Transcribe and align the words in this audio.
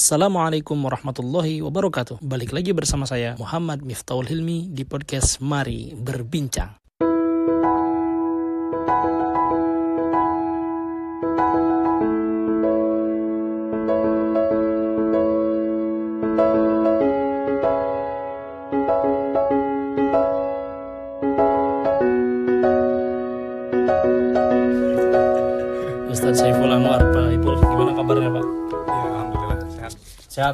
Assalamualaikum 0.00 0.80
warahmatullahi 0.80 1.60
wabarakatuh. 1.60 2.24
Balik 2.24 2.56
lagi 2.56 2.72
bersama 2.72 3.04
saya 3.04 3.36
Muhammad 3.36 3.84
Miftahul 3.84 4.24
Hilmi 4.24 4.72
di 4.72 4.88
podcast 4.88 5.44
Mari 5.44 5.92
Berbincang. 5.92 6.72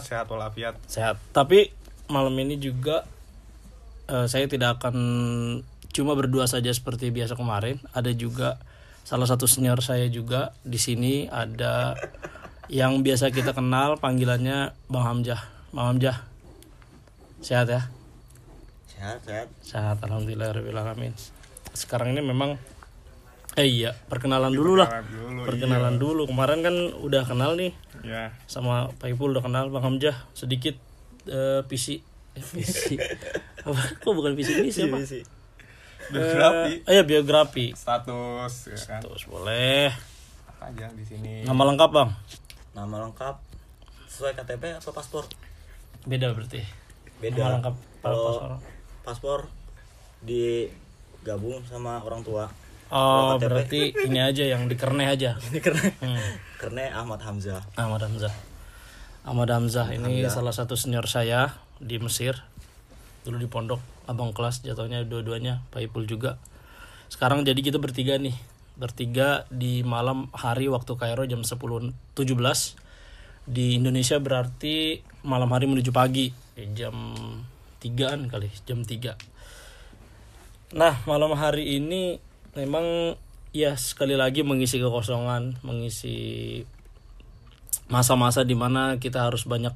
Sehat? 0.02 0.26
Sehat 0.26 0.26
walafiat. 0.28 0.74
Sehat. 0.86 1.16
Tapi 1.32 1.72
malam 2.10 2.34
ini 2.38 2.56
juga 2.60 3.06
eh, 4.10 4.26
saya 4.26 4.46
tidak 4.46 4.80
akan 4.82 4.96
cuma 5.90 6.12
berdua 6.12 6.44
saja 6.44 6.68
seperti 6.72 7.08
biasa 7.14 7.34
kemarin. 7.38 7.80
Ada 7.96 8.12
juga 8.12 8.60
salah 9.06 9.24
satu 9.24 9.46
senior 9.46 9.78
saya 9.80 10.10
juga 10.10 10.50
di 10.66 10.76
sini 10.76 11.30
ada 11.30 11.94
yang 12.66 13.06
biasa 13.06 13.30
kita 13.30 13.54
kenal 13.54 13.96
panggilannya 14.02 14.74
Bang 14.90 15.06
Hamzah. 15.06 15.40
Bang 15.70 15.96
Hamzah. 15.96 16.26
Sehat 17.40 17.70
ya? 17.70 17.82
sehat 18.96 19.20
sehat 19.28 19.48
Sehat 19.60 19.96
alhamdulillah 20.00 20.56
alamin. 20.56 21.12
Sekarang 21.76 22.16
ini 22.16 22.24
memang 22.24 22.56
eh 23.56 23.64
iya, 23.66 23.96
perkenalan 24.06 24.52
dulu 24.52 24.76
lah. 24.76 24.88
Perkenalan 24.88 25.08
dulu, 25.08 25.40
Perkenalan 25.48 25.94
dulu. 25.96 26.22
Kemarin 26.28 26.60
kan 26.60 26.74
udah 27.00 27.22
kenal 27.24 27.56
nih 27.56 27.72
Ya, 28.04 28.30
sama 28.44 28.92
Pak 28.94 29.08
Ipul 29.08 29.32
udah 29.32 29.40
kenal 29.40 29.72
Bang 29.72 29.82
Hamzah. 29.82 30.14
Sedikit 30.30 30.76
eh, 31.24 31.64
PC 31.64 32.04
eh, 32.36 32.44
PC 32.44 33.00
apa? 33.66 33.80
Kok 33.98 34.12
bukan 34.12 34.36
PC 34.36 34.60
ini 34.60 34.68
siapa 34.68 35.00
biografi, 36.06 36.84
Eh, 36.86 36.92
iya 36.92 37.02
biografi. 37.02 37.66
Status, 37.74 38.54
ya 38.68 38.78
kan. 38.78 39.00
terus 39.02 39.26
boleh. 39.26 39.90
Apa 40.46 40.70
aja 40.70 40.86
di 40.92 41.02
sini. 41.02 41.42
nama 41.42 41.66
lengkap 41.66 41.90
bang? 41.90 42.10
Nama 42.72 42.96
lengkap. 43.08 43.34
Sesuai 44.06 44.36
KTP 44.36 44.76
atau 44.76 44.92
paspor? 44.92 45.24
Beda 46.04 46.30
berarti. 46.30 46.62
Beda. 47.18 47.40
Nama 47.40 47.52
lengkap 47.58 47.74
kalau 48.00 48.28
paspor. 48.28 48.52
paspor 49.02 49.40
digabung 50.22 51.64
sama 51.64 51.98
orang 52.00 52.22
tua 52.22 52.46
oh 52.90 53.36
KTP. 53.36 53.42
berarti 53.42 53.80
ini 54.06 54.18
aja 54.22 54.44
yang 54.46 54.68
dikerneh 54.70 55.06
aja. 55.08 55.38
Ini 55.50 55.58
karena 55.62 55.84
hmm. 56.02 56.32
karena 56.60 56.82
Ahmad 56.96 57.20
Hamzah. 57.22 57.62
Ahmad 57.74 58.02
Hamzah. 58.02 58.34
Ahmad 59.26 59.50
Hamzah 59.50 59.90
ini 59.90 60.22
salah 60.30 60.54
satu 60.54 60.78
senior 60.78 61.10
saya 61.10 61.58
di 61.82 61.98
Mesir. 61.98 62.38
Dulu 63.26 63.42
di 63.42 63.50
pondok 63.50 63.82
abang 64.06 64.30
kelas 64.30 64.62
jatuhnya 64.62 65.02
dua-duanya 65.02 65.66
Pak 65.74 65.82
Ipul 65.82 66.06
juga. 66.06 66.38
Sekarang 67.10 67.42
jadi 67.42 67.58
kita 67.58 67.82
bertiga 67.82 68.22
nih. 68.22 68.38
Bertiga 68.78 69.48
di 69.50 69.82
malam 69.82 70.30
hari 70.30 70.70
waktu 70.70 70.94
Kairo 70.94 71.26
jam 71.26 71.42
10.17 71.42 71.90
di 73.46 73.78
Indonesia 73.78 74.20
berarti 74.22 75.02
malam 75.26 75.50
hari 75.50 75.66
menuju 75.66 75.90
pagi. 75.90 76.30
Eh, 76.54 76.70
jam 76.76 76.94
3an 77.86 78.26
kali 78.26 78.50
jam 78.66 78.82
3 78.82 80.74
nah 80.74 80.98
malam 81.06 81.30
hari 81.38 81.78
ini 81.78 82.18
memang 82.56 83.14
ya 83.52 83.76
sekali 83.76 84.16
lagi 84.16 84.40
mengisi 84.40 84.80
kekosongan 84.80 85.60
mengisi 85.60 86.16
masa-masa 87.86 88.42
di 88.42 88.56
mana 88.58 88.98
kita 88.98 89.28
harus 89.28 89.46
banyak 89.46 89.72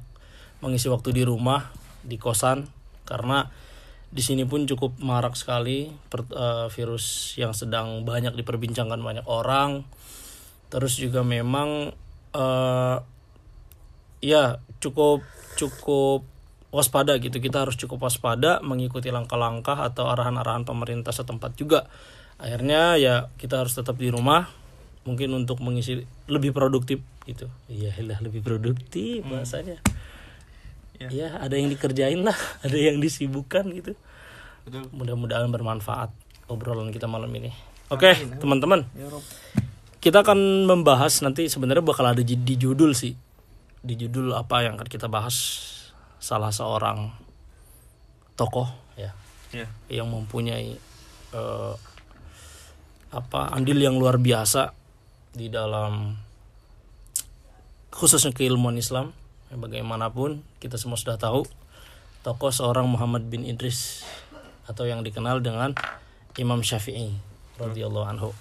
mengisi 0.59 0.91
waktu 0.91 1.15
di 1.15 1.23
rumah 1.23 1.71
di 2.03 2.17
kosan. 2.17 2.67
Karena 3.07 3.47
di 4.11 4.19
sini 4.19 4.43
pun 4.43 4.67
cukup 4.67 4.99
marak 4.99 5.39
sekali 5.39 5.93
per- 6.11 6.27
eh, 6.27 6.67
virus 6.73 7.37
yang 7.39 7.55
sedang 7.55 8.03
banyak 8.03 8.35
diperbincangkan 8.35 8.99
banyak 8.99 9.25
orang. 9.29 9.87
Terus 10.73 10.99
juga 10.99 11.23
memang 11.23 11.93
eh, 12.35 12.97
ya 14.21 14.59
cukup 14.81 15.23
cukup 15.55 16.27
waspada 16.71 17.19
gitu. 17.19 17.37
Kita 17.39 17.67
harus 17.67 17.75
cukup 17.75 18.07
waspada 18.07 18.59
mengikuti 18.63 19.11
langkah-langkah 19.11 19.75
atau 19.91 20.07
arahan-arahan 20.11 20.63
pemerintah 20.63 21.11
setempat 21.11 21.55
juga 21.59 21.87
akhirnya 22.41 22.97
ya 22.97 23.29
kita 23.37 23.61
harus 23.61 23.77
tetap 23.77 24.01
di 24.01 24.09
rumah 24.09 24.49
mungkin 25.05 25.33
untuk 25.37 25.61
mengisi 25.61 26.05
lebih 26.25 26.53
produktif 26.53 27.01
gitu. 27.29 27.45
Iya 27.69 27.93
lah 28.01 28.17
lebih 28.21 28.41
produktif 28.41 29.21
bahasanya. 29.25 29.77
Ya. 30.97 31.37
Ada 31.41 31.57
yang 31.57 31.69
dikerjain 31.73 32.21
lah 32.21 32.37
ada 32.65 32.77
yang 32.77 32.97
disibukkan 32.97 33.69
gitu. 33.73 33.93
Betul. 34.61 34.85
mudah-mudahan 34.93 35.49
bermanfaat 35.49 36.13
obrolan 36.45 36.93
kita 36.93 37.09
malam 37.09 37.29
ini. 37.33 37.53
Oke 37.89 38.13
teman-teman. 38.41 38.85
Kita 40.01 40.25
akan 40.25 40.65
membahas 40.65 41.21
nanti 41.21 41.45
sebenarnya 41.45 41.85
bakal 41.85 42.09
ada 42.09 42.25
di, 42.25 42.33
judul 42.37 42.97
sih. 42.97 43.13
Di 43.81 43.93
judul 43.97 44.33
apa 44.33 44.65
yang 44.65 44.77
akan 44.77 44.89
kita 44.89 45.05
bahas. 45.09 45.69
Salah 46.21 46.53
seorang 46.53 47.09
tokoh 48.37 48.69
ya. 48.93 49.13
Ya. 49.49 49.67
yang 49.89 50.07
mempunyai 50.07 50.77
eh, 51.33 51.73
apa 53.11 53.51
andil 53.51 53.79
yang 53.79 53.99
luar 53.99 54.15
biasa 54.17 54.71
di 55.35 55.51
dalam 55.51 56.15
khususnya 57.91 58.31
keilmuan 58.31 58.79
Islam 58.79 59.11
Ya, 59.51 59.59
bagaimanapun 59.59 60.39
kita 60.63 60.79
semua 60.79 60.95
sudah 60.95 61.19
tahu 61.19 61.43
tokoh 62.23 62.55
seorang 62.55 62.87
Muhammad 62.87 63.27
bin 63.27 63.43
Idris 63.43 64.07
atau 64.63 64.87
yang 64.87 65.03
dikenal 65.03 65.43
dengan 65.43 65.75
Imam 66.39 66.63
Syafi'i 66.63 67.11
radhiyallahu 67.59 68.07
anhu. 68.07 68.31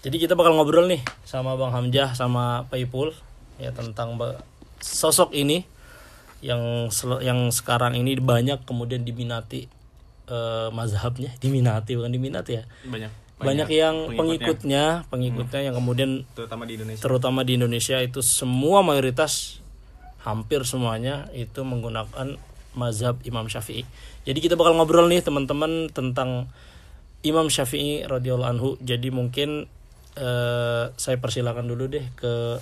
Jadi 0.00 0.16
kita 0.16 0.32
bakal 0.32 0.56
ngobrol 0.56 0.88
nih 0.88 1.04
sama 1.28 1.60
Bang 1.60 1.76
Hamzah 1.76 2.16
sama 2.16 2.64
Pak 2.72 2.80
Ipul 2.80 3.12
ya 3.60 3.68
tentang 3.76 4.16
sosok 4.80 5.36
ini 5.36 5.68
yang 6.40 6.88
yang 7.20 7.52
sekarang 7.52 8.00
ini 8.00 8.16
banyak 8.16 8.64
kemudian 8.64 9.04
diminati 9.04 9.68
eh, 10.24 10.68
mazhabnya, 10.72 11.36
diminati 11.36 12.00
bukan 12.00 12.16
diminati 12.16 12.52
ya. 12.56 12.64
Banyak. 12.88 13.12
Banyak, 13.40 13.68
yang 13.72 13.96
pengikutnya, 14.12 15.08
pengikutnya 15.08 15.60
yang 15.64 15.72
kemudian 15.72 16.28
terutama 16.36 16.68
di 16.68 16.76
Indonesia. 16.76 17.00
terutama 17.00 17.40
di 17.40 17.52
Indonesia 17.56 17.96
itu 18.04 18.20
semua 18.20 18.84
mayoritas 18.84 19.64
hampir 20.20 20.68
semuanya 20.68 21.32
itu 21.32 21.64
menggunakan 21.64 22.36
mazhab 22.76 23.16
Imam 23.24 23.48
Syafi'i. 23.48 23.88
Jadi 24.28 24.38
kita 24.44 24.54
bakal 24.54 24.76
ngobrol 24.76 25.08
nih 25.08 25.24
teman-teman 25.24 25.88
tentang 25.90 26.52
Imam 27.24 27.48
Syafi'i 27.48 28.04
radhiyallahu 28.04 28.50
anhu. 28.52 28.70
Jadi 28.84 29.08
mungkin 29.08 29.66
eh, 30.16 30.84
saya 30.94 31.16
persilakan 31.18 31.66
dulu 31.66 31.88
deh 31.88 32.04
ke 32.14 32.60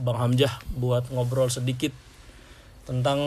Bang 0.00 0.18
Hamzah 0.18 0.62
buat 0.78 1.10
ngobrol 1.12 1.52
sedikit 1.52 1.92
tentang 2.88 3.20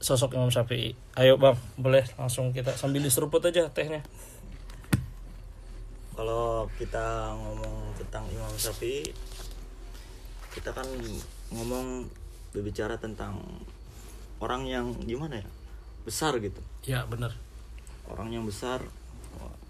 sosok 0.00 0.36
Imam 0.36 0.48
Syafi'i. 0.48 0.96
Ayo 1.16 1.36
Bang, 1.36 1.60
boleh 1.76 2.08
langsung 2.16 2.56
kita 2.56 2.72
sambil 2.76 3.04
diseruput 3.04 3.44
aja 3.44 3.68
tehnya. 3.68 4.00
Kalau 6.12 6.68
kita 6.76 7.04
ngomong 7.32 7.94
tentang 7.96 8.24
Imam 8.28 8.52
Syafi'i 8.54 9.10
kita 10.50 10.74
kan 10.74 10.86
ngomong 11.50 12.10
berbicara 12.50 12.98
tentang 12.98 13.38
orang 14.42 14.66
yang 14.66 14.86
gimana 15.00 15.38
ya 15.38 15.48
besar 16.02 16.34
gitu 16.38 16.58
Ya, 16.82 17.04
benar. 17.06 17.36
orang 18.08 18.32
yang 18.32 18.44
besar 18.44 18.82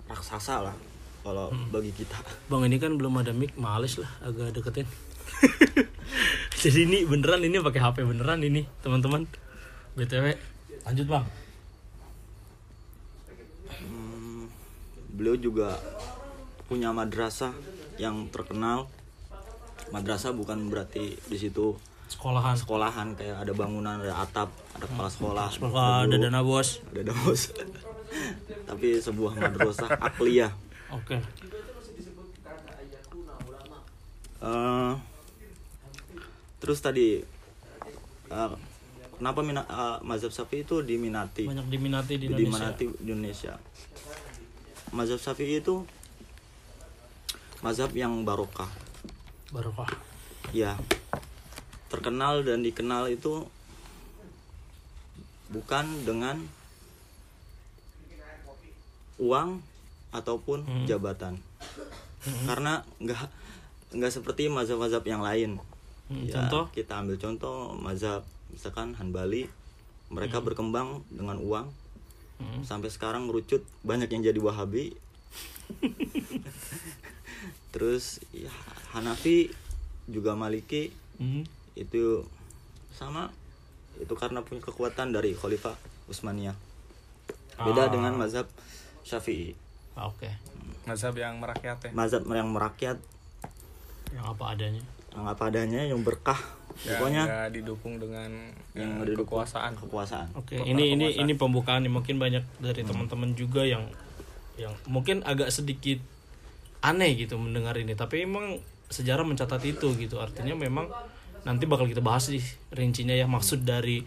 raksasa 0.07 0.65
lah 0.65 0.77
kalau 1.21 1.53
bagi 1.69 1.93
kita 1.93 2.17
Bang 2.49 2.65
ini 2.65 2.81
kan 2.81 2.97
belum 2.97 3.21
ada 3.21 3.37
mic, 3.37 3.53
males 3.55 4.01
lah 4.01 4.09
agak 4.25 4.57
deketin. 4.57 4.89
Jadi 6.65 6.89
ini 6.89 7.05
beneran 7.05 7.45
ini 7.45 7.61
pakai 7.61 7.77
HP 7.79 7.97
beneran 8.03 8.41
ini 8.41 8.65
teman-teman. 8.81 9.29
btw 9.93 10.33
lanjut 10.81 11.07
bang. 11.07 11.25
Hmm, 13.69 14.49
beliau 15.13 15.37
juga 15.37 15.77
punya 16.71 16.95
madrasah 16.95 17.51
yang 17.99 18.31
terkenal 18.31 18.87
madrasah 19.91 20.31
bukan 20.31 20.71
berarti 20.71 21.19
di 21.21 21.37
situ 21.37 21.75
Sekolahan. 22.07 22.55
sekolahan 22.55 23.09
kayak 23.15 23.43
ada 23.43 23.53
bangunan 23.53 23.99
ada 23.99 24.15
atap 24.19 24.51
ada 24.73 24.87
kepala 24.87 25.07
sekolah 25.07 25.47
Sekolah 25.51 26.07
ada 26.07 26.17
dana 26.17 26.41
bos. 26.41 26.79
ada 26.89 27.03
damos 27.05 27.51
tapi 28.71 28.99
sebuah 28.99 29.35
madrasah 29.37 29.91
akliyah 30.01 30.55
Oke. 30.91 31.23
Eh, 34.41 34.93
terus 36.59 36.79
tadi 36.81 37.21
eh, 38.27 38.51
kenapa 39.15 39.41
mina, 39.43 39.63
eh, 39.63 39.99
mazhab 40.01 40.33
Syafi'i 40.33 40.65
itu 40.65 40.81
diminati 40.81 41.45
Banyak 41.45 41.69
diminati 41.69 42.15
di 42.17 42.27
Indonesia. 42.27 42.73
diminati 42.73 42.85
di 42.97 43.11
Indonesia 43.13 43.53
mazhab 44.91 45.21
Syafi'i 45.21 45.61
itu 45.61 45.85
mazhab 47.61 47.93
yang 47.93 48.23
barokah 48.23 48.69
Barokah. 49.49 49.89
ya 50.51 50.79
terkenal 51.87 52.41
dan 52.41 52.61
dikenal 52.61 53.09
itu 53.09 53.45
bukan 55.49 55.85
dengan 56.03 56.39
uang 59.19 59.61
ataupun 60.11 60.63
Hmm. 60.63 60.87
jabatan 60.87 61.35
karena 62.45 62.81
nggak 62.99 63.21
nggak 63.93 64.13
seperti 64.13 64.49
mazhab-mazhab 64.49 65.05
yang 65.05 65.21
lain 65.21 65.59
Hmm, 66.07 66.27
Ya, 66.27 66.43
contoh? 66.43 66.67
kita 66.73 66.99
ambil 66.99 67.15
contoh 67.17 67.71
mazhab 67.77 68.23
misalkan 68.49 68.95
Hanbali 68.95 69.47
mereka 70.09 70.41
berkembang 70.41 71.07
dengan 71.09 71.39
uang 71.39 71.71
Hmm. 72.37 72.63
sampai 72.63 72.89
sekarang 72.89 73.27
merucut 73.27 73.61
banyak 73.83 74.09
yang 74.09 74.25
jadi 74.25 74.41
Wahabi 74.41 74.97
terus 77.71 78.19
ya, 78.31 78.51
Hanafi 78.91 79.51
juga 80.07 80.35
Maliki 80.35 80.91
Hmm. 81.17 81.45
itu 81.75 82.25
sama 82.91 83.29
itu 83.97 84.11
karena 84.15 84.41
punya 84.41 84.61
kekuatan 84.63 85.11
dari 85.11 85.33
Khalifah 85.33 85.77
Utsmaniyah 86.07 86.57
beda 87.57 87.87
Ah. 87.87 87.89
dengan 87.89 88.17
mazhab 88.17 88.49
Syafi'i 89.03 89.53
Ah, 89.93 90.09
Oke. 90.09 90.33
mazhab 90.83 91.13
yang 91.15 91.37
merakyat 91.37 91.77
ya 91.83 91.91
mazhab 91.93 92.25
yang 92.25 92.49
merakyat 92.49 92.97
Yang 94.11 94.27
apa 94.27 94.45
adanya. 94.49 94.83
yang 95.11 95.27
apa 95.27 95.43
adanya 95.45 95.81
yang 95.85 96.01
berkah 96.01 96.41
yang 96.81 96.97
pokoknya 96.97 97.23
nggak 97.27 97.49
didukung 97.53 97.95
dengan 97.99 98.31
yang 98.73 98.91
eh, 98.97 99.07
didukung 99.07 99.37
kekuasaan 99.37 99.73
kekuasaan 99.77 100.29
Oke, 100.33 100.57
Kekuasaan. 100.57 100.73
ini 100.73 100.85
ini 100.95 101.07
ini 101.15 101.33
pembukaan 101.35 101.83
nih 101.83 101.93
mungkin 101.93 102.17
banyak 102.17 102.43
dari 102.57 102.81
teman-teman 102.81 103.35
juga 103.35 103.61
yang 103.63 103.85
yang 104.57 104.73
mungkin 104.87 105.21
agak 105.23 105.51
sedikit 105.51 106.01
aneh 106.81 107.17
gitu 107.17 107.37
mendengar 107.37 107.77
ini, 107.77 107.93
tapi 107.97 108.25
emang 108.25 108.61
sejarah 108.91 109.23
mencatat 109.23 109.63
itu 109.65 109.95
gitu. 109.97 110.19
Artinya 110.19 110.57
memang 110.57 110.89
nanti 111.45 111.65
bakal 111.65 111.89
kita 111.89 112.05
bahas 112.05 112.29
sih 112.29 112.43
rincinya 112.73 113.17
ya 113.17 113.25
maksud 113.25 113.65
dari 113.65 114.05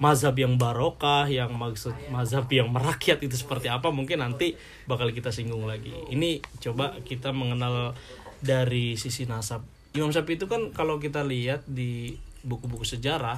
mazhab 0.00 0.32
yang 0.40 0.56
barokah, 0.56 1.28
yang 1.28 1.52
maksud 1.52 1.92
mazhab 2.08 2.48
yang 2.48 2.72
merakyat 2.72 3.20
itu 3.20 3.36
seperti 3.36 3.68
apa 3.68 3.92
mungkin 3.92 4.24
nanti 4.24 4.56
bakal 4.88 5.12
kita 5.12 5.28
singgung 5.28 5.68
lagi. 5.68 5.92
Ini 6.08 6.40
coba 6.60 6.96
kita 7.04 7.36
mengenal 7.36 7.92
dari 8.40 8.96
sisi 8.96 9.28
nasab. 9.28 9.60
Imam 9.92 10.08
Syafi'i 10.08 10.40
itu 10.40 10.48
kan 10.48 10.72
kalau 10.72 10.96
kita 10.96 11.20
lihat 11.20 11.68
di 11.68 12.16
buku-buku 12.40 12.88
sejarah 12.88 13.36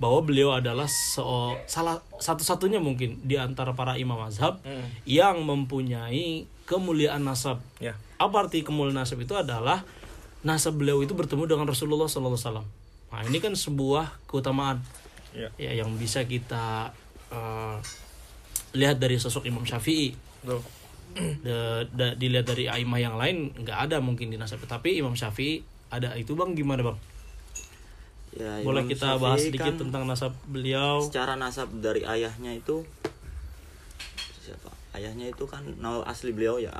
bahwa 0.00 0.24
beliau 0.24 0.56
adalah 0.56 0.88
seo- 0.88 1.60
salah 1.68 2.00
satu-satunya 2.16 2.80
mungkin 2.80 3.20
di 3.20 3.36
antara 3.36 3.76
para 3.76 4.00
imam 4.00 4.16
mazhab 4.16 4.64
yang 5.04 5.44
mempunyai 5.44 6.48
kemuliaan 6.70 7.20
nasab. 7.20 7.58
ya 7.76 7.98
Apa 8.16 8.46
arti 8.46 8.62
kemuliaan 8.62 8.94
nasab 8.96 9.18
itu 9.18 9.34
adalah 9.34 9.82
nasab 10.40 10.78
beliau 10.78 11.02
itu 11.02 11.12
bertemu 11.12 11.44
dengan 11.44 11.66
Rasulullah 11.66 12.06
Sallallahu 12.06 12.38
Alaihi 12.38 12.46
Wasallam. 12.46 12.66
Nah 13.10 13.20
ini 13.26 13.38
kan 13.38 13.52
sebuah 13.52 14.22
keutamaan 14.24 14.78
ya 15.30 15.50
ya 15.58 15.74
yang 15.74 15.90
bisa 15.94 16.22
kita 16.24 16.94
eh, 17.28 17.76
lihat 18.72 18.96
dari 18.96 19.18
sosok 19.18 19.44
Imam 19.44 19.66
Syafi'i. 19.66 20.14
betul 20.40 20.62
Da- 21.42 21.82
da- 21.90 22.14
dilihat 22.14 22.46
dari 22.46 22.70
aimah 22.70 22.98
yang 22.98 23.18
lain 23.18 23.50
nggak 23.52 23.90
ada 23.90 23.98
mungkin 23.98 24.30
di 24.30 24.38
nasab 24.38 24.62
tapi 24.62 24.94
Imam 24.94 25.12
Syafi'i 25.12 25.58
ada 25.90 26.14
itu 26.14 26.38
bang 26.38 26.54
gimana 26.54 26.86
bang? 26.86 26.98
ya, 28.30 28.62
Boleh 28.62 28.86
Imam 28.86 28.94
kita 28.94 29.18
bahas 29.18 29.42
Syafi'i 29.42 29.50
sedikit 29.50 29.74
kan 29.74 29.80
tentang 29.82 30.02
nasab 30.06 30.30
beliau? 30.46 31.02
secara 31.02 31.34
nasab 31.34 31.66
dari 31.82 32.06
ayahnya 32.06 32.54
itu 32.54 32.86
siapa 34.40 34.70
ayahnya 34.92 35.30
itu 35.30 35.44
kan 35.44 35.62
nama 35.78 36.02
asli 36.04 36.30
beliau 36.30 36.56
ya 36.56 36.70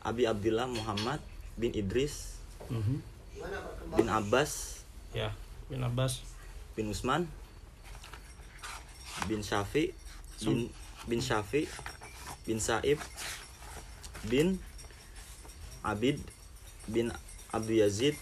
Abi 0.00 0.26
Abdillah 0.26 0.66
Muhammad 0.66 1.20
bin 1.54 1.70
Idris 1.72 2.36
Mhm. 2.66 2.98
bin 3.94 4.08
Abbas 4.08 4.82
Ya, 5.12 5.30
bin 5.68 5.80
Abbas. 5.80 6.24
bin 6.74 6.88
Usman 6.88 7.28
bin 9.24 9.40
Syafi 9.40 9.94
bin 10.40 10.68
bin 11.06 11.20
Syafi 11.20 11.68
bin 12.44 12.58
Saib 12.58 12.98
bin 14.26 14.58
Abid 15.80 16.18
bin 16.88 17.12
Abdul 17.48 17.80
Yazid 17.80 18.16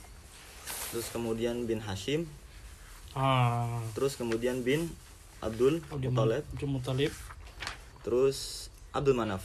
terus 0.90 1.08
kemudian 1.08 1.64
bin 1.64 1.80
Hashim 1.80 2.26
Ah, 3.12 3.76
terus 3.92 4.16
kemudian 4.16 4.64
bin 4.64 4.88
Abdul 5.38 5.84
Muthalib 5.90 6.44
Abdul 6.48 6.70
Muthalib. 6.70 7.12
terus 8.02 8.68
Abdul 8.92 9.16
Manaf 9.16 9.42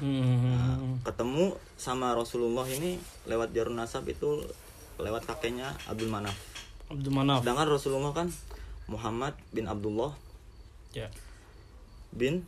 Hmm. 0.00 0.96
ketemu 1.04 1.52
sama 1.76 2.16
Rasulullah 2.16 2.64
ini 2.64 2.96
lewat 3.28 3.52
jalur 3.52 3.74
nasab 3.74 4.06
itu 4.08 4.40
lewat 4.96 5.28
kakeknya 5.28 5.76
Abdul 5.84 6.08
Manaf 6.08 6.32
Abdul 6.88 7.12
Manaf. 7.12 7.44
sedangkan 7.44 7.68
Rasulullah 7.68 8.14
kan 8.14 8.28
Muhammad 8.88 9.36
bin 9.52 9.68
Abdullah 9.68 10.14
Ya, 10.96 11.06
bin 12.10 12.46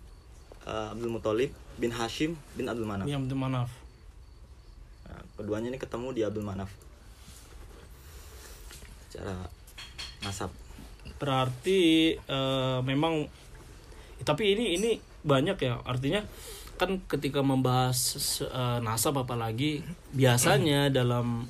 uh, 0.65 0.95
Abdul 0.97 1.13
Muthalib 1.13 1.53
bin 1.77 1.93
Hashim 1.93 2.39
bin 2.57 2.71
Abdul 2.73 2.89
Manaf 2.89 3.05
ini 3.05 3.15
Abdul 3.21 3.37
Manaf. 3.37 3.69
Nah, 5.11 5.21
keduanya 5.37 5.69
ini 5.75 5.79
ketemu 5.83 6.09
di 6.17 6.23
Abdul 6.25 6.47
Manaf 6.47 6.71
secara 9.11 9.37
nasab 10.25 10.49
Berarti 11.21 12.15
eh, 12.17 12.79
memang 12.83 13.29
tapi 14.25 14.55
ini 14.57 14.79
ini 14.81 14.91
banyak 15.23 15.57
ya. 15.59 15.81
Artinya 15.87 16.23
kan 16.77 16.99
ketika 17.07 17.41
membahas 17.47 17.99
eh, 18.43 18.79
nasab 18.83 19.23
apalagi 19.23 19.87
biasanya 20.11 20.91
dalam 20.91 21.47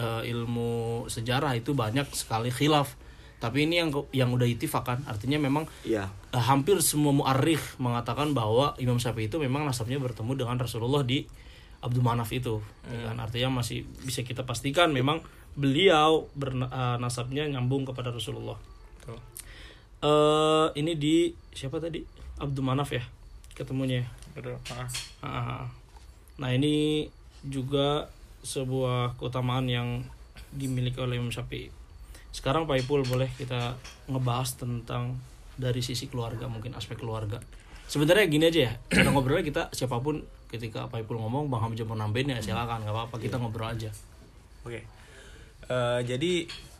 eh, 0.00 0.22
ilmu 0.32 1.04
sejarah 1.06 1.52
itu 1.56 1.76
banyak 1.76 2.08
sekali 2.16 2.48
khilaf. 2.48 2.96
Tapi 3.40 3.64
ini 3.64 3.80
yang 3.80 3.88
yang 4.12 4.32
udah 4.36 4.44
itifak 4.44 4.84
kan 4.84 5.00
artinya 5.08 5.40
memang 5.40 5.64
iya. 5.84 6.12
eh, 6.32 6.40
hampir 6.40 6.80
semua 6.84 7.12
muarikh 7.12 7.80
mengatakan 7.80 8.32
bahwa 8.36 8.76
Imam 8.80 9.00
Syafi'i 9.00 9.28
itu 9.28 9.40
memang 9.40 9.64
nasabnya 9.64 10.00
bertemu 10.00 10.44
dengan 10.44 10.56
Rasulullah 10.60 11.04
di 11.04 11.24
Abdul 11.80 12.04
Manaf 12.04 12.28
itu. 12.32 12.60
Ya 12.88 13.12
kan? 13.12 13.16
Artinya 13.20 13.60
masih 13.60 13.88
bisa 14.04 14.20
kita 14.20 14.44
pastikan 14.44 14.92
memang 14.92 15.24
beliau 15.56 16.28
bernasabnya 16.36 17.48
nyambung 17.48 17.88
kepada 17.88 18.12
Rasulullah. 18.12 18.56
Eh 20.00 20.68
ini 20.80 20.96
di 20.96 21.32
siapa 21.52 21.76
tadi 21.76 22.19
Abdul 22.40 22.64
Manaf 22.64 22.90
ya 22.90 23.04
ketemunya 23.54 24.02
ya? 24.02 24.06
betul 24.34 24.56
Ah. 24.72 24.88
Ah. 25.22 25.64
nah 26.40 26.50
ini 26.50 27.06
juga 27.44 28.08
sebuah 28.40 29.20
keutamaan 29.20 29.68
yang 29.68 30.02
dimiliki 30.50 30.96
oleh 30.98 31.20
Imam 31.20 31.30
Syafi'i 31.30 31.68
sekarang 32.32 32.64
Pak 32.64 32.86
Ipul 32.86 33.04
boleh 33.04 33.28
kita 33.36 33.76
ngebahas 34.08 34.56
tentang 34.56 35.18
dari 35.60 35.84
sisi 35.84 36.08
keluarga 36.08 36.48
mungkin 36.48 36.72
aspek 36.72 36.98
keluarga 36.98 37.42
sebenarnya 37.90 38.26
gini 38.30 38.44
aja 38.48 38.60
ya 38.70 38.72
cara 38.88 39.12
ngobrolnya 39.12 39.44
kita 39.44 39.62
siapa 39.76 40.00
pun 40.00 40.24
ketika 40.48 40.88
Pak 40.88 41.04
Ipul 41.04 41.20
ngomong 41.20 41.52
Bang 41.52 41.62
Hamzah 41.68 41.84
mau 41.84 41.98
nambahin 41.98 42.32
ya 42.34 42.38
silakan 42.40 42.82
nggak 42.82 42.94
apa-apa 42.96 43.16
kita 43.20 43.36
ngobrol 43.36 43.68
aja 43.70 43.92
Oke. 44.60 44.84
Eh, 45.70 46.00
jadi 46.04 46.32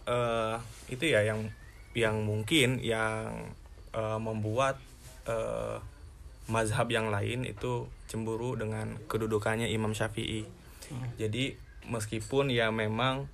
eh, 0.04 0.56
itu 0.92 1.04
ya 1.08 1.24
yang 1.24 1.48
yang 1.96 2.16
mungkin 2.24 2.78
yang 2.82 3.48
eh, 3.96 4.18
membuat 4.20 4.76
eh, 5.26 5.76
mazhab 6.50 6.90
yang 6.90 7.08
lain 7.08 7.46
itu 7.46 7.86
cemburu 8.10 8.58
dengan 8.58 8.98
kedudukannya 9.06 9.70
Imam 9.70 9.94
Syafi'i. 9.94 10.44
Jadi 11.16 11.54
meskipun 11.86 12.50
ya 12.50 12.74
memang 12.74 13.30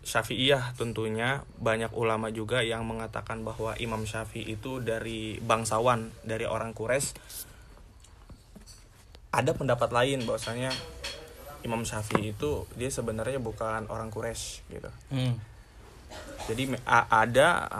Syafi'iyah 0.00 0.74
tentunya 0.74 1.46
banyak 1.60 1.92
ulama 1.94 2.32
juga 2.34 2.64
yang 2.64 2.88
mengatakan 2.88 3.46
bahwa 3.46 3.78
Imam 3.78 4.02
Syafi'i 4.08 4.58
itu 4.58 4.82
dari 4.82 5.38
bangsawan 5.38 6.10
dari 6.26 6.48
orang 6.48 6.74
Quraisy. 6.74 7.14
Ada 9.30 9.54
pendapat 9.54 9.94
lain 9.94 10.26
bahwasanya 10.26 10.74
Imam 11.62 11.86
Syafi'i 11.86 12.34
itu 12.34 12.66
dia 12.74 12.90
sebenarnya 12.90 13.38
bukan 13.38 13.86
orang 13.92 14.10
Quraisy 14.10 14.66
gitu. 14.72 14.90
hmm. 15.14 15.34
Jadi 16.50 16.74
ada 16.98 17.70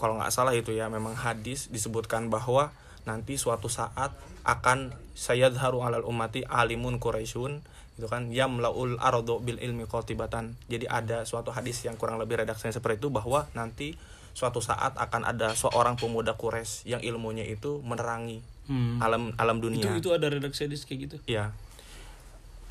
kalau 0.00 0.16
nggak 0.16 0.32
salah 0.32 0.56
itu 0.56 0.72
ya 0.72 0.88
memang 0.88 1.12
hadis 1.12 1.68
disebutkan 1.68 2.32
bahwa 2.32 2.72
nanti 3.04 3.36
suatu 3.36 3.68
saat 3.68 4.16
akan 4.48 4.96
sayadharu 5.12 5.84
alal 5.84 6.08
ummati 6.08 6.40
alimun 6.48 6.96
Quraisyun 6.96 7.60
itu 8.00 8.08
kan 8.08 8.32
yamlaul 8.32 8.96
ardo 8.96 9.44
bil 9.44 9.60
ilmi 9.60 9.84
qatibatan. 9.84 10.56
Jadi 10.72 10.88
ada 10.88 11.28
suatu 11.28 11.52
hadis 11.52 11.84
yang 11.84 12.00
kurang 12.00 12.16
lebih 12.16 12.40
redaksinya 12.40 12.72
seperti 12.72 13.04
itu 13.04 13.12
bahwa 13.12 13.44
nanti 13.52 13.92
suatu 14.32 14.64
saat 14.64 14.96
akan 14.96 15.28
ada 15.28 15.52
seorang 15.52 16.00
pemuda 16.00 16.32
Quraisy 16.32 16.88
yang 16.88 17.04
ilmunya 17.04 17.44
itu 17.44 17.84
menerangi 17.84 18.40
Hmm. 18.70 19.02
alam 19.02 19.34
alam 19.34 19.58
dunia. 19.58 19.82
itu 19.82 19.98
itu 19.98 20.10
ada 20.14 20.30
redaksi 20.30 20.70
hadis 20.70 20.86
kayak 20.86 21.10
gitu 21.10 21.16
Iya. 21.26 21.50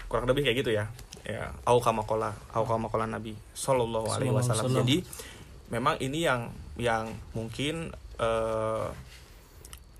Kurang 0.08 0.26
lebih 0.32 0.48
kayak 0.48 0.58
gitu 0.64 0.72
ya. 0.72 0.88
Ya, 1.28 1.52
au 1.68 1.78
kama 1.84 2.08
qala, 2.08 2.34
au 2.56 2.64
kama 2.64 2.88
qala 2.88 3.06
Nabi 3.06 3.36
sallallahu 3.52 4.08
alaihi 4.08 4.32
wasallam. 4.32 4.80
Jadi 4.82 5.04
memang 5.70 6.00
ini 6.00 6.24
yang 6.24 6.50
yang 6.80 7.12
mungkin 7.36 7.92
eh, 8.18 8.88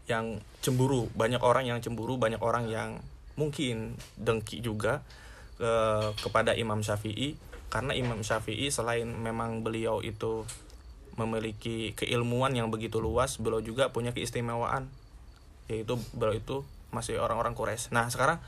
yang 0.10 0.42
cemburu, 0.64 1.12
banyak 1.14 1.44
orang 1.44 1.70
yang 1.70 1.80
cemburu, 1.84 2.18
banyak 2.18 2.42
orang 2.42 2.66
yang 2.72 2.98
mungkin 3.38 4.00
dengki 4.18 4.64
juga 4.64 5.06
eh, 5.62 6.10
kepada 6.18 6.56
Imam 6.58 6.82
Syafi'i. 6.82 7.38
Karena 7.70 7.94
Imam 7.94 8.26
Syafi'i 8.26 8.74
selain 8.74 9.06
memang 9.06 9.62
beliau 9.62 10.02
itu 10.02 10.48
memiliki 11.20 11.94
keilmuan 11.94 12.56
yang 12.56 12.72
begitu 12.72 12.98
luas 13.04 13.38
beliau 13.38 13.62
juga 13.62 13.94
punya 13.94 14.16
keistimewaan. 14.16 14.90
Yaitu 15.70 16.02
beliau 16.18 16.34
itu 16.34 16.56
masih 16.90 17.22
orang-orang 17.22 17.54
Quraisy. 17.54 17.94
Nah 17.94 18.10
sekarang 18.10 18.42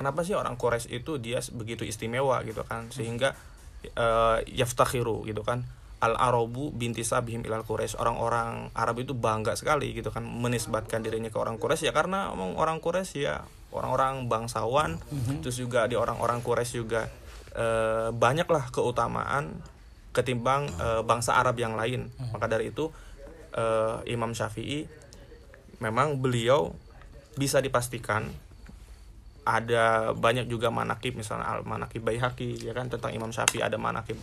kenapa 0.00 0.24
sih 0.24 0.32
orang 0.32 0.56
Quraisy 0.56 1.04
itu 1.04 1.20
dia 1.20 1.44
begitu 1.52 1.84
istimewa 1.84 2.40
gitu 2.48 2.64
kan? 2.64 2.88
Sehingga 2.88 3.36
uh, 4.00 4.40
yaftakhiru 4.48 5.28
gitu 5.28 5.44
kan 5.44 5.68
al 5.98 6.14
arabu 6.14 6.70
binti 6.70 7.02
sabihim 7.02 7.42
ilal 7.42 7.66
Quraisy. 7.66 7.98
Orang-orang 7.98 8.70
Arab 8.74 9.02
itu 9.02 9.18
bangga 9.18 9.58
sekali 9.58 9.90
gitu 9.94 10.14
kan 10.14 10.22
menisbatkan 10.22 11.02
dirinya 11.02 11.30
ke 11.30 11.38
orang 11.38 11.58
Quraisy. 11.58 11.90
Ya 11.90 11.92
karena 11.94 12.30
omong 12.30 12.54
orang 12.54 12.78
Quraisy 12.78 13.26
ya 13.26 13.42
orang-orang 13.74 14.30
bangsawan. 14.30 15.02
Mm-hmm. 15.02 15.36
terus 15.42 15.58
juga 15.58 15.90
di 15.90 15.98
orang-orang 15.98 16.38
Quraisy 16.40 16.74
juga 16.78 17.10
uh, 17.58 18.14
banyaklah 18.14 18.70
keutamaan 18.70 19.58
ketimbang 20.14 20.70
uh, 20.78 21.02
bangsa 21.02 21.34
Arab 21.34 21.58
yang 21.58 21.74
lain. 21.74 22.06
Mm-hmm. 22.06 22.30
maka 22.30 22.46
dari 22.46 22.70
itu 22.70 22.90
uh, 23.58 24.00
Imam 24.06 24.30
Syafi'i 24.32 24.86
memang 25.82 26.22
beliau 26.22 26.74
bisa 27.38 27.62
dipastikan 27.62 28.26
ada 29.48 30.12
banyak 30.12 30.44
juga 30.44 30.68
manakib 30.68 31.16
misalnya 31.16 31.48
al 31.48 31.64
manakib 31.64 32.04
Baihaqi 32.04 32.68
ya 32.68 32.76
kan 32.76 32.92
tentang 32.92 33.16
Imam 33.16 33.32
Syafi'i 33.32 33.64
ada 33.64 33.80
manakib 33.80 34.20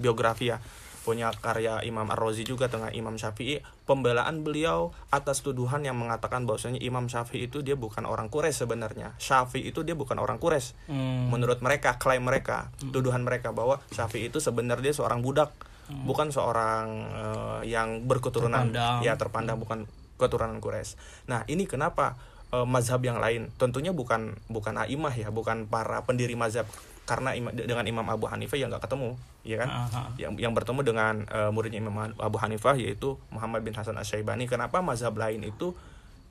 biografi 0.00 0.48
ya 0.48 0.58
punya 1.06 1.30
karya 1.30 1.78
Imam 1.86 2.10
Ar-Razi 2.10 2.42
juga 2.42 2.66
tentang 2.66 2.90
Imam 2.90 3.14
Syafi'i 3.14 3.62
pembelaan 3.86 4.42
beliau 4.42 4.90
atas 5.14 5.46
tuduhan 5.46 5.86
yang 5.86 5.94
mengatakan 5.94 6.42
bahwasanya 6.42 6.82
Imam 6.82 7.06
Syafi'i 7.06 7.46
itu 7.46 7.62
dia 7.62 7.78
bukan 7.78 8.02
orang 8.10 8.26
Quraisy 8.26 8.66
sebenarnya 8.66 9.14
Syafi'i 9.22 9.70
itu 9.70 9.86
dia 9.86 9.94
bukan 9.94 10.18
orang 10.18 10.42
Quraisy 10.42 10.90
hmm. 10.90 11.30
menurut 11.30 11.62
mereka 11.62 11.94
klaim 12.02 12.26
mereka 12.26 12.74
hmm. 12.82 12.90
tuduhan 12.90 13.22
mereka 13.22 13.54
bahwa 13.54 13.78
Syafi'i 13.94 14.26
itu 14.26 14.42
sebenarnya 14.42 14.90
seorang 14.90 15.22
budak 15.22 15.54
hmm. 15.86 16.02
bukan 16.02 16.34
seorang 16.34 16.86
uh, 17.14 17.60
yang 17.62 18.02
berketurunan 18.02 18.74
terpandang. 18.74 18.98
ya 19.06 19.14
terpandang 19.14 19.56
bukan 19.62 19.78
keturunan 20.18 20.58
Quraisy 20.58 20.98
nah 21.30 21.46
ini 21.46 21.70
kenapa 21.70 22.18
uh, 22.50 22.66
mazhab 22.66 22.98
yang 23.06 23.22
lain 23.22 23.54
tentunya 23.54 23.94
bukan 23.94 24.34
bukan 24.50 24.74
aimah 24.82 25.14
ya 25.14 25.30
bukan 25.30 25.70
para 25.70 26.02
pendiri 26.02 26.34
mazhab 26.34 26.66
karena 27.06 27.38
ima, 27.38 27.54
dengan 27.54 27.86
Imam 27.86 28.04
Abu 28.10 28.26
Hanifah 28.26 28.58
yang 28.58 28.68
nggak 28.68 28.90
ketemu 28.90 29.14
ya 29.46 29.62
kan? 29.62 29.70
Uh-huh. 29.70 30.08
yang 30.18 30.34
yang 30.36 30.52
bertemu 30.52 30.82
dengan 30.82 31.14
uh, 31.30 31.54
muridnya 31.54 31.78
Imam 31.78 31.94
Abu 32.18 32.36
Hanifah 32.42 32.74
yaitu 32.74 33.14
Muhammad 33.30 33.62
bin 33.62 33.78
Hasan 33.78 33.94
Asy-Syaibani. 33.94 34.50
Kenapa 34.50 34.82
mazhab 34.82 35.14
lain 35.14 35.46
itu 35.46 35.70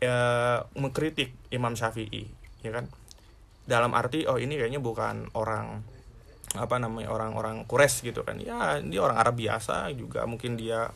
uh, 0.04 0.60
mengkritik 0.76 1.32
Imam 1.50 1.80
Syafi'i 1.80 2.28
ya 2.62 2.76
kan? 2.76 2.92
Dalam 3.66 3.96
arti 3.96 4.28
oh 4.28 4.36
ini 4.36 4.60
kayaknya 4.60 4.84
bukan 4.84 5.32
orang 5.34 5.82
apa 6.56 6.76
namanya 6.80 7.10
orang-orang 7.10 7.64
Quraisy 7.64 8.12
gitu 8.12 8.28
kan? 8.28 8.38
Ya 8.44 8.84
dia 8.84 9.00
orang 9.00 9.16
Arab 9.16 9.40
biasa 9.40 9.90
juga 9.96 10.28
mungkin 10.28 10.60
dia 10.60 10.92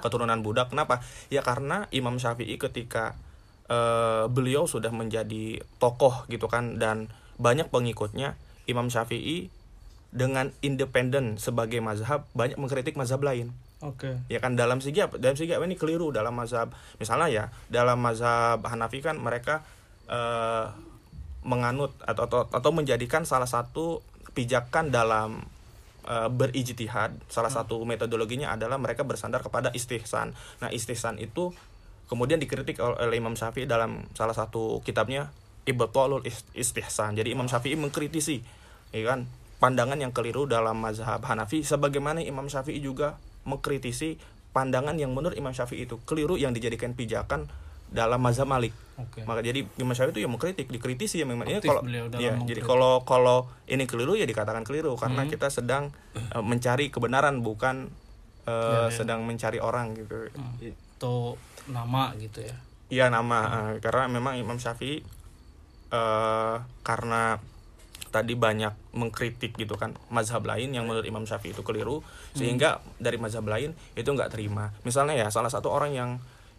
keturunan 0.00 0.40
budak. 0.40 0.72
Kenapa? 0.72 1.04
Ya 1.28 1.44
karena 1.44 1.92
Imam 1.92 2.16
Syafi'i 2.16 2.56
ketika 2.56 3.20
uh, 3.68 4.26
beliau 4.32 4.64
sudah 4.64 4.90
menjadi 4.90 5.60
tokoh 5.76 6.24
gitu 6.32 6.48
kan 6.48 6.80
dan 6.80 7.12
banyak 7.36 7.68
pengikutnya 7.68 8.36
Imam 8.70 8.88
Syafi'i 8.88 9.50
dengan 10.10 10.50
independen 10.62 11.38
sebagai 11.38 11.78
mazhab 11.82 12.26
banyak 12.34 12.58
mengkritik 12.58 12.98
mazhab 12.98 13.22
lain. 13.22 13.54
Oke. 13.80 14.12
Okay. 14.12 14.14
Ya 14.28 14.38
kan 14.42 14.58
dalam 14.58 14.82
segi 14.82 15.00
apa? 15.00 15.16
Dalam 15.16 15.38
segi 15.38 15.56
apa 15.56 15.64
ini 15.64 15.78
keliru 15.78 16.10
dalam 16.12 16.34
mazhab. 16.36 16.74
Misalnya 16.98 17.28
ya 17.30 17.44
dalam 17.70 17.98
mazhab 18.02 18.60
Hanafi 18.66 19.00
kan 19.00 19.16
mereka 19.16 19.64
uh, 20.10 20.68
menganut 21.46 21.96
atau, 22.04 22.28
atau 22.28 22.40
atau 22.52 22.70
menjadikan 22.74 23.24
salah 23.24 23.48
satu 23.48 24.04
pijakan 24.36 24.92
dalam 24.92 25.40
uh, 26.04 26.28
berijtihad 26.28 27.16
salah 27.32 27.48
hmm. 27.48 27.58
satu 27.64 27.76
metodologinya 27.88 28.52
adalah 28.52 28.76
mereka 28.76 29.06
bersandar 29.06 29.40
kepada 29.40 29.72
istihsan. 29.72 30.36
Nah, 30.60 30.68
istihsan 30.68 31.16
itu 31.16 31.54
kemudian 32.10 32.42
dikritik 32.42 32.82
oleh 32.82 33.16
Imam 33.16 33.38
Syafi'i 33.38 33.64
dalam 33.64 34.04
salah 34.18 34.34
satu 34.34 34.82
kitabnya 34.82 35.30
Ibtalul 35.62 36.26
Istihsan. 36.58 37.14
Jadi 37.14 37.30
Imam 37.30 37.46
Syafi'i 37.46 37.78
mengkritisi 37.78 38.42
ya 38.90 39.06
kan 39.06 39.30
pandangan 39.60 40.00
yang 40.00 40.10
keliru 40.10 40.48
dalam 40.48 40.80
mazhab 40.80 41.20
Hanafi 41.20 41.62
sebagaimana 41.62 42.24
Imam 42.24 42.48
Syafi'i 42.48 42.80
juga 42.80 43.20
mengkritisi 43.44 44.16
pandangan 44.50 44.96
yang 44.98 45.12
menurut 45.14 45.36
Imam 45.36 45.54
Syafi'i 45.54 45.86
itu 45.86 46.00
keliru 46.08 46.40
yang 46.40 46.56
dijadikan 46.56 46.96
pijakan 46.96 47.46
dalam 47.90 48.22
mazhab 48.22 48.46
Malik. 48.46 48.72
Okay. 48.96 49.26
Maka 49.26 49.42
jadi 49.42 49.66
Imam 49.78 49.92
Syafi'i 49.92 50.14
itu 50.14 50.22
yang 50.22 50.32
mengkritik, 50.32 50.70
dikritisi 50.70 51.20
ya 51.20 51.26
memang 51.26 51.46
ini 51.50 51.60
kalau 51.60 51.82
ya 52.16 52.38
jadi 52.40 52.60
kalau 52.62 53.02
kalau 53.02 53.38
ini 53.66 53.84
keliru 53.84 54.14
ya 54.14 54.24
dikatakan 54.24 54.62
keliru 54.62 54.94
karena 54.96 55.26
hmm. 55.26 55.30
kita 55.30 55.48
sedang 55.50 55.90
uh, 56.32 56.42
mencari 56.42 56.88
kebenaran 56.88 57.42
bukan 57.42 57.90
uh, 58.46 58.50
ya, 58.50 58.80
ya. 58.88 58.94
sedang 58.94 59.26
mencari 59.26 59.58
orang 59.58 59.98
gitu. 59.98 60.30
Hmm. 60.32 60.56
Itu 60.62 61.36
nama 61.68 62.14
gitu 62.16 62.40
ya. 62.46 62.56
Iya 62.90 63.06
nama 63.10 63.38
hmm. 63.42 63.54
uh, 63.54 63.72
karena 63.82 64.04
memang 64.08 64.34
Imam 64.38 64.56
Syafi'i 64.56 65.02
uh, 65.90 66.62
karena 66.86 67.42
tadi 68.10 68.34
banyak 68.34 68.94
mengkritik 68.94 69.54
gitu 69.54 69.78
kan 69.78 69.94
mazhab 70.10 70.42
lain 70.42 70.74
yang 70.74 70.84
menurut 70.84 71.06
Imam 71.06 71.22
Syafi'i 71.24 71.54
itu 71.54 71.62
keliru 71.62 72.02
sehingga 72.34 72.82
hmm. 72.82 73.00
dari 73.00 73.16
mazhab 73.16 73.46
lain 73.46 73.72
itu 73.94 74.10
nggak 74.10 74.34
terima. 74.34 74.74
Misalnya 74.82 75.14
ya 75.14 75.30
salah 75.30 75.48
satu 75.48 75.70
orang 75.70 75.94
yang 75.94 76.10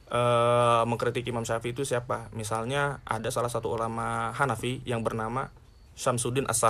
uh, 0.09 0.83
mengkritik 0.87 1.27
Imam 1.27 1.43
Syafi'i 1.43 1.75
itu 1.75 1.83
siapa? 1.83 2.31
Misalnya 2.31 3.03
ada 3.03 3.27
salah 3.29 3.51
satu 3.51 3.69
ulama 3.69 4.31
Hanafi 4.31 4.81
yang 4.87 5.03
bernama 5.03 5.51
Syamsuddin 5.93 6.47
as 6.47 6.63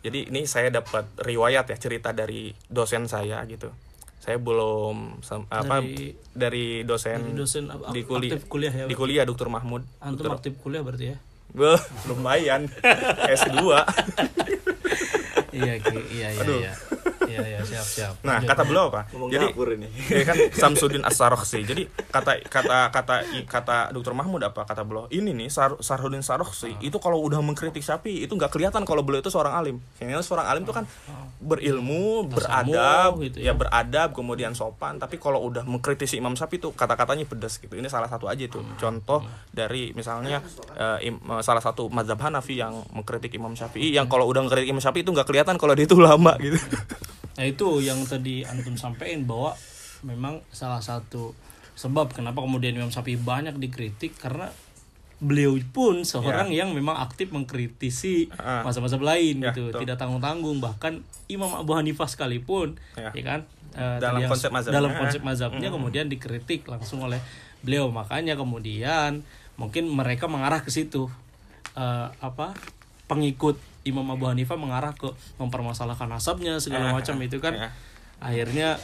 jadi 0.00 0.32
ini 0.32 0.48
saya 0.48 0.72
dapat 0.72 1.04
riwayat 1.20 1.68
ya 1.68 1.76
cerita 1.76 2.16
dari 2.16 2.56
dosen 2.72 3.04
saya 3.04 3.44
gitu. 3.44 3.68
Saya 4.20 4.36
belum 4.36 5.24
apa 5.48 5.80
dari, 5.80 6.12
dari 6.36 6.66
dosen, 6.84 7.32
dari 7.32 7.36
dosen 7.36 7.64
di 7.92 8.04
kuliah, 8.04 8.36
kuliah 8.44 8.72
ya, 8.72 8.84
di 8.84 8.96
kuliah 8.96 9.24
Dokter 9.24 9.48
Mahmud 9.48 9.80
antum 9.96 10.28
aktif 10.28 10.60
kuliah 10.60 10.84
berarti 10.84 11.16
ya 11.16 11.18
lumayan. 12.08 12.70
S2. 13.26 13.58
iya, 15.50 15.74
iya, 15.80 15.98
iya, 16.10 16.28
Aduh. 16.42 16.58
iya. 16.62 16.72
Iya, 17.30 17.46
iya, 17.46 17.60
siap, 17.62 17.86
siap. 17.86 18.14
Nah, 18.26 18.42
kata 18.42 18.62
beliau 18.66 18.90
apa? 18.90 19.06
Ngomong 19.14 19.30
Jadi, 19.30 19.46
ini. 19.54 19.88
Ya 20.20 20.24
kan 20.26 20.36
Samsudin 20.50 21.02
as 21.06 21.18
sih. 21.46 21.62
Jadi 21.62 21.86
kata 21.88 22.42
kata 22.44 22.90
kata 22.90 23.16
kata 23.46 23.76
Dokter 23.94 24.12
Mahmud 24.12 24.42
apa 24.42 24.66
kata 24.66 24.82
beliau? 24.82 25.06
Ini 25.08 25.30
nih 25.30 25.48
Sar, 25.48 25.78
Sarhudin 25.78 26.20
Sarokhsi 26.20 26.74
ah. 26.74 26.82
itu 26.82 26.98
kalau 26.98 27.22
udah 27.22 27.38
mengkritik 27.40 27.80
sapi 27.80 28.26
itu 28.26 28.32
nggak 28.34 28.50
kelihatan 28.50 28.82
kalau 28.82 29.06
beliau 29.06 29.22
itu 29.22 29.30
seorang 29.30 29.54
alim. 29.54 29.76
Yang 30.02 30.26
seorang 30.26 30.46
alim 30.50 30.62
itu 30.66 30.74
kan 30.74 30.84
ah. 31.08 31.30
berilmu, 31.38 32.26
beradab, 32.28 33.22
gitu 33.22 33.38
ya. 33.40 33.50
ya 33.50 33.52
beradab, 33.54 34.12
kemudian 34.12 34.52
sopan. 34.52 34.98
Tapi 34.98 35.16
kalau 35.16 35.40
udah 35.46 35.62
mengkritisi 35.64 36.18
Imam 36.18 36.34
Sapi 36.34 36.58
itu 36.58 36.74
kata-katanya 36.74 37.24
pedas 37.24 37.56
gitu. 37.62 37.78
Ini 37.78 37.86
salah 37.86 38.10
satu 38.10 38.26
aja 38.26 38.42
itu 38.42 38.58
hmm. 38.60 38.76
contoh 38.76 39.22
dari 39.54 39.94
misalnya 39.94 40.42
uh, 40.76 40.98
im, 41.00 41.16
uh, 41.28 41.42
salah 41.44 41.62
satu 41.62 41.88
mazhab 41.92 42.18
Hanafi 42.20 42.58
yang 42.58 42.82
mengkritik 42.92 43.32
Imam 43.36 43.54
Syafi'i 43.54 43.94
yang 43.94 44.06
kalau 44.10 44.26
udah 44.28 44.42
mengkritik 44.44 44.68
Imam 44.70 44.82
Syafi'i 44.82 45.02
itu 45.06 45.12
nggak 45.12 45.28
kelihatan 45.28 45.56
kalau 45.56 45.72
dia 45.76 45.86
itu 45.86 45.96
lama 45.98 46.34
gitu. 46.40 46.58
Nah 47.38 47.44
itu 47.46 47.84
yang 47.84 48.02
tadi 48.08 48.42
antum 48.42 48.74
sampaikan 48.74 49.26
bahwa 49.28 49.54
memang 50.02 50.40
salah 50.50 50.80
satu 50.80 51.36
sebab 51.76 52.12
kenapa 52.12 52.42
kemudian 52.44 52.76
Imam 52.76 52.92
Syafi'i 52.92 53.16
banyak 53.16 53.56
dikritik 53.56 54.16
karena 54.20 54.52
beliau 55.20 55.52
pun 55.72 56.00
seorang 56.00 56.48
yeah. 56.48 56.64
yang 56.64 56.72
memang 56.72 56.96
aktif 56.96 57.28
mengkritisi 57.28 58.32
ah. 58.40 58.64
masa-masa 58.64 58.96
lain 58.96 59.44
yeah, 59.44 59.52
gitu, 59.52 59.68
betul. 59.68 59.80
tidak 59.84 59.96
tanggung-tanggung 60.00 60.64
bahkan 60.64 61.04
Imam 61.28 61.52
Abu 61.52 61.76
Hanifah 61.76 62.08
sekalipun 62.08 62.80
yeah. 62.96 63.12
ya 63.12 63.22
kan 63.24 63.40
uh, 63.76 64.00
dalam 64.00 64.24
konsep 64.24 64.48
mazhabnya, 64.48 64.76
dalam 64.80 64.92
konsep 64.96 65.20
mazhabnya 65.20 65.68
mm. 65.68 65.74
kemudian 65.76 66.06
dikritik 66.08 66.64
langsung 66.64 67.04
oleh 67.04 67.20
beliau 67.60 67.92
makanya 67.92 68.32
kemudian 68.32 69.20
mungkin 69.60 69.92
mereka 69.92 70.24
mengarah 70.24 70.64
ke 70.64 70.72
situ 70.72 71.12
uh, 71.76 72.08
apa 72.24 72.56
pengikut 73.04 73.60
Imam 73.84 74.04
Abu 74.12 74.28
Hanifah 74.28 74.60
mengarah 74.60 74.92
ke 74.92 75.08
mempermasalahkan 75.40 76.08
nasabnya 76.08 76.60
segala 76.60 76.92
macam 76.92 77.16
itu 77.24 77.40
kan 77.40 77.56
yeah. 77.56 77.72
akhirnya 78.20 78.76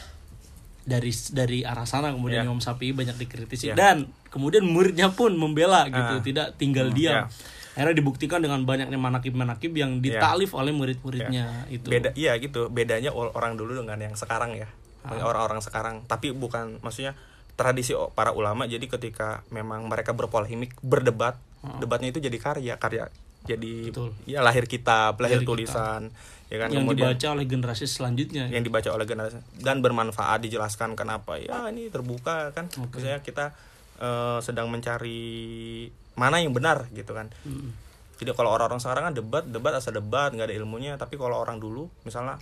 dari 0.86 1.10
dari 1.34 1.58
arah 1.66 1.84
sana 1.84 2.14
kemudian 2.14 2.46
yeah. 2.46 2.48
Imam 2.48 2.62
Syafi'i 2.62 2.94
banyak 2.94 3.18
dikritisi 3.18 3.74
yeah. 3.74 3.76
dan 3.76 4.08
kemudian 4.30 4.64
muridnya 4.64 5.12
pun 5.12 5.34
membela 5.34 5.84
gitu 5.90 6.14
uh. 6.16 6.22
tidak 6.22 6.46
tinggal 6.56 6.88
hmm, 6.88 6.96
diam 6.96 7.16
yeah. 7.26 7.76
akhirnya 7.76 7.96
dibuktikan 7.98 8.40
dengan 8.40 8.64
banyaknya 8.64 8.96
manakib-manakib 8.96 9.74
yang 9.76 10.00
iya. 10.00 10.16
ditalif 10.16 10.54
yeah. 10.54 10.60
oleh 10.62 10.72
murid-muridnya 10.72 11.42
yeah. 11.68 11.74
itu 11.74 11.88
beda 11.90 12.10
iya 12.16 12.32
gitu 12.40 12.72
bedanya 12.72 13.12
orang 13.12 13.58
dulu 13.58 13.76
dengan 13.76 13.98
yang 14.00 14.14
sekarang 14.16 14.56
ya 14.56 14.70
orang-orang 15.06 15.60
sekarang 15.62 16.02
tapi 16.08 16.34
bukan 16.34 16.82
maksudnya 16.82 17.14
tradisi 17.58 17.94
para 18.14 18.30
ulama 18.30 18.68
jadi 18.68 18.82
ketika 18.84 19.42
memang 19.50 19.86
mereka 19.90 20.14
berpolemik 20.14 20.72
berdebat 20.80 21.36
uh. 21.66 21.76
debatnya 21.82 22.14
itu 22.14 22.22
jadi 22.22 22.38
karya 22.38 22.74
karya 22.78 23.10
jadi 23.46 23.74
Betul. 23.88 24.10
ya 24.26 24.42
lahir 24.42 24.66
kitab 24.66 25.16
lahir, 25.22 25.40
lahir 25.40 25.48
tulisan 25.48 26.10
kita. 26.10 26.52
ya 26.52 26.56
kan 26.62 26.68
yang 26.74 26.84
kemudian 26.84 27.14
dibaca 27.14 27.26
oleh 27.32 27.46
generasi 27.46 27.84
selanjutnya 27.86 28.44
yang 28.50 28.62
dibaca 28.66 28.90
oleh 28.90 29.06
generasi 29.06 29.38
dan 29.62 29.80
bermanfaat 29.80 30.42
dijelaskan 30.42 30.98
kenapa 30.98 31.38
ya 31.38 31.70
ini 31.70 31.88
terbuka 31.88 32.50
kan 32.52 32.66
okay. 32.70 33.00
misalnya 33.00 33.20
kita 33.22 33.46
uh, 34.02 34.38
sedang 34.42 34.68
mencari 34.68 35.86
mana 36.18 36.42
yang 36.42 36.50
benar 36.50 36.90
gitu 36.90 37.14
kan 37.14 37.30
hmm. 37.46 37.70
jadi 38.18 38.34
kalau 38.34 38.52
orang-orang 38.52 38.82
sekarang 38.82 39.10
kan 39.10 39.14
debat 39.14 39.44
debat 39.46 39.72
asal 39.78 39.94
debat 39.94 40.34
nggak 40.34 40.50
ada 40.50 40.56
ilmunya 40.56 40.98
tapi 40.98 41.14
kalau 41.16 41.38
orang 41.38 41.62
dulu 41.62 41.86
misalnya 42.02 42.38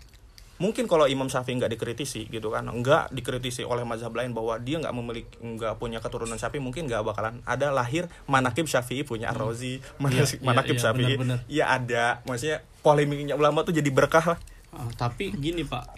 mungkin 0.54 0.87
kalau 0.87 1.11
Imam 1.11 1.26
Syafi'i 1.26 1.58
nggak 1.58 1.75
dikritisi 1.75 2.30
gitu 2.30 2.54
kan 2.54 2.70
nggak 2.70 3.11
dikritisi 3.11 3.66
oleh 3.66 3.82
mazhab 3.82 4.14
lain 4.14 4.30
bahwa 4.30 4.54
dia 4.62 4.78
nggak 4.78 4.94
memiliki 4.94 5.34
nggak 5.42 5.82
punya 5.82 5.99
keturunan 5.99 6.38
Syafi'i 6.38 6.62
mungkin 6.62 6.87
nggak 6.87 7.02
bakalan 7.02 7.42
ada 7.42 7.75
lahir 7.75 8.06
manakib 8.30 8.70
Syafi'i 8.70 9.02
punya 9.02 9.34
Ar-Razi 9.34 9.82
manakib, 9.99 10.38
iya, 10.38 10.46
manakib 10.46 10.76
iya, 10.78 10.82
Syafi'i. 10.82 11.14
ya 11.50 11.64
ada. 11.75 12.04
Maksudnya 12.23 12.62
polemiknya 12.87 13.34
ulama 13.34 13.66
tuh 13.66 13.75
jadi 13.75 13.90
berkah 13.90 14.34
lah. 14.34 14.38
Ah, 14.70 14.87
tapi 14.94 15.34
gini 15.34 15.66
pak. 15.66 15.90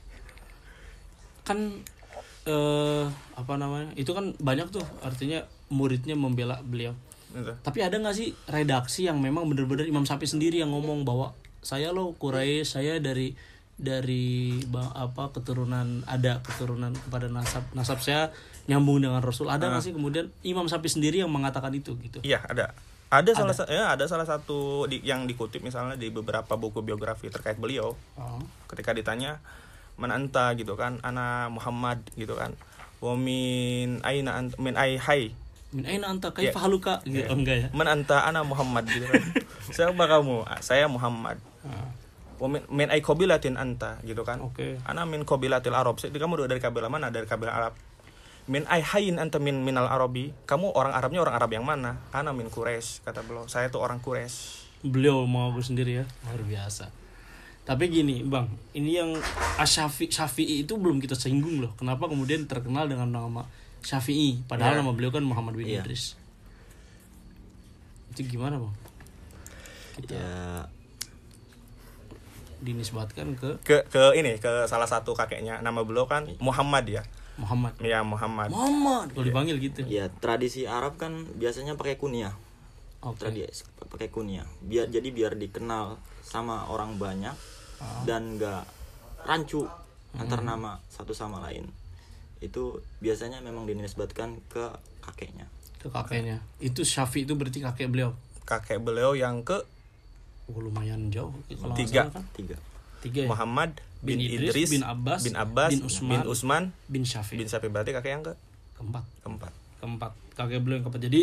Kan 1.45 1.85
eh 2.49 3.05
apa 3.37 3.53
namanya 3.61 3.93
itu 3.99 4.15
kan 4.17 4.33
banyak 4.41 4.73
tuh 4.73 4.85
artinya 5.05 5.45
muridnya 5.69 6.17
membela 6.17 6.65
beliau. 6.65 6.97
Gitu. 7.27 7.53
tapi 7.61 7.85
ada 7.85 8.01
nggak 8.01 8.17
sih 8.17 8.33
redaksi 8.49 9.05
yang 9.05 9.21
memang 9.21 9.45
bener-bener 9.45 9.85
Imam 9.85 10.09
Syafi'i 10.09 10.31
sendiri 10.31 10.57
yang 10.63 10.73
ngomong 10.73 11.05
bahwa 11.05 11.37
saya 11.61 11.93
loh 11.93 12.15
Quraisy 12.17 12.65
saya 12.65 12.95
dari 12.97 13.37
dari 13.77 14.27
ba- 14.65 14.91
apa 14.91 15.29
keturunan 15.31 16.01
ada 16.05 16.41
keturunan 16.41 16.93
kepada 16.93 17.29
nasab 17.29 17.65
nasab 17.73 18.01
saya 18.01 18.33
nyambung 18.67 18.99
dengan 18.99 19.21
Rasul. 19.21 19.47
Ada 19.47 19.69
nggak 19.69 19.83
sih 19.83 19.93
kemudian 19.93 20.33
Imam 20.43 20.65
Syafi'i 20.65 20.91
sendiri 20.91 21.17
yang 21.21 21.29
mengatakan 21.29 21.71
itu 21.71 21.93
gitu? 21.99 22.19
Iya 22.21 22.41
ada. 22.43 22.73
Ada, 23.07 23.39
salah 23.39 23.55
sa- 23.55 23.71
ya, 23.71 23.95
ada 23.95 24.03
salah 24.05 24.27
satu 24.27 24.85
di- 24.85 24.99
yang 25.01 25.25
dikutip 25.25 25.63
misalnya 25.63 25.95
di 25.95 26.11
beberapa 26.11 26.59
buku 26.59 26.83
biografi 26.83 27.31
terkait 27.31 27.55
beliau. 27.55 27.95
Oh. 28.17 28.43
ketika 28.67 28.91
ditanya 28.91 29.39
mana 29.95 30.13
anta? 30.15 30.51
gitu 30.53 30.75
kan 30.75 30.99
ana 31.01 31.47
Muhammad 31.47 32.03
gitu 32.13 32.35
kan. 32.35 32.57
Wa 32.99 33.15
min 33.15 34.03
aina 34.03 34.35
ant 34.35 34.57
min 34.57 34.75
ai 34.75 34.99
hai? 34.99 35.31
Min 35.71 35.85
aina 35.85 36.09
anta? 36.09 36.33
Ya. 36.33 36.51
kaifa 36.51 36.59
haluka? 36.59 36.99
Gitu 37.03 37.23
Oh, 37.25 37.37
enggak 37.37 37.57
ya? 37.57 37.69
Man 37.71 37.87
anta 37.87 38.25
ana 38.25 38.41
Muhammad 38.43 38.89
gitu 38.89 39.05
kan. 39.05 39.23
Siapa 39.77 40.05
kamu? 40.09 40.43
"Ah, 40.43 40.59
saya 40.59 40.89
Muhammad. 40.89 41.39
Wa 41.63 41.93
min, 42.45 42.89
ai 42.93 43.01
qabilatin 43.01 43.57
anta 43.57 43.97
gitu 44.05 44.21
kan? 44.23 44.45
Oke. 44.45 44.77
Ana 44.85 45.09
min 45.09 45.25
qabilatil 45.25 45.73
arab. 45.73 45.97
Jadi 45.97 46.13
kamu 46.13 46.45
dari 46.45 46.61
kabilah 46.61 46.93
mana? 46.93 47.09
Dari 47.09 47.25
kabilah 47.25 47.55
Arab. 47.57 47.75
Min 48.47 48.63
ai 48.71 48.79
hayin 48.85 49.19
anta 49.19 49.41
min 49.43 49.65
minal 49.65 49.91
arabi. 49.91 50.31
Kamu 50.47 50.71
orang 50.77 50.95
Arabnya 50.95 51.19
orang 51.25 51.35
Arab 51.35 51.51
yang 51.51 51.67
mana? 51.67 51.99
Ana 52.15 52.31
min 52.31 52.47
Quraisy 52.47 53.03
kata 53.03 53.27
beliau. 53.27 53.51
Saya 53.51 53.73
tuh 53.73 53.83
orang 53.83 53.99
Quraisy. 53.99 54.69
Beliau 54.87 55.27
mengaku 55.27 55.67
sendiri 55.67 56.03
ya. 56.03 56.05
Luar 56.29 56.45
biasa. 56.47 56.93
Tapi 57.67 57.91
gini 57.91 58.23
bang 58.23 58.47
ini 58.79 58.95
yang 58.95 59.11
Asyafi 59.59 60.07
Syafi'i 60.07 60.63
itu 60.63 60.79
belum 60.79 61.03
kita 61.03 61.19
singgung 61.19 61.59
loh. 61.59 61.75
Kenapa 61.75 62.07
kemudian 62.07 62.47
terkenal 62.47 62.87
dengan 62.87 63.11
nama 63.11 63.43
Syafi'i? 63.83 64.47
Padahal 64.47 64.79
Iya. 64.79 64.81
nama 64.87 64.95
beliau 64.95 65.11
kan 65.11 65.27
Muhammad 65.27 65.59
bin 65.59 65.67
Iya. 65.67 65.83
Idris. 65.83 66.15
Itu 68.15 68.23
gimana 68.31 68.63
bang? 68.63 68.75
Kita 69.99 70.15
ya 70.15 70.37
dinisbatkan 72.61 73.37
ke 73.37 73.61
ke 73.63 73.85
ke 73.89 74.17
ini 74.17 74.41
ke 74.41 74.65
salah 74.67 74.89
satu 74.89 75.13
kakeknya. 75.13 75.61
Nama 75.61 75.81
beliau 75.85 76.09
kan 76.09 76.25
Muhammad 76.41 76.89
ya? 76.89 77.03
Muhammad. 77.37 77.77
Ya 77.85 78.01
Muhammad. 78.01 78.49
Muhammad. 78.49 79.13
Kalau 79.13 79.27
dipanggil 79.29 79.61
gitu. 79.61 79.85
Ya 79.85 80.09
tradisi 80.09 80.65
Arab 80.65 80.97
kan 80.97 81.29
biasanya 81.37 81.77
pakai 81.77 82.01
kunyah. 82.01 82.33
Oke. 83.05 83.21
Tradisi 83.29 83.69
pakai 83.87 84.09
kunyah. 84.09 84.49
Biar 84.65 84.89
jadi 84.89 85.05
biar 85.13 85.37
dikenal 85.37 86.01
sama 86.25 86.67
orang 86.73 86.97
banyak 86.97 87.37
Ah. 87.77 88.01
dan 88.09 88.41
nggak 88.41 88.65
rancu 89.29 89.69
antar 90.17 90.41
Hmm. 90.41 90.49
nama 90.49 90.71
satu 90.89 91.13
sama 91.13 91.45
lain. 91.45 91.69
Itu 92.41 92.81
biasanya 93.05 93.45
memang 93.45 93.69
dinisbatkan 93.69 94.41
ke 94.49 94.73
kakeknya. 95.05 95.45
Ke 95.77 95.93
kakeknya. 95.93 96.41
Itu 96.57 96.89
Syafi'i 96.89 97.29
itu 97.29 97.37
berarti 97.37 97.61
kakek 97.61 97.93
beliau? 97.93 98.17
Kakek 98.49 98.81
beliau 98.81 99.13
yang 99.13 99.45
ke 99.45 99.61
oh, 100.51 100.61
lumayan 100.63 101.11
jauh 101.11 101.35
kalau 101.51 101.75
Tiga. 101.75 102.11
kan 102.11 102.25
tiga. 102.35 102.57
Tiga 103.03 103.21
ya? 103.27 103.29
Muhammad 103.29 103.77
bin, 104.03 104.19
Bin 104.19 104.27
Idris, 104.27 104.55
Idris, 104.55 104.71
bin 104.73 104.83
Abbas, 104.83 105.21
bin 105.23 105.37
Abbas 105.37 105.71
bin 105.75 105.83
Usman, 105.85 106.11
bin 106.11 106.23
Usman 106.27 106.63
bin 106.89 107.03
Syafi'i. 107.05 107.39
bin 107.39 107.49
Syafi'i. 107.51 107.71
Berarti 107.71 107.91
kakek 107.93 108.11
yang 108.11 108.23
ke? 108.25 108.35
Keempat. 108.79 109.05
Keempat. 109.23 109.53
Keempat. 109.83 110.13
Kakek 110.37 110.59
beliau 110.63 110.81
yang 110.81 110.85
keempat. 110.89 111.03
Jadi 111.07 111.21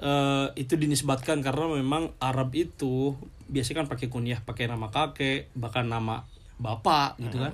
eh, 0.00 0.46
itu 0.56 0.74
dinisbatkan 0.76 1.40
karena 1.40 1.64
memang 1.76 2.12
Arab 2.20 2.52
itu 2.56 3.16
biasanya 3.46 3.86
kan 3.86 3.88
pakai 3.94 4.06
kunyah 4.10 4.42
pakai 4.42 4.66
nama 4.66 4.90
kakek 4.90 5.54
bahkan 5.54 5.86
nama 5.86 6.26
bapak 6.56 7.20
gitu 7.20 7.36
kan. 7.40 7.52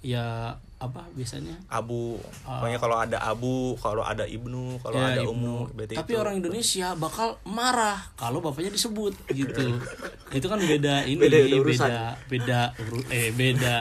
Ya 0.00 0.56
apa 0.80 1.04
biasanya 1.12 1.60
Abu 1.68 2.16
pokoknya 2.40 2.76
kalau 2.76 2.96
ada 2.96 3.20
Abu 3.20 3.76
kalau 3.76 4.00
ada 4.00 4.24
Ibnu 4.24 4.80
kalau 4.80 4.96
Ya, 4.96 5.12
ada 5.12 5.20
Ibnu. 5.20 5.30
Ummu 5.30 5.56
berarti 5.70 5.92
tapi 5.94 6.10
itu 6.10 6.18
orang 6.18 6.34
Indonesia 6.34 6.88
bakal 6.94 7.36
marah 7.44 8.00
kalau 8.14 8.40
bapaknya 8.40 8.72
disebut 8.72 9.12
gitu 9.28 9.76
itu 10.32 10.46
kan 10.46 10.56
beda 10.56 11.04
ini 11.04 11.20
Beda- 11.20 11.36
beda 11.36 11.46
beda 11.46 11.60
urusan. 11.60 11.90
beda 12.26 12.60
eh 13.08 13.28
beda 13.30 13.74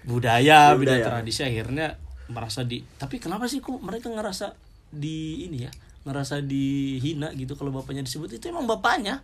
budaya, 0.00 0.72
beda 0.72 0.78
Budaya. 0.96 1.04
tradisi 1.04 1.42
akhirnya 1.42 1.98
merasa 2.26 2.62
di 2.62 2.78
tapi 2.96 3.18
kenapa 3.18 3.44
sih 3.44 3.58
kok 3.58 3.76
mereka 3.78 4.06
ngerasa 4.06 4.54
di 4.88 5.44
ini 5.44 5.58
ya 5.60 5.72
ngerasa 6.00 6.40
dihina 6.40 7.34
gitu 7.34 7.52
kalau 7.52 7.68
bapaknya 7.70 8.00
disebut 8.00 8.32
itu 8.32 8.48
emang 8.48 8.64
bapaknya 8.64 9.18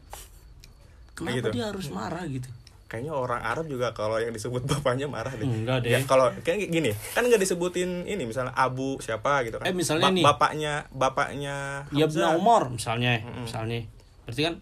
kenapa 1.12 1.38
Gitu. 1.40 1.48
dia 1.54 1.64
harus 1.66 1.88
marah 1.88 2.26
gitu 2.26 2.50
kayaknya 2.86 3.12
orang 3.14 3.42
Arab 3.42 3.66
juga 3.66 3.90
kalau 3.90 4.18
yang 4.22 4.30
disebut 4.30 4.62
bapaknya 4.70 5.10
marah 5.10 5.34
deh. 5.34 5.46
Enggak 5.46 5.82
deh. 5.82 5.90
ya 5.94 5.98
kalau 6.06 6.30
kayak 6.46 6.70
gini 6.70 6.94
kan 7.14 7.26
nggak 7.26 7.42
disebutin 7.42 8.06
ini 8.06 8.22
misalnya 8.26 8.54
Abu 8.54 8.98
siapa 9.02 9.42
gitu 9.42 9.58
kan. 9.58 9.66
Eh, 9.66 9.74
misalnya 9.74 10.10
nih. 10.10 10.22
bapaknya 10.22 10.86
bapaknya 10.94 11.86
ya 11.90 12.06
Hamzah. 12.06 12.38
Umar 12.38 12.70
misalnya 12.70 13.22
misalnya. 13.42 13.86
Berarti 14.26 14.42
kan 14.42 14.54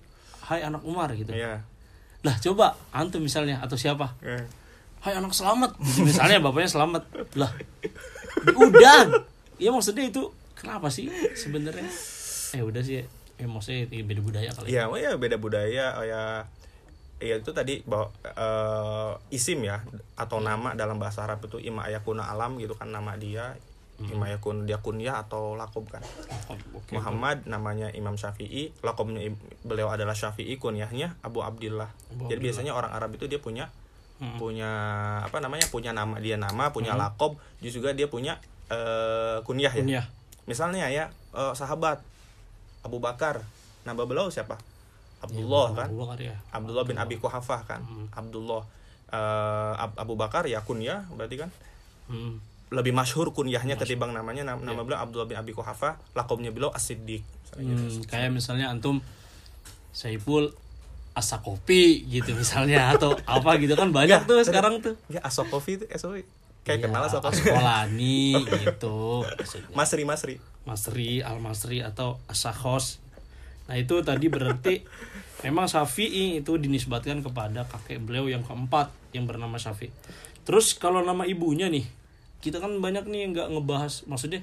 Hai 0.45 0.61
anak 0.61 0.85
Umar 0.85 1.09
gitu. 1.17 1.33
Iya. 1.33 1.65
lah 2.25 2.37
coba 2.41 2.77
antum 2.93 3.21
misalnya 3.21 3.61
atau 3.61 3.77
siapa? 3.77 4.17
Eh. 4.25 4.45
Hai 5.05 5.13
anak 5.17 5.37
selamat. 5.37 5.77
Misalnya 6.09 6.41
bapaknya 6.41 6.69
selamat. 6.73 7.05
Lah 7.37 7.53
udah 8.57 9.29
ya 9.61 9.69
maksudnya 9.69 10.09
itu 10.09 10.33
kenapa 10.57 10.89
sih 10.89 11.13
sebenarnya? 11.37 11.85
Eh 12.57 12.65
udah 12.65 12.81
sih 12.81 13.05
ya 13.35 13.47
maksudnya 13.51 13.85
beda 13.91 14.21
budaya 14.23 14.51
kali 14.55 14.67
Iya, 14.71 14.87
oh 14.87 14.97
ya 14.97 15.19
beda 15.19 15.37
budaya, 15.43 15.99
oh 15.99 16.07
ya 16.07 16.47
ya 17.25 17.37
itu 17.37 17.51
tadi 17.51 17.81
bahwa 17.83 18.13
eh, 18.23 19.13
isim 19.31 19.61
ya 19.61 19.81
atau 20.15 20.39
nama 20.39 20.73
dalam 20.73 20.97
bahasa 20.97 21.23
Arab 21.23 21.41
itu 21.43 21.57
ima 21.59 21.85
ayakuna 21.85 22.27
alam 22.27 22.57
gitu 22.57 22.73
kan 22.73 22.89
nama 22.89 23.17
dia 23.17 23.57
ima 23.97 24.27
yakun 24.27 24.65
dia 24.65 24.77
kunyah 24.77 25.23
atau 25.23 25.55
lakob 25.55 25.87
kan 25.87 26.03
Oh, 26.45 26.59
oke. 26.75 26.91
Muhammad 26.93 27.47
namanya 27.47 27.89
Imam 27.91 28.15
Syafi'i 28.15 28.75
lakobnya 28.81 29.23
beliau 29.61 29.89
adalah 29.89 30.13
Syafi'i 30.13 30.59
kunyahnya 30.59 31.15
Abu 31.21 31.41
Abdillah 31.41 31.89
Abu 32.11 32.27
jadi 32.27 32.37
Abdillah. 32.37 32.43
biasanya 32.43 32.73
orang 32.73 32.91
Arab 32.91 33.11
itu 33.13 33.25
dia 33.25 33.39
punya 33.39 33.71
Hmm. 34.15 34.39
punya 34.39 34.71
apa 35.21 35.43
namanya 35.43 35.67
punya 35.67 35.91
nama 35.91 36.15
dia 36.17 36.39
nama 36.39 36.71
punya 36.71 36.95
lakob 36.95 37.35
juga 37.61 37.91
dia 37.91 38.07
punya 38.07 38.39
eh, 38.69 39.43
kunyah 39.43 39.71
ya 39.71 39.83
Kunyah. 39.83 40.07
misalnya 40.47 40.87
ya 40.87 41.11
eh, 41.35 41.51
sahabat 41.53 41.99
Abu 42.83 43.03
Bakar 43.03 43.43
nama 43.83 44.07
beliau 44.07 44.31
siapa 44.31 44.55
Abdullah 45.25 45.67
kan? 45.73 45.89
Abu 45.89 45.99
Bakar 45.99 46.19
ya. 46.19 46.37
Abdullah 46.51 46.85
bin 46.85 46.97
Abi 46.97 47.17
Kuhafah 47.17 47.61
kan? 47.65 47.81
Abdullah. 48.11 48.63
Eh, 49.07 49.75
Ab- 49.79 49.97
Abu 49.97 50.15
Bakar 50.15 50.45
ya 50.45 50.61
kunyah 50.61 51.05
berarti 51.11 51.37
kan? 51.39 51.51
Hmm. 52.05 52.37
lebih 52.69 52.91
masyhur 52.91 53.31
kunyahnya 53.31 53.79
ketimbang 53.79 54.11
namanya. 54.11 54.43
Nama, 54.43 54.59
nama 54.59 54.83
beliau 54.83 54.99
Abdullah 54.99 55.25
bin 55.25 55.37
Abi 55.37 55.51
Kuhafah 55.51 55.95
lakobnya 56.13 56.51
beliau 56.51 56.69
As-Siddiq. 56.69 57.23
Gitu. 57.55 57.71
Hmm, 57.79 58.03
kayak 58.05 58.31
misalnya 58.31 58.67
antum 58.67 58.99
Saiful 59.91 60.51
asa 61.15 61.39
kopi 61.39 62.03
gitu 62.05 62.35
misalnya 62.35 62.89
atau 62.93 63.15
apa 63.23 63.55
gitu 63.57 63.79
kan 63.79 63.95
banyak 63.95 64.27
Enggak, 64.27 64.27
tuh 64.27 64.43
sekarang 64.43 64.75
tuh. 64.83 64.99
Ya 65.07 65.23
Asokofi 65.23 65.79
itu 65.79 65.85
eh, 65.87 65.95
sorry. 65.95 66.27
kayak 66.67 66.83
Iya, 66.83 66.85
kenal 66.85 67.07
Asokofi 67.07 67.47
Askolani 67.47 68.43
gitu 68.67 69.23
maksudnya. 69.23 69.71
Masri 69.71 70.03
Masri. 70.03 70.35
Masri, 70.67 71.11
Al 71.23 71.39
Masri 71.39 71.79
atau 71.79 72.19
Asahos. 72.27 72.99
Nah 73.65 73.79
itu 73.79 74.03
tadi 74.03 74.27
berarti 74.27 74.83
memang 75.45 75.69
Syafi'i 75.69 76.41
itu 76.41 76.57
dinisbatkan 76.57 77.21
kepada 77.21 77.69
kakek 77.69 78.01
beliau 78.01 78.27
yang 78.33 78.41
keempat 78.41 78.89
yang 79.13 79.29
bernama 79.29 79.61
Syafi'i. 79.61 79.93
Terus 80.49 80.73
kalau 80.75 81.05
nama 81.05 81.29
ibunya 81.29 81.69
nih, 81.69 81.85
kita 82.41 82.59
kan 82.59 82.73
banyak 82.81 83.05
nih 83.05 83.29
yang 83.29 83.31
nggak 83.37 83.49
ngebahas, 83.53 84.09
maksudnya 84.09 84.41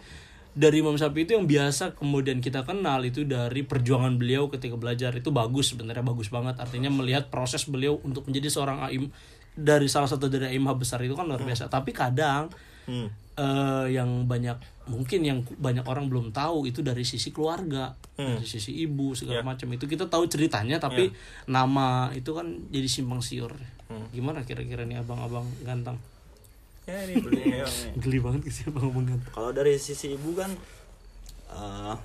dari 0.52 0.84
Imam 0.84 1.00
Syafi'i 1.00 1.24
itu 1.26 1.34
yang 1.34 1.48
biasa 1.48 1.96
kemudian 1.96 2.44
kita 2.44 2.68
kenal 2.68 3.02
itu 3.08 3.24
dari 3.24 3.64
perjuangan 3.64 4.20
beliau 4.20 4.52
ketika 4.52 4.76
belajar. 4.76 5.16
Itu 5.16 5.32
bagus 5.32 5.72
sebenarnya 5.74 6.04
bagus 6.04 6.28
banget. 6.28 6.60
Artinya 6.60 6.92
melihat 6.92 7.32
proses 7.32 7.64
beliau 7.66 8.04
untuk 8.04 8.28
menjadi 8.28 8.52
seorang 8.52 8.84
aim 8.92 9.10
dari 9.56 9.88
salah 9.88 10.08
satu 10.08 10.28
dari 10.28 10.52
imam 10.56 10.76
besar 10.76 11.00
itu 11.04 11.16
kan 11.16 11.24
luar 11.24 11.40
biasa. 11.40 11.72
Tapi 11.72 11.96
kadang 11.96 12.52
hmm. 12.91 13.08
eh, 13.39 13.86
yang 13.95 14.27
banyak 14.27 14.60
mungkin 14.91 15.23
yang 15.23 15.39
banyak 15.56 15.88
orang 15.88 16.12
belum 16.12 16.36
tahu 16.36 16.67
itu 16.67 16.84
dari 16.84 17.08
sisi 17.08 17.32
keluarga 17.32 17.95
dari 18.19 18.43
sisi 18.43 18.84
ibu 18.84 19.15
segala 19.15 19.39
macam. 19.47 19.71
Itu 19.71 19.88
kita 19.88 20.12
tahu 20.12 20.27
ceritanya 20.27 20.77
tapi 20.77 21.10
nama 21.47 22.12
itu 22.12 22.36
kan 22.36 22.51
jadi 22.67 22.88
simpang 22.91 23.23
siur. 23.23 23.56
Gimana 24.12 24.43
kira-kira 24.43 24.84
nih 24.84 24.99
abang-abang 24.99 25.47
ganteng? 25.63 25.95
Ya 26.84 27.08
ini 27.08 27.23
beliau 27.23 27.69
geli 28.04 28.19
banget 28.19 28.51
sih 28.51 28.67
abang-abang 28.67 29.15
ganteng. 29.15 29.32
Kalau 29.32 29.51
dari 29.56 29.80
sisi 29.80 30.19
ibu 30.19 30.36
kan 30.36 30.51
eh, 31.56 31.95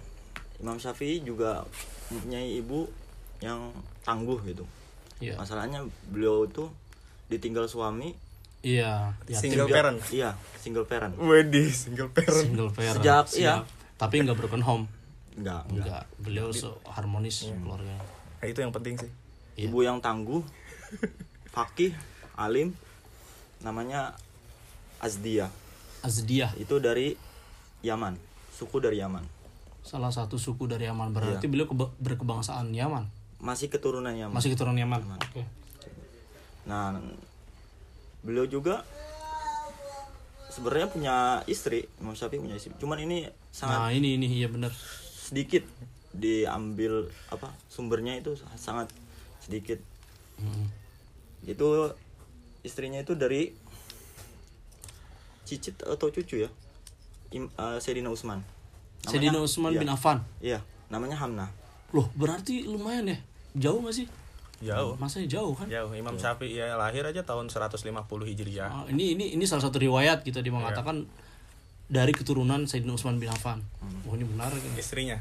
Imam 0.63 0.79
Syafi'i 0.79 1.27
juga 1.27 1.67
mempunyai 2.15 2.63
ibu 2.63 2.87
yang 3.43 3.75
tangguh 4.07 4.39
gitu. 4.47 4.63
Iya. 5.17 5.41
masalahnya 5.41 5.81
beliau 6.13 6.45
itu 6.45 6.69
ditinggal 7.33 7.65
suami 7.65 8.13
iya 8.67 9.15
yatim 9.25 9.55
Single 9.55 9.69
parent. 9.69 9.99
Iya, 10.11 10.31
single 10.59 10.83
parent. 10.85 11.15
Wedi, 11.17 11.71
single 11.73 12.11
parent. 12.11 12.43
single 12.43 12.71
parent 12.71 12.99
Sejak- 12.99 13.29
siap. 13.29 13.63
iya. 13.63 13.95
tapi 13.97 14.21
nggak 14.21 14.35
broken 14.35 14.61
home 14.61 14.85
Enggak, 15.33 15.63
enggak. 15.67 15.87
enggak 15.87 16.03
beliau 16.19 16.49
so 16.51 16.77
harmonis 16.85 17.47
keluarganya 17.47 18.03
Nah, 18.37 18.47
itu 18.47 18.59
yang 18.59 18.69
penting 18.71 18.95
sih. 18.97 19.11
Iya. 19.55 19.67
Ibu 19.67 19.79
yang 19.81 19.99
tangguh, 19.99 20.45
fakih, 21.49 21.97
alim, 22.35 22.77
namanya 23.59 24.13
Azdia. 24.99 25.49
Azdiah 25.99 26.53
Itu 26.55 26.77
dari 26.79 27.17
Yaman, 27.81 28.15
suku 28.51 28.77
dari 28.79 28.99
Yaman. 28.99 29.25
salah 29.81 30.11
satu 30.11 30.37
suku 30.37 30.67
dari 30.67 30.85
Yaman 30.85 31.09
Iya. 31.09 31.15
berarti 31.15 31.47
beliau 31.47 31.65
keba- 31.65 31.95
berkebangsaan 31.97 32.69
Yaman 32.71 33.07
Masih 33.39 33.69
keturunan 33.69 34.11
Yaman. 34.11 34.33
masih 34.33 34.51
keturunan 34.51 34.75
Yaman 34.75 35.01
oke 35.15 35.43
Nah, 36.65 36.99
beliau 38.27 38.45
juga 38.45 38.83
sebenarnya 40.51 40.89
punya 40.89 41.17
istri, 41.47 41.87
Imam 41.97 42.13
Syafi'i 42.13 42.43
punya 42.43 42.57
istri. 42.57 42.75
Cuman 42.77 42.99
ini 42.99 43.31
sangat 43.49 43.79
nah 43.79 43.91
ini 43.91 44.19
ini 44.19 44.27
iya 44.35 44.49
benar 44.49 44.75
sedikit 45.17 45.63
diambil 46.11 47.07
apa 47.29 47.55
sumbernya 47.69 48.19
itu 48.19 48.35
sangat 48.57 48.91
sedikit. 49.39 49.79
Hmm. 50.37 50.67
Itu 51.45 51.95
istrinya 52.61 52.99
itu 52.99 53.15
dari 53.15 53.55
cicit 55.47 55.79
atau 55.81 56.11
cucu 56.11 56.43
ya? 56.43 56.51
Im, 57.31 57.47
eh, 57.49 57.79
Sayyidina 57.79 58.11
Utsman. 58.11 58.43
Namanya- 58.43 59.07
Sayyidina 59.07 59.39
Utsman 59.39 59.71
iya, 59.71 59.81
bin 59.81 59.91
Affan 59.91 60.19
Iya, 60.43 60.59
namanya 60.91 61.17
Hamnah. 61.17 61.51
loh 61.95 62.11
berarti 62.19 62.67
lumayan 62.67 63.07
ya 63.07 63.19
jauh 63.55 63.79
gak 63.81 63.95
sih 63.95 64.07
Jauh. 64.59 64.97
masanya 64.97 65.29
jauh 65.31 65.53
kan 65.53 65.67
Jauh. 65.67 65.93
Imam 65.93 66.15
Syafi'i 66.15 66.57
ya 66.57 66.75
lahir 66.75 67.03
aja 67.03 67.21
tahun 67.21 67.47
150 67.47 67.85
Hijriah. 68.25 68.67
Ah, 68.67 68.85
ini 68.87 69.13
ini 69.13 69.33
ini 69.33 69.45
salah 69.45 69.61
satu 69.63 69.77
riwayat 69.77 70.23
gitu 70.23 70.39
dia 70.39 70.49
mengatakan 70.49 71.05
dari 71.87 72.11
keturunan 72.11 72.65
Sayyidina 72.65 72.93
Utsman 72.93 73.17
bin 73.17 73.29
Affan 73.29 73.61
oh 74.03 74.13
ini 74.13 74.25
benar 74.25 74.49
kan 74.49 74.73
Istrinya. 74.75 75.21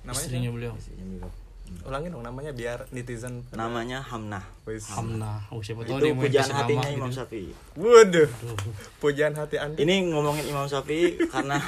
Namanya 0.00 0.16
istrinya 0.18 0.50
beliau 0.50 0.72
Istrinya 0.74 1.04
beliau. 1.06 1.28
siapa? 1.28 1.48
Ulangin 1.82 2.10
dong 2.10 2.24
namanya 2.24 2.50
biar 2.50 2.82
netizen 2.90 3.46
Namanya 3.52 4.02
Hamnah. 4.02 4.42
Wis. 4.64 4.88
Hamna 4.88 5.44
oh 5.48 5.60
siapa 5.60 5.84
tahu 5.84 6.00
Itu 6.00 6.16
pujaan 6.16 6.42
kasih 6.42 6.56
hatinya 6.56 6.82
nama 6.82 6.96
Imam 6.96 7.06
gitu. 7.06 7.16
Syafi'i. 7.20 7.52
Waduh. 7.76 8.28
Pujaan 8.98 9.34
hati 9.34 9.56
Anda. 9.56 9.76
Ini 9.76 9.94
ngomongin 10.08 10.44
Imam 10.46 10.64
Syafi'i 10.64 11.14
karena 11.30 11.60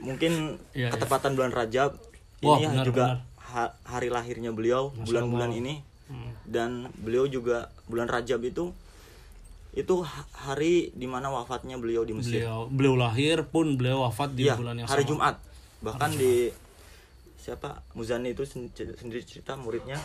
mungkin 0.00 0.56
Iya, 0.70 0.78
iya. 0.78 0.88
ketepatan 0.88 1.34
bulan 1.34 1.50
Rajab 1.50 1.98
Wah, 2.40 2.56
ini 2.56 2.70
benar, 2.70 2.86
juga 2.86 3.04
benar. 3.04 3.18
ha- 3.44 3.74
hari 3.84 4.08
lahirnya 4.08 4.50
beliau 4.50 4.88
bulan-bulan 4.96 5.52
ini 5.52 5.84
Hmm. 6.10 6.34
dan 6.42 6.70
beliau 6.96 7.24
juga 7.24 7.56
bulan 7.86 8.04
Rajab 8.04 8.42
itu 8.42 8.74
itu 9.70 9.94
ha- 10.02 10.26
hari 10.42 10.90
di 10.90 11.06
mana 11.06 11.30
wafatnya 11.30 11.78
beliau 11.78 12.02
di 12.02 12.10
Mesir. 12.10 12.42
beliau 12.42 12.66
beliau 12.66 12.94
lahir 12.96 13.46
pun 13.46 13.78
beliau 13.78 14.02
wafat 14.02 14.34
di 14.34 14.42
Iya, 14.44 14.58
bulan 14.58 14.74
yang 14.76 14.84
hari 14.84 15.02
sama 15.02 15.10
Jumat. 15.14 15.34
Bahkan 15.80 16.10
di 16.12 16.50
siapa 17.36 17.78
Muzani 17.92 18.30
itu 18.30 18.42
sen- 18.42 18.68
sendiri 18.74 19.22
cerita 19.22 19.54
muridnya 19.54 19.96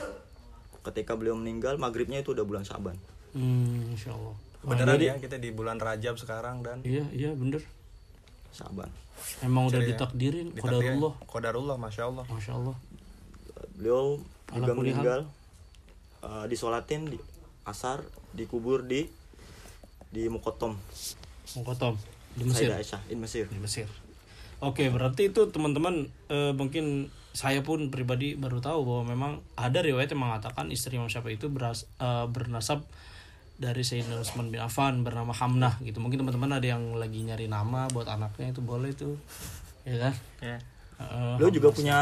ketika 0.83 1.13
beliau 1.13 1.33
meninggal 1.33 1.75
maghribnya 1.75 2.21
itu 2.21 2.31
udah 2.31 2.43
bulan 2.43 2.61
Syaban. 2.61 2.93
hmm, 3.33 3.91
insya 3.91 4.13
Allah 4.13 4.37
Beneran 4.61 4.95
jadi- 4.95 5.07
ya 5.07 5.15
kita 5.19 5.35
di 5.35 5.49
bulan 5.49 5.75
Rajab 5.75 6.15
sekarang 6.15 6.61
dan 6.61 6.79
iya 6.81 7.03
iya 7.09 7.33
bener 7.33 7.65
Syaban. 8.51 8.93
emang 9.41 9.65
udah 9.65 9.75
Jadi 9.75 9.83
ya, 9.83 9.91
ditakdirin 9.91 10.47
ditakdirin. 10.53 10.93
qadarullah 10.93 11.13
Qadarullah, 11.25 11.75
masya 11.75 12.03
Allah. 12.05 12.25
masya 12.27 12.53
Allah 12.53 12.75
beliau 13.73 14.21
juga 14.53 15.11
hal. 15.11 15.23
Meninggal 16.25 16.43
uh, 16.43 16.45
disolatin 16.49 17.05
di 17.13 17.17
asar 17.65 18.01
dikubur 18.33 18.85
di 18.85 19.05
di 20.09 20.25
Mukotom. 20.29 20.77
Mukotom 21.57 21.97
di 22.35 22.43
Mesir. 22.45 22.69
Aisyah 22.73 23.01
di 23.05 23.15
Mesir. 23.15 23.45
Di 23.49 23.59
Mesir. 23.61 23.87
Oke 24.63 24.87
berarti 24.89 25.29
itu 25.29 25.51
teman-teman 25.51 26.07
eh, 26.31 26.55
mungkin 26.55 27.11
saya 27.35 27.59
pun 27.59 27.91
pribadi 27.91 28.39
baru 28.39 28.63
tahu 28.63 28.87
bahwa 28.87 29.03
memang 29.11 29.31
ada 29.59 29.83
riwayat 29.83 30.15
yang 30.15 30.23
mengatakan 30.23 30.71
istri 30.71 30.95
Imam 30.95 31.11
Syafi'i 31.11 31.35
itu 31.35 31.51
beras, 31.51 31.83
eh, 31.99 32.25
bernasab 32.31 32.87
dari 33.59 33.83
Sayyidina 33.83 34.23
Utsman 34.23 34.51
bin 34.51 34.63
Affan 34.63 35.03
bernama 35.03 35.35
Hamnah 35.35 35.79
gitu. 35.83 35.99
Mungkin 35.99 36.23
teman-teman 36.23 36.55
ada 36.55 36.63
yang 36.63 36.95
lagi 36.95 37.23
nyari 37.23 37.51
nama 37.51 37.91
buat 37.91 38.07
anaknya 38.07 38.55
itu 38.55 38.63
boleh 38.63 38.95
itu 38.95 39.19
ya 39.83 39.99
kan? 39.99 40.13
Ya. 40.39 40.57
Eh, 40.95 41.33
beliau 41.35 41.51
juga 41.51 41.69
punya 41.75 41.99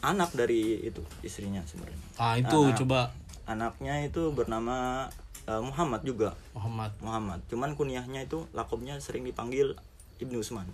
anak 0.00 0.32
dari 0.32 0.80
itu 0.80 1.04
istrinya 1.20 1.60
sebenarnya. 1.68 2.00
Ah 2.16 2.40
itu 2.40 2.58
Anak. 2.64 2.80
coba 2.80 3.00
anaknya 3.44 4.04
itu 4.04 4.32
bernama 4.32 5.08
uh, 5.48 5.62
Muhammad 5.62 6.02
juga. 6.04 6.36
Muhammad. 6.56 6.92
Muhammad. 7.00 7.40
Cuman 7.48 7.76
kunyahnya 7.76 8.24
itu 8.24 8.48
lakobnya 8.56 8.96
sering 9.00 9.24
dipanggil 9.24 9.76
Ibnu 10.20 10.40
Usman. 10.40 10.68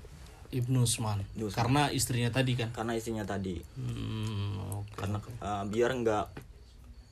Ibnu 0.51 0.83
Usman. 0.83 1.23
Ibnu 1.35 1.47
Utsman. 1.47 1.59
karena 1.63 1.83
istrinya 1.95 2.31
tadi 2.35 2.53
kan? 2.59 2.69
Karena 2.75 2.93
istrinya 2.99 3.23
tadi. 3.23 3.63
Hmm, 3.79 4.83
oke. 4.83 4.99
Karena 4.99 5.19
uh, 5.43 5.65
biar 5.71 5.91
nggak 5.95 6.27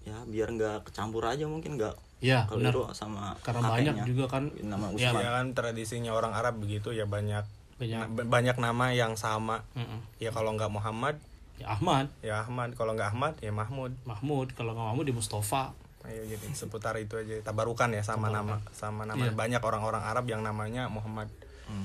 ya 0.09 0.17
biar 0.25 0.49
nggak 0.57 0.79
kecampur 0.89 1.21
aja 1.29 1.45
mungkin 1.45 1.77
nggak 1.77 1.95
ya 2.19 2.49
kalau 2.49 2.65
benar. 2.65 2.73
itu 2.75 2.83
sama 2.97 3.37
karena 3.45 3.61
kakeknya. 3.63 3.75
banyak 3.79 3.97
juga 4.11 4.25
kan? 4.27 4.45
Nama 4.59 4.87
ya, 4.99 5.15
Usman. 5.15 5.23
Ya 5.23 5.31
kan 5.39 5.47
tradisinya 5.55 6.13
orang 6.15 6.33
Arab 6.35 6.59
begitu 6.59 6.91
ya 6.91 7.07
banyak 7.07 7.47
banyak. 7.79 8.27
banyak 8.27 8.57
nama 8.59 8.91
yang 8.91 9.15
sama. 9.15 9.63
Mm-mm. 9.79 10.03
Ya 10.19 10.35
kalau 10.35 10.51
nggak 10.59 10.71
Muhammad, 10.75 11.23
ya 11.59 11.67
Ahmad 11.69 12.07
ya 12.21 12.35
Ahmad. 12.41 12.73
Kalau 12.73 12.93
nggak 12.93 13.11
Ahmad, 13.11 13.35
ya 13.39 13.51
Mahmud. 13.51 13.93
Mahmud 14.03 14.51
kalau 14.53 14.73
nggak 14.73 14.87
Mahmud 14.89 15.05
di 15.05 15.13
Mustafa 15.13 15.75
Ayo 16.01 16.25
gitu 16.25 16.41
seputar 16.57 16.95
itu 16.97 17.15
aja. 17.15 17.43
Tabarukan 17.43 17.91
ya 17.91 18.01
sama 18.01 18.29
nama 18.29 18.63
sama 18.71 19.03
nama 19.03 19.19
Iya. 19.21 19.35
banyak 19.35 19.61
orang-orang 19.61 20.01
Arab 20.01 20.25
yang 20.27 20.41
namanya 20.41 20.87
Muhammad. 20.87 21.29
Hmm. 21.67 21.85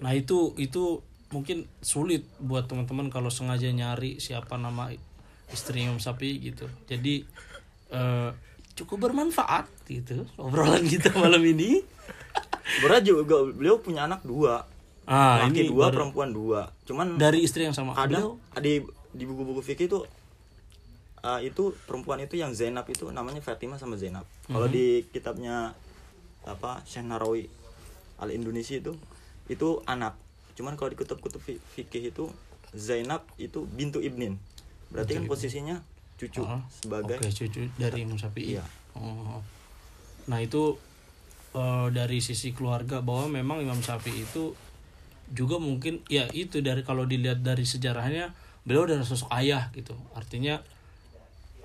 nah 0.00 0.10
itu 0.10 0.56
itu 0.56 1.02
mungkin 1.28 1.68
sulit 1.78 2.24
buat 2.38 2.64
teman-teman 2.64 3.06
kalau 3.06 3.28
sengaja 3.28 3.68
nyari 3.68 4.16
siapa 4.16 4.56
nama 4.56 4.88
istri 5.46 5.84
Imam 5.84 5.98
Syafi'i 5.98 6.40
gitu 6.40 6.64
jadi 6.86 7.28
eh, 7.90 8.30
cukup 8.72 9.04
bermanfaat 9.04 9.68
gitu 9.84 10.24
obrolan 10.36 10.82
kita 10.82 11.12
malam 11.20 11.42
ini 11.42 11.84
Sebenarnya 12.70 13.02
juga 13.04 13.44
beliau 13.44 13.76
punya 13.76 14.06
anak 14.06 14.22
dua, 14.22 14.62
ah 15.04 15.42
laki 15.42 15.58
ini 15.58 15.68
dua, 15.68 15.90
baru- 15.90 15.96
perempuan 16.00 16.30
dua. 16.30 16.60
Cuman 16.86 17.18
dari 17.18 17.42
istri 17.42 17.66
yang 17.66 17.74
sama 17.74 17.98
Beliau- 17.98 18.38
di 18.56 18.78
di 19.10 19.24
buku-buku 19.24 19.60
fikih 19.60 19.86
itu 19.86 19.98
uh, 21.20 21.40
itu 21.40 21.74
perempuan 21.84 22.18
itu 22.18 22.34
yang 22.34 22.50
Zainab 22.50 22.86
itu 22.86 23.10
namanya 23.10 23.40
Fatimah 23.40 23.76
sama 23.76 23.94
Zainab. 23.94 24.24
Kalau 24.44 24.66
Mhm. 24.66 24.72
di 24.72 24.86
kitabnya 25.08 25.74
apa 26.42 26.80
Syekh 26.82 27.04
Narawi 27.04 27.44
Al 28.16 28.30
Indonesia 28.30 28.74
itu 28.74 28.94
itu 29.46 29.68
anak. 29.84 30.14
Cuman 30.54 30.74
kalau 30.74 30.88
di 30.88 30.96
kutub-kutub 30.96 31.40
fi- 31.40 31.60
fikih 31.74 32.10
itu 32.10 32.30
Zainab 32.70 33.26
itu 33.36 33.66
bintu 33.66 33.98
ibnin. 33.98 34.38
Berarti 34.88 35.16
kan 35.16 35.26
posisinya 35.26 35.76
cucu 36.14 36.42
Ah, 36.42 36.60
sebagai 36.68 37.16
oke 37.16 37.28
cucu 37.28 37.64
dari 37.74 38.04
Imam 38.04 38.14
Syafi'i 38.14 38.54
Iya. 38.54 38.64
Oh. 38.92 39.40
nah 40.26 40.36
itu 40.36 40.76
eh, 41.50 41.88
dari 41.90 42.20
sisi 42.20 42.52
keluarga 42.52 43.00
bahwa 43.00 43.26
memang 43.32 43.58
Imam 43.58 43.80
Syafi'i 43.80 44.22
itu 44.22 44.52
juga 45.28 45.56
mungkin 45.56 46.02
ya 46.06 46.28
itu 46.28 46.60
dari 46.60 46.82
kalau 46.82 47.02
dilihat 47.02 47.40
dari 47.40 47.62
sejarahnya 47.64 48.34
beliau 48.70 48.86
adalah 48.86 49.02
sosok 49.02 49.34
ayah 49.34 49.66
gitu. 49.74 49.98
Artinya 50.14 50.62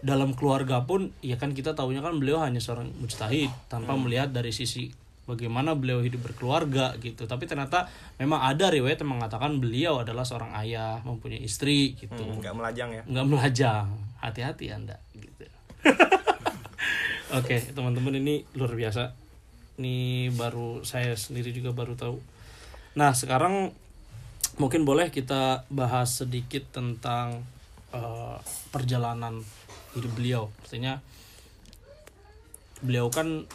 dalam 0.01 0.33
keluarga 0.33 0.81
pun 0.89 1.13
ya 1.21 1.37
kan 1.37 1.53
kita 1.53 1.77
tahunya 1.77 2.01
kan 2.01 2.17
beliau 2.17 2.41
hanya 2.41 2.57
seorang 2.57 2.89
mujtahid 2.97 3.53
tanpa 3.69 3.93
melihat 3.93 4.33
dari 4.33 4.49
sisi 4.49 4.89
bagaimana 5.29 5.77
beliau 5.77 6.01
hidup 6.01 6.25
berkeluarga 6.25 6.97
gitu. 6.97 7.29
Tapi 7.29 7.45
ternyata 7.45 7.85
memang 8.17 8.41
ada 8.41 8.73
riwayat 8.73 9.05
yang 9.05 9.21
mengatakan 9.21 9.61
beliau 9.61 10.01
adalah 10.01 10.25
seorang 10.25 10.57
ayah 10.65 10.97
mempunyai 11.05 11.45
istri 11.45 11.93
gitu. 11.93 12.17
Hmm, 12.17 12.41
nggak 12.41 12.57
melajang 12.57 12.89
ya. 12.89 13.03
nggak 13.05 13.27
melajang. 13.29 13.85
Hati-hati 14.17 14.73
anda 14.73 14.97
gitu. 15.13 15.45
Oke 17.37 17.61
teman-teman 17.69 18.17
ini 18.17 18.41
luar 18.57 18.73
biasa. 18.73 19.13
Ini 19.77 20.33
baru 20.33 20.81
saya 20.81 21.13
sendiri 21.13 21.53
juga 21.53 21.69
baru 21.69 21.93
tahu. 21.93 22.17
Nah 22.97 23.13
sekarang 23.13 23.84
mungkin 24.55 24.87
boleh 24.87 25.11
kita 25.11 25.67
bahas 25.67 26.23
sedikit 26.23 26.63
tentang 26.71 27.43
eh, 27.91 28.37
perjalanan 28.71 29.43
hidup 29.95 30.11
beliau. 30.15 30.43
Artinya 30.63 30.99
beliau 32.83 33.07
kan 33.11 33.47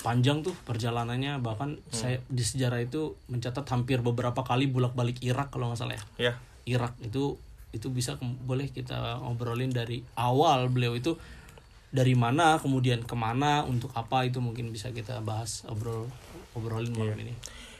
panjang 0.00 0.44
tuh 0.44 0.54
perjalanannya. 0.64 1.40
Bahkan 1.40 1.90
saya 1.90 2.22
di 2.28 2.44
sejarah 2.44 2.80
itu 2.84 3.16
mencatat 3.28 3.64
hampir 3.68 4.00
beberapa 4.00 4.44
kali 4.44 4.68
bolak-balik 4.70 5.20
Irak 5.24 5.52
kalau 5.52 5.72
nggak 5.72 5.80
salah 5.80 5.96
ya. 5.96 6.04
Ya. 6.16 6.34
Irak 6.68 6.94
itu 7.00 7.36
itu 7.68 7.92
bisa 7.92 8.16
boleh 8.20 8.72
kita 8.72 9.20
ngobrolin 9.20 9.68
dari 9.68 10.00
awal 10.16 10.72
beliau 10.72 10.96
itu 10.96 11.20
dari 11.92 12.16
mana 12.16 12.56
kemudian 12.60 13.04
ke 13.04 13.16
mana 13.16 13.64
untuk 13.64 13.92
apa 13.96 14.24
itu 14.24 14.40
mungkin 14.40 14.72
bisa 14.72 14.92
kita 14.92 15.20
bahas 15.24 15.64
obrol 15.68 16.08
obrolin 16.56 16.92
malam 16.96 17.16
ini. 17.20 17.34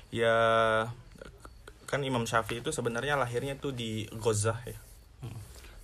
Ya 0.09 0.89
kan 1.89 2.05
Imam 2.05 2.29
Syafi'i 2.29 2.61
itu 2.61 2.69
sebenarnya 2.69 3.17
lahirnya 3.17 3.57
tuh 3.57 3.73
di 3.73 4.05
Gaza 4.13 4.61
ya. 4.69 4.77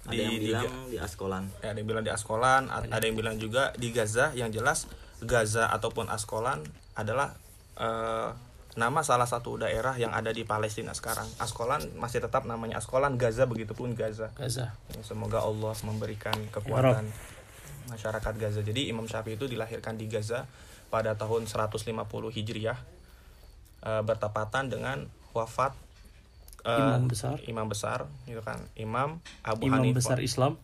ada 0.05 0.21
yang 0.21 0.37
di, 0.37 0.53
bilang 0.53 0.69
di 0.93 1.01
Askolan. 1.01 1.49
Ya, 1.65 1.73
ada 1.73 1.79
yang 1.81 1.89
bilang 1.89 2.05
di 2.05 2.13
Askolan, 2.13 2.69
a- 2.69 2.85
ada 2.85 3.05
yang 3.09 3.17
bilang 3.17 3.41
juga 3.41 3.73
di 3.81 3.89
Gaza. 3.89 4.37
Yang 4.37 4.61
jelas 4.61 4.79
Gaza 5.25 5.73
ataupun 5.73 6.13
Askolan 6.13 6.61
adalah 6.93 7.33
eh, 7.81 8.29
nama 8.77 9.01
salah 9.01 9.25
satu 9.25 9.57
daerah 9.57 9.97
yang 9.97 10.13
ada 10.13 10.29
di 10.29 10.45
Palestina 10.45 10.93
sekarang. 10.93 11.25
Askolan 11.41 11.97
masih 11.97 12.21
tetap 12.21 12.45
namanya 12.45 12.85
Askolan 12.85 13.17
Gaza 13.17 13.49
begitupun 13.49 13.97
Gaza. 13.97 14.29
Gaza 14.37 14.77
Semoga 15.01 15.41
Allah 15.41 15.73
memberikan 15.89 16.37
kekuatan 16.53 17.09
masyarakat 17.89 18.35
Gaza. 18.37 18.61
Jadi 18.61 18.93
Imam 18.93 19.09
Syafi'i 19.09 19.41
itu 19.41 19.49
dilahirkan 19.49 19.97
di 19.97 20.05
Gaza 20.13 20.45
pada 20.93 21.17
tahun 21.17 21.49
150 21.49 21.81
Hijriah 22.37 22.77
eh, 23.89 24.03
bertepatan 24.05 24.69
dengan 24.69 25.09
wafat 25.33 25.73
eh, 26.65 26.81
Imam 26.81 27.03
besar. 27.07 27.37
Imam 27.45 27.67
besar 27.69 27.99
gitu 28.25 28.41
kan. 28.41 28.59
Imam 28.75 29.21
Abu 29.41 29.69
imam 29.69 29.81
Hanifah. 29.81 29.97
besar 29.97 30.19
Islam 30.21 30.55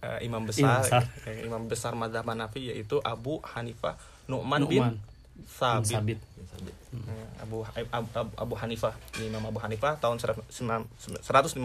Eh, 0.00 0.28
imam 0.28 0.44
Imam 0.44 0.48
besar 0.48 0.80
besar. 0.84 1.02
eh, 1.24 1.44
imam 1.48 1.62
besar 1.64 1.92
mazhab 1.96 2.24
Hanafi 2.24 2.68
yaitu 2.68 3.00
Abu 3.00 3.40
Hanifah 3.40 3.96
Nu'man 4.28 4.68
bin 4.68 4.80
Nu'man 4.84 4.94
bin 4.96 5.44
Sabit. 5.48 5.96
Sabit 5.96 6.20
Eh, 6.90 7.26
Abu, 7.40 7.64
Abu, 7.64 8.08
Abu, 8.12 8.32
Abu 8.36 8.54
Hanifah 8.60 8.92
Imam 9.18 9.40
Abu 9.40 9.56
Hanifah 9.56 9.96
tahun 9.96 10.20
150 10.20 11.56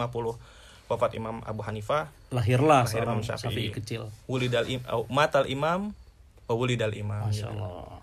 wafat 0.86 1.10
Imam 1.12 1.42
Abu 1.42 1.60
Hanifah 1.60 2.08
lahirlah 2.30 2.86
Lahir 2.86 3.02
Imam 3.04 3.20
Syafi'i. 3.20 3.68
Kecil 3.74 4.06
wulidal 4.24 4.64
im, 4.64 4.80
matal 5.10 5.44
imam 5.44 5.90
wulidal 6.46 6.94
imam 6.94 7.26
Masya 7.26 7.50
gitu. 7.50 7.58
Allah 7.58 8.00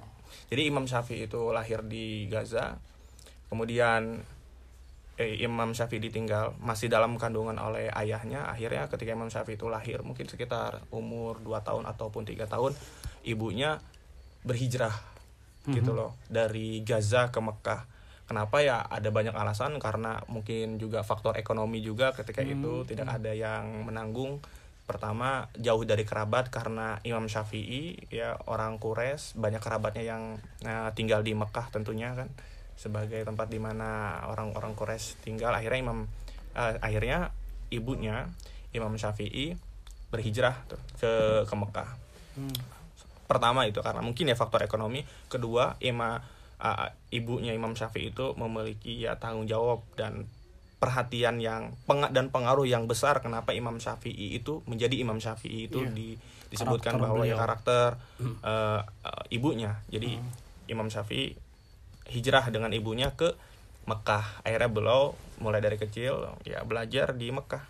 Jadi 0.53 0.61
Imam 0.69 0.85
Syafi'i 0.85 1.25
itu 1.25 1.41
lahir 1.49 1.81
di 1.81 2.29
Gaza. 2.29 2.77
Kemudian 3.49 4.21
eh, 5.17 5.41
Imam 5.45 5.73
Syafi'i 5.73 6.01
ditinggal 6.01 6.57
masih 6.61 6.89
dalam 6.89 7.15
kandungan 7.21 7.57
oleh 7.59 7.89
ayahnya. 7.93 8.49
Akhirnya 8.49 8.89
ketika 8.89 9.13
Imam 9.13 9.29
Syafi'i 9.29 9.57
itu 9.57 9.69
lahir 9.69 10.01
mungkin 10.01 10.25
sekitar 10.25 10.85
umur 10.89 11.41
2 11.41 11.61
tahun 11.61 11.83
ataupun 11.85 12.25
tiga 12.25 12.49
tahun, 12.49 12.73
ibunya 13.25 13.77
berhijrah 14.43 14.93
gitu 15.63 15.95
loh 15.95 16.19
dari 16.27 16.83
Gaza 16.83 17.31
ke 17.31 17.39
Mekah. 17.39 17.81
Kenapa 18.23 18.63
ya 18.63 18.83
ada 18.83 19.11
banyak 19.11 19.35
alasan 19.35 19.79
karena 19.79 20.23
mungkin 20.31 20.79
juga 20.79 21.03
faktor 21.03 21.35
ekonomi 21.35 21.83
juga 21.83 22.15
ketika 22.15 22.39
itu 22.39 22.87
tidak 22.87 23.19
ada 23.19 23.31
yang 23.35 23.83
menanggung 23.83 24.39
pertama 24.83 25.47
jauh 25.55 25.87
dari 25.87 26.03
kerabat 26.03 26.51
karena 26.51 26.99
Imam 27.07 27.31
Syafi'i 27.31 28.11
ya 28.11 28.35
orang 28.51 28.79
Quraisy 28.83 29.39
banyak 29.39 29.63
kerabatnya 29.63 30.03
yang 30.03 30.23
eh, 30.63 30.89
tinggal 30.91 31.23
di 31.23 31.31
Mekah 31.31 31.71
tentunya 31.71 32.11
kan 32.11 32.27
sebagai 32.75 33.21
tempat 33.23 33.47
di 33.47 33.59
mana 33.61 34.21
orang-orang 34.27 34.73
Quraisy 34.75 35.23
tinggal. 35.23 35.53
Akhirnya 35.55 35.79
Imam 35.79 35.99
eh, 36.57 36.75
akhirnya 36.81 37.31
ibunya 37.73 38.29
Imam 38.73 38.93
Syafi'i 38.97 39.57
berhijrah 40.13 40.53
tuh 40.69 40.81
ke 41.01 41.45
ke 41.45 41.55
Mekah. 41.57 41.89
Pertama 43.25 43.65
itu 43.65 43.81
karena 43.81 44.01
mungkin 44.05 44.29
ya 44.29 44.37
faktor 44.37 44.61
ekonomi. 44.61 45.01
Kedua 45.25 45.73
ima 45.81 46.21
uh, 46.63 46.87
ibunya 47.09 47.53
Imam 47.53 47.73
Syafi'i 47.73 48.13
itu 48.13 48.33
memiliki 48.37 49.01
ya 49.01 49.17
tanggung 49.17 49.49
jawab 49.49 49.81
dan 49.97 50.29
perhatian 50.77 51.39
yang 51.39 51.71
peng 51.87 52.03
dan 52.11 52.27
pengaruh 52.27 52.67
yang 52.67 52.91
besar 52.91 53.23
kenapa 53.23 53.55
Imam 53.55 53.79
Syafi'i 53.79 54.35
itu 54.35 54.59
menjadi 54.67 54.99
Imam 54.99 55.17
Syafi'i 55.17 55.71
itu 55.71 55.79
Iya. 55.79 55.95
di, 55.95 56.09
disebutkan 56.51 56.99
Karakter 56.99 57.03
bahwa 57.07 57.23
ya 57.23 57.33
beliau. 57.33 57.39
karakter 57.39 57.89
uh, 58.43 58.81
uh, 58.83 59.23
ibunya. 59.31 59.79
Jadi 59.87 60.19
Imam 60.67 60.91
Syafi'i 60.91 61.39
hijrah 62.13 62.45
dengan 62.53 62.69
ibunya 62.69 63.09
ke 63.17 63.33
Mekah. 63.89 64.45
Akhirnya 64.45 64.69
beliau 64.69 65.17
mulai 65.41 65.59
dari 65.59 65.75
kecil 65.75 66.29
ya 66.45 66.61
belajar 66.61 67.17
di 67.17 67.33
Mekah. 67.33 67.65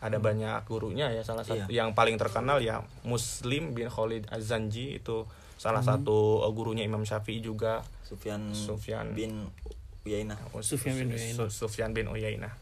Ada 0.00 0.16
banyak 0.16 0.64
gurunya 0.64 1.12
ya 1.12 1.20
salah 1.20 1.44
satu 1.44 1.68
Iya. 1.68 1.84
yang 1.84 1.92
paling 1.92 2.16
terkenal 2.16 2.60
ya 2.60 2.80
Muslim 3.04 3.72
bin 3.72 3.88
Khalid 3.88 4.28
Az-Zanji. 4.28 4.96
Itu 4.96 5.24
salah 5.60 5.80
satu 5.84 6.40
uh, 6.40 6.52
gurunya 6.52 6.84
Imam 6.84 7.04
Syafi'i 7.04 7.40
juga. 7.40 7.84
Sufyan, 8.04 8.52
Sufyan. 8.56 9.12
bin 9.12 9.48
Uyainah. 10.08 10.40
Sufyan 10.64 10.96
bin 10.96 11.12
Uyainah. 11.12 11.36
Su- 11.36 11.52
Sufyan 11.52 11.92
bin 11.92 12.08
Uyainah. 12.08 12.52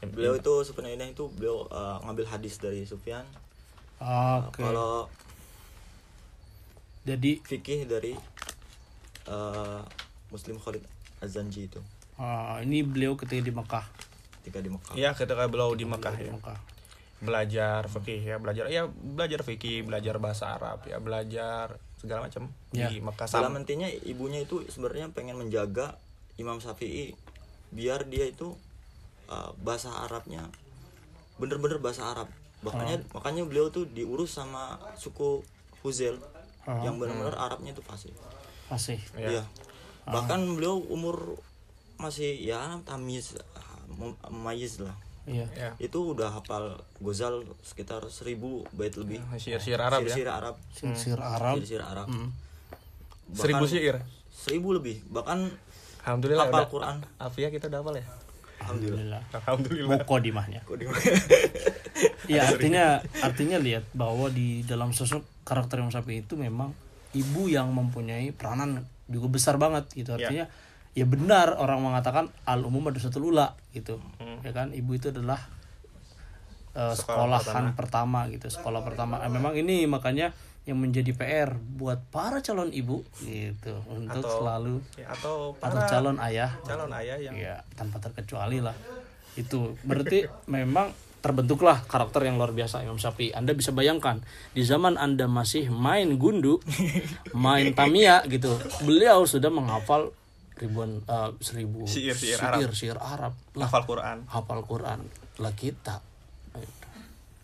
Beliau 0.00 0.38
itu 0.38 0.52
Sufyan 0.64 0.88
Uyainah 0.88 1.12
itu 1.12 1.28
beliau 1.36 1.68
uh, 1.68 2.00
ngambil 2.08 2.24
hadis 2.30 2.56
dari 2.56 2.84
Sufyan. 2.88 3.26
Oke. 3.98 4.62
kalau 4.62 5.10
jadi 7.02 7.40
fikih 7.42 7.84
dari 7.84 8.14
uh, 9.26 9.82
Muslim 10.28 10.56
Khalid 10.56 10.84
Az-Zanji 11.18 11.66
itu. 11.66 11.80
Ah, 12.14 12.58
ini 12.60 12.82
beliau 12.82 13.14
ketika 13.14 13.40
di 13.40 13.50
Mekah. 13.50 13.84
Ketika 14.42 14.58
di 14.58 14.70
Mekah. 14.70 14.94
Ya 14.94 15.10
ketika 15.14 15.44
beliau 15.46 15.72
di 15.72 15.86
Mekah 15.86 16.14
ya. 16.14 16.32
Mekah. 16.32 16.58
Belajar 17.18 17.86
fikih 17.86 18.20
ya. 18.22 18.36
Belajar 18.38 18.70
ya 18.70 18.86
belajar 18.86 19.42
fikih 19.42 19.82
belajar 19.82 20.18
bahasa 20.18 20.54
Arab 20.54 20.82
ya. 20.84 20.98
Belajar 20.98 21.78
segala 21.98 22.26
macam 22.26 22.50
Ya. 22.70 22.86
di 22.90 23.02
Mekah. 23.02 23.26
Dalam 23.26 23.58
intinya 23.58 23.90
ibunya 24.06 24.42
itu 24.42 24.62
sebenarnya 24.66 25.10
pengen 25.10 25.34
menjaga 25.34 25.98
Imam 26.38 26.58
Syafi'i 26.58 27.18
biar 27.68 28.06
dia 28.06 28.24
itu 28.24 28.54
uh, 29.26 29.50
bahasa 29.58 29.90
Arabnya 30.06 30.46
bener-bener 31.36 31.78
bahasa 31.78 32.06
Arab. 32.06 32.30
Makanya 32.62 33.02
makanya 33.10 33.42
beliau 33.46 33.70
tuh 33.70 33.86
diurus 33.86 34.34
sama 34.34 34.78
suku 34.94 35.42
Huzel 35.82 36.18
Ah. 36.68 36.84
yang 36.84 37.00
benar-benar 37.00 37.32
Arabnya 37.32 37.72
itu 37.72 37.80
fasih. 37.80 38.12
Masih 38.68 39.00
Ya. 39.16 39.40
Iya. 39.40 39.42
Bahkan 40.08 40.40
beliau 40.48 40.80
umur 40.88 41.36
masih 41.98 42.38
ya 42.38 42.78
tamiz 42.82 43.34
mayiz 44.30 44.78
lah. 44.80 44.94
Iya. 45.28 45.44
Ya 45.52 45.70
itu 45.76 46.16
udah 46.16 46.32
hafal 46.32 46.80
Ghazal 47.04 47.44
sekitar 47.60 48.00
seribu 48.08 48.64
bait 48.72 48.96
lebih. 48.96 49.20
Syair-syair 49.36 49.76
Arab 49.78 50.00
ya. 50.08 50.14
Syair 50.16 50.30
Arab. 50.32 50.54
Sir 50.72 51.18
Arab. 51.20 51.54
Syair 51.60 51.84
Arab. 51.84 52.08
Hmm. 52.08 52.32
seribu 53.36 53.64
Bahkan 53.64 53.72
syair 53.76 53.96
seribu 54.32 54.72
lebih. 54.72 55.04
Bahkan 55.12 55.52
Alhamdulillah 56.08 56.48
hafal 56.48 56.64
udah- 56.64 56.72
Quran. 56.72 56.96
Alfiah 57.20 57.50
kita 57.52 57.68
udah 57.68 57.80
hafal 57.84 57.94
ya? 58.00 58.06
Alhamdulillah. 58.58 59.20
Alhamdulillah. 59.30 59.90
Mukodimahnya 60.00 60.60
di- 60.64 60.88
ya 62.34 62.48
artinya 62.48 62.84
artinya 63.20 63.56
lihat 63.60 63.84
bahwa 63.92 64.28
di 64.28 64.64
dalam 64.64 64.90
sosok 64.90 65.24
karakter 65.44 65.80
Imam 65.80 65.92
Syafi'i 65.92 66.24
itu 66.24 66.34
memang 66.36 66.72
ibu 67.12 67.48
yang 67.48 67.68
mempunyai 67.70 68.32
peranan 68.32 68.84
juga 69.08 69.26
besar 69.28 69.56
banget 69.56 69.88
gitu. 69.92 70.14
Artinya 70.14 70.46
ya 70.92 71.04
benar 71.04 71.54
orang 71.54 71.80
mengatakan 71.80 72.28
al 72.44 72.60
umum 72.62 72.84
madrasatul 72.84 73.28
ula 73.28 73.56
gitu. 73.72 73.98
Ya 74.44 74.52
kan? 74.52 74.70
Ibu 74.70 74.90
itu 74.94 75.08
adalah 75.08 75.40
eh, 76.76 76.94
Sekolah 76.94 77.40
sekolahan 77.40 77.74
pertama. 77.74 78.28
gitu. 78.28 78.46
Sekolah 78.46 78.80
pertama. 78.84 79.18
Eh, 79.24 79.30
memang 79.30 79.56
ini 79.56 79.84
makanya 79.84 80.30
yang 80.68 80.76
menjadi 80.76 81.16
PR 81.16 81.56
buat 81.56 81.96
para 82.12 82.44
calon 82.44 82.68
ibu 82.68 83.00
gitu. 83.24 83.72
Untuk 83.88 84.20
Atau- 84.20 84.36
selalu 84.44 84.76
Ya, 85.00 85.08
atau 85.08 85.56
atau 85.56 85.58
para 85.58 85.88
calon 85.88 86.20
ayah. 86.20 86.52
calon 86.60 86.92
ayah 86.92 87.16
yang 87.16 87.32
ya 87.32 87.64
tanpa 87.72 87.96
terkecuali 87.98 88.60
lah 88.60 88.76
itu. 89.34 89.72
Berarti 89.82 90.28
memang 90.44 90.92
terbentuklah 91.18 91.82
karakter 91.86 92.26
yang 92.26 92.38
luar 92.38 92.54
biasa. 92.54 92.82
Imam 92.86 92.98
Syafi'i 92.98 93.34
Anda 93.34 93.54
bisa 93.54 93.74
bayangkan 93.74 94.22
di 94.54 94.62
zaman 94.62 94.94
Anda 94.94 95.26
masih 95.26 95.70
main 95.70 96.18
gundu 96.18 96.62
main 97.34 97.74
tamia 97.74 98.22
gitu 98.30 98.54
beliau 98.86 99.26
sudah 99.26 99.50
menghafal 99.50 100.14
ribuan 100.58 101.02
eh, 101.06 101.30
seribu 101.38 101.86
Arab. 101.86 102.74
syair 102.74 102.98
Arab. 102.98 103.32
Lah 103.54 103.70
hafal 103.70 103.84
Quran. 103.86 104.18
hafal 104.26 104.60
Quran. 104.66 105.00
Lah 105.38 105.54
kita. 105.54 106.02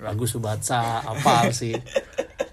Lagu 0.02 0.26
Subatsa 0.26 1.06
apa 1.06 1.54
sih. 1.54 1.72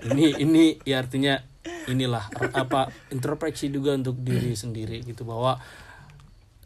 Ini 0.05 0.37
ini 0.41 0.77
ya 0.85 1.01
artinya 1.01 1.41
inilah 1.89 2.29
apa 2.53 2.93
introspeksi 3.09 3.73
juga 3.73 3.97
untuk 3.97 4.21
diri 4.21 4.53
sendiri 4.61 5.01
gitu 5.01 5.25
bahwa 5.25 5.57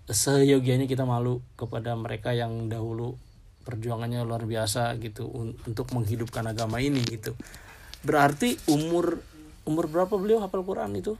seyogianya 0.05 0.85
kita 0.85 1.07
malu 1.07 1.41
kepada 1.57 1.95
mereka 1.97 2.35
yang 2.35 2.69
dahulu 2.69 3.17
perjuangannya 3.65 4.21
luar 4.21 4.45
biasa 4.45 4.93
gitu 4.97 5.25
un- 5.25 5.57
untuk 5.65 5.89
menghidupkan 5.91 6.45
agama 6.45 6.77
ini 6.77 7.01
gitu. 7.01 7.33
Berarti 8.01 8.55
umur 8.67 9.17
umur 9.65 9.89
berapa 9.89 10.13
beliau 10.13 10.39
hafal 10.39 10.61
Quran 10.61 10.93
itu? 10.93 11.17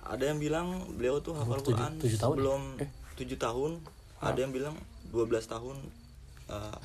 Ada 0.00 0.30
yang 0.30 0.38
bilang 0.38 0.66
beliau 0.94 1.18
tuh 1.18 1.34
hafal 1.34 1.58
tujuh- 1.58 1.74
Quran 1.74 1.92
tujuh 1.98 2.16
tahun 2.16 2.30
ya? 2.30 2.38
sebelum 2.38 2.62
tujuh 3.14 3.38
tahun. 3.38 3.70
Ada 4.22 4.38
yang 4.40 4.52
bilang 4.52 4.74
12 5.10 5.26
tahun 5.44 5.76
uh, 6.48 6.78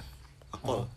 akol. 0.51 0.89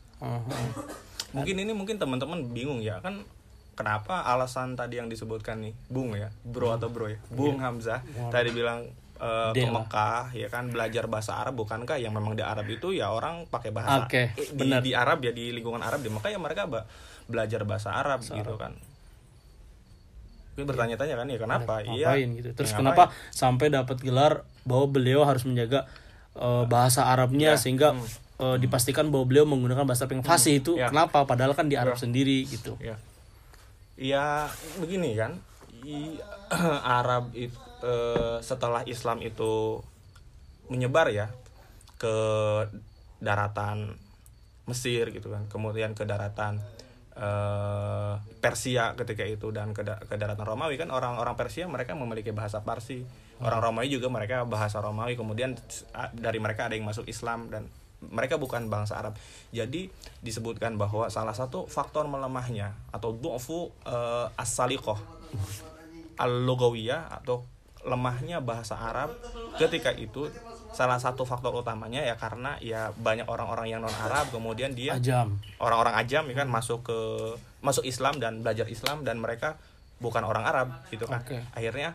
Mungkin 1.32 1.56
ini 1.58 1.72
mungkin 1.72 1.96
teman-teman 1.96 2.50
bingung 2.50 2.80
ya 2.80 2.98
kan 2.98 3.24
kenapa 3.72 4.20
alasan 4.22 4.74
tadi 4.74 5.00
yang 5.00 5.08
disebutkan 5.08 5.64
nih 5.64 5.72
Bung 5.88 6.12
ya 6.12 6.28
bro 6.42 6.72
atau 6.72 6.88
bro 6.88 7.08
ya? 7.08 7.16
Bung 7.28 7.56
Hamzah 7.56 8.04
tadi 8.28 8.52
bilang 8.52 8.84
eh, 9.22 9.50
ke. 9.54 9.70
Mekah 9.70 10.34
ya 10.34 10.48
kan 10.50 10.66
belajar 10.68 11.06
bahasa 11.06 11.38
Arab 11.38 11.54
bukankah 11.56 11.94
yang 11.96 12.10
memang 12.10 12.34
di 12.34 12.42
Arab 12.42 12.66
itu 12.66 12.90
ya 12.90 13.08
orang 13.08 13.46
pakai 13.46 13.70
bahasa 13.70 14.02
Oke, 14.04 14.34
eh, 14.34 14.48
di, 14.50 14.68
di 14.82 14.92
Arab 14.92 15.22
ya 15.22 15.30
di 15.30 15.54
lingkungan 15.54 15.78
Arab 15.78 16.02
di 16.02 16.10
Mekah 16.10 16.28
ya 16.28 16.42
mereka 16.42 16.66
belajar 17.24 17.62
bahasa 17.62 17.94
Arab 17.94 18.18
gitu 18.20 18.58
kan. 18.58 18.74
Mungkin 20.52 20.66
bertanya-tanya 20.68 21.14
kan 21.16 21.26
ya 21.26 21.38
kenapa? 21.40 21.74
iya. 21.80 22.12
ngapain 22.12 22.28
gitu. 22.36 22.48
Terus 22.52 22.72
Ya, 22.74 22.78
kenapa 22.82 23.04
sampai 23.30 23.72
dapat 23.72 23.96
gelar 24.02 24.44
bahwa 24.68 24.86
beliau 24.90 25.24
harus 25.24 25.46
menjaga 25.46 25.88
eh, 26.34 26.64
bahasa 26.66 27.08
Arabnya 27.08 27.56
sehingga 27.56 27.96
eh, 28.36 28.56
dipastikan 28.58 29.08
bahwa 29.08 29.24
beliau 29.24 29.46
menggunakan 29.48 29.86
bahasa 29.86 30.04
Arab 30.04 30.18
yang 30.18 30.26
fasih 30.26 30.60
itu 30.60 30.72
Ya. 30.76 30.90
kenapa? 30.90 31.24
Padahal 31.24 31.54
kan 31.54 31.70
di 31.70 31.78
Arab 31.78 31.96
sendiri 31.96 32.44
gitu. 32.44 32.76
Ya 32.82 32.98
ya 33.96 34.50
begini 34.76 35.14
kan. 35.14 35.38
I- 35.82 36.20
Arab 37.00 37.32
itu 37.32 37.56
eh, 37.82 38.38
setelah 38.40 38.86
Islam 38.86 39.20
itu 39.20 39.82
menyebar 40.70 41.10
ya 41.12 41.28
ke 41.98 42.16
daratan 43.22 43.98
Mesir 44.66 45.10
gitu 45.10 45.30
kan 45.30 45.46
kemudian 45.50 45.92
ke 45.92 46.06
daratan 46.06 46.62
eh, 47.18 48.14
Persia 48.38 48.94
ketika 48.94 49.26
itu 49.26 49.50
dan 49.50 49.74
ke, 49.74 49.82
da- 49.82 50.00
ke 50.00 50.14
daratan 50.14 50.46
Romawi 50.46 50.78
kan 50.78 50.90
orang-orang 50.94 51.34
Persia 51.34 51.66
mereka 51.66 51.98
memiliki 51.98 52.30
bahasa 52.30 52.62
Parsi 52.62 53.02
orang 53.42 53.58
Romawi 53.58 53.90
juga 53.90 54.06
mereka 54.06 54.46
bahasa 54.46 54.78
Romawi 54.78 55.18
kemudian 55.18 55.58
dari 56.14 56.38
mereka 56.38 56.70
ada 56.70 56.78
yang 56.78 56.86
masuk 56.86 57.10
Islam 57.10 57.50
dan 57.50 57.66
mereka 58.10 58.34
bukan 58.34 58.66
bangsa 58.66 58.98
Arab. 58.98 59.14
Jadi 59.54 59.86
disebutkan 60.26 60.74
bahwa 60.74 61.06
salah 61.06 61.36
satu 61.38 61.70
faktor 61.70 62.10
melemahnya 62.10 62.74
atau 62.90 63.14
du'fu 63.14 63.70
eh, 63.86 64.26
as-saliqah 64.42 64.98
al-lugawiyah 66.18 67.14
atau 67.22 67.46
lemahnya 67.82 68.38
bahasa 68.38 68.78
Arab 68.78 69.10
ketika 69.58 69.90
itu 69.90 70.30
salah 70.72 70.96
satu 70.96 71.28
faktor 71.28 71.52
utamanya 71.52 72.00
ya 72.00 72.16
karena 72.16 72.56
ya 72.62 72.94
banyak 72.96 73.28
orang-orang 73.28 73.68
yang 73.76 73.80
non 73.84 73.92
Arab 73.92 74.32
kemudian 74.32 74.72
dia 74.72 74.96
Ajam. 74.96 75.36
orang-orang 75.60 76.00
ajam 76.00 76.24
ya 76.32 76.34
kan 76.42 76.48
masuk 76.48 76.80
ke 76.88 76.98
masuk 77.60 77.84
Islam 77.84 78.16
dan 78.16 78.40
belajar 78.40 78.64
Islam 78.70 79.04
dan 79.04 79.20
mereka 79.20 79.60
bukan 80.00 80.24
orang 80.24 80.48
Arab 80.48 80.68
gitu 80.88 81.04
kan 81.04 81.20
Oke. 81.20 81.44
akhirnya 81.52 81.92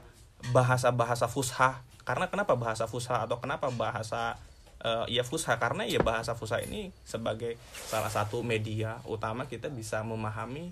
bahasa-bahasa 0.53 1.25
fusha 1.25 1.81
karena 2.05 2.29
kenapa 2.29 2.53
bahasa 2.53 2.85
fusha 2.85 3.25
atau 3.25 3.41
kenapa 3.41 3.73
bahasa 3.73 4.37
eh, 4.85 5.19
ya 5.19 5.25
fusha 5.25 5.57
karena 5.57 5.83
ya 5.89 5.99
bahasa 5.99 6.37
fusha 6.37 6.61
ini 6.61 6.93
sebagai 7.01 7.57
salah 7.89 8.13
satu 8.13 8.45
media 8.45 9.01
utama 9.09 9.49
kita 9.49 9.73
bisa 9.73 10.05
memahami 10.05 10.69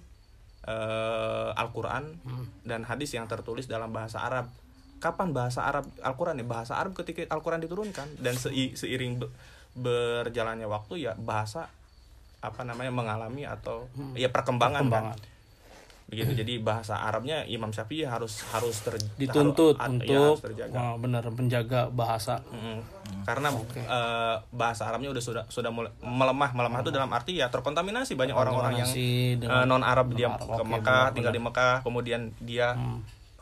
eh, 0.69 1.51
Al-Qur'an 1.57 2.05
dan 2.61 2.85
hadis 2.85 3.17
yang 3.17 3.25
tertulis 3.25 3.65
dalam 3.65 3.89
bahasa 3.89 4.21
Arab 4.21 4.47
kapan 4.97 5.31
bahasa 5.31 5.63
Arab 5.63 5.85
Al-Qur'an 5.99 6.33
ya 6.33 6.43
bahasa 6.43 6.75
Arab 6.75 6.93
ketika 6.93 7.27
Al-Qur'an 7.27 7.59
diturunkan 7.59 8.17
dan 8.17 8.33
sei- 8.33 8.73
seiring 8.73 9.17
be- 9.17 9.31
berjalannya 9.75 10.65
waktu 10.65 11.01
ya 11.01 11.13
bahasa 11.15 11.67
apa 12.39 12.61
namanya 12.61 12.89
mengalami 12.89 13.43
atau 13.43 13.89
ya 14.13 14.29
perkembangan, 14.29 14.85
Perkembangan. 14.85 15.17
kan 15.17 15.33
begitu 16.05 16.37
jadi 16.37 16.61
bahasa 16.61 17.01
Arabnya 17.01 17.43
Imam 17.43 17.73
Syafi'i 17.73 18.05
harus 18.05 18.45
harus 18.47 18.77
ter, 18.79 18.93
Dituntut 19.17 19.73
harus- 19.75 20.05
ya, 20.05 20.13
harus 20.13 20.37
untuk 20.37 20.45
terjaga 20.45 20.77
wah, 20.77 20.95
benar 20.95 21.25
menjaga 21.27 21.81
bahasa. 21.89 22.45
Mm-mm. 22.45 22.77
karena 23.25 23.49
eh, 23.73 24.35
bahasa 24.47 24.85
Arabnya 24.85 25.09
udah 25.09 25.19
sudah 25.19 25.43
sudah 25.49 25.73
mulai 25.73 25.89
melemah 25.99 26.53
melemah 26.53 26.79
itu 26.79 26.93
dalam 26.93 27.09
arti 27.09 27.33
ya 27.35 27.49
terkontaminasi 27.49 28.13
banyak 28.13 28.37
orang-orang 28.37 28.77
yang 28.77 28.89
dengan 29.35 29.65
non 29.65 29.81
Arab 29.81 30.13
dia 30.13 30.29
ke 30.29 30.45
Mekah 30.63 30.77
benar, 31.03 31.15
tinggal 31.17 31.33
benar. 31.33 31.41
di 31.41 31.49
Mekah 31.49 31.75
kemudian 31.81 32.21
dia 32.39 32.77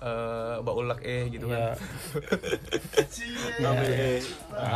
eh 0.03 0.55
baulak 0.59 0.99
eh 1.01 1.31
gitu 1.31 1.47
Ya, 1.47 1.71
kan 1.71 1.79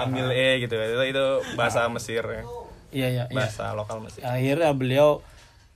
ambil 0.08 0.32
eh 0.32 0.54
gitu 0.60 0.74
itu 0.74 1.04
itu 1.06 1.26
bahasa 1.54 1.88
Mesir 1.90 2.24
ya. 2.24 2.44
iya 2.90 3.08
iya 3.12 3.24
iya. 3.28 3.36
bahasa 3.36 3.76
lokal 3.76 4.00
Mesir 4.00 4.24
Akhirnya 4.24 4.72
beliau 4.72 5.20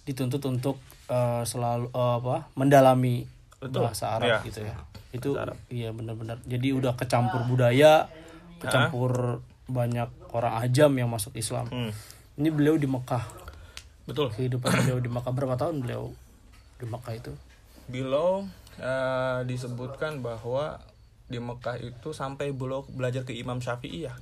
dituntut 0.03 0.39
untuk 0.43 0.79
eh, 1.07 1.43
selalu 1.43 1.91
eh, 1.91 2.13
apa? 2.17 2.47
mendalami 2.55 3.27
Betul. 3.59 3.85
bahasa 3.85 4.15
Arab 4.15 4.39
Iya. 4.41 4.47
gitu 4.47 4.59
ya. 4.63 4.75
Itu 5.11 5.29
iya 5.67 5.91
benar-benar. 5.91 6.39
Jadi 6.43 6.71
udah 6.71 6.95
kecampur 6.95 7.43
budaya, 7.43 8.07
kecampur 8.57 9.43
banyak 9.67 10.07
orang 10.31 10.63
ajam 10.63 10.91
yang 10.95 11.07
masuk 11.07 11.35
Islam. 11.35 11.67
Hmm, 11.67 11.91
Ini 12.39 12.49
beliau 12.49 12.75
di 12.75 12.87
Mekah. 12.87 13.27
betul 14.01 14.33
Kehidupan 14.33 14.71
beliau 14.81 14.97
di 14.97 15.07
Mekah 15.07 15.29
berapa 15.29 15.55
tahun 15.55 15.83
beliau 15.83 16.09
di 16.79 16.85
Mekah 16.87 17.13
itu? 17.13 17.31
Below 17.85 18.47
eh, 18.77 19.39
disebutkan 19.43 20.19
bahwa 20.19 20.79
di 21.25 21.38
Mekah 21.38 21.75
itu 21.77 22.12
sampai 22.12 22.51
beliau 22.51 22.84
belajar 22.86 23.23
ke 23.23 23.34
Imam 23.34 23.57
Syafi'i 23.57 24.03
ya. 24.03 24.13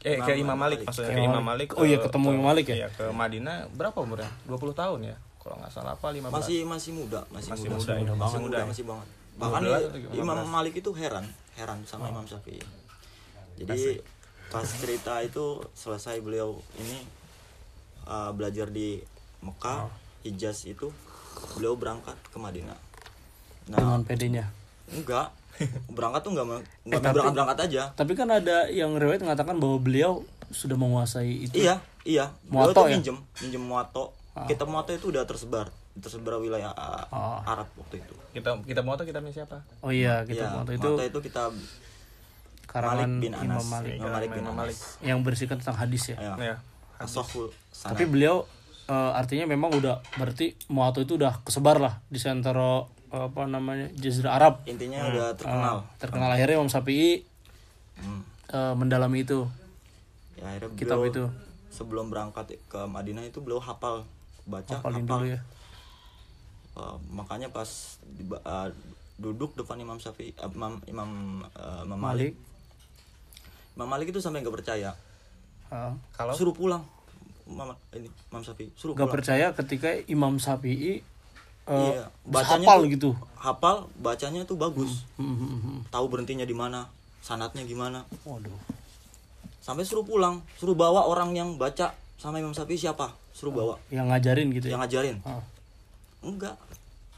Eh 0.00 0.16
ke 0.16 0.32
Imam 0.34 0.54
Malik 0.54 0.84
maksudnya 0.84 1.10
ke 1.10 1.22
Imam 1.22 1.42
Malik. 1.42 1.74
Oh 1.74 1.82
iya, 1.82 1.96
ke- 1.96 2.06
ketemu 2.06 2.24
ke- 2.24 2.32
Imam 2.32 2.46
Malik 2.46 2.66
ya? 2.66 2.76
Iya, 2.76 2.88
ke 2.90 3.04
Madinah 3.10 3.56
berapa 3.70 3.98
umurnya? 3.98 4.30
20 4.44 4.70
tahun 4.72 5.00
ya. 5.04 5.16
Kalau 5.38 5.56
nggak 5.56 5.72
salah 5.72 5.92
apa 5.92 6.06
15. 6.08 6.28
masih 6.30 6.58
masih 6.62 6.92
muda 6.94 7.20
masih, 7.28 7.50
Masih 7.50 7.66
muda, 7.66 7.76
muda, 7.78 7.88
ya. 7.88 7.96
masih 7.96 8.12
Masih 8.14 8.38
muda, 8.38 8.44
muda 8.44 8.58
ya. 8.58 8.66
masih 8.66 8.84
banget 8.84 9.08
bahkan 9.38 9.60
12 9.60 9.70
atau 9.70 9.88
i- 9.88 10.02
15? 10.12 10.20
Imam 10.20 10.38
Malik 10.46 10.74
itu 10.76 10.90
heran 10.92 11.24
heran 11.54 11.78
sama 11.82 12.04
Oh. 12.04 12.10
Imam 12.10 12.24
Syafi'i 12.24 12.60
jadi 13.56 14.02
pas 14.48 14.66
cerita 14.66 15.14
itu 15.20 15.44
selesai 15.72 16.18
beliau 16.18 16.52
ini 16.76 17.00
uh, 18.04 18.28
belajar 18.30 18.68
di 18.68 19.00
Mekah 19.40 19.86
Oh. 19.86 19.92
Hijaz 20.20 20.66
itu 20.66 20.90
beliau 21.54 21.72
berangkat 21.72 22.18
ke 22.24 22.36
Madinah 22.36 22.76
nah 23.68 23.76
Dengan 23.78 24.00
PD-nya. 24.02 24.44
enggak 24.90 25.28
berangkat 25.96 26.20
tuh 26.20 26.30
enggak 26.32 26.46
enggak 26.46 26.60
Eh, 26.60 26.98
tapi- 26.98 27.14
berangkat 27.14 27.34
berangkat 27.34 27.58
aja 27.64 27.82
Tapi 27.92 28.12
kan 28.14 28.28
ada 28.30 28.56
yang 28.68 28.94
riwayat 28.94 29.20
mengatakan 29.20 29.56
bahwa 29.56 29.76
beliau 29.76 30.22
sudah 30.48 30.74
menguasai 30.74 31.44
itu. 31.44 31.54
iya 31.54 31.76
iya 32.02 32.32
beliau 32.42 32.68
Muato 32.68 32.78
tuh 32.78 32.86
ya? 32.86 32.96
minjem 32.96 33.16
minjem 33.38 33.60
muato 33.60 34.04
kitab 34.44 34.66
muato 34.66 34.90
itu 34.90 35.08
udah 35.08 35.22
tersebar 35.22 35.68
tersebar 35.94 36.38
wilayah 36.38 36.70
uh, 36.70 37.04
Ah. 37.08 37.42
Arab 37.44 37.68
waktu 37.74 37.98
itu 37.98 38.14
Kita 38.30 38.54
kita 38.62 38.80
mau 38.80 38.94
tuh 38.94 39.02
kitabnya 39.04 39.28
siapa? 39.30 39.60
Oh 39.80 39.90
iya, 39.90 40.22
kita 40.22 40.46
Iya, 40.46 40.54
waktu 40.54 40.72
itu 40.74 40.88
Muatta 40.88 41.04
itu 41.06 41.18
kita 41.20 41.42
karangan 42.64 43.08
Malik 43.10 43.20
bin 43.20 43.32
Imam 43.34 43.50
Anas. 43.50 43.66
Malik 43.66 43.92
Imam 43.94 44.10
Malik 44.10 44.28
bin 44.30 44.42
Imam 44.42 44.56
Anas. 44.58 44.78
yang 45.00 45.18
berisikan 45.20 45.56
tentang 45.56 45.74
hadis 45.76 46.02
ya. 46.06 46.16
Ya. 46.18 46.32
Ya. 46.38 46.56
Asohul 46.96 47.50
Tapi 47.72 48.04
beliau 48.04 48.46
eh, 48.86 49.10
artinya 49.12 49.44
memang 49.44 49.70
udah 49.70 49.98
berarti 50.14 50.54
Muato 50.68 51.00
itu 51.00 51.14
udah 51.14 51.42
kesebar 51.42 51.76
lah 51.78 51.98
di 52.06 52.16
sentro 52.16 52.92
apa 53.10 53.42
namanya 53.44 53.88
Jazirah 53.94 54.32
Arab. 54.34 54.54
Intinya 54.64 55.00
udah 55.02 55.26
terkenal. 55.32 55.76
Eh, 55.78 55.96
terkenal 55.98 56.30
akhirnya 56.30 56.56
Imam 56.56 56.68
Syafi'i 56.68 57.24
Hmm. 57.96 58.22
eh, 58.46 58.74
mendalami 58.74 59.20
itu 59.20 59.42
Ya, 60.34 60.46
akhirnya 60.48 60.70
kitab 60.72 60.98
beliau 60.98 61.10
itu. 61.10 61.24
sebelum 61.68 62.08
berangkat 62.08 62.54
ke 62.62 62.80
Madinah 62.84 63.22
itu 63.22 63.38
beliau 63.38 63.58
hafal 63.58 64.06
baca 64.44 64.70
hafal. 64.72 64.94
dulu 64.96 65.26
ya. 65.28 65.40
Eh, 66.74 66.96
makanya 67.08 67.48
pas 67.48 67.66
di, 68.04 68.22
eh, 68.24 68.68
duduk 69.16 69.52
depan 69.54 69.74
Imam 69.76 69.96
Syafi'i 69.96 70.30
eh, 70.30 70.48
Imam 70.48 70.78
Imam, 70.84 71.10
eh, 71.48 71.82
Imam 71.82 71.98
Malik. 71.98 72.32
Malik. 72.32 72.34
Imam 73.74 73.88
Malik 73.88 74.06
itu 74.08 74.18
sampai 74.18 74.40
nggak 74.40 74.54
percaya. 74.54 74.94
eh, 75.68 75.92
Kalau 76.12 76.32
Suruh 76.32 76.52
pulang. 76.52 76.86
Imam 77.44 77.72
ini 77.92 78.06
Imam 78.26 78.42
Syafi'i 78.42 78.68
suruh 78.70 78.92
nggak 78.92 79.02
pulang. 79.02 79.14
percaya 79.14 79.46
ketika 79.52 79.90
Imam 80.06 80.36
Syafi'i 80.36 81.00
eh, 81.68 81.92
Iya, 81.92 82.04
bacanya 82.24 82.66
hafal 82.66 82.80
tuh- 82.80 82.90
gitu. 82.90 83.10
Hafal, 83.36 83.76
bacanya 83.98 84.42
tuh 84.42 84.56
bagus. 84.56 85.04
Hmm, 85.14 85.30
hmm, 85.30 85.58
hmm. 85.58 85.78
Tahu 85.88 86.06
berhentinya 86.06 86.42
di 86.42 86.52
mana, 86.52 86.88
sanatnya 87.20 87.62
gimana. 87.62 88.02
Waduh. 88.22 88.56
sampai 89.58 89.84
suruh 89.84 90.00
pulang 90.00 90.40
suruh 90.56 90.72
bawa 90.72 91.04
orang 91.04 91.36
yang 91.36 91.48
baca 91.54 91.92
sama 92.16 92.40
Imam 92.40 92.50
Syafi'i 92.50 92.80
siapa 92.80 93.04
suruh 93.30 93.52
bawa 93.52 93.76
Yang 93.88 94.06
ngajarin 94.08 94.48
gitu 94.50 94.66
yang 94.66 94.80
ya. 94.80 94.80
ngajarin 94.80 95.16
Ah, 95.22 95.44
enggak 96.22 96.56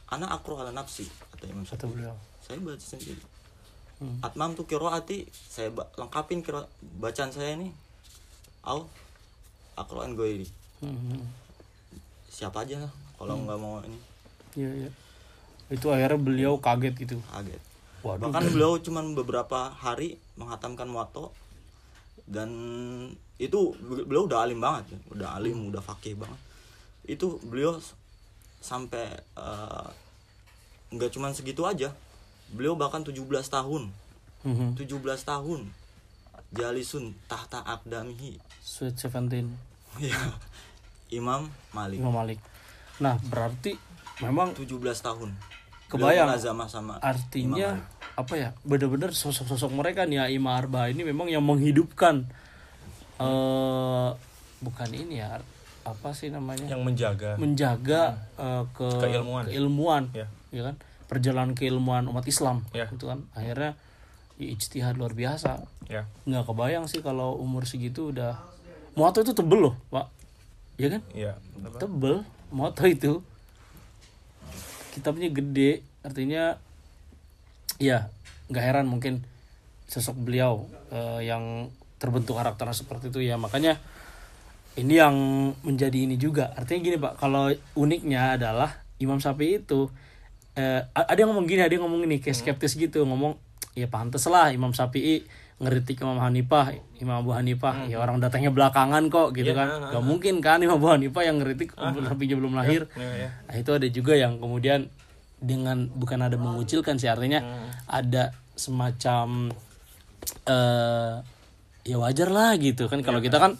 anak 0.09 0.35
akro 0.35 0.59
ala 0.59 0.75
nafsi 0.75 1.07
kata 1.31 1.47
Imam 1.47 1.63
Syafi'i 1.63 1.87
beliau. 1.89 2.11
saya 2.43 2.59
baca 2.59 2.75
sendiri 2.77 3.23
Hmm. 3.97 4.19
atmam 4.19 4.51
tuh 4.53 4.67
kiroati 4.67 5.31
saya 5.31 5.71
ba- 5.71 5.87
lengkapin 5.95 6.43
kiro 6.43 6.67
bacaan 6.99 7.31
saya 7.31 7.55
ini 7.55 7.71
au 8.65 8.83
akroan 9.77 10.13
gue 10.13 10.43
ini 10.43 10.47
Hmm, 10.81 10.91
hmm. 10.91 11.23
siapa 12.27 12.67
aja 12.67 12.81
lah 12.81 12.91
kalau 13.15 13.37
Hmm. 13.37 13.47
nggak 13.47 13.59
mau 13.61 13.79
ini 13.81 13.95
Iya, 14.59 14.71
iya. 14.87 14.91
Itu 15.71 15.91
akhirnya 15.95 16.19
beliau 16.19 16.59
kaget 16.59 16.95
gitu. 16.99 17.17
kaget 17.31 17.63
Waduh. 18.01 18.33
bahkan 18.33 18.49
beliau 18.49 18.81
cuman 18.81 19.13
beberapa 19.13 19.69
hari 19.77 20.17
menghatamkan 20.41 20.89
muato 20.89 21.37
dan 22.25 22.49
itu 23.37 23.77
beliau 24.09 24.25
udah 24.25 24.41
alim 24.49 24.57
banget 24.57 24.97
ya. 24.97 24.99
udah 25.13 25.29
alim 25.37 25.69
udah 25.69 25.85
fakih 25.85 26.17
banget 26.17 26.41
itu 27.05 27.37
beliau 27.45 27.77
sampai 28.65 29.05
eh, 29.37 29.89
nggak 30.91 31.13
cuman 31.13 31.37
segitu 31.37 31.69
aja 31.69 31.93
beliau 32.57 32.73
bahkan 32.73 33.05
17 33.05 33.21
tahun 33.46 33.92
Hmm, 34.40 34.57
hmm. 34.57 34.81
17 34.81 34.96
tahun 35.21 35.69
jalisun 36.48 37.13
tahta 37.29 37.61
akdamihi 37.61 38.40
Sweet 38.65 38.96
Seventeen. 38.96 39.53
ya 40.01 40.17
Imam 41.13 41.53
Malik 41.77 42.01
Imam 42.01 42.17
Malik. 42.17 42.40
Nah, 43.05 43.21
berarti 43.29 43.77
memang 44.21 44.52
17 44.54 44.77
tahun 45.00 45.31
Kebayang. 45.90 46.31
Sama 46.38 46.71
Imam 46.71 47.02
artinya 47.02 47.83
apa 48.14 48.35
ya? 48.38 48.48
Benar-benar 48.62 49.10
sosok-sosok 49.10 49.75
mereka 49.75 50.06
nih 50.06 50.23
Aima 50.23 50.54
Arba 50.54 50.87
ini 50.87 51.02
memang 51.02 51.27
yang 51.27 51.42
menghidupkan 51.42 52.31
eh 53.18 54.10
bukan 54.62 54.90
ini 54.94 55.18
ya, 55.18 55.42
apa 55.83 56.14
sih 56.14 56.31
namanya? 56.31 56.68
yang 56.71 56.87
menjaga 56.87 57.35
menjaga 57.42 58.23
eh, 58.38 58.64
ke 58.71 58.87
Keilmuan. 59.02 59.44
keilmuan, 59.50 60.02
Ya. 60.14 60.27
ya 60.54 60.62
kan? 60.71 60.77
Perjalanan 61.10 61.58
keilmuan 61.58 62.06
umat 62.06 62.23
Islam, 62.25 62.62
Ya. 62.71 62.87
itu 62.87 63.10
kan. 63.10 63.27
Akhirnya 63.35 63.75
ya, 64.38 64.46
ijtihad 64.46 64.94
luar 64.94 65.10
biasa. 65.12 65.58
ya 65.90 66.06
Nggak 66.23 66.46
kebayang 66.46 66.87
sih 66.87 67.02
kalau 67.02 67.35
umur 67.35 67.66
segitu 67.66 68.14
udah 68.14 68.38
Muato 68.94 69.23
itu 69.23 69.35
tebel 69.35 69.58
loh, 69.71 69.75
Pak. 69.90 70.06
Ya 70.79 70.87
kan? 70.87 71.02
ya 71.12 71.33
tebel 71.77 72.23
moto 72.50 72.83
itu 72.87 73.23
kitabnya 74.91 75.31
gede 75.31 75.83
artinya 76.03 76.57
ya 77.81 78.11
nggak 78.51 78.65
heran 78.65 78.87
mungkin 78.91 79.23
sosok 79.91 80.19
beliau 80.19 80.67
eh, 80.91 81.27
yang 81.27 81.71
terbentuk 82.01 82.38
karakternya 82.38 82.73
seperti 82.73 83.13
itu 83.13 83.21
ya. 83.21 83.37
Makanya 83.37 83.77
ini 84.79 84.97
yang 84.97 85.17
menjadi 85.67 86.09
ini 86.09 86.17
juga. 86.17 86.55
Artinya 86.57 86.81
gini 86.81 86.97
pak 86.97 87.21
kalau 87.21 87.53
uniknya 87.77 88.41
adalah 88.41 88.81
Imam 89.03 89.21
Syafi'i 89.21 89.61
itu 89.61 89.91
a- 90.57 90.87
ada 90.93 91.19
yang 91.19 91.33
ngomong 91.33 91.47
gini 91.49 91.65
ada 91.65 91.73
yang 91.73 91.85
ngomong 91.88 92.05
ini 92.05 92.21
kayak 92.21 92.37
skeptis 92.37 92.77
gitu 92.77 93.05
ngomong 93.07 93.37
ya 93.73 93.87
pantes 93.88 94.27
lah 94.29 94.53
Imam 94.53 94.75
Syafi'i 94.75 95.25
ngeritik 95.61 96.00
Imam 96.00 96.17
Hanifah 96.17 96.73
Imam 97.00 97.21
Abu 97.21 97.33
Hanifah. 97.33 97.88
Ya 97.88 98.00
orang 98.00 98.21
datangnya 98.21 98.52
belakangan 98.52 99.08
kok 99.08 99.33
gitu 99.37 99.52
kan. 99.56 99.92
gak 99.92 100.04
mungkin 100.04 100.40
kan 100.44 100.61
Imam 100.61 100.81
Abu 100.81 100.92
Hanifah 100.92 101.25
yang 101.25 101.40
ngeritik 101.40 101.77
Syafi'i 101.77 102.37
belum 102.37 102.56
lahir. 102.56 102.88
Iya, 102.96 103.13
iya. 103.17 103.29
Nah, 103.48 103.56
itu 103.56 103.71
ada 103.73 103.88
juga 103.88 104.13
yang 104.17 104.40
kemudian 104.40 104.88
dengan 105.40 105.88
bukan 105.96 106.21
ada 106.21 106.37
mengucilkan 106.37 107.00
sih 107.00 107.08
artinya 107.08 107.40
ada 107.88 108.37
semacam 108.52 109.48
eh 110.44 111.15
ya 111.88 111.96
wajar 111.96 112.29
lah 112.29 112.52
gitu 112.61 112.88
kan. 112.92 113.00
Kalau 113.00 113.25
kita 113.25 113.40
kan 113.40 113.56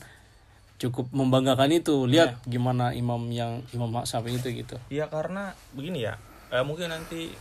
cukup 0.81 1.09
membanggakan 1.13 1.73
itu. 1.73 2.05
Lihat 2.05 2.45
gimana 2.45 2.93
imam 2.93 3.29
yang 3.33 3.65
imam 3.73 3.93
Syafi'i 4.05 4.37
itu 4.37 4.49
gitu. 4.53 4.77
Iya 4.93 5.09
karena 5.09 5.57
begini 5.73 6.05
ya, 6.05 6.21
eh, 6.53 6.65
mungkin 6.65 6.93
nanti 6.93 7.33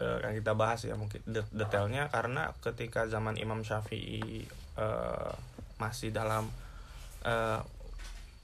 eh, 0.00 0.20
akan 0.22 0.32
kita 0.34 0.52
bahas 0.58 0.82
ya 0.86 0.94
mungkin 0.98 1.20
de- 1.26 1.50
detailnya 1.54 2.08
karena 2.10 2.50
ketika 2.62 3.06
zaman 3.06 3.36
Imam 3.38 3.62
Syafi'i 3.62 4.46
eh, 4.78 5.32
masih 5.78 6.14
dalam 6.14 6.48
eh, 7.26 7.60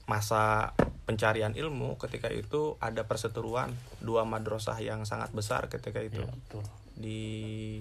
masa 0.09 0.75
pencarian 1.07 1.55
ilmu, 1.55 1.95
ketika 1.95 2.27
itu 2.27 2.75
ada 2.83 3.07
perseteruan 3.07 3.71
dua 4.03 4.27
madrasah 4.27 4.75
yang 4.83 5.07
sangat 5.07 5.31
besar 5.31 5.71
ketika 5.71 6.03
itu 6.03 6.19
betul 6.19 6.63
di 6.99 7.79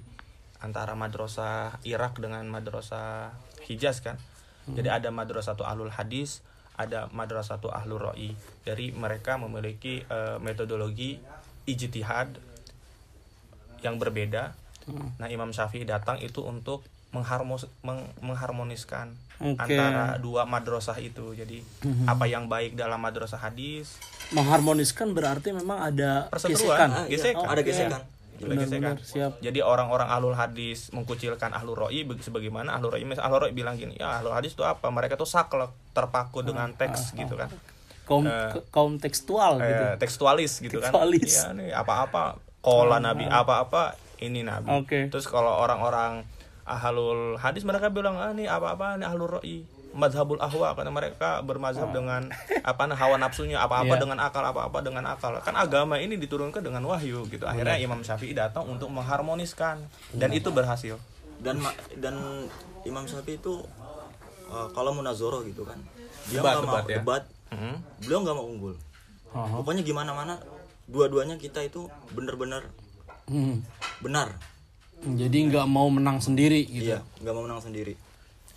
antara 0.61 0.93
madrasah 0.95 1.81
Irak 1.89 2.21
dengan 2.21 2.45
madrasah 2.49 3.33
Hijaz 3.67 4.05
kan. 4.05 4.21
Jadi 4.71 4.87
ada 4.87 5.11
madrasah 5.11 5.57
satu 5.57 5.67
ahlul 5.67 5.91
hadis, 5.91 6.45
ada 6.79 7.11
madrasah 7.11 7.59
satu 7.59 7.75
ahlul 7.75 7.99
roi. 7.99 8.37
Jadi 8.63 8.95
mereka 8.95 9.35
memiliki 9.41 10.05
eh, 10.07 10.39
metodologi 10.39 11.19
ijtihad 11.67 12.39
yang 13.81 13.97
berbeda. 13.97 14.53
Nah, 15.17 15.27
Imam 15.27 15.51
Syafi'i 15.51 15.85
datang 15.85 16.19
itu 16.19 16.41
untuk 16.41 16.83
mengharmos 17.11 17.67
meng- 17.81 18.07
mengharmoniskan 18.21 19.11
Oke. 19.41 19.59
antara 19.67 20.15
dua 20.17 20.43
madrasah 20.45 20.97
itu. 20.97 21.33
Jadi 21.33 21.63
apa 22.05 22.25
yang 22.25 22.47
baik 22.47 22.75
dalam 22.75 22.99
madrasah 22.99 23.39
hadis, 23.41 23.99
mengharmoniskan 24.31 25.11
berarti 25.11 25.51
memang 25.51 25.81
ada 25.85 26.27
perseteruan, 26.27 26.87
Ah, 26.87 27.05
iya. 27.05 27.13
gesekan. 27.13 27.45
ada 27.45 27.63
gesekan 27.63 28.03
Ada 28.41 28.55
gesekan. 28.57 28.81
benar 28.89 28.99
siap 29.03 29.33
Jadi 29.39 29.61
orang-orang 29.61 30.09
ahlul 30.09 30.33
hadis 30.33 30.89
mengkucilkan 30.91 31.51
ahlul 31.51 31.77
roi 31.77 32.03
sebagaimana 32.17 32.73
ahlul 32.73 32.89
roi 32.91 33.05
misal 33.05 33.27
ahlul 33.27 33.43
roi 33.43 33.53
bilang 33.53 33.75
gini, 33.75 33.95
ya 33.95 34.17
ahlul 34.17 34.33
hadis 34.33 34.55
itu 34.55 34.63
apa? 34.63 34.89
Mereka 34.89 35.15
tuh 35.15 35.27
saklek, 35.27 35.69
terpaku 35.93 36.41
dengan 36.43 36.73
teks 36.73 37.13
gitu 37.15 37.37
kan. 37.37 37.51
kaum 38.03 38.27
ke- 38.27 38.67
kaum 38.71 38.99
tekstual 38.99 39.61
gitu 39.61 39.85
Eh, 39.85 39.95
tekstualis 39.97 40.59
gitu 40.59 40.79
kan. 40.79 40.91
Tekstualis. 40.91 41.31
Ya 41.37 41.53
nih 41.53 41.71
apa-apa 41.71 42.35
kola 42.61 42.97
nabi, 42.99 43.25
apa-apa 43.25 43.93
ini 44.19 44.41
nabi. 44.41 44.69
Oke. 44.71 45.09
Terus 45.09 45.25
kalau 45.25 45.57
orang-orang 45.57 46.25
ahlul 46.63 47.35
hadis 47.37 47.63
mereka 47.63 47.89
bilang 47.89 48.15
ah 48.15 48.31
nih 48.31 48.47
apa-apa 48.47 48.95
nih 48.95 49.05
ahlul 49.05 49.27
roi 49.33 49.65
madhabul 49.91 50.39
ahwa 50.39 50.71
karena 50.71 50.87
mereka 50.89 51.43
bermazhab 51.43 51.91
dengan 51.91 52.31
apa 52.63 52.83
nah, 52.87 52.95
hawa 52.95 53.19
nafsunya 53.19 53.59
apa-apa 53.59 53.91
Iya. 53.91 54.01
dengan 54.01 54.19
akal 54.21 54.39
apa-apa 54.41 54.79
dengan 54.79 55.03
akal 55.05 55.35
kan 55.41 55.51
agama 55.53 55.99
ini 55.99 56.15
diturunkan 56.15 56.63
dengan 56.63 56.79
wahyu 56.85 57.27
gitu 57.27 57.43
akhirnya 57.43 57.75
Imam 57.77 57.99
Syafi'i 58.01 58.31
datang 58.31 58.71
untuk 58.71 58.87
mengharmoniskan 58.89 59.83
dan 60.15 60.31
itu 60.31 60.47
berhasil 60.49 60.95
dan 61.43 61.59
ma- 61.59 61.75
dan 61.97 62.47
Imam 62.85 63.03
Syafi'i 63.03 63.35
itu 63.37 63.67
uh, 64.47 64.71
kalau 64.71 64.95
munazoroh 64.95 65.43
gitu 65.43 65.67
kan 65.67 65.83
dia 66.25 66.39
Debat, 66.39 66.55
nggak 66.55 66.63
mau 66.63 66.71
debat 66.71 66.85
ya. 66.85 66.97
debat 66.97 67.23
Mhm. 67.51 67.75
beliau 67.99 68.19
nggak 68.23 68.37
mau 68.37 68.47
unggul 68.47 68.75
Aha. 69.33 69.59
pokoknya 69.59 69.83
gimana 69.83 70.15
mana 70.15 70.39
dua-duanya 70.91 71.39
kita 71.39 71.63
itu 71.63 71.87
bener-bener 72.11 72.67
Hmm. 73.25 73.63
benar. 74.01 74.35
Jadi 75.01 75.49
nggak 75.49 75.65
mau 75.65 75.87
menang 75.87 76.19
sendiri 76.19 76.67
gitu. 76.67 76.93
Iya 76.93 77.01
nggak 77.21 77.31
mau 77.33 77.47
menang 77.47 77.63
sendiri. 77.63 77.95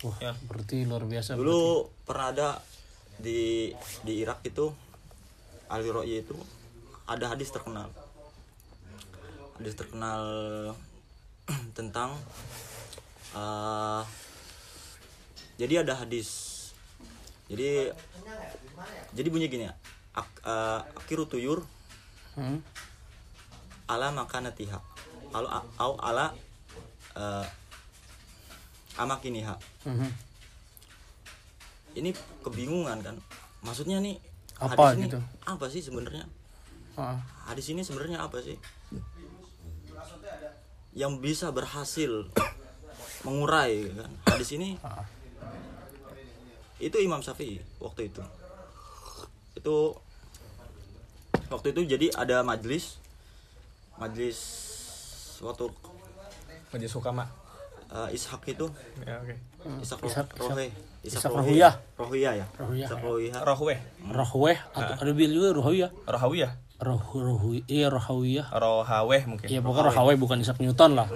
Wah 0.02 0.18
Ya. 0.20 0.32
berarti 0.44 0.82
luar 0.82 1.06
biasa 1.06 1.38
dulu 1.38 1.86
pernah 2.02 2.28
ada 2.28 2.48
di 3.16 3.70
di 4.02 4.12
Irak 4.18 4.42
itu 4.42 4.74
Ali 5.66 5.88
Ro'ye 5.88 6.20
itu 6.20 6.34
ada 7.06 7.30
hadis 7.30 7.48
terkenal. 7.48 7.88
Hadis 9.54 9.74
terkenal 9.74 10.22
tentang 11.78 12.18
eh, 13.32 14.02
jadi 15.54 15.86
ada 15.86 15.94
hadis. 15.96 16.50
Jadi 17.46 17.94
jadi 19.12 19.28
bunyi 19.30 19.46
gini 19.46 19.64
ya 19.64 19.74
ak, 20.12 20.28
eh, 20.42 20.80
akiru 20.98 21.24
tuyur 21.24 21.62
Hmm. 22.34 22.58
ala 23.86 24.10
makanatiha 24.10 24.78
kalau 25.30 25.48
au 25.76 25.92
ala 25.98 26.32
uh, 27.14 27.46
amakiniha 28.96 29.54
Mhm. 29.84 30.08
ini 31.94 32.10
kebingungan 32.42 32.98
kan 33.00 33.16
maksudnya 33.60 33.98
nih 33.98 34.18
Apa 34.56 34.74
hadis 34.90 34.96
ini 34.96 35.06
gitu? 35.08 35.20
apa 35.44 35.64
sih 35.68 35.82
sebenarnya 35.82 36.24
Ah. 36.94 37.18
hadis 37.44 37.66
ini 37.68 37.82
sebenarnya 37.82 38.22
apa 38.22 38.38
sih 38.38 38.54
yang 40.94 41.18
bisa 41.18 41.50
berhasil 41.50 42.30
mengurai 43.22 43.90
kan 43.90 44.10
hadis 44.28 44.54
ini 44.54 44.78
Ah. 44.80 45.02
itu 46.78 46.94
Imam 46.98 47.18
Syafi'i 47.18 47.58
waktu 47.78 48.08
itu 48.08 48.22
itu 49.54 49.76
waktu 51.46 51.66
itu 51.70 51.80
jadi 51.86 52.06
ada 52.12 52.40
majlis 52.40 52.96
majlis 53.96 54.38
waktu 55.40 55.70
Majelis 56.68 56.90
Hukama. 56.92 57.30
Uh, 57.86 58.10
Ishak 58.10 58.42
itu. 58.50 58.66
Ya 59.00 59.22
oke. 59.22 59.38
Ishak, 59.78 60.02
Ishak- 60.02 60.34
Roh- 60.34 60.50
Rohe 60.50 60.66
Ishak 61.06 61.20
Ishak 61.22 61.32
Rohiyah. 61.32 61.74
Rohiyah 61.94 62.32
ya? 62.34 62.46
Rohiyah, 62.58 62.88
Ishak 62.90 62.98
ya. 62.98 63.06
Rohiyah 63.06 63.40
Rohweh 63.44 63.78
Rohweh 64.02 64.56
atau 64.74 64.94
ada 64.98 65.12
bil 65.14 65.30
juga 65.30 65.54
Rohweh 65.54 65.86
Rohawiyah. 66.04 66.52
Roh 66.82 66.98
Rohweh 67.06 67.62
iya 67.70 67.86
Rohweh 67.86 68.42
Rohaweh 68.42 69.22
mungkin. 69.30 69.46
Iya 69.46 69.62
pokoknya 69.62 69.94
Rohweh 69.94 70.16
bukan 70.18 70.42
Isaac 70.42 70.58
Newton 70.58 70.98
lah. 70.98 71.06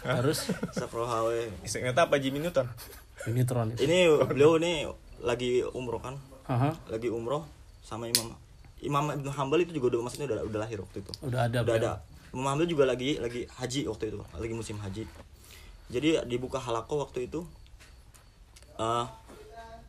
Terus? 0.00 0.48
Ishak 0.72 0.88
Rohawe 0.88 1.52
Istiqnata 1.60 2.08
apa 2.08 2.16
Jimmy 2.16 2.40
Newton? 2.40 2.64
Ini 3.24 3.40
Tron 3.44 3.72
itu. 3.72 3.84
ini 3.84 4.08
beliau 4.20 4.56
ini 4.56 4.88
lagi 5.20 5.60
umroh 5.66 6.00
kan? 6.00 6.16
Aha, 6.44 6.76
lagi 6.88 7.08
umroh 7.08 7.44
sama 7.80 8.04
Imam 8.04 8.32
Imam 8.80 9.12
Ibnu 9.12 9.30
Hambal 9.30 9.62
itu 9.62 9.72
juga 9.72 9.92
udah 9.92 10.00
maksudnya 10.02 10.26
udah, 10.26 10.38
udah 10.44 10.58
lahir 10.60 10.78
waktu 10.78 11.00
itu 11.00 11.12
udah 11.22 11.40
ada. 11.44 11.58
udah 11.62 11.74
ada 11.76 11.92
Imam 12.30 12.48
Hambal 12.48 12.66
juga 12.66 12.84
lagi 12.84 13.16
lagi 13.16 13.46
haji 13.48 13.86
waktu 13.86 14.04
itu 14.08 14.18
lagi 14.32 14.52
musim 14.52 14.76
haji 14.76 15.04
jadi 15.86 16.24
dibuka 16.24 16.56
halako 16.56 17.00
waktu 17.00 17.26
itu 17.26 17.44
eh 18.74 19.06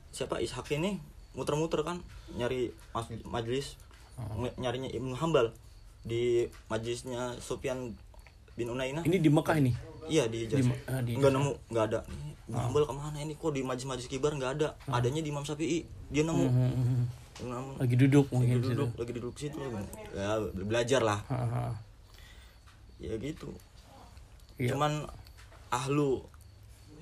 siapa 0.09 0.37
Ishak 0.37 0.69
ini 0.71 0.99
muter-muter 1.33 1.81
kan 1.81 1.99
nyari 2.31 2.71
mas- 2.91 3.11
majlis 3.25 3.75
ny- 4.37 4.55
nyarinya 4.57 4.87
Ibnu 4.87 5.11
Hambal 5.13 5.51
di 6.01 6.45
majlisnya 6.65 7.35
Sufyan 7.37 7.97
bin 8.53 8.69
Unainah 8.69 9.03
Ini 9.03 9.17
di 9.17 9.27
Mekah 9.27 9.57
ini. 9.57 9.75
Iya 10.05 10.29
di 10.29 10.45
Hijaz. 10.45 10.55
Di 10.55 10.63
ma- 10.63 10.79
ah, 10.87 11.01
di 11.01 11.11
nggak 11.11 11.31
nemu, 11.33 11.51
nggak 11.67 11.85
ada. 11.89 11.99
Ibnu 12.47 12.55
Hambal 12.55 12.83
ke 12.85 12.93
mana 12.93 13.17
ini? 13.19 13.33
Kok 13.33 13.51
di 13.51 13.61
majlis-majlis 13.61 14.07
kibar 14.07 14.31
nggak 14.31 14.51
ada? 14.55 14.67
Adanya 14.87 15.19
di 15.19 15.27
Imam 15.27 15.41
Syafi'i. 15.41 15.83
Dia 16.07 16.23
nemu. 16.23 16.45
Hmm, 17.35 17.49
Nemu. 17.49 17.71
Lagi 17.77 17.95
duduk 17.97 18.25
Lagi 18.25 18.33
mungkin 18.33 18.55
di 18.55 18.61
situ. 18.61 18.71
duduk, 18.73 18.89
lagi 18.95 19.11
duduk 19.11 19.35
situ. 19.35 19.57
Ya 20.11 20.29
belajar 20.55 21.01
lah. 21.01 21.19
Aha. 21.27 21.75
Ya 22.97 23.13
gitu. 23.17 23.51
Iya. 24.55 24.71
Cuman 24.71 25.03
ahlu 25.67 26.23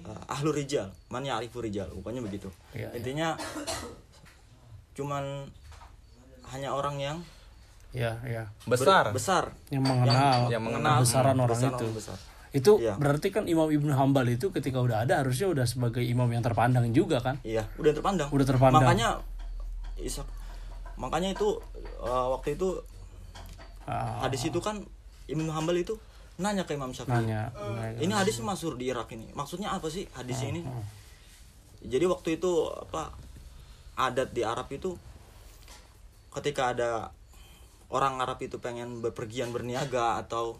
uh, 0.01 0.23
ahlu 0.27 0.49
rijal, 0.51 0.89
man 1.07 1.21
ya'rifu 1.21 1.59
rijal, 1.59 1.93
bukannya 1.93 2.21
begitu. 2.21 2.49
Iya, 2.71 2.89
iya. 2.89 2.97
Intinya 2.97 3.27
cuman 4.93 5.49
hanya 6.49 6.69
orang 6.71 6.97
yang 6.97 7.17
Ya, 7.93 8.17
ya. 8.25 8.49
ber- 8.65 8.73
besar 8.73 9.13
besar 9.13 9.43
Yang 9.69 9.85
mengenal, 9.85 10.49
yang 10.49 10.65
mengenal. 10.65 11.05
kebesaran 11.05 11.37
orang 11.37 11.53
besar 11.55 11.71
itu. 11.71 11.87
besar. 11.93 12.17
Itu 12.49 12.71
Iya. 12.77 12.97
berarti 12.97 13.29
kan 13.29 13.45
Imam 13.45 13.69
Ibnu 13.69 13.93
Hambal 13.93 14.29
itu 14.29 14.49
ketika 14.49 14.77
udah 14.77 15.05
ada 15.05 15.21
harusnya 15.21 15.45
udah 15.47 15.65
sebagai 15.65 16.01
imam 16.01 16.25
yang 16.27 16.41
terpandang 16.41 16.89
juga 16.89 17.21
kan? 17.21 17.37
Iya, 17.45 17.69
udah 17.77 17.93
terpandang. 17.93 18.29
Udah 18.29 18.45
terpandang. 18.47 18.81
Makanya 18.81 19.09
Ishak 19.97 20.25
makanya 20.93 21.33
itu 21.33 21.57
uh, 21.99 22.27
waktu 22.33 22.55
itu 22.55 22.81
Ah, 23.83 24.23
hadis 24.23 24.47
itu 24.47 24.63
kan 24.63 24.79
Ibnu 25.27 25.51
Hambal 25.51 25.75
itu 25.75 25.99
nanya 26.39 26.63
ke 26.63 26.71
Imam 26.71 26.95
Syafi'i. 26.95 27.19
nanya. 27.19 27.51
nanya. 27.51 27.99
Ini 27.99 28.13
hadis 28.15 28.39
masuk 28.39 28.79
di 28.79 28.87
Irak 28.87 29.11
ini. 29.11 29.27
Maksudnya 29.35 29.75
apa 29.75 29.91
sih 29.91 30.07
hadis 30.15 30.39
Ah, 30.39 30.47
ini? 30.47 30.63
Jadi 31.83 32.07
waktu 32.07 32.39
itu 32.39 32.71
apa 32.71 33.11
adat 33.99 34.31
di 34.31 34.39
Arab 34.39 34.71
itu 34.71 34.95
ketika 36.31 36.71
ada 36.71 37.11
orang 37.91 38.23
Arab 38.23 38.39
itu 38.39 38.55
pengen 38.57 39.03
berpergian 39.03 39.51
berniaga 39.51 40.23
atau 40.23 40.55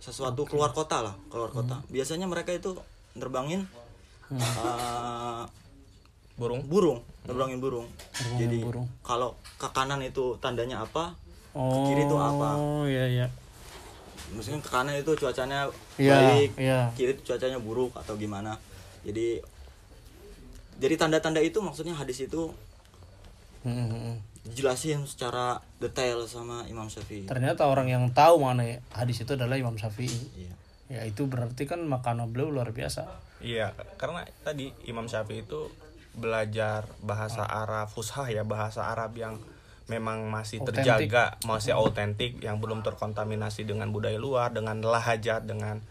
sesuatu 0.00 0.42
keluar 0.42 0.72
kota 0.72 1.04
lah 1.04 1.14
keluar 1.28 1.52
kota 1.52 1.78
biasanya 1.86 2.26
mereka 2.26 2.50
itu 2.50 2.74
nerbangin 3.14 3.68
eh, 4.32 5.42
burung 6.34 6.64
burung 6.64 6.98
nerbangin 7.22 7.58
burung 7.58 7.86
jadi 8.34 8.58
burung. 8.60 8.88
kalau 9.00 9.32
ke 9.56 9.68
kanan 9.70 10.00
itu 10.00 10.36
tandanya 10.38 10.80
apa 10.80 11.14
Oh, 11.52 11.84
kiri 11.84 12.08
itu 12.08 12.16
apa? 12.16 12.56
Oh 12.56 12.88
iya 12.88 13.04
iya. 13.04 13.26
maksudnya 14.32 14.56
ke 14.58 14.72
kanan 14.72 14.96
itu 14.96 15.12
cuacanya 15.12 15.68
Iya, 15.94 16.16
baik 16.16 16.50
iya. 16.56 16.88
kiri 16.92 17.12
itu 17.12 17.28
cuacanya 17.28 17.60
buruk 17.60 17.92
atau 17.92 18.16
gimana 18.16 18.56
jadi 19.02 19.44
jadi 20.78 20.94
tanda-tanda 20.96 21.38
itu 21.38 21.60
maksudnya 21.60 21.92
hadis 21.92 22.22
itu 22.22 22.48
Hmm, 23.62 23.78
hmm, 23.78 23.90
hmm. 23.92 24.16
dijelasin 24.48 25.06
secara 25.06 25.60
detail 25.78 26.26
sama 26.26 26.66
Imam 26.66 26.88
Syafi'i 26.88 27.28
Ternyata 27.28 27.62
orang 27.64 27.86
yang 27.86 28.10
tahu 28.10 28.42
mana 28.42 28.64
hadis 28.90 29.20
itu 29.20 29.36
adalah 29.36 29.54
Imam 29.54 29.76
Syafi'i. 29.76 30.10
iya 30.34 30.50
Ya 30.88 31.00
itu 31.04 31.24
berarti 31.24 31.64
kan 31.64 31.78
makanan 31.80 32.28
beliau 32.28 32.50
luar 32.50 32.68
biasa. 32.68 33.06
Iya, 33.38 33.70
karena 33.96 34.24
tadi 34.40 34.74
Imam 34.84 35.06
Syafi'i 35.06 35.40
itu 35.40 35.70
belajar 36.12 36.84
bahasa 37.00 37.44
Arab 37.44 37.88
fushah 37.88 38.28
ya, 38.28 38.44
bahasa 38.44 38.84
Arab 38.88 39.16
yang 39.16 39.40
memang 39.90 40.28
masih 40.30 40.62
Otentik. 40.62 40.84
terjaga, 40.84 41.36
masih 41.44 41.74
autentik, 41.74 42.38
yang 42.40 42.62
belum 42.62 42.80
terkontaminasi 42.86 43.66
dengan 43.66 43.90
budaya 43.90 44.16
luar, 44.16 44.54
dengan 44.54 44.78
lahajat, 44.80 45.44
dengan 45.44 45.82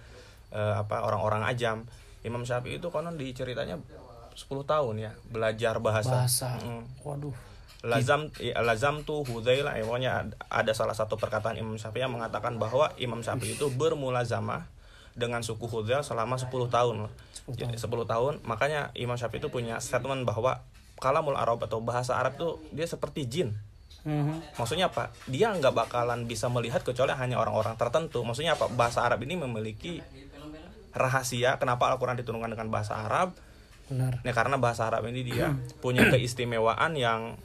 eh, 0.54 0.74
apa 0.78 1.04
orang-orang 1.04 1.46
ajam. 1.46 1.86
Imam 2.22 2.46
Syafi'i 2.46 2.78
itu 2.78 2.88
konon 2.94 3.18
diceritanya 3.18 3.82
10 4.38 4.48
tahun 4.64 4.96
ya 5.02 5.12
belajar 5.28 5.82
bahasa. 5.82 6.26
Bahasa. 6.26 6.50
Mm. 6.62 6.84
Waduh. 7.02 7.36
Lazam 7.82 8.30
ya, 8.38 8.62
lazam 8.62 9.02
tuh 9.02 9.26
Hudzaila 9.26 9.74
ya, 9.74 9.82
pokoknya 9.82 10.12
ad- 10.14 10.38
ada 10.54 10.72
salah 10.78 10.94
satu 10.94 11.18
perkataan 11.18 11.58
Imam 11.58 11.82
Syafi'i 11.82 12.06
yang 12.06 12.14
mengatakan 12.14 12.62
bahwa 12.62 12.94
Imam 13.02 13.26
Syafi'i 13.26 13.58
itu 13.58 13.74
bermulazamah 13.74 14.70
dengan 15.14 15.44
suku 15.44 15.68
Hudzail 15.68 16.02
selama 16.04 16.40
10 16.40 16.50
tahun. 16.72 17.12
10 17.48 17.58
tahun. 17.58 17.78
10 17.78 18.12
tahun. 18.12 18.34
Makanya 18.48 18.96
Imam 18.96 19.16
Syafi'i 19.20 19.44
itu 19.44 19.50
punya 19.52 19.78
statement 19.84 20.24
bahwa 20.24 20.64
kalamul 21.02 21.36
Arab 21.36 21.62
atau 21.66 21.82
bahasa 21.82 22.16
Arab 22.16 22.38
itu 22.38 22.50
dia 22.72 22.86
seperti 22.86 23.26
jin. 23.28 23.58
Mhm. 24.08 24.58
Maksudnya 24.58 24.90
apa? 24.90 25.14
Dia 25.30 25.54
nggak 25.54 25.74
bakalan 25.74 26.26
bisa 26.26 26.50
melihat 26.50 26.82
kecuali 26.82 27.14
hanya 27.14 27.38
orang-orang 27.38 27.78
tertentu. 27.78 28.24
Maksudnya 28.26 28.58
apa? 28.58 28.70
Bahasa 28.72 29.06
Arab 29.06 29.22
ini 29.22 29.38
memiliki 29.38 30.02
rahasia 30.92 31.56
kenapa 31.56 31.88
Al-Qur'an 31.88 32.20
diturunkan 32.20 32.52
dengan 32.52 32.68
bahasa 32.68 33.00
Arab 33.00 33.32
Benar. 33.92 34.24
Nah, 34.24 34.32
karena 34.32 34.56
bahasa 34.56 34.88
Arab 34.88 35.04
ini 35.12 35.28
dia 35.28 35.52
punya 35.84 36.08
keistimewaan 36.08 36.96
yang 36.96 37.36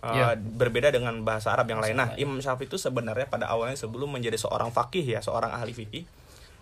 uh, 0.00 0.16
Ya. 0.16 0.32
berbeda 0.32 0.88
dengan 0.88 1.20
bahasa 1.28 1.52
Arab 1.52 1.68
yang 1.68 1.84
lain. 1.84 1.92
Nah, 1.92 2.16
Imam 2.16 2.40
Syafi'i 2.40 2.72
itu 2.72 2.80
sebenarnya 2.80 3.28
pada 3.28 3.52
awalnya 3.52 3.76
sebelum 3.76 4.08
menjadi 4.08 4.40
seorang 4.40 4.72
fakih 4.72 5.04
ya, 5.04 5.20
seorang 5.20 5.52
ahli 5.52 5.76
fikih, 5.76 6.08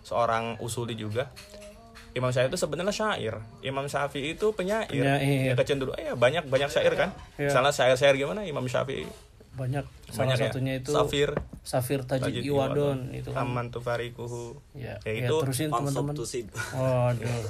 seorang 0.08 0.56
usuli 0.64 0.96
juga. 0.96 1.28
Imam 2.16 2.32
Syafi'i 2.32 2.48
itu 2.48 2.58
sebenarnya 2.58 2.94
syair. 2.96 3.34
Imam 3.60 3.84
Syafi'i 3.84 4.32
itu 4.32 4.50
penyair. 4.56 4.88
Penyair. 4.88 5.52
Ya, 5.52 5.54
kecenderungan 5.54 6.00
ya 6.00 6.12
banyak 6.16 6.48
banyak 6.48 6.72
syair 6.72 6.96
kan. 6.96 7.12
Ya. 7.36 7.52
Misalnya 7.52 7.70
syair-syair 7.70 8.16
gimana 8.16 8.48
Imam 8.48 8.64
Syafi'i? 8.64 9.04
Banyak. 9.54 9.84
Salah 10.08 10.18
Banyak 10.24 10.36
ya. 10.38 10.44
satunya 10.48 10.72
itu 10.80 10.90
Safir, 10.94 11.30
Safir 11.66 12.00
Tajid, 12.06 12.30
Tajid 12.30 12.42
Iwadon 12.46 13.12
itu 13.12 13.28
kan. 13.34 13.44
Aman 13.44 13.68
tufarikuhu. 13.68 14.56
Ya, 14.72 14.96
Ya, 15.04 15.12
ya, 15.12 15.28
itu 15.28 15.34
terusin 15.44 15.68
teman-teman. 15.68 16.14
Waduh. 16.16 17.44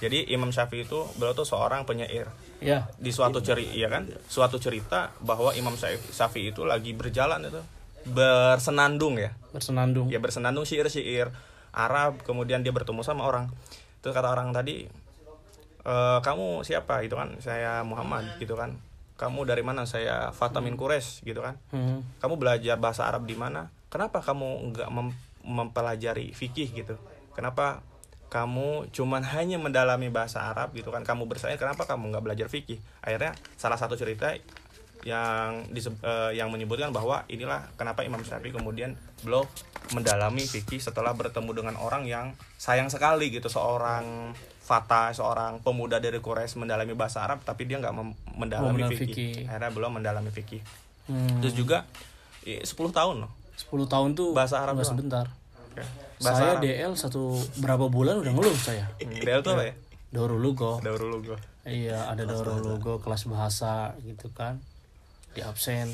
Jadi 0.00 0.32
Imam 0.32 0.48
Syafi'i 0.48 0.88
itu 0.88 1.04
beliau 1.20 1.36
tuh 1.36 1.44
seorang 1.44 1.84
penyair. 1.84 2.30
Ya, 2.60 2.88
di 2.96 3.08
suatu 3.08 3.40
cerita 3.40 3.72
ya 3.72 3.88
kan 3.88 4.04
suatu 4.28 4.60
cerita 4.60 5.12
bahwa 5.20 5.52
Imam 5.56 5.76
Syafi'i 5.76 6.12
Syafi'i 6.12 6.52
itu 6.52 6.64
lagi 6.64 6.92
berjalan 6.96 7.40
itu 7.48 7.60
bersenandung 8.04 9.20
ya 9.20 9.32
bersenandung. 9.52 10.08
ya 10.08 10.16
bersenandung 10.16 10.64
syair-syair 10.64 11.28
Arab 11.70 12.20
kemudian 12.22 12.60
dia 12.60 12.70
bertemu 12.70 13.00
sama 13.00 13.24
orang. 13.24 13.46
Terus 14.00 14.12
kata 14.12 14.28
orang 14.28 14.50
tadi 14.50 14.88
"E, 15.80 15.94
kamu 16.20 16.62
siapa? 16.62 17.00
Gitu 17.02 17.14
kan. 17.14 17.36
Saya 17.38 17.80
Muhammad 17.82 18.36
gitu 18.36 18.54
kan. 18.54 18.76
Kamu 19.16 19.44
dari 19.44 19.60
mana? 19.60 19.84
Saya 19.84 20.32
Fatamin 20.32 20.74
Quraisy 20.74 21.24
gitu 21.24 21.40
kan. 21.40 21.60
Hmm. 21.70 22.00
kamu 22.18 22.34
belajar 22.36 22.76
bahasa 22.76 23.04
Arab 23.04 23.28
di 23.28 23.36
mana? 23.36 23.68
Kenapa 23.88 24.20
kamu 24.20 24.72
nggak 24.72 24.88
mem- 24.88 25.16
mempelajari 25.44 26.32
fikih? 26.32 26.72
Gitu. 26.72 26.96
Kenapa 27.36 27.84
kamu 28.30 28.88
cuman 28.94 29.26
hanya 29.26 29.58
mendalami 29.58 30.08
bahasa 30.08 30.48
Arab? 30.48 30.72
Gitu 30.72 30.88
kan. 30.88 31.04
Kamu 31.04 31.28
bersaing 31.28 31.60
kenapa 31.60 31.84
kamu 31.84 32.14
nggak 32.14 32.24
belajar 32.24 32.46
fikih? 32.48 32.80
Akhirnya 33.00 33.36
salah 33.56 33.76
satu 33.76 33.92
cerita 33.94 34.32
yang 35.02 35.64
eh, 35.72 36.30
yang 36.36 36.52
menyebutkan 36.52 36.92
bahwa 36.92 37.24
inilah 37.26 37.72
kenapa 37.80 38.04
Imam 38.04 38.20
Syafi'i 38.20 38.52
kemudian 38.52 38.96
beliau 39.24 39.48
mendalami 39.90 40.44
fikih 40.44 40.78
setelah 40.78 41.16
bertemu 41.16 41.50
dengan 41.56 41.74
orang 41.80 42.04
yang 42.04 42.36
sayang 42.60 42.92
sekali 42.92 43.32
gitu 43.32 43.48
seorang 43.48 44.32
Fata 44.60 45.10
seorang 45.10 45.58
pemuda 45.66 45.98
dari 45.98 46.22
Quraisy 46.22 46.54
mendalami 46.62 46.94
bahasa 46.94 47.26
Arab 47.26 47.42
tapi 47.42 47.66
dia 47.66 47.82
nggak 47.82 47.90
mendalami 48.38 48.86
fikih. 48.86 49.50
akhirnya 49.50 49.70
beliau 49.74 49.90
mendalami 49.90 50.30
fikih 50.30 50.62
Hmm. 51.10 51.42
terus 51.42 51.58
juga 51.58 51.90
eh, 52.46 52.62
10 52.62 52.70
tahun 52.94 53.26
loh 53.26 53.32
10 53.66 53.90
tahun 53.90 54.08
tuh 54.14 54.30
Bahasa 54.30 54.62
Arab 54.62 54.78
nggak 54.78 54.88
sebentar. 54.94 55.26
Oke. 55.66 55.82
bahasa 56.22 56.38
saya 56.38 56.50
Arab 56.54 56.62
DL 56.62 56.92
satu 56.94 57.34
berapa 57.58 57.90
bulan 57.90 58.22
udah 58.22 58.30
ngeluh 58.30 58.54
saya. 58.54 58.86
Del 59.26 59.42
tuh 59.42 59.58
apa 59.58 59.64
ya 59.68 59.74
Daurul 60.10 60.38
Lugo. 60.38 60.78
Daur 60.82 60.98
dulu 60.98 61.34
gue 61.34 61.38
Iya, 61.66 62.06
ada 62.10 62.26
Daurul 62.26 62.62
Lugo 62.62 62.98
kelas 62.98 63.26
bahasa 63.26 63.94
gitu 64.02 64.30
kan. 64.30 64.58
Di 65.30 65.40
absen. 65.46 65.86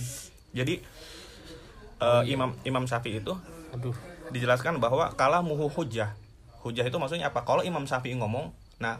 jadi 0.57 0.81
eh, 2.01 2.23
Imam 2.33 2.57
Imam 2.65 2.89
Syafi'i 2.89 3.21
itu 3.21 3.37
Aduh. 3.77 3.93
dijelaskan 4.33 4.81
bahwa 4.81 5.13
kalah 5.13 5.45
muhu 5.45 5.69
hujah 5.69 6.17
hujah 6.67 6.83
itu 6.83 6.97
maksudnya 6.99 7.31
apa? 7.31 7.47
Kalau 7.47 7.63
Imam 7.63 7.87
Syafi'i 7.87 8.19
ngomong 8.19 8.51
nah 8.83 8.99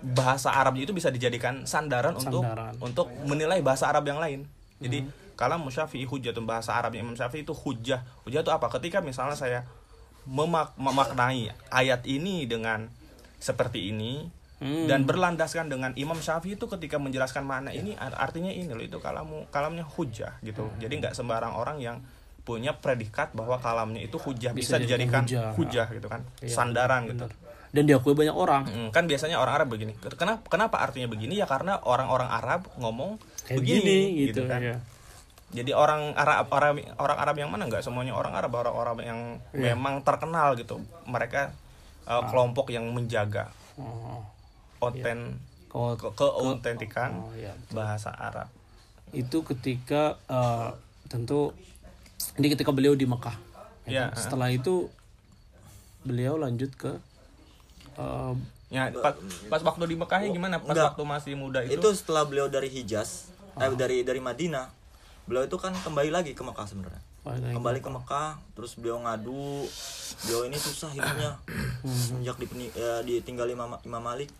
bahasa 0.00 0.48
Arab 0.56 0.80
itu 0.80 0.96
bisa 0.96 1.12
dijadikan 1.12 1.68
sandaran, 1.68 2.16
untuk 2.16 2.40
Sandaran. 2.40 2.72
untuk 2.80 3.12
menilai 3.28 3.60
bahasa 3.60 3.90
Arab 3.92 4.08
yang 4.08 4.16
lain. 4.16 4.48
Jadi 4.80 5.04
kalau 5.36 5.60
Syafi'i 5.68 6.08
hujah 6.08 6.32
itu 6.32 6.40
bahasa 6.44 6.72
Arab 6.72 6.96
Imam 6.96 7.12
Syafi'i 7.12 7.44
itu 7.44 7.52
hujah 7.52 8.00
hujah 8.24 8.40
itu 8.40 8.52
apa? 8.52 8.72
Ketika 8.72 9.04
misalnya 9.04 9.36
saya 9.36 9.68
memak 10.24 10.72
memaknai 10.76 11.52
ayat 11.72 12.04
ini 12.04 12.44
dengan 12.44 12.92
seperti 13.40 13.92
ini 13.92 14.28
Hmm. 14.60 14.84
dan 14.84 15.02
berlandaskan 15.02 15.66
dengan 15.66 15.90
Imam 15.94 16.14
Syafi'i 16.14 16.52
itu 16.52 16.68
ketika 16.68 16.96
menjelaskan 16.96 17.42
makna 17.42 17.72
ini 17.72 17.96
ar- 17.96 18.12
artinya 18.14 18.48
ini 18.48 18.68
loh 18.68 18.80
itu 18.80 18.96
kalamu 18.96 19.48
kalamnya 19.48 19.88
hujah 19.88 20.36
gitu 20.40 20.62
Hmm. 20.62 20.76
jadi 20.76 20.92
nggak 21.00 21.14
sembarang 21.14 21.52
orang 21.52 21.80
yang 21.80 21.96
punya 22.40 22.72
predikat 22.74 23.32
bahwa 23.32 23.56
kalamnya 23.56 24.00
itu 24.00 24.16
hujah 24.16 24.52
Bisa 24.52 24.76
bisa, 24.76 24.82
dijadikan 24.82 25.24
hujah. 25.24 25.52
hujah, 25.54 25.86
gitu 25.88 26.06
kan 26.06 26.20
Iya, 26.40 26.52
sandaran 26.52 27.04
gitu 27.06 27.24
Benar. 27.24 27.48
Dan 27.70 27.86
diakui 27.86 28.12
banyak 28.12 28.34
orang. 28.34 28.66
Mm, 28.66 28.88
kan 28.90 29.06
biasanya 29.06 29.38
orang 29.38 29.54
Arab 29.54 29.70
begini 29.70 29.94
kenapa 30.12 30.42
kenapa 30.44 30.76
artinya 30.80 31.06
begini 31.06 31.38
ya 31.38 31.46
karena 31.46 31.78
orang-orang 31.80 32.26
Arab 32.26 32.66
ngomong 32.76 33.16
Kayak 33.46 33.56
begini 33.56 33.78
gini 33.80 33.98
gitu, 34.26 34.28
gitu, 34.36 34.42
kan 34.44 34.60
ya. 34.60 34.76
jadi 35.50 35.70
orang 35.72 36.12
Arab 36.12 36.50
orang 36.50 36.70
orang 36.96 37.16
Arab 37.16 37.36
yang 37.38 37.48
mana 37.48 37.64
nggak 37.64 37.80
semuanya 37.80 38.12
orang 38.12 38.34
Arab 38.34 38.52
orang-orang 38.52 38.96
yang 39.00 39.20
Iya. 39.52 39.72
memang 39.72 40.02
terkenal 40.02 40.52
gitu 40.54 40.76
mereka 41.04 41.54
uh, 42.04 42.26
kelompok 42.26 42.68
yang 42.68 42.84
menjaga 42.90 43.48
Oh. 43.78 44.20
Oten 44.80 45.38
Kalau 45.68 45.94
ke 45.94 46.08
keautentikan 46.10 47.10
Oh, 47.14 47.30
iya. 47.32 47.54
bahasa 47.70 48.10
Arab. 48.10 48.50
itu 49.12 49.42
ketika 49.44 50.18
eh, 50.24 50.70
tentu 51.06 51.54
ini 52.36 52.46
ketika 52.48 52.70
beliau 52.70 52.92
di 52.92 53.04
Mekah. 53.04 53.34
Iya, 53.84 54.10
kan? 54.10 54.18
Setelah 54.18 54.50
itu 54.50 54.90
beliau 56.00 56.34
lanjut 56.36 56.70
ke 56.72 56.92
eh, 57.96 58.34
Ya, 58.70 58.86
pas, 58.94 59.18
pas 59.50 59.62
waktu 59.64 59.82
di 59.84 59.98
Mekahnya 59.98 60.30
gimana? 60.30 60.58
Pas 60.58 60.70
Enggak. 60.70 60.94
waktu 60.94 61.02
masih 61.04 61.34
muda 61.34 61.58
itu? 61.60 61.74
itu 61.74 61.88
setelah 61.92 62.22
beliau 62.22 62.46
dari 62.46 62.70
Hijaz 62.70 63.26
eh, 63.56 63.74
dari 63.74 64.02
dari 64.02 64.18
Madinah 64.18 64.70
beliau 65.26 65.42
itu 65.42 65.58
kan 65.58 65.74
kembali 65.76 66.10
lagi 66.10 66.32
ke 66.32 66.42
Mekah 66.42 66.66
sebenarnya 66.66 67.02
kembali 67.50 67.78
ke 67.78 67.90
Mekah 67.90 68.38
terus 68.54 68.74
beliau 68.74 68.98
ngadu 68.98 69.66
beliau 70.22 70.42
ini 70.44 70.54
susah 70.54 70.88
hidupnya 70.88 71.34
sejak 71.84 72.34
dipeni- 72.36 72.70
eh, 72.72 73.02
ditinggal 73.04 73.46
Imam, 73.46 73.74
Imam 73.80 73.98
Malik 74.00 74.30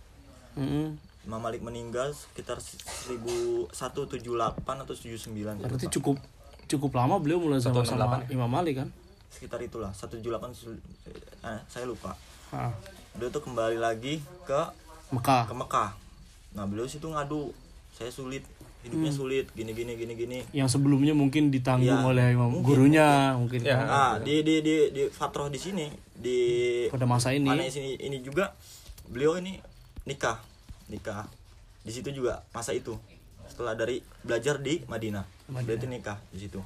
Mm-mm. 0.55 0.97
Imam 1.21 1.39
Malik 1.39 1.61
meninggal 1.61 2.11
sekitar 2.11 2.57
1178 2.59 3.77
atau 4.57 4.95
79 4.95 5.61
Berarti 5.61 5.87
lupa. 5.87 5.93
cukup 5.93 6.17
cukup 6.67 6.91
lama 6.95 7.19
beliau 7.19 7.39
mulai 7.39 7.59
sama 7.59 7.83
sama 7.83 8.23
168. 8.25 8.33
Imam 8.33 8.49
Malik 8.49 8.75
kan? 8.77 8.89
sekitar 9.31 9.61
itulah 9.61 9.93
178 9.93 10.27
sul- 10.51 10.83
eh, 11.41 11.61
saya 11.65 11.85
lupa 11.85 12.19
Ah, 12.51 12.75
beliau 13.13 13.31
tuh 13.31 13.39
kembali 13.41 13.79
lagi 13.79 14.19
ke 14.43 14.61
Mekah. 15.09 15.47
ke 15.47 15.55
Mekah 15.55 15.91
nah 16.51 16.67
beliau 16.67 16.83
situ 16.85 17.07
ngadu 17.07 17.55
saya 17.91 18.11
sulit 18.11 18.43
hidupnya 18.81 19.13
sulit 19.13 19.47
gini 19.53 19.71
gini 19.71 19.95
gini 19.95 20.13
gini 20.15 20.39
Yang 20.51 20.75
sebelumnya 20.75 21.13
mungkin 21.13 21.47
ditanggung 21.49 21.95
Iya, 21.95 22.03
oleh 22.03 22.27
imam 22.33 22.51
mungkin, 22.51 22.67
gurunya 22.67 23.07
mungkin 23.33 23.61
Ya. 23.61 23.77
kan. 23.77 23.87
Nah, 23.87 24.13
di 24.19 24.41
di 24.41 24.59
di 24.59 24.77
di 24.91 25.03
Fatroh 25.07 25.47
di 25.47 25.61
sini 25.61 25.87
di 26.13 26.39
Pada 26.89 27.05
masa 27.05 27.31
ini 27.31 27.47
sini 27.67 27.95
ini 28.01 28.19
juga 28.19 28.51
beliau 29.07 29.37
ini 29.37 29.63
nikah. 30.11 30.43
Nikah. 30.91 31.31
Di 31.87 31.95
situ 31.95 32.11
juga 32.11 32.43
masa 32.51 32.75
itu. 32.75 32.99
Setelah 33.47 33.79
dari 33.79 34.03
belajar 34.27 34.59
di 34.59 34.83
Madinah. 34.91 35.23
Beliau 35.47 35.79
itu 35.79 35.87
nikah 35.87 36.19
di 36.35 36.43
situ. 36.43 36.59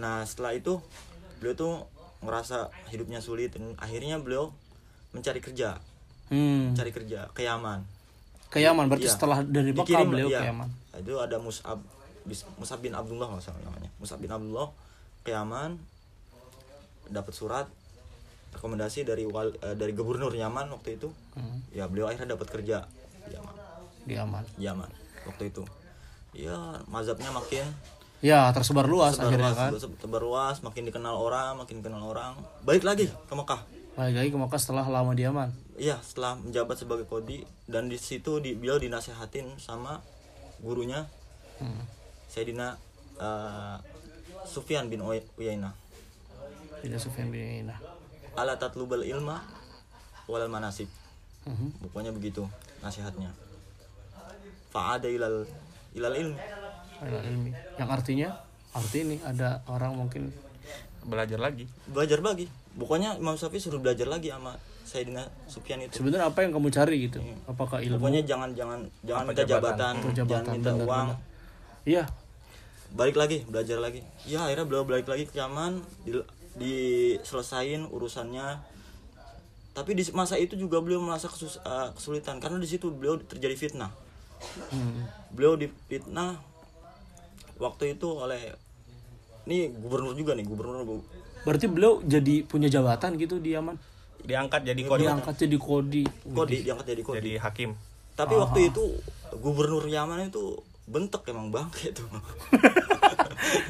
Nah 0.00 0.24
setelah 0.24 0.56
itu 0.56 0.80
beliau 1.38 1.54
tuh 1.54 1.74
merasa 2.24 2.72
hidupnya 2.88 3.20
sulit 3.20 3.52
dan 3.52 3.76
akhirnya 3.76 4.16
beliau 4.16 4.48
mencari 5.12 5.44
kerja. 5.44 5.76
Hmm. 6.32 6.72
cari 6.72 6.88
kerja 6.88 7.28
ke 7.36 7.44
Yaman. 7.44 7.84
Ke 8.48 8.64
Yaman 8.64 8.88
berarti 8.88 9.06
Iya. 9.06 9.14
setelah 9.14 9.44
dari 9.44 9.76
Mekah 9.76 9.84
Dikirim, 9.84 10.08
beliau 10.08 10.28
iya. 10.32 10.40
ke 10.40 10.48
Yaman. 10.48 10.68
itu 11.04 11.14
ada 11.20 11.36
Mus'ab 11.36 11.78
Mus'ab 12.56 12.80
bin 12.80 12.96
Abdullah 12.96 13.28
salah 13.44 13.60
namanya. 13.60 13.92
Mus'ab 14.00 14.16
bin 14.24 14.32
Abdullah 14.32 14.72
ke 15.20 15.36
Yaman 15.36 15.76
dapat 17.12 17.34
surat 17.36 17.68
rekomendasi 18.54 19.02
dari 19.02 19.24
wal, 19.24 19.52
eh, 19.56 19.74
dari 19.74 19.90
gubernur 19.90 20.30
Yaman 20.30 20.70
waktu 20.70 20.96
itu 20.96 21.10
Hmm. 21.34 21.60
ya 21.68 21.84
beliau 21.84 22.06
akhirnya 22.06 22.32
dapat 22.32 22.48
kerja 22.48 22.86
di 23.22 23.32
Yaman 23.32 23.54
Di 24.02 24.14
Yaman. 24.14 24.44
Yaman 24.56 24.90
waktu 25.24 25.44
itu 25.48 25.62
ya 26.32 26.56
mazhabnya 26.86 27.30
makin 27.30 27.66
Ya, 28.20 28.48
tersebar 28.50 28.86
luas 28.86 29.14
sebar 29.14 29.28
akhirnya 29.28 29.50
luas, 29.50 29.58
kan. 29.58 29.70
sebar 29.76 30.22
luas, 30.22 30.56
makin 30.60 30.82
dikenal 30.82 31.12
orang 31.12 31.56
makin 31.56 31.78
dikenal 31.78 32.02
orang 32.02 32.32
balik 32.62 32.80
lagi 32.82 33.06
ke 33.06 33.34
Mekah 33.34 33.60
Balik 33.94 34.16
lagi 34.16 34.28
ke 34.28 34.38
Mekah 34.40 34.58
setelah 34.58 34.82
lama 34.84 35.12
di 35.12 35.22
Yaman. 35.22 35.54
Iya, 35.76 36.00
setelah 36.00 36.34
menjabat 36.36 36.74
sebagai 36.76 37.04
kodi 37.04 37.46
dan 37.64 37.86
di 37.86 37.94
situ 37.94 38.38
di, 38.38 38.50
beliau 38.52 38.74
dinasehatin 38.76 39.54
sama 39.56 40.02
gurunya 40.58 41.06
Hmm. 41.54 41.86
Sayyidina 42.26 42.74
eh, 43.16 43.76
Sufyan 44.44 44.88
bin 44.88 44.98
Uy- 45.00 45.22
Uyainah. 45.36 45.70
Tidak 46.80 46.98
Sufyan 46.98 47.28
bin 47.28 47.38
Uyainah. 47.40 47.78
Ala 48.34 48.58
tatlubal 48.58 49.06
ilma 49.06 49.38
walal 50.26 50.50
manasib. 50.50 50.88
Mhm. 51.46 51.86
Pokoknya 51.88 52.10
begitu 52.10 52.42
nasihatnya. 52.80 53.30
Fa'ada 54.72 55.06
ilal 55.06 55.46
ilal 55.94 56.14
ilmi. 56.16 56.38
Ilal 57.04 57.24
ilmi. 57.30 57.50
Yang 57.78 57.90
artinya 57.90 58.28
arti 58.74 59.06
ini 59.06 59.16
ada 59.22 59.62
orang 59.70 59.94
mungkin 59.94 60.34
belajar 61.06 61.38
lagi 61.38 61.68
Belajar 61.86 62.18
lagi. 62.18 62.50
Pokoknya 62.74 63.14
Imam 63.14 63.38
Syafi'i 63.38 63.62
suruh 63.62 63.78
belajar 63.78 64.10
lagi 64.10 64.34
sama 64.34 64.58
Sayyidina 64.84 65.22
Sufyan 65.46 65.78
itu. 65.80 65.94
sebenarnya 65.96 66.26
apa 66.28 66.42
yang 66.42 66.52
kamu 66.58 66.68
cari 66.74 66.96
gitu? 67.06 67.22
Apakah 67.46 67.78
ilmu? 67.80 68.02
Pokoknya 68.02 68.26
jangan 68.26 68.50
jangan 68.52 68.80
jangan 69.06 69.22
Apa 69.22 69.30
minta 69.30 69.44
jabatan? 69.46 69.62
jabatan, 69.78 69.92
Atau 69.94 70.10
jangan 70.10 70.28
jabatan, 70.28 70.52
minta 70.58 70.70
benar, 70.74 70.86
uang. 70.88 71.08
Iya. 71.84 72.04
balik 72.94 73.16
lagi 73.18 73.42
belajar 73.50 73.82
lagi 73.82 74.06
ya 74.22 74.46
akhirnya 74.46 74.70
beliau 74.70 74.86
balik 74.86 75.10
lagi 75.10 75.26
ke 75.26 75.34
Yaman 75.34 75.82
di, 76.06 76.14
diselesain 76.54 77.84
urusannya. 77.84 78.62
Tapi 79.70 79.90
di 79.92 80.06
masa 80.10 80.34
itu 80.36 80.54
juga 80.54 80.78
beliau 80.78 80.98
merasa 80.98 81.26
kesus- 81.26 81.58
eh, 81.58 81.88
kesulitan 81.92 82.38
karena 82.38 82.56
di 82.56 82.66
situ 82.66 82.88
beliau 82.88 83.18
terjadi 83.18 83.54
fitnah. 83.54 83.92
Hmm. 84.44 85.08
beliau 85.30 85.56
difitnah 85.56 86.36
waktu 87.56 87.96
itu 87.96 88.04
oleh 88.04 88.52
ini 89.44 89.72
gubernur 89.72 90.12
juga 90.12 90.36
nih 90.36 90.44
gubernur 90.44 90.84
bu- 90.84 91.06
Berarti 91.42 91.64
beliau 91.64 92.04
jadi 92.04 92.44
punya 92.44 92.68
jabatan 92.68 93.16
gitu 93.16 93.36
di 93.38 93.52
Yaman. 93.52 93.76
diangkat 94.20 94.64
jadi 94.64 94.80
kodi. 94.82 95.02
Diangkat 95.02 95.34
jadi 95.38 95.56
kodi. 95.58 96.02
kodi 96.26 96.56
diangkat 96.60 96.86
jadi 96.86 97.02
kodi. 97.02 97.16
Jadi 97.18 97.32
hakim. 97.38 97.70
Tapi 98.14 98.34
waktu 98.34 98.68
itu 98.68 98.84
gubernur 99.34 99.84
Yaman 99.84 100.28
itu 100.28 100.60
bentek 100.84 101.24
emang 101.26 101.48
bangke 101.48 101.90
itu 101.90 102.04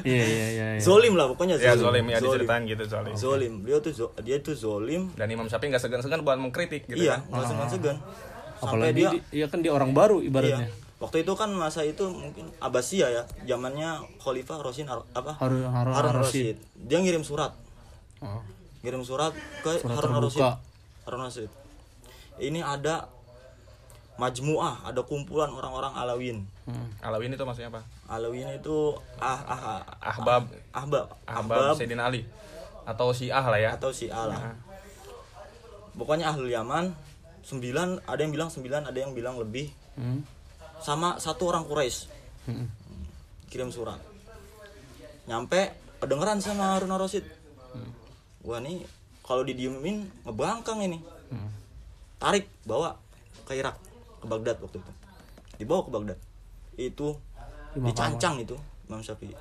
Iya 0.05 0.23
iya 0.23 0.45
iya. 0.49 0.65
iya. 0.77 0.81
zolim 0.81 1.13
lah 1.17 1.25
pokoknya 1.27 1.57
ya 1.57 1.73
zolim. 1.73 2.05
zolim. 2.05 2.05
Ya 2.07 2.17
diceritain 2.19 2.63
gitu 2.63 2.83
zolim. 2.85 3.13
Zolim. 3.13 3.53
Beliau 3.61 3.79
tuh 3.81 3.93
zo- 3.93 4.13
dia 4.21 4.37
tuh 4.39 4.53
zolim. 4.53 5.09
Dan 5.13 5.27
Imam 5.27 5.45
Syafi'i 5.45 5.73
nggak 5.73 5.83
segan-segan 5.83 6.21
buat 6.21 6.37
mengkritik 6.37 6.85
gitu 6.85 7.01
iya 7.01 7.19
kan? 7.19 7.41
nggak 7.41 7.47
segan-segan. 7.49 7.97
Sampai 8.55 8.87
Apalagi 8.87 8.95
dia 8.95 9.09
di, 9.11 9.19
iya 9.33 9.45
kan 9.49 9.59
dia 9.59 9.71
orang 9.73 9.91
baru 9.91 10.21
ibaratnya. 10.21 10.69
iya. 10.69 10.83
Waktu 10.95 11.27
itu 11.27 11.33
kan 11.35 11.51
masa 11.51 11.83
itu 11.83 12.07
mungkin 12.07 12.47
Abbasiyah 12.63 13.09
ya 13.11 13.23
zamannya 13.45 13.99
Khalifah 14.17 14.63
Rosin 14.63 14.87
apa? 14.87 15.35
Harun 15.37 15.67
Harun, 15.67 15.91
Harun 15.91 16.11
Ar-Rasyid. 16.23 16.55
Rasid 16.55 16.87
dia 16.87 16.97
ngirim 17.03 17.21
surat. 17.21 17.51
Oh. 18.23 18.39
ngirim 18.79 19.01
surat 19.01 19.33
ke 19.59 19.81
Surat 19.81 19.97
Harun 19.97 20.23
Rasid 20.23 20.39
terbuka. 20.39 20.49
Harun 21.03 21.21
Rasid 21.25 21.49
ini 22.37 22.59
ada 22.61 23.09
majmuah 24.15 24.87
ada 24.87 25.03
kumpulan 25.03 25.51
orang-orang 25.51 25.91
Alawin. 25.95 26.37
Hmm. 26.63 26.87
Alawin 27.03 27.35
itu 27.35 27.43
maksudnya 27.43 27.69
apa? 27.71 27.81
Alawin 28.07 28.47
itu 28.55 28.95
ah 29.19 29.41
ah 29.43 29.61
ah 29.79 29.81
Ahbab. 29.99 30.47
Ahbab. 30.71 31.05
Ahbab 31.27 31.75
Sayyidina 31.75 32.07
Ali. 32.07 32.23
Atau 32.87 33.11
Syiah 33.11 33.43
lah 33.43 33.59
ya. 33.59 33.69
Atau 33.75 33.91
si 33.91 34.07
Allah 34.07 34.55
pokoknya 35.95 36.31
ahlul 36.31 36.51
Yaman 36.51 36.91
sembilan 37.43 38.03
ada 38.03 38.19
yang 38.19 38.35
bilang 38.35 38.51
sembilan 38.51 38.91
ada 38.91 38.97
yang 38.99 39.15
bilang 39.15 39.39
lebih. 39.39 39.71
Hmm. 39.95 40.27
sama 40.75 41.15
satu 41.23 41.47
orang 41.47 41.63
Quraisy. 41.63 42.11
Hmm. 42.51 42.67
kirim 43.47 43.71
surat. 43.71 43.99
Nyampe 45.23 45.71
kedengeran 46.03 46.43
sama 46.43 46.75
Harun 46.75 46.91
Rasid 46.99 47.23
wah 48.45 48.61
nih 48.61 48.85
kalau 49.25 49.41
didiemin 49.41 50.03
ngebangkang 50.27 50.83
ini. 50.83 50.99
Hmm. 51.31 51.49
tarik 52.19 52.45
bawa 52.67 52.99
ke 53.47 53.55
Irak 53.55 53.84
ke 54.25 54.27
Baghdad 54.27 54.57
waktu 54.59 54.77
itu 54.77 54.91
dibawa 55.55 55.81
ke 55.81 55.91
Baghdad 55.91 56.19
itu 56.75 57.07
Imam 57.71 57.87
dicancang 57.87 58.35
itu 58.37 58.57
Imam 58.85 58.99
Syafi'i 58.99 59.31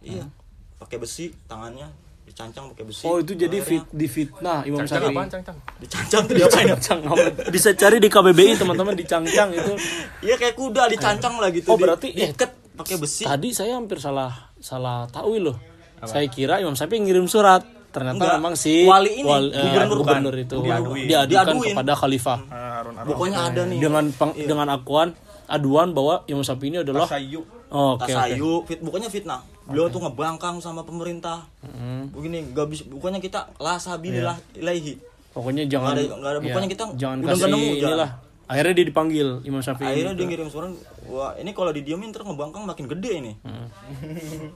iya 0.00 0.28
pakai 0.76 1.00
besi 1.00 1.32
tangannya 1.44 1.88
dicancang 2.24 2.72
pakai 2.72 2.84
besi 2.84 3.04
Oh 3.04 3.20
itu 3.20 3.32
jadi 3.32 3.60
fit, 3.60 3.80
Akhirnya 3.80 3.96
difitnah 3.96 4.58
Imam 4.64 4.80
Syafi'i. 4.82 5.12
apaan 5.12 5.28
cangcang 5.28 5.56
dicancang 5.76 6.22
tuh 6.24 6.34
diapain 6.34 6.64
ya? 6.64 6.72
Cangcang 6.72 7.00
apa? 7.04 7.28
Bisa 7.48 7.68
cari 7.72 7.96
di 7.98 8.08
KBBI 8.08 8.52
teman-teman 8.56 8.94
dicangcang 8.94 9.48
itu. 9.50 9.72
iya 10.26 10.34
kayak 10.34 10.54
kuda 10.54 10.88
dicancang 10.88 11.36
lah 11.36 11.48
gitu 11.48 11.68
Oh, 11.68 11.76
berarti- 11.76 12.10
di, 12.10 12.24
diikat 12.24 12.50
pakai 12.74 12.96
besi 12.96 13.22
Tadi 13.22 13.52
saya 13.52 13.76
hampir 13.76 14.00
salah 14.00 14.32
salah 14.56 15.04
tahu 15.06 15.36
loh. 15.38 15.56
Saya 16.00 16.24
kira 16.26 16.60
Imam 16.60 16.72
Syafi'i 16.72 17.00
ngirim 17.00 17.24
surat. 17.24 17.60
Ternyata 17.94 18.18
Enggak. 18.18 18.34
memang 18.36 18.54
si 18.54 18.82
Wali 18.82 19.10
ini, 19.14 19.22
wal- 19.22 19.48
eh, 19.48 19.62
gubernur 19.62 19.96
gubernur 19.96 20.32
bukan. 20.32 20.44
itu 20.44 20.56
Diaduin. 20.58 21.06
diadukan 21.06 21.30
Diaduin. 21.54 21.70
kepada 21.70 21.92
khalifah 21.94 22.38
Harun 22.44 22.94
Ar 22.96 23.04
pokoknya 23.06 23.38
ada 23.44 23.62
nih 23.64 23.78
dengan 23.78 24.04
peng- 24.10 24.34
dengan 24.36 24.66
akuan 24.68 25.08
aduan 25.46 25.88
bahwa 25.90 26.26
Imam 26.26 26.40
Syafi'i 26.40 26.68
ini 26.68 26.78
adalah 26.80 27.06
Sayu 27.06 27.40
Oh, 27.66 27.94
Oke 27.94 28.06
oke. 28.06 28.12
tasayu 28.12 28.62
fit 28.64 28.78
bukannya 28.78 29.06
fitnah 29.08 29.40
beliau 29.64 29.86
tuh 29.88 29.98
ngebangkang 29.98 30.58
sama 30.58 30.82
pemerintah 30.82 31.46
Hmm. 31.60 32.06
begini 32.08 32.50
nggak 32.50 32.66
bisa 32.66 32.82
bukannya 32.84 33.18
kita 33.18 33.50
la 33.56 33.74
sabilillah 33.76 34.34
ilaihi 34.54 34.94
Pokoknya 35.30 35.62
jangan 35.64 35.90
Nggak 35.92 35.98
ada- 36.00 36.14
nggak 36.14 36.30
ada- 36.30 36.38
ya, 36.38 36.46
pokoknya 36.48 36.68
kita 36.68 36.84
jangan 36.94 37.16
udah 37.16 37.28
kasih 37.28 37.46
nemu 37.48 37.58
jalan. 37.72 37.82
inilah. 37.88 38.10
Akhirnya 38.44 38.72
dia 38.72 38.86
dipanggil 38.86 39.26
Imam 39.42 39.60
Syafi'i. 39.60 39.86
akhirnya 39.88 40.14
dia 40.14 40.26
ngirim 40.28 40.46
surat 40.46 40.70
wah 41.06 41.32
ini 41.34 41.50
kalau 41.50 41.70
didiemin 41.70 42.08
terus 42.08 42.24
ngebangkang 42.24 42.62
makin 42.62 42.86
gede 42.86 43.12
ini 43.14 43.32
Hmm. 43.40 43.68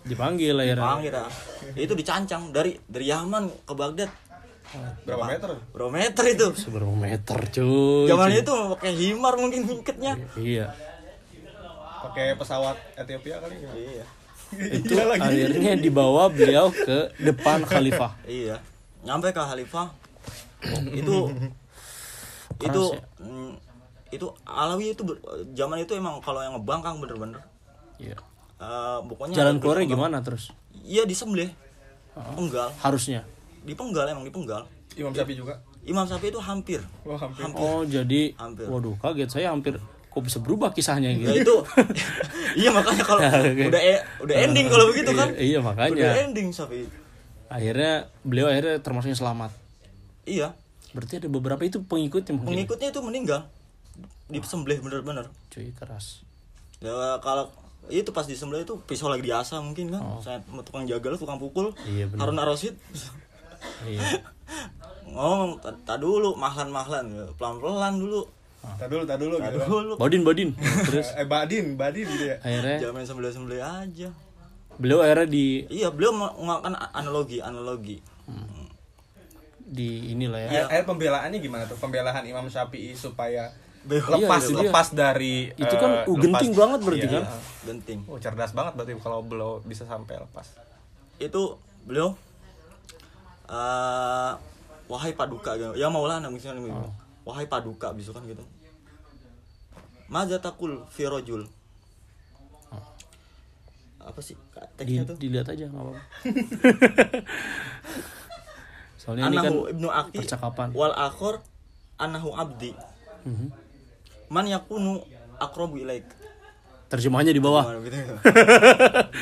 dipanggil 0.03 0.55
akhirnya. 0.55 0.85
panggil 0.85 1.13
dah. 1.13 1.29
itu 1.75 1.93
dicancang 1.93 2.51
dari 2.51 2.77
dari 2.83 3.07
Yaman 3.07 3.45
ke 3.63 3.73
Baghdad 3.73 4.11
berapa 5.03 5.25
meter 5.27 5.51
berapa 5.71 5.89
meter 5.91 6.25
itu 6.29 6.47
Seberapa 6.55 6.93
meter 6.93 7.39
cuy? 7.49 8.05
zaman 8.07 8.29
itu 8.35 8.53
pakai 8.71 8.93
himar 8.95 9.35
mungkin 9.35 9.61
ngiketnya 9.65 10.13
Iya. 10.35 10.67
pakai 12.01 12.33
pesawat 12.35 12.77
Ethiopia 12.95 13.37
kali 13.39 13.57
ya 13.59 13.73
iya 13.75 14.05
Itu 14.49 14.97
akhirnya 14.97 15.73
dibawa 15.75 16.29
beliau 16.29 16.69
ke 16.69 17.13
depan 17.19 17.63
khalifah. 17.63 18.17
iya 18.25 18.57
nyampe 18.99 19.29
ke 19.29 19.39
Khalifah 19.39 19.89
itu 20.91 21.17
itu 22.59 22.83
ya. 22.91 23.01
Itu 24.09 24.27
Alawi 24.43 24.93
itu 24.93 25.03
zaman 25.53 25.79
itu 25.79 25.93
emang 25.93 26.19
kalau 26.19 26.41
yang 26.41 26.57
ngebangkang 26.57 26.97
bener-bener 26.97 27.41
Iya. 27.99 28.15
Eh, 28.59 28.99
pokoknya 29.05 29.35
Jalan 29.37 29.59
keluarnya 29.59 29.87
gimana 29.87 30.19
terus? 30.19 30.55
Iya 30.79 31.03
disembelih. 31.03 31.51
Oh. 32.15 32.35
Penggal, 32.35 32.71
Harusnya. 32.79 33.23
dipenggal 33.63 34.07
emang 34.07 34.23
dipenggal. 34.23 34.67
Imam 34.95 35.13
Syafi'i 35.13 35.37
juga 35.37 35.63
Imam 35.83 36.03
Syafi'i 36.03 36.31
itu 36.31 36.41
hampir. 36.41 36.81
oh 37.03 37.15
hampir 37.15 37.43
Oh 37.55 37.83
jadi, 37.83 38.35
Hampir. 38.35 38.67
waduh 38.67 38.95
kaget 38.99 39.31
saya 39.31 39.47
hampir 39.51 39.79
kok 40.09 40.23
bisa 40.25 40.39
berubah 40.39 40.71
kisahnya 40.71 41.13
gitu. 41.13 41.29
Ya 41.29 41.35
itu. 41.39 41.57
iya 42.65 42.71
makanya 42.73 43.05
kalau 43.05 43.21
Oke. 43.47 43.67
udah 43.71 43.81
e- 43.81 44.05
udah 44.21 44.35
ending 44.41 44.67
kalau 44.67 44.85
begitu 44.91 45.11
kan. 45.13 45.29
Iya, 45.31 45.43
iya, 45.45 45.59
makanya. 45.61 45.95
Udah 46.11 46.19
ending 46.25 46.49
Syafi'i. 46.51 46.87
Akhirnya 47.47 47.93
beliau 48.23 48.47
akhirnya 48.47 48.79
termasuk 48.79 49.11
yang 49.11 49.21
selamat. 49.21 49.51
Iya. 50.27 50.49
Berarti 50.91 51.21
ada 51.21 51.29
beberapa 51.29 51.63
itu 51.63 51.79
pengikutnya 51.81 52.33
mungkin. 52.35 52.51
Pengikutnya 52.57 52.89
itu 52.91 53.01
meninggal. 53.01 53.41
Disembelih 54.29 54.79
bener-bener. 54.79 55.27
Cuy 55.49 55.73
keras. 55.73 56.23
Ya 56.79 56.93
kalau 57.19 57.49
itu 57.89 58.13
pas 58.13 58.23
disembelih 58.23 58.63
itu 58.63 58.77
pisau 58.81 59.09
lagi 59.09 59.23
diasah 59.23 59.59
mungkin 59.59 59.89
kan. 59.89 60.03
Saya 60.19 60.39
tukang 60.63 60.85
jagal, 60.85 61.17
tukang 61.17 61.37
pukul. 61.37 61.71
Oh. 61.71 61.75
Iya, 61.83 62.07
bener. 62.07 62.21
Harun 62.23 62.39
Ar-Rasyid 62.39 62.77
Iya. 63.83 64.01
ngomong 65.09 65.57
"Ta- 65.59 65.75
tak 65.85 65.99
dulu 65.99 66.37
mahlan-mahlan 66.37 67.09
pelan-pelan 67.35 67.97
dulu. 67.97 68.23
tak 68.77 68.87
dulu 68.87 69.03
tak 69.03 69.17
dulu 69.17 69.35
Tak 69.35 69.45
gitu 69.49 69.59
kan. 69.59 69.69
dulu. 69.73 69.93
Badin 69.97 70.23
badin. 70.23 70.49
Terus 70.85 71.09
eh 71.19 71.25
Badin 71.25 71.67
Badin 71.75 72.07
dia 72.13 72.37
akhirnya 72.39 72.77
Jangan 72.79 72.95
main 72.95 73.07
sembelih-sembelih 73.07 73.61
aja. 73.61 74.09
beliau 74.77 75.01
akhirnya 75.01 75.27
di 75.27 75.47
Iya, 75.67 75.89
beliau 75.89 76.13
menggunakan 76.13 76.77
analogi, 76.93 77.41
analogi. 77.41 77.99
di 79.59 80.13
inilah 80.13 80.41
ya. 80.43 80.65
Eh, 80.71 80.81
pembelaannya 80.83 81.39
gimana 81.39 81.65
tuh 81.65 81.77
pembelaan 81.77 82.23
Imam 82.23 82.45
Syafi'i 82.47 82.93
supaya. 82.93 83.53
Lepas 83.87 84.19
Iya, 84.41 84.49
itu 84.49 84.55
dia. 84.55 84.63
lepas 84.65 84.87
dari 84.91 85.35
Itu 85.53 85.75
kan 85.75 85.91
uh, 86.03 86.17
genting 86.17 86.31
lepas- 86.51 86.59
banget 86.59 86.81
berarti 86.83 87.01
Iya. 87.03 87.15
kan? 87.15 87.25
Genting. 87.65 88.01
oh 88.05 88.19
cerdas 88.19 88.51
banget 88.51 88.73
berarti 88.75 88.93
kalau 88.97 89.21
belum 89.21 89.63
bisa 89.63 89.85
sampai 89.85 90.19
lepas 90.19 90.47
Itu 91.17 91.57
beliau 91.83 92.13
eh, 93.47 94.33
wahai 94.87 95.13
paduka 95.13 95.53
gitu. 95.55 95.73
ya 95.75 95.87
maulana 95.87 96.27
misalnya 96.27 96.63
gitu. 96.63 96.89
wahai 97.23 97.45
paduka 97.45 97.93
bisa 97.93 98.11
kan 98.11 98.25
gitu 98.25 98.45
Maza 100.07 100.39
takul 100.39 100.85
firojul 100.89 101.45
apa 104.01 104.21
sih 104.23 104.33
Kak, 104.49 104.65
Di, 104.75 104.97
teksnya 104.97 105.05
tuh 105.05 105.17
dilihat 105.17 105.45
aja 105.47 105.65
nggak 105.67 105.83
apa-apa 105.83 106.03
soalnya 108.99 109.25
ini 109.27 109.37
kan 109.37 109.45
anahu 109.47 109.59
ibnu 109.69 109.89
aki 109.91 110.17
percakapan. 110.19 110.69
wal 110.73 110.93
akhor 110.93 111.45
anahu 111.97 112.33
abdi 112.33 112.73
Mhm. 113.21 113.49
Man 114.29 114.47
yakunu 114.49 115.01
akrobu 115.41 115.81
ilaik. 115.81 116.05
Terjemahnya 116.89 117.37
di 117.37 117.41
bawah. 117.41 117.69
Gimana 117.69 117.85
gitu? 117.85 117.97
Ya? 117.97 118.17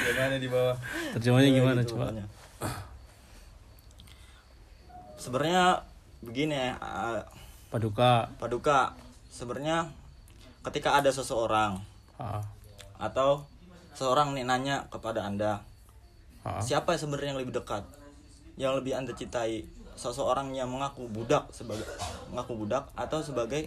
Gimana 0.06 0.36
di 0.38 0.48
bawah? 0.50 0.76
terjemahnya 1.18 1.50
gimana 1.50 1.80
Gitu 1.82 1.94
coba? 1.94 2.06
sebenarnya 5.16 5.82
begini 6.22 6.54
eh, 6.54 7.20
paduka. 7.74 8.30
Paduka 8.38 8.94
sebenarnya 9.26 9.90
ketika 10.62 10.94
ada 10.94 11.10
seseorang 11.10 11.82
atau 13.02 13.42
seorang 13.98 14.38
nih 14.38 14.46
nanya 14.46 14.86
kepada 14.86 15.26
anda 15.26 15.66
siapa 16.62 16.94
sebenarnya 16.94 17.34
yang 17.34 17.40
lebih 17.42 17.58
dekat? 17.58 17.82
Yang 18.54 18.72
lebih 18.78 18.92
anda 18.94 19.10
cintai? 19.10 19.66
Seseorang 19.96 20.52
yang 20.52 20.68
mengaku 20.68 21.08
budak 21.08 21.48
sebagai 21.50 21.88
mengaku 22.30 22.52
budak 22.62 22.84
atau 22.94 23.24
sebagai 23.24 23.66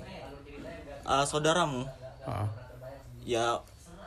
uh, 1.10 1.26
saudaramu. 1.26 1.90
Ah. 2.30 2.46
ya 3.26 3.58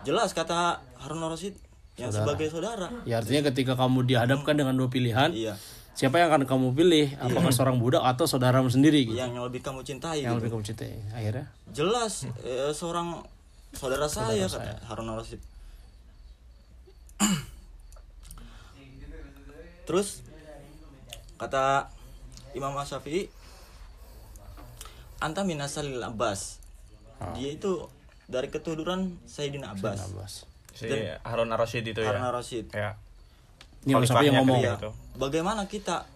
jelas 0.06 0.30
kata 0.30 0.78
Harun 1.02 1.26
Rasid 1.26 1.58
yang 1.98 2.14
sebagai 2.14 2.46
saudara. 2.48 2.86
Ya 3.02 3.18
artinya 3.18 3.50
ketika 3.50 3.74
kamu 3.74 4.06
dihadapkan 4.06 4.54
dengan 4.54 4.78
dua 4.78 4.86
pilihan 4.86 5.34
iya. 5.34 5.58
siapa 5.98 6.22
yang 6.22 6.30
akan 6.30 6.46
kamu 6.46 6.72
pilih? 6.78 7.06
Apakah 7.18 7.50
seorang 7.50 7.82
budak 7.82 8.06
atau 8.06 8.24
saudaramu 8.30 8.70
sendiri 8.70 9.10
gitu? 9.10 9.18
Yang 9.18 9.34
yang 9.34 9.44
lebih 9.44 9.60
kamu 9.60 9.82
cintai 9.82 10.22
yang 10.22 10.38
gitu. 10.38 10.46
lebih 10.46 10.50
kamu 10.54 10.62
cintai 10.62 10.94
akhirnya? 11.12 11.46
Jelas 11.74 12.24
eh, 12.46 12.70
seorang 12.70 13.26
saudara 13.74 14.06
saya 14.06 14.46
kata 14.46 14.84
Harun 14.86 15.10
Rasid 15.16 15.40
terus 19.88 20.22
kata 21.40 21.88
Imam 22.52 22.76
Syafi'i 22.84 23.32
anta 25.18 25.42
minasalil 25.42 26.02
Abbas 26.04 26.61
dia 27.32 27.50
itu 27.50 27.86
dari 28.26 28.48
keturunan 28.48 29.18
Sayyidina 29.24 29.72
Abbas. 29.72 29.98
Abbas. 30.08 30.32
Si 30.72 30.88
Harun 31.22 31.48
Ar-Rasyid 31.48 31.84
itu 31.86 32.00
ya. 32.00 32.10
Harun 32.10 32.24
Rasid 32.32 32.66
Ya. 32.72 32.96
ini 33.82 33.92
Sapi 34.02 34.26
yang 34.26 34.40
ngomong. 34.40 34.58
ya 34.58 34.74
Gitu. 34.76 34.90
bagaimana 35.16 35.66
kita? 35.66 36.06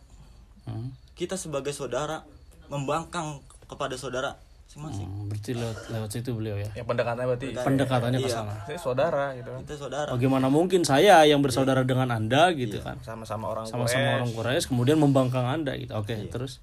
Hmm. 0.64 0.90
kita 1.14 1.34
sebagai 1.34 1.70
saudara 1.70 2.26
membangkang 2.66 3.38
kepada 3.64 3.94
saudara 3.94 4.34
masing-masing. 4.66 5.06
Hmm, 5.06 5.30
berarti 5.30 5.50
lewat, 5.54 5.78
lewat 5.88 6.10
situ 6.10 6.30
beliau 6.32 6.56
ya? 6.58 6.68
Ya 6.74 6.82
pendekatannya 6.82 7.24
berarti. 7.24 7.46
Pendekatannya 7.54 8.18
ke 8.18 8.28
Iya. 8.28 8.36
sana 8.36 8.54
saya 8.62 8.76
saudara 8.76 9.24
gitu. 9.32 9.48
Kan. 9.48 9.60
kita 9.62 9.74
saudara. 9.78 10.10
Bagaimana 10.10 10.46
mungkin 10.48 10.82
saya 10.82 11.22
yang 11.22 11.40
bersaudara 11.40 11.80
dengan 11.82 12.10
anda 12.10 12.50
gitu 12.52 12.82
kan? 12.82 12.98
Sama-sama 13.00 13.48
orang 13.48 13.64
sama-sama 13.64 13.96
Quraisy. 13.96 14.16
orang 14.18 14.30
Quraisy 14.32 14.64
kemudian 14.68 14.98
membangkang 14.98 15.46
anda 15.46 15.72
gitu. 15.72 15.94
Oke 15.94 16.12
terus? 16.26 16.58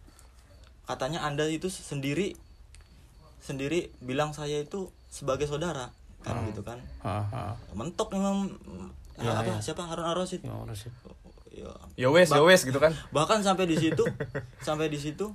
Katanya 0.83 1.23
anda 1.23 1.47
itu 1.47 1.71
sendiri 1.71 2.35
sendiri 3.43 3.91
bilang 3.99 4.31
saya 4.31 4.63
itu 4.63 4.87
sebagai 5.11 5.43
saudara 5.45 5.91
kan 6.23 6.39
gitu 6.47 6.63
kan. 6.63 6.79
Ah. 7.03 7.51
mentok 7.75 8.15
memang 8.15 8.47
apa 9.19 9.59
siapa 9.59 9.83
Harun 9.83 10.07
Ar-Rasyid 10.07 10.47
Rasyid. 10.47 10.93
Ya. 11.53 11.69
Ya 11.99 12.09
wes, 12.09 12.31
ya 12.33 12.41
wes 12.41 12.65
gitu 12.65 12.79
kan. 12.79 12.95
bahkan 13.13 13.43
sampai 13.43 13.67
di 13.69 13.77
situ 13.77 14.01
sampai 14.67 14.89
di 14.89 14.97
situ 14.97 15.29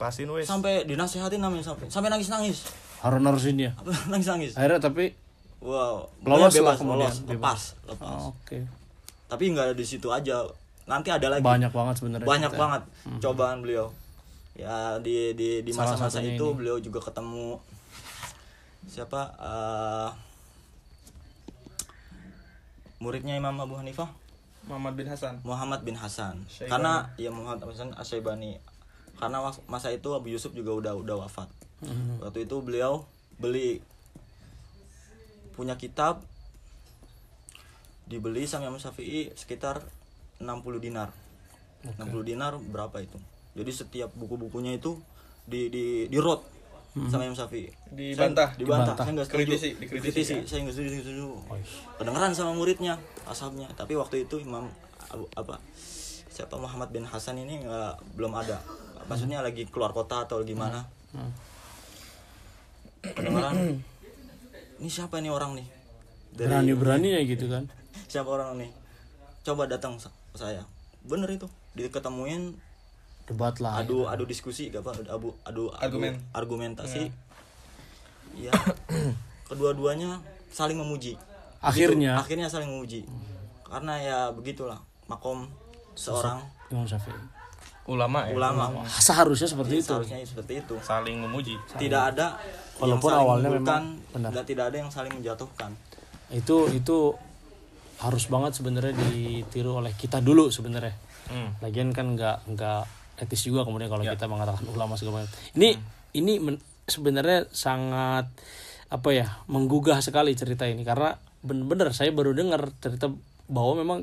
Pasin 0.00 0.26
wes. 0.32 0.48
sampai 0.48 0.82
dinasehatin 0.88 1.38
namanya 1.38 1.62
sampai 1.62 1.86
sampai 1.86 2.08
nangis 2.10 2.32
nangis 2.32 2.58
Harun 3.04 3.22
Ar-Rasyid 3.22 3.54
ya 3.60 3.70
nangis 4.08 4.28
nangis 4.32 4.52
akhirnya 4.56 4.80
tapi 4.80 5.14
wow. 5.60 6.08
Lolos 6.24 6.56
lah 6.56 6.74
bebas 6.74 6.76
kemudian, 6.80 7.12
lolos 7.12 7.16
lepas 7.28 7.60
lepas. 7.86 8.20
Oh, 8.24 8.32
oke. 8.32 8.58
Tapi 9.28 9.44
nggak 9.52 9.64
ada 9.72 9.74
di 9.76 9.86
situ 9.88 10.12
aja. 10.12 10.44
Nanti 10.84 11.08
ada 11.08 11.32
lagi. 11.32 11.40
Banyak 11.40 11.72
banget 11.72 11.94
sebenarnya 11.96 12.28
banyak 12.28 12.52
banget 12.52 12.82
cobaan 13.24 13.64
beliau 13.64 13.88
ya 14.54 15.02
di 15.02 15.34
di 15.34 15.66
di 15.66 15.72
masa-masa 15.74 16.22
itu 16.22 16.46
ini. 16.46 16.56
beliau 16.56 16.78
juga 16.78 17.02
ketemu. 17.02 17.58
Siapa? 18.86 19.20
Eh, 19.34 20.10
muridnya 23.02 23.34
Imam 23.34 23.58
Abu 23.58 23.74
Hanifah? 23.74 24.08
Muhammad 24.64 24.94
bin 24.96 25.10
Hasan. 25.10 25.42
Muhammad 25.44 25.80
bin 25.84 25.98
Hasan. 25.98 26.46
Syaibani. 26.48 26.70
karena 26.72 26.92
ya 27.20 27.28
Muhammad 27.34 27.60
bin 27.66 27.74
Hasan 27.74 27.90
Asyaibani. 27.98 28.56
Karena 29.18 29.38
masa 29.68 29.88
itu 29.94 30.08
Abu 30.14 30.32
Yusuf 30.32 30.54
juga 30.56 30.72
udah 30.74 30.94
udah 30.96 31.16
wafat. 31.26 31.50
Mhm. 31.84 32.22
waktu 32.24 32.48
itu 32.48 32.56
beliau 32.64 33.04
beli 33.36 33.84
punya 35.52 35.76
kitab 35.76 36.24
dibeli 38.08 38.48
sama 38.48 38.72
Imam 38.72 38.80
Syafi'i 38.80 39.34
sekitar 39.36 39.84
60 40.40 40.80
dinar. 40.80 41.12
60 41.84 42.24
dinar 42.24 42.56
berapa 42.56 42.96
itu 43.04 43.20
jadi 43.54 43.70
setiap 43.70 44.10
buku-bukunya 44.12 44.74
itu 44.74 44.98
di 45.44 45.66
di 45.68 45.84
di 46.06 46.18
road 46.18 46.42
sama 47.06 47.22
Imam 47.22 47.34
Syafi'i. 47.34 47.70
Dibantah. 47.90 48.54
Saya- 48.54 48.58
dibantah, 48.60 48.94
Dibantah. 48.94 48.96
saya 48.96 49.12
nggak 49.12 49.26
setuju. 49.26 49.38
Kritisi, 49.40 49.68
dikritisi, 49.74 50.06
Dikritisi, 50.22 50.34
saya 50.44 50.58
nggak 50.62 50.74
setuju, 50.74 50.90
setuju. 51.00 51.26
Kedengeran 51.96 52.32
sama 52.32 52.52
muridnya 52.52 52.94
ashabnya. 53.24 53.66
Tapi 53.72 53.94
waktu 53.94 54.22
itu 54.22 54.38
Imam 54.38 54.70
Abu, 55.08 55.26
apa 55.32 55.58
siapa 56.28 56.54
Muhammad 56.54 56.90
bin 56.90 57.02
Hasan 57.02 57.34
ini 57.36 57.62
nggak 57.62 58.14
belum 58.14 58.30
ada. 58.32 58.62
Maksudnya 59.04 59.38
lagi 59.38 59.66
keluar 59.66 59.90
kota 59.90 60.22
atau 60.22 60.38
gimana 60.40 60.86
Hmm. 61.10 61.30
kedengeran? 63.04 63.82
Ini 64.76 64.88
siapa 64.88 65.18
nih 65.18 65.30
orang 65.30 65.54
nih? 65.54 65.66
Dari 66.32 66.46
berani 66.48 66.72
berani 66.74 67.08
ya 67.10 67.20
gitu 67.24 67.46
kan? 67.46 67.64
Siapa 68.10 68.26
orang 68.26 68.54
nih? 68.56 68.70
Coba 69.42 69.66
datang 69.66 69.98
saya. 70.32 70.62
Bener 71.00 71.26
itu. 71.28 71.46
Diketemuin 71.74 72.54
debat 73.24 73.56
lah 73.58 73.80
adu 73.80 74.04
adu 74.04 74.28
diskusi 74.28 74.68
gak 74.68 74.84
apa 74.84 74.92
adu 75.00 75.08
adu, 75.08 75.32
adu 75.48 75.62
Argumen. 75.80 76.14
argumentasi. 76.36 77.08
Ya 78.36 78.52
kedua-duanya 79.48 80.20
saling 80.50 80.76
memuji. 80.76 81.14
Akhirnya. 81.64 82.20
Begitu, 82.20 82.24
akhirnya? 82.28 82.46
Saling 82.50 82.68
memuji. 82.68 83.00
Karena 83.64 83.94
ya 83.96 84.18
begitulah 84.30 84.78
makom 85.08 85.48
seorang. 85.94 86.42
Imam 86.68 86.84
Syafi'i. 86.84 87.16
Ulama 87.84 88.24
ya. 88.28 88.32
ulama. 88.36 88.64
Seharusnya 88.88 89.48
seperti 89.48 89.80
itu. 89.80 89.92
Seharusnya 89.92 90.18
seperti 90.24 90.52
itu. 90.64 90.74
Saling 90.80 91.20
memuji. 91.20 91.54
tidak 91.76 92.16
ada 92.16 92.36
Walaupun 92.76 93.06
yang 93.06 93.16
saling 93.16 93.24
awalnya 93.24 93.50
memang 93.54 93.84
benar. 94.12 94.30
dan 94.34 94.44
tidak 94.44 94.64
ada 94.72 94.76
yang 94.82 94.90
saling 94.90 95.12
menjatuhkan. 95.14 95.70
Itu 96.32 96.68
itu 96.72 97.14
harus 98.02 98.24
banget 98.26 98.58
sebenarnya 98.58 98.92
ditiru 98.98 99.78
oleh 99.80 99.94
kita 99.94 100.18
dulu 100.20 100.50
sebenarnya. 100.50 100.92
Hmm. 101.24 101.56
lagian 101.64 101.88
kan 101.96 102.12
nggak 102.12 102.52
nggak 102.52 102.82
etis 103.20 103.46
juga 103.46 103.62
kemudian 103.62 103.86
kalau 103.86 104.02
kita 104.02 104.26
mengatakan 104.26 104.64
ulama 104.70 104.98
segala 104.98 105.22
macam. 105.22 105.30
Ini 105.54 105.78
ini 106.18 106.32
men- 106.42 106.62
sebenarnya 106.84 107.48
sangat 107.50 108.28
apa 108.90 109.08
ya 109.10 109.42
menggugah 109.50 109.98
sekali 110.02 110.34
cerita 110.34 110.66
ini. 110.68 110.82
Karena 110.82 111.14
bener-bener 111.44 111.90
saya 111.94 112.10
baru 112.10 112.34
dengar 112.34 112.70
cerita 112.80 113.10
bahwa 113.50 113.82
memang 113.82 113.98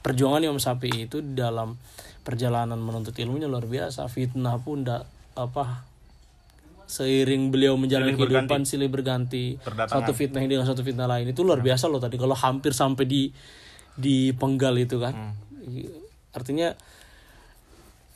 perjuangan 0.00 0.40
Imam 0.40 0.60
Syafi'i 0.60 1.06
itu 1.10 1.20
dalam 1.20 1.76
perjalanan 2.24 2.76
menuntut 2.78 3.16
ilmunya 3.16 3.48
luar 3.48 3.66
biasa. 3.68 4.06
Fitnah 4.08 4.60
pun 4.60 4.84
da, 4.84 5.04
apa 5.36 5.88
seiring 6.90 7.54
beliau 7.54 7.78
menjalani 7.78 8.18
Silih 8.18 8.18
berganti. 8.18 8.50
kehidupan 8.50 8.60
silih 8.66 8.90
berganti. 8.90 9.44
Satu 9.86 10.10
fitnah 10.10 10.42
dengan 10.42 10.66
satu 10.66 10.82
fitnah 10.82 11.06
lain. 11.06 11.30
Itu 11.30 11.46
luar 11.46 11.62
biasa 11.62 11.86
loh 11.86 12.02
tadi 12.02 12.18
kalau 12.18 12.34
hampir 12.34 12.74
sampai 12.74 13.06
di 13.06 13.30
di 13.94 14.34
penggal 14.34 14.74
itu 14.74 14.98
kan. 14.98 15.34
Artinya 16.34 16.74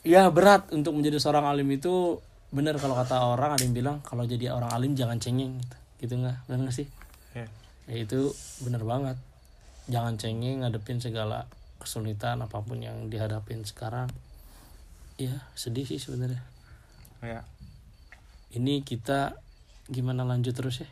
ya 0.05 0.29
berat 0.29 0.69
untuk 0.69 0.93
menjadi 0.93 1.17
seorang 1.17 1.49
alim 1.49 1.65
itu 1.73 2.21
benar 2.53 2.77
kalau 2.77 2.93
kata 2.95 3.19
orang 3.19 3.57
ada 3.57 3.63
yang 3.65 3.75
bilang 3.75 3.97
kalau 4.05 4.23
jadi 4.23 4.53
orang 4.53 4.71
alim 4.71 4.93
jangan 4.93 5.17
cengeng 5.17 5.57
gitu 5.59 5.75
gitu 6.05 6.13
nggak? 6.21 6.37
Benar 6.45 6.59
nggak 6.69 6.77
sih? 6.77 6.87
Ya. 7.33 7.49
ya 7.89 7.95
itu 7.99 8.31
benar 8.61 8.85
banget. 8.85 9.17
Jangan 9.89 10.15
cengeng 10.21 10.63
ngadepin 10.63 11.01
segala 11.01 11.49
kesulitan 11.81 12.39
apa 12.39 12.61
pun 12.61 12.79
yang 12.79 13.09
dihadapin 13.09 13.65
sekarang. 13.65 14.07
Ya 15.17 15.43
sedih 15.57 15.83
sih 15.83 15.99
sebenarnya. 15.99 16.39
Ya. 17.25 17.41
ini 18.53 18.85
kita 18.85 19.35
gimana 19.89 20.23
lanjut 20.23 20.53
terus 20.55 20.85
ya? 20.85 20.89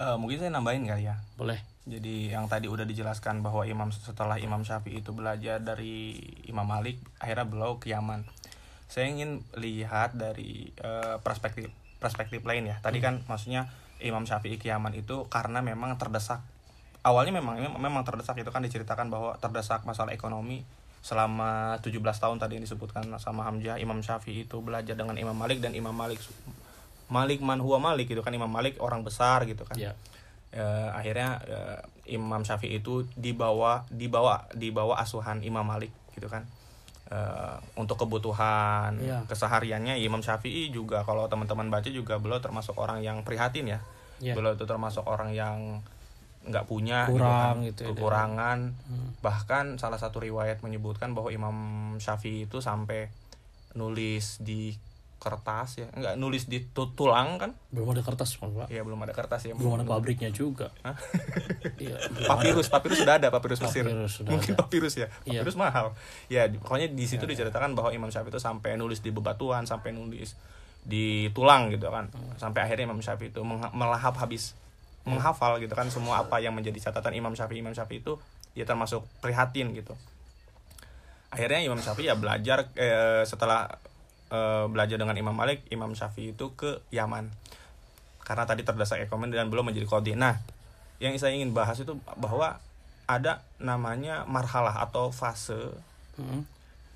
Eh, 0.00 0.16
mungkin 0.16 0.40
saya 0.40 0.50
nambahin 0.50 0.88
kali 0.88 1.06
ya. 1.06 1.20
boleh 1.36 1.69
Jadi 1.88 2.28
yang 2.28 2.44
tadi 2.46 2.68
udah 2.68 2.84
dijelaskan 2.84 3.40
bahwa 3.40 3.64
Imam 3.64 3.88
setelah 3.88 4.36
Imam 4.36 4.60
Syafi'i 4.62 5.00
itu 5.00 5.16
belajar 5.16 5.64
dari 5.64 6.20
Imam 6.44 6.68
Malik, 6.68 7.00
akhirnya 7.16 7.48
beliau 7.48 7.80
ke 7.80 7.88
Yaman. 7.90 8.28
Saya 8.90 9.08
ingin 9.08 9.40
lihat 9.56 10.18
dari 10.18 10.70
eh, 10.76 11.16
perspektif 11.24 11.72
perspektif 12.00 12.44
lain 12.44 12.68
ya. 12.68 12.76
Tadi 12.84 13.00
kan 13.00 13.24
maksudnya 13.28 13.72
Imam 14.00 14.24
Syafi'i 14.28 14.60
ke 14.60 14.68
Yaman 14.68 14.92
itu 14.96 15.28
karena 15.32 15.64
memang 15.64 15.96
terdesak. 15.96 16.44
Awalnya 17.00 17.40
memang 17.40 17.56
memang 17.80 18.04
terdesak 18.04 18.36
itu 18.36 18.52
kan 18.52 18.60
diceritakan 18.60 19.08
bahwa 19.08 19.36
terdesak 19.40 19.88
masalah 19.88 20.12
ekonomi 20.12 20.64
selama 21.00 21.80
17 21.80 21.96
tahun 21.96 22.36
tadi 22.36 22.60
yang 22.60 22.64
disebutkan 22.68 23.08
sama 23.16 23.48
Hamzah 23.48 23.80
Imam 23.80 24.04
Syafi'i 24.04 24.44
itu 24.44 24.60
belajar 24.60 24.92
dengan 24.92 25.16
Imam 25.16 25.32
Malik 25.32 25.64
dan 25.64 25.72
Imam 25.72 25.96
Malik 25.96 26.20
Malik 27.08 27.40
man 27.40 27.58
huwa 27.64 27.80
Malik 27.80 28.12
gitu 28.12 28.20
kan 28.20 28.36
Imam 28.36 28.52
Malik 28.52 28.76
orang 28.84 29.00
besar 29.00 29.48
gitu 29.48 29.64
kan 29.64 29.80
Ya. 29.80 29.96
Eh, 30.50 30.88
akhirnya 30.90 31.38
eh, 31.46 31.78
Imam 32.10 32.42
Syafi'i 32.42 32.82
itu 32.82 33.06
dibawa 33.14 33.86
dibawa 33.86 34.50
dibawa 34.50 34.98
asuhan 34.98 35.46
Imam 35.46 35.62
Malik 35.62 35.94
gitu 36.18 36.26
kan. 36.26 36.42
Eh, 37.10 37.56
untuk 37.78 38.02
kebutuhan 38.02 38.98
Iya. 38.98 39.22
kesehariannya 39.30 39.98
Imam 40.02 40.22
Syafi'i 40.22 40.74
juga 40.74 41.06
kalau 41.06 41.30
teman-teman 41.30 41.70
baca 41.70 41.86
juga 41.86 42.18
beliau 42.18 42.42
termasuk 42.42 42.74
orang 42.78 43.02
yang 43.02 43.22
prihatin 43.22 43.78
ya. 43.78 43.80
Iya. 44.20 44.36
beliau 44.36 44.52
itu 44.52 44.68
termasuk 44.68 45.00
orang 45.08 45.32
yang 45.32 45.80
nggak 46.44 46.68
punya 46.68 47.08
Kurang 47.08 47.64
gitu, 47.64 47.68
gitu 47.68 47.80
ya, 47.80 47.88
kan, 47.88 47.96
kekurangan. 47.96 48.58
Bahkan 49.24 49.64
salah 49.80 49.96
satu 49.96 50.20
riwayat 50.20 50.60
menyebutkan 50.60 51.12
bahwa 51.16 51.32
Imam 51.32 51.56
Syafi'i 51.96 52.44
itu 52.48 52.60
sampai 52.60 53.08
nulis 53.76 54.40
di 54.44 54.72
kertas 55.20 55.76
ya. 55.76 55.86
Nggak 55.92 56.16
nulis 56.16 56.48
di 56.48 56.64
tu- 56.72 56.96
tulang 56.96 57.36
kan? 57.36 57.52
Belum 57.68 57.92
ada 57.92 58.00
kertas 58.00 58.40
pak. 58.40 58.72
Ya 58.72 58.80
belum 58.80 58.96
ada 59.04 59.12
kertas 59.12 59.44
ya. 59.44 59.52
Belum 59.52 59.76
ada 59.76 59.84
pabriknya 59.84 60.32
juga. 60.32 60.72
Iya, 61.80 61.96
belum 62.12 62.28
papirus 62.28 62.68
papirus 62.72 63.04
sudah 63.04 63.20
ada 63.20 63.28
papirus 63.28 63.60
Mesir. 63.60 63.84
Papirus 63.84 64.12
sudah 64.20 64.30
mungkin 64.32 64.52
ada. 64.56 64.60
papirus 64.64 64.94
ya. 64.96 65.08
Iya. 65.28 65.44
papirus 65.44 65.56
mahal. 65.60 65.86
Ya 66.32 66.48
pokoknya 66.48 66.88
di 66.88 67.04
situ 67.04 67.28
diceritakan 67.28 67.76
bahwa 67.76 67.92
Imam 67.92 68.08
Syafi'i 68.08 68.32
itu 68.32 68.40
sampai 68.40 68.80
nulis 68.80 69.04
di 69.04 69.12
bebatuan 69.12 69.68
sampai 69.68 69.92
nulis 69.92 70.36
di 70.80 71.28
tulang 71.36 71.68
gitu 71.68 71.92
kan. 71.92 72.08
Sampai 72.40 72.64
akhirnya 72.64 72.88
Imam 72.88 73.04
Syafi'i 73.04 73.28
itu 73.28 73.44
melahap 73.76 74.16
habis. 74.16 74.56
Menghafal 75.04 75.60
gitu 75.60 75.72
kan 75.72 75.88
semua 75.88 76.20
apa 76.20 76.40
yang 76.40 76.52
menjadi 76.56 76.88
catatan 76.88 77.12
Imam 77.12 77.36
Syafi'i. 77.36 77.60
Imam 77.60 77.76
Syafi'i 77.76 78.00
itu 78.00 78.16
ya 78.56 78.64
termasuk 78.64 79.04
prihatin 79.20 79.72
gitu. 79.76 79.92
Akhirnya 81.30 81.60
Imam 81.60 81.78
Syafi'i 81.78 82.08
ya 82.08 82.16
belajar 82.16 82.72
eh, 82.74 83.22
setelah 83.22 83.68
eh, 84.30 84.66
belajar 84.70 84.96
dengan 84.96 85.14
Imam 85.18 85.34
Malik 85.36 85.66
Imam 85.68 85.92
Syafi'i 85.92 86.32
itu 86.32 86.54
ke 86.54 86.80
Yaman. 86.94 87.28
Karena 88.24 88.46
tadi 88.46 88.62
terdesak 88.62 89.02
ekonomi 89.02 89.34
dan 89.34 89.50
belum 89.50 89.70
menjadi 89.70 89.86
kodi 89.90 90.14
nah 90.14 90.38
yang 91.00 91.16
saya 91.16 91.32
ingin 91.32 91.56
bahas 91.56 91.80
itu 91.80 91.96
bahwa 92.20 92.60
ada 93.08 93.42
namanya 93.58 94.28
marhalah 94.28 94.84
atau 94.84 95.10
fase. 95.10 95.72
Hmm. 96.20 96.44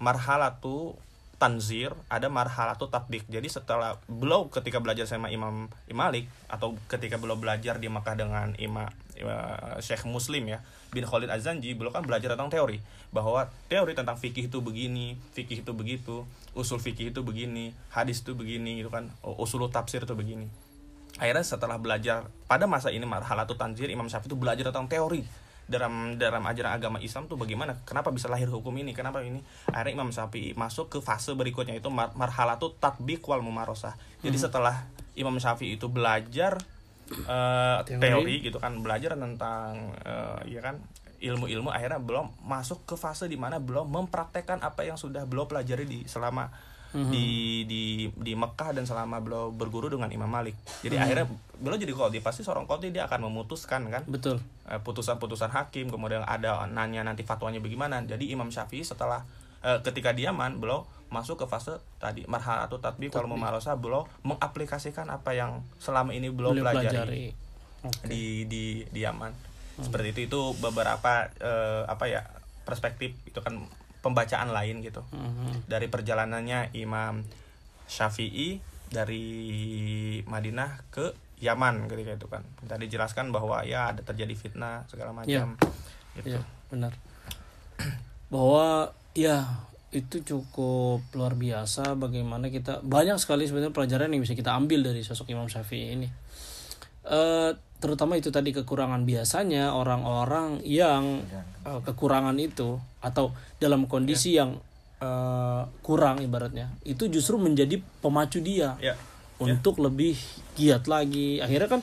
marhalah 0.05 0.61
tuh 0.61 0.93
tanzir 1.41 1.97
ada 2.13 2.29
marhalah 2.29 2.77
tuh 2.77 2.93
tatbik 2.93 3.25
jadi 3.31 3.47
setelah 3.49 3.97
beliau 4.05 4.53
ketika 4.53 4.85
belajar 4.85 5.09
sama 5.09 5.33
Imam 5.33 5.73
Malik 5.89 6.29
atau 6.51 6.77
ketika 6.93 7.17
beliau 7.17 7.41
belajar 7.41 7.81
di 7.81 7.89
Makkah 7.89 8.17
dengan 8.19 8.53
Imam 8.61 8.91
Ima- 9.17 9.81
Syekh 9.81 10.05
Muslim 10.05 10.51
ya 10.51 10.61
bin 10.95 11.03
Khalid 11.03 11.27
Az-Zanji 11.27 11.75
beliau 11.75 11.91
kan 11.91 12.07
belajar 12.07 12.39
tentang 12.39 12.49
teori. 12.49 12.79
Bahwa 13.11 13.51
teori 13.67 13.99
tentang 13.99 14.15
fikih 14.15 14.47
itu 14.47 14.63
begini 14.63 15.19
fikih 15.35 15.67
itu 15.67 15.73
begitu 15.75 16.23
usul 16.55 16.79
fikih 16.79 17.11
itu 17.11 17.21
begini 17.27 17.75
hadis 17.91 18.23
itu 18.23 18.39
begini 18.39 18.79
gitu 18.79 18.95
kan. 18.95 19.11
Usul 19.27 19.67
tafsir 19.75 20.07
itu 20.07 20.15
begini. 20.15 20.47
Akhirnya 21.19 21.47
setelah 21.47 21.79
belajar 21.79 22.27
pada 22.51 22.67
masa 22.67 22.91
ini 22.91 23.07
marhalatul 23.07 23.55
tanzir 23.55 23.87
Imam 23.87 24.11
Syafi'i 24.11 24.31
itu 24.31 24.39
belajar 24.39 24.71
tentang 24.71 24.91
teori 24.91 25.23
dalam 25.65 26.21
dalam 26.21 26.45
ajaran 26.45 26.77
agama 26.77 27.01
Islam 27.01 27.25
tuh 27.25 27.41
bagaimana 27.41 27.81
kenapa 27.89 28.13
bisa 28.13 28.29
lahir 28.29 28.51
hukum 28.51 28.75
ini 28.75 28.91
kenapa 28.93 29.23
ini. 29.23 29.39
Akhirnya 29.71 30.03
Imam 30.03 30.11
Syafi'i 30.11 30.59
masuk 30.59 30.91
ke 30.91 30.99
fase 30.99 31.31
berikutnya 31.39 31.79
itu 31.79 31.87
mar 31.87 32.11
marhalatul 32.19 32.75
tatbiq 32.83 33.23
wal 33.31 33.47
mumarosah. 33.47 33.95
Jadi 34.27 34.37
setelah 34.43 34.91
Imam 35.15 35.39
Syafi'i 35.39 35.79
itu 35.79 35.87
belajar 35.87 36.59
eh, 37.11 37.79
Teori. 37.85 38.01
teori. 38.01 38.35
gitu 38.41 38.59
kan 38.63 38.81
belajar 38.81 39.17
tentang 39.19 39.93
eh, 40.05 40.57
ya 40.57 40.61
kan 40.65 40.81
ilmu-ilmu 41.25 41.73
akhirnya 41.73 42.01
belum 42.01 42.33
masuk 42.45 42.85
ke 42.85 42.95
fase 43.01 43.29
di 43.31 43.41
mana 43.41 43.57
belum 43.57 43.89
mempraktekkan 43.89 44.61
apa 44.61 44.85
yang 44.85 45.01
sudah 45.01 45.25
belum 45.25 45.49
pelajari 45.49 45.89
di 45.89 46.05
selama 46.05 46.53
di 46.95 47.67
di 47.67 48.07
di 48.15 48.33
Mekah 48.39 48.71
dan 48.71 48.87
selama 48.87 49.19
beliau 49.19 49.51
berguru 49.51 49.91
dengan 49.91 50.07
Imam 50.15 50.31
Malik. 50.31 50.55
Jadi 50.79 50.95
akhirnya 50.95 51.27
beliau 51.59 51.75
jadi 51.75 51.91
qadhi 51.91 52.23
pasti 52.23 52.47
seorang 52.47 52.71
qadhi 52.71 52.95
dia 52.95 53.11
akan 53.11 53.27
memutuskan 53.27 53.91
kan 53.91 54.07
betul 54.07 54.39
eh, 54.71 54.79
putusan-putusan 54.79 55.51
hakim 55.51 55.91
kemudian 55.91 56.23
ada 56.23 56.63
nanya 56.71 57.03
nanti 57.03 57.27
fatwanya 57.27 57.59
bagaimana. 57.59 57.99
Jadi 58.07 58.31
Imam 58.31 58.47
Syafi'i 58.47 58.87
setelah 58.87 59.27
eh, 59.67 59.83
ketika 59.83 60.15
di 60.15 60.23
Yaman 60.23 60.63
beliau 60.63 60.87
masuk 61.15 61.39
ke 61.39 61.47
fase 61.47 61.79
tadi 62.03 62.27
marhalatul 62.27 62.83
tatbiq 62.83 63.15
wal 63.15 63.31
mumarasah 63.31 63.79
beliau 63.79 64.03
mengaplikasikan 64.27 65.07
apa 65.07 65.31
yang 65.31 65.63
selama 65.79 66.11
ini 66.11 66.27
pelajari 66.27 66.91
pelajari 66.91 67.25
Oke. 67.87 68.05
di 68.11 68.51
di 68.51 68.65
di 68.91 69.01
Yaman. 69.07 69.31
Seperti 69.79 70.19
itu 70.19 70.21
itu 70.27 70.41
beberapa 70.59 71.31
eh, 71.39 71.83
apa 71.87 72.11
ya 72.11 72.27
perspektif 72.67 73.15
itu 73.23 73.39
kan 73.39 73.63
pembacaan 74.03 74.51
lain 74.51 74.83
gitu 74.83 75.01
Mhm. 75.15 75.71
dari 75.71 75.87
perjalanannya 75.87 76.75
Imam 76.75 77.23
Syafi'i 77.87 78.59
dari 78.89 79.25
Madinah 80.25 80.91
ke 80.91 81.13
Yaman 81.43 81.91
ketika 81.91 82.15
itu 82.15 82.27
kan. 82.31 82.41
Tadi 82.65 82.89
dijelaskan 82.89 83.29
bahwa 83.29 83.61
ya 83.67 83.93
ada 83.93 84.01
terjadi 84.01 84.33
fitnah 84.33 84.87
segala 84.89 85.13
macam. 85.13 85.59
Gitu. 86.17 86.37
Iya, 86.37 86.41
benar. 86.71 86.93
Bahwa 88.33 88.95
ya 89.13 89.67
itu 89.95 90.27
cukup 90.27 91.07
luar 91.15 91.39
biasa 91.39 91.95
bagaimana 91.95 92.51
kita 92.51 92.83
banyak 92.83 93.15
sekali 93.23 93.47
sebenarnya 93.47 93.71
pelajaran 93.71 94.11
yang 94.11 94.27
bisa 94.27 94.35
kita 94.35 94.51
ambil 94.51 94.83
dari 94.83 95.07
sosok 95.07 95.31
Imam 95.31 95.47
Syafi'i 95.47 95.95
ini. 95.95 96.09
Eh 97.07 97.51
terutama 97.79 98.17
itu 98.17 98.33
tadi 98.33 98.49
kekurangan 98.51 99.05
biasanya 99.05 99.77
orang-orang 99.77 100.65
yang 100.67 101.23
eh, 101.63 101.81
kekurangan 101.85 102.35
itu 102.41 102.81
atau 102.99 103.31
dalam 103.61 103.87
kondisi 103.87 104.35
yang 104.35 104.59
eh, 104.99 105.63
kurang 105.85 106.19
ibaratnya 106.19 106.75
itu 106.83 107.07
justru 107.07 107.39
menjadi 107.39 107.79
pemacu 108.03 108.41
dia 108.43 108.75
Ya. 108.83 108.99
untuk 109.39 109.79
lebih 109.79 110.19
giat 110.59 110.91
lagi. 110.91 111.39
Akhirnya 111.39 111.69
kan 111.71 111.81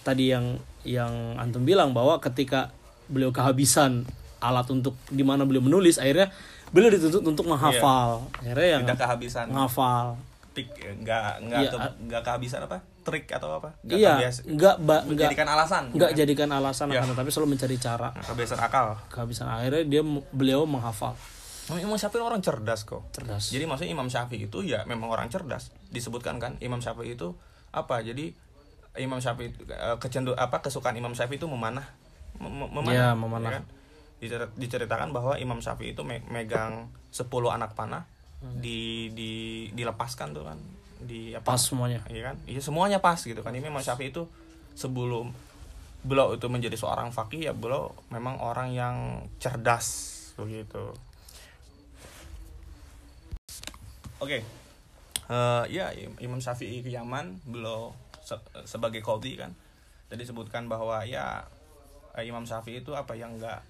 tadi 0.00 0.32
yang 0.32 0.56
yang 0.88 1.36
antum 1.36 1.68
bilang 1.68 1.92
bahwa 1.92 2.16
ketika 2.18 2.72
beliau 3.12 3.28
kehabisan 3.28 4.08
alat 4.42 4.66
untuk 4.72 4.96
di 5.12 5.22
mana 5.22 5.46
beliau 5.46 5.62
menulis, 5.62 5.98
akhirnya 6.02 6.32
beliau 6.72 6.90
dituntut 6.90 7.22
untuk 7.22 7.44
menghafal. 7.46 8.24
Akhirnya 8.34 8.68
yang 8.70 8.82
Tidak 8.82 8.98
kehabisan 8.98 9.46
menghafal. 9.46 10.16
tik 10.52 10.68
enggak 10.82 11.38
enggak 11.38 11.60
Iya, 11.62 11.70
ke- 11.70 11.96
enggak 12.02 12.22
kehabisan 12.22 12.60
apa? 12.62 12.76
Trik 13.02 13.24
atau 13.26 13.48
apa? 13.52 13.72
Enggak 13.82 13.96
Iya, 13.98 14.12
kebias- 14.14 14.42
enggak 14.44 14.74
ba, 14.78 14.96
menjadikan 15.02 15.48
alasan. 15.48 15.84
enggak 15.88 16.10
gitu 16.10 16.14
kan. 16.14 16.20
jadikan 16.22 16.48
alasan 16.50 16.86
Iya. 16.86 16.98
akan 16.98 17.08
tapi 17.14 17.28
selalu 17.28 17.48
mencari 17.50 17.76
cara. 17.76 18.08
Kebiasaan 18.14 18.60
akal. 18.62 18.86
Kehabisan 19.08 19.46
akhirnya 19.46 19.82
dia 19.82 20.02
beliau 20.28 20.64
menghafal. 20.64 21.16
Imam 21.72 21.94
Syafi'i 21.94 22.20
orang 22.20 22.40
cerdas 22.40 22.82
kok. 22.82 23.06
Cerdas. 23.10 23.48
Jadi 23.48 23.64
maksudnya 23.64 23.92
Imam 23.92 24.04
Syafi'i 24.06 24.44
itu 24.44 24.58
ya 24.60 24.84
memang 24.84 25.08
orang 25.08 25.28
cerdas. 25.28 25.72
Disebutkan 25.88 26.36
kan 26.36 26.58
Imam 26.58 26.78
Syafi'i 26.78 27.14
itu 27.14 27.32
apa? 27.70 28.00
Jadi 28.00 28.34
Imam 28.94 29.16
Syafi'i 29.18 29.48
eh, 29.48 29.96
kecendu 29.96 30.34
apa 30.34 30.60
kesukaan 30.60 30.92
Imam 30.92 31.12
Syafi'i 31.12 31.36
itu 31.36 31.46
memanah. 31.46 31.88
Mem- 32.36 32.68
memanah. 32.68 32.92
Ya, 32.92 33.08
memanah. 33.14 33.50
kan? 33.50 33.64
Dicer- 34.22 34.54
Diceritakan 34.54 35.10
bahwa 35.10 35.34
Imam 35.34 35.58
Syafi'i 35.58 35.92
itu 35.92 36.00
me- 36.00 36.22
megang 36.24 36.86
10 37.10 37.26
anak 37.50 37.74
panah 37.74 38.06
di 38.56 39.10
di 39.10 39.32
dilepaskan 39.70 40.30
tuh 40.30 40.42
kan 40.44 40.58
di 40.98 41.30
apa? 41.30 41.42
Pas 41.44 41.58
semuanya. 41.58 41.98
Iya 42.06 42.30
kan? 42.30 42.36
Iya 42.44 42.58
semuanya 42.58 42.98
pas 42.98 43.18
gitu 43.18 43.38
kan. 43.38 43.50
Ini 43.50 43.66
Imam 43.66 43.78
Syafi'i 43.80 44.08
itu 44.08 44.22
sebelum 44.72 45.34
beliau 46.02 46.32
itu 46.32 46.46
menjadi 46.46 46.74
seorang 46.74 47.10
fakih 47.10 47.46
ya 47.46 47.52
beliau 47.52 47.90
memang 48.08 48.38
orang 48.38 48.70
yang 48.70 48.96
cerdas 49.36 49.86
begitu. 50.34 50.94
Oke. 54.18 54.38
Eh, 55.24 55.64
ya 55.68 55.90
Im- 55.92 56.18
Imam 56.20 56.38
Syafi'i 56.38 56.78
ke 56.80 56.90
Yaman 56.90 57.42
beliau 57.44 57.90
se- 58.20 58.38
sebagai 58.64 58.98
qadhi 59.00 59.34
kan. 59.34 59.50
Tadi 60.06 60.22
sebutkan 60.22 60.66
bahwa 60.66 61.02
ya 61.02 61.42
Imam 62.18 62.44
Syafi'i 62.44 62.82
itu 62.82 62.92
apa 62.92 63.14
yang 63.14 63.34
enggak 63.34 63.62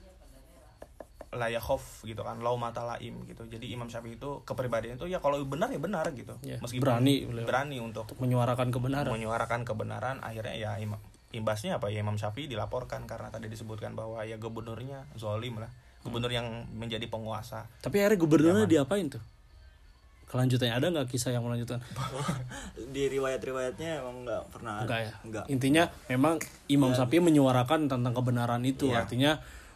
layakhof 1.32 2.04
gitu 2.04 2.20
kan 2.20 2.36
lau 2.38 2.54
mata 2.54 2.84
laim 2.84 3.24
gitu 3.24 3.42
jadi 3.44 3.64
Imam 3.66 3.88
Syafi'i 3.88 4.14
itu 4.14 4.44
kepribadian 4.44 4.94
itu 4.94 5.08
ya 5.08 5.16
kalau 5.16 5.40
benar 5.42 5.68
ya 5.68 5.80
benar 5.80 6.04
gitu 6.12 6.36
Ya, 6.40 6.60
meskipun 6.60 6.84
berani 6.84 7.24
beliau. 7.24 7.46
berani 7.48 7.76
untuk 7.78 8.04
Untuk 8.04 8.20
menyuarakan 8.20 8.68
kebenaran. 8.68 9.08
menyuarakan 9.08 9.60
kebenaran 9.64 10.16
akhirnya 10.20 10.54
ya 10.54 10.70
imam 10.76 11.00
imbasnya 11.32 11.80
apa 11.80 11.88
ya 11.88 12.04
Imam 12.04 12.14
Syafi'i 12.14 12.44
dilaporkan 12.44 13.08
karena 13.08 13.32
tadi 13.32 13.48
disebutkan 13.48 13.96
bahwa 13.96 14.20
ya 14.20 14.36
gubernurnya 14.36 15.08
zolim 15.16 15.56
lah 15.56 15.72
gubernur 16.02 16.28
yang 16.28 16.68
menjadi 16.70 17.08
penguasa 17.08 17.64
Tapi 17.80 17.96
akhirnya 17.96 18.18
gubernurnya 18.18 18.66
diapain 18.66 19.08
tuh? 19.08 19.22
Kelanjutannya 20.26 20.72
ada 20.72 20.86
nggak 20.88 21.08
kisah 21.08 21.28
yang 21.30 21.44
melanjutkan? 21.44 21.80
di 22.94 23.04
riwayat-riwayatnya 23.06 24.00
emang 24.00 24.24
nggak 24.24 24.42
pernah 24.48 24.80
Enggak 24.80 25.00
ya. 25.04 25.12
Nggak. 25.22 25.44
Intinya 25.48 25.84
memang 26.08 26.40
Imam 26.68 26.92
Syafi'i 26.92 27.20
menyuarakan 27.20 27.84
tentang 27.86 28.12
kebenaran 28.12 28.64
itu. 28.64 28.88
Iya. 28.88 29.04
Artinya 29.04 29.32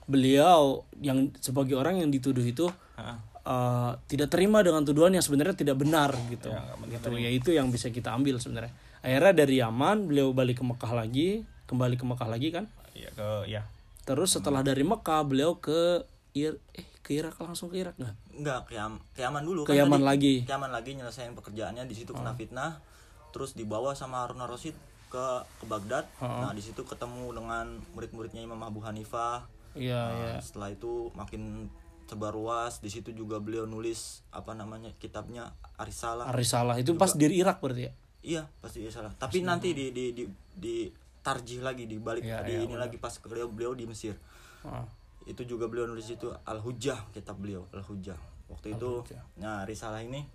beliau 0.07 0.63
yang 0.97 1.35
sebagai 1.37 1.75
orang 1.75 1.99
yang 1.99 2.09
dituduh 2.09 2.43
itu 2.43 2.67
Heeh. 2.95 3.17
eh, 3.43 3.93
tidak 4.07 4.29
terima 4.29 4.63
dengan 4.63 4.83
tuduhan 4.83 5.11
yang 5.11 5.23
sebenarnya 5.23 5.55
tidak 5.55 5.77
benar 5.77 6.15
gitu. 6.29 6.49
Ya, 6.49 6.63
nggak 6.63 6.79
benar 6.81 6.95
gitu. 6.97 7.09
Ya 7.17 7.31
itu 7.31 7.51
yang 7.51 7.69
bisa 7.69 7.91
kita 7.91 8.11
ambil 8.11 8.39
sebenarnya. 8.39 8.73
Akhirnya 9.01 9.35
dari 9.37 9.59
Yaman 9.59 10.07
beliau 10.07 10.31
balik 10.31 10.59
ke 10.59 10.65
Mekah 10.65 10.93
lagi, 10.93 11.29
kembali 11.65 11.95
ke 11.95 12.05
Mekah 12.05 12.29
lagi 12.29 12.49
kan. 12.51 12.67
ya 12.91 13.13
ke 13.13 13.29
ya 13.45 13.63
Terus 14.03 14.33
setelah 14.33 14.63
dari 14.63 14.81
Mekah 14.81 15.21
beliau 15.23 15.59
ke 15.59 16.07
Ir- 16.33 16.59
eh 16.73 16.87
ke 17.01 17.15
Irak 17.15 17.37
langsung 17.39 17.69
ke 17.69 17.77
Irak 17.77 17.95
nggak 17.97 18.15
Enggak, 18.35 18.61
ke, 18.65 18.73
Yam- 18.75 19.03
ke 19.13 19.21
Yaman 19.21 19.43
dulu 19.43 19.61
Ke 19.63 19.73
Yaman 19.75 20.01
tadi. 20.01 20.07
lagi. 20.07 20.35
Ke 20.43 20.53
Yaman 20.53 20.71
lagi 20.71 20.91
nyelesain 20.93 21.33
pekerjaannya 21.33 21.85
di 21.85 21.95
situ 21.95 22.11
kena 22.11 22.33
fitnah. 22.33 22.83
Terus 23.31 23.53
dibawa 23.53 23.93
sama 23.93 24.21
Harun 24.21 24.41
Rasid 24.41 24.75
ke 25.07 25.25
ke 25.57 25.65
Baghdad. 25.65 26.05
Nah, 26.19 26.51
di 26.51 26.61
situ 26.61 26.83
ketemu 26.83 27.31
dengan 27.33 27.67
murid-muridnya 27.93 28.41
Imam 28.41 28.59
Abu 28.59 28.81
Hanifah. 28.81 29.45
Iya 29.77 30.03
Nah, 30.11 30.17
iya 30.19 30.35
setelah 30.41 30.69
itu 30.73 31.13
makin 31.15 31.73
sebar 32.07 32.33
luas. 32.33 32.79
Di 32.81 32.89
situ 32.89 33.13
juga 33.13 33.43
beliau 33.43 33.67
nulis 33.67 34.23
apa 34.31 34.55
namanya 34.55 34.95
kitabnya 34.97 35.53
Arisalah. 35.77 36.31
Arisalah 36.31 36.79
itu 36.81 36.95
pas 36.95 37.13
di 37.13 37.27
Irak 37.29 37.61
berarti 37.61 37.91
ya 37.91 37.95
Iya, 38.27 38.43
pasti 38.59 38.83
salah. 38.91 39.15
Tapi 39.15 39.47
nanti 39.47 39.71
di 39.71 39.95
di 39.95 40.11
di, 40.11 40.27
di 40.51 40.91
tarjih 41.23 41.63
lagi 41.63 41.87
di 41.87 41.95
balik 42.03 42.27
Iya, 42.27 42.43
di 42.43 42.53
iya, 42.59 42.61
ini 42.67 42.75
lagi 42.75 42.99
pas 42.99 43.15
beliau 43.23 43.47
beliau 43.47 43.71
di 43.79 43.87
Mesir. 43.87 44.19
Ah. 44.67 44.83
Itu 45.23 45.47
juga 45.47 45.71
beliau 45.71 45.87
nulis 45.87 46.11
itu 46.11 46.35
Al 46.43 46.59
Hujjah 46.59 47.07
kitab 47.15 47.39
beliau 47.39 47.71
Al 47.71 47.87
Hujjah. 47.87 48.19
Waktu 48.51 48.75
itu 48.79 49.03
nah 49.39 49.63
risalah 49.63 50.03
ini 50.03 50.27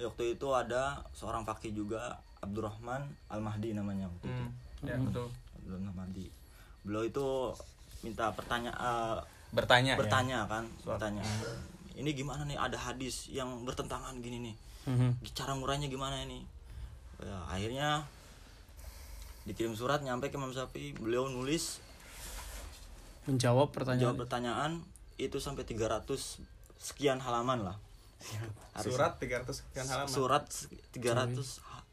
waktu 0.00 0.36
itu 0.36 0.48
ada 0.52 1.04
seorang 1.12 1.44
fakih 1.44 1.72
juga 1.72 2.20
Abdurrahman 2.40 3.12
Al 3.28 3.40
Mahdi 3.44 3.76
namanya 3.76 4.08
waktu 4.08 4.32
itu. 4.32 4.44
Hmm, 4.44 4.88
ya 4.88 4.96
betul 4.96 5.28
Abdurrahman 5.60 5.92
Mahdi. 5.92 6.32
Beliau 6.80 7.04
itu 7.04 7.28
minta 8.04 8.28
pertanyaan 8.30 9.24
bertanya 9.50 9.94
ya? 9.94 9.98
bertanya 9.98 10.38
kan 10.44 10.64
bertanya. 10.84 11.24
Ini 11.94 12.10
gimana 12.12 12.42
nih 12.44 12.58
ada 12.58 12.74
hadis 12.76 13.30
yang 13.30 13.64
bertentangan 13.64 14.18
gini 14.18 14.50
nih? 14.50 14.56
Mhm. 14.84 15.24
cara 15.32 15.56
ngurainya 15.56 15.88
gimana 15.88 16.20
ini? 16.20 16.44
Ya, 17.22 17.38
akhirnya 17.48 18.04
dikirim 19.44 19.72
surat 19.72 20.04
nyampe 20.04 20.28
ke 20.28 20.36
Imam 20.36 20.52
Syafi'i. 20.52 20.92
Beliau 20.92 21.30
nulis 21.30 21.80
menjawab 23.24 23.72
pertanyaan. 23.72 24.12
jawab 24.12 24.18
pertanyaan 24.20 24.72
itu 25.16 25.40
sampai 25.40 25.64
300 25.64 26.04
sekian 26.76 27.22
halaman 27.22 27.64
lah. 27.64 27.76
Harus- 28.76 28.92
surat 28.92 29.16
300 29.16 29.62
sekian 29.64 29.86
halaman? 29.88 30.10
Surat 30.10 30.44
300 30.92 31.62
ha- 31.62 31.86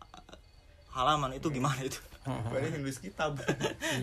halaman. 0.91 1.32
Itu 1.38 1.53
gimana 1.53 1.80
itu 1.80 2.01
berarti 2.22 2.78
nulis 2.78 3.01
kitab 3.01 3.34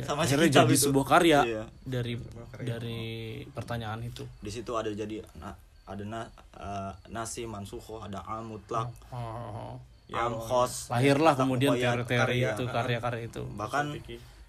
sama 0.07 0.27
akhirnya 0.27 0.51
kitab 0.51 0.67
jadi 0.67 0.75
itu. 0.75 0.85
sebuah 0.91 1.07
karya. 1.07 1.39
Iya. 1.47 1.65
dari 1.87 2.15
dari 2.59 3.01
pertanyaan 3.55 4.03
itu. 4.03 4.27
Di 4.43 4.51
situ 4.51 4.75
ada 4.75 4.91
jadi 4.91 5.23
na- 5.39 5.59
ada 5.89 6.05
na, 6.05 6.21
eh, 6.59 6.93
nasi 7.15 7.47
mansuho 7.49 8.03
ada 8.05 8.21
al 8.27 8.45
mutlak 8.45 8.93
oh. 9.09 9.79
am 10.13 10.35
khos 10.37 10.93
lahirlah 10.93 11.39
kemudian 11.39 11.73
teori-teori 11.79 12.37
karya. 12.43 12.49
itu 12.59 12.65
karya-karya 12.67 13.23
itu. 13.31 13.43
Bahkan 13.55 13.85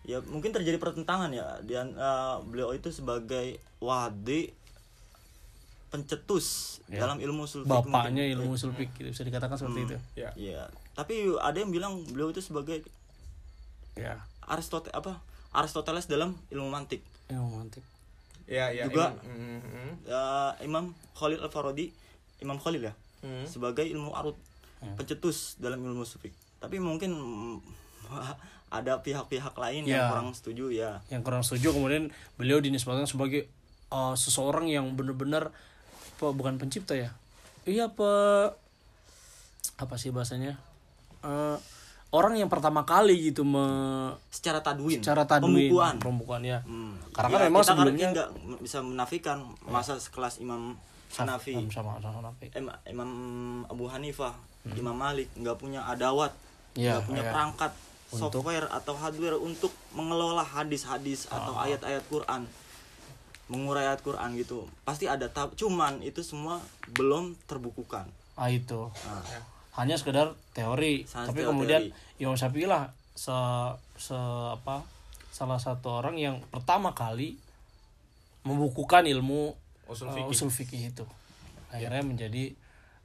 ya 0.04 0.18
mungkin 0.26 0.50
terjadi 0.50 0.82
pertentangan 0.82 1.30
ya. 1.30 1.62
Dan 1.62 1.94
eh, 1.94 2.36
beliau 2.50 2.74
itu 2.74 2.90
sebagai 2.90 3.62
wadi 3.78 4.50
pencetus 5.90 6.80
dalam 6.86 7.18
ilmu 7.18 7.50
usul 7.50 7.66
fiqh 7.66 7.70
bapaknya 7.70 8.30
mungkin. 8.30 8.36
ilmu 8.38 8.50
usul 8.54 8.72
fikih 8.78 9.10
bisa 9.10 9.26
dikatakan 9.26 9.58
seperti 9.58 9.90
itu. 9.90 9.98
Ya. 10.14 10.30
Iya, 10.38 10.62
tapi 10.94 11.34
ada 11.42 11.58
yang 11.58 11.74
bilang 11.74 12.06
beliau 12.06 12.30
itu 12.30 12.46
sebagai 12.46 12.86
ya. 14.00 14.16
Aristoteles 14.44 14.96
apa? 14.96 15.20
Aristoteles 15.52 16.06
dalam 16.06 16.34
ilmu 16.50 16.70
mantik. 16.70 17.04
Ilmu 17.28 17.60
mantik. 17.60 17.84
Ya 18.50 18.72
ya 18.72 18.88
Juga- 18.88 19.14
Imam. 19.14 19.62
Mhm. 19.62 19.90
Eh, 20.06 20.52
Imam 20.64 20.86
Khalil 21.14 21.38
Al 21.38 21.52
Farodi 21.52 21.94
Imam 22.40 22.58
Khalil 22.58 22.88
ya 22.88 22.94
Hmm. 23.20 23.44
sebagai 23.44 23.84
ilmu 23.84 24.16
arut 24.16 24.40
pencetus 24.96 25.60
dalam 25.60 25.78
ilmu 25.78 26.02
usul 26.02 26.24
fiqh 26.24 26.32
tapi 26.58 26.80
mungkin 26.80 27.12
mm, 27.12 27.60
ada 28.80 29.04
pihak-pihak 29.04 29.52
lain 29.54 29.84
yang 29.84 30.00
Ya. 30.00 30.08
kurang 30.08 30.32
setuju 30.32 30.72
ya. 30.72 31.04
Yang 31.08 31.22
kurang 31.24 31.44
setuju 31.44 31.76
kemudian 31.76 32.16
beliau 32.36 32.58
dinisbatkan 32.58 33.04
sebagai 33.04 33.52
uh, 33.90 34.16
seseorang 34.16 34.66
yang 34.66 34.88
benar-benar 34.94 35.52
bukan 36.18 36.56
pencipta 36.56 36.94
ya. 36.94 37.12
Iya 37.64 37.90
apa 37.90 38.12
apa 39.76 39.96
sih 39.96 40.10
bahasanya? 40.10 40.56
Eh, 41.22 41.58
orang 42.10 42.34
yang 42.36 42.48
pertama 42.48 42.82
kali 42.84 43.30
gitu 43.30 43.42
me, 43.44 43.62
secara 44.30 44.60
tadwin 44.60 44.98
secara 44.98 45.24
tadwin 45.24 45.70
pembukuan 45.70 45.96
pembukuan 45.98 46.42
ya 46.42 46.60
Hmm. 46.62 46.98
karena 47.12 47.30
Ya, 47.30 47.36
kan 47.36 47.46
memang 47.46 47.62
kita 47.62 47.70
sebelumnya 47.72 48.08
nggak 48.12 48.30
bisa 48.60 48.80
menafikan 48.82 49.38
masa 49.64 49.94
sekelas 49.96 50.38
Imam 50.38 50.74
Hanafi, 51.12 51.58
sama 51.68 51.98
sama 51.98 52.22
Hanafi. 52.22 52.54
Im- 52.54 52.70
Imam 52.88 53.10
Abu 53.66 53.86
Hanifah, 53.88 54.34
Imam 54.72 54.94
Malik 54.94 55.26
nggak 55.34 55.58
punya 55.58 55.82
adawat, 55.84 56.30
Hmm. 56.72 56.78
Iya, 56.78 56.92
nggak 56.96 57.06
punya 57.08 57.24
iya. 57.24 57.32
perangkat 57.32 57.72
software 58.10 58.66
atau 58.68 58.94
hardware 58.96 59.38
untuk 59.38 59.70
mengelola 59.92 60.42
hadis-hadis 60.42 61.26
atau 61.28 61.54
Ah. 61.54 61.66
ayat-ayat 61.66 62.02
Quran, 62.06 62.46
mengurai 63.48 63.86
ayat 63.86 64.02
Quran 64.02 64.34
gitu. 64.36 64.66
Pasti 64.84 65.06
ada 65.06 65.26
tahap, 65.28 65.54
cuman 65.54 66.02
itu 66.02 66.22
semua 66.22 66.62
belum 66.92 67.38
terbukukan. 67.46 68.06
ah 68.36 68.48
itu 68.48 68.88
Nah, 69.04 69.20
hanya 69.80 69.96
sekedar 69.96 70.36
teori. 70.52 71.08
Hanya 71.16 71.28
tapi 71.32 71.48
kemudian. 71.48 71.90
Imam 72.20 72.36
Syafi'i 72.36 72.68
lah 72.68 72.92
se, 73.16 73.32
se 73.96 74.20
apa 74.52 74.84
salah 75.32 75.56
satu 75.56 76.04
orang 76.04 76.20
yang 76.20 76.44
pertama 76.52 76.92
kali 76.92 77.40
membukukan 78.44 79.08
ilmu 79.08 79.56
Usul 79.90 80.12
uh, 80.12 80.14
fikih. 80.14 80.28
usul 80.30 80.50
fikih 80.52 80.82
itu. 80.92 81.06
Akhirnya 81.72 82.04
menjadi 82.04 82.54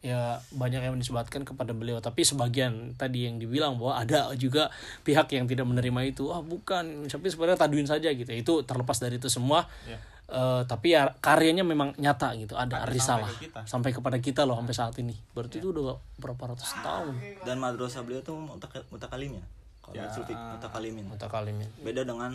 ya 0.04 0.36
banyak 0.52 0.84
yang 0.84 0.98
disebutkan 1.00 1.48
kepada 1.48 1.72
beliau. 1.72 2.02
Tapi 2.02 2.26
sebagian 2.26 2.92
tadi 2.98 3.24
yang 3.24 3.40
dibilang 3.40 3.80
bahwa 3.80 4.02
ada 4.02 4.34
juga 4.36 4.68
pihak 5.06 5.32
yang 5.32 5.48
tidak 5.48 5.64
menerima 5.64 6.00
itu. 6.10 6.28
Ah 6.28 6.44
bukan. 6.44 7.08
Tapi 7.08 7.26
sebenarnya 7.30 7.56
taduin 7.56 7.88
saja 7.88 8.12
gitu. 8.12 8.28
Itu 8.28 8.66
terlepas 8.68 9.00
dari 9.00 9.16
itu 9.16 9.32
semua. 9.32 9.64
Ya. 9.88 9.96
Eh, 10.28 10.62
tapi 10.64 10.96
ya 10.96 11.12
karyanya 11.20 11.62
memang 11.62 11.92
nyata 11.96 12.32
gitu 12.36 12.56
ada 12.56 12.88
risalah 12.88 13.28
ke 13.28 13.48
kita. 13.48 13.60
sampai 13.68 13.90
kepada 13.92 14.16
kita 14.18 14.42
loh 14.44 14.56
sampai 14.56 14.72
saat 14.72 14.96
ini 14.98 15.12
berarti 15.36 15.60
itu 15.60 15.68
udah 15.70 15.96
berapa 16.16 16.54
ratus 16.54 16.70
tahun 16.80 17.14
dan 17.44 17.56
madrasah 17.60 18.00
beliau 18.02 18.24
tuh 18.24 18.36
mutaka- 18.40 18.86
mutakalim 18.88 19.36
ya. 19.36 19.44
Kalau 19.84 20.00
Ya. 20.00 20.08
mutakalimin. 20.56 21.04
mutakalimin 21.04 21.68
Beda 21.84 22.08
dengan 22.08 22.32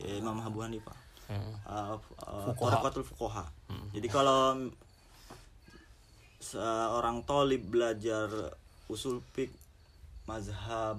Imam 0.00 0.40
Abu 0.40 0.64
Hanifah. 0.64 0.96
Hmm. 1.28 1.52
uh, 1.62 1.92
uh, 2.24 2.50
Fuqaha. 2.50 2.80
Thariqatul 2.80 3.04
fuqaha. 3.04 3.44
Jadi 3.92 4.08
kalau 4.08 4.56
seorang 6.40 7.20
tolib 7.28 7.68
belajar 7.68 8.26
usul 8.88 9.20
fiqh 9.36 9.52
mazhab 10.24 10.96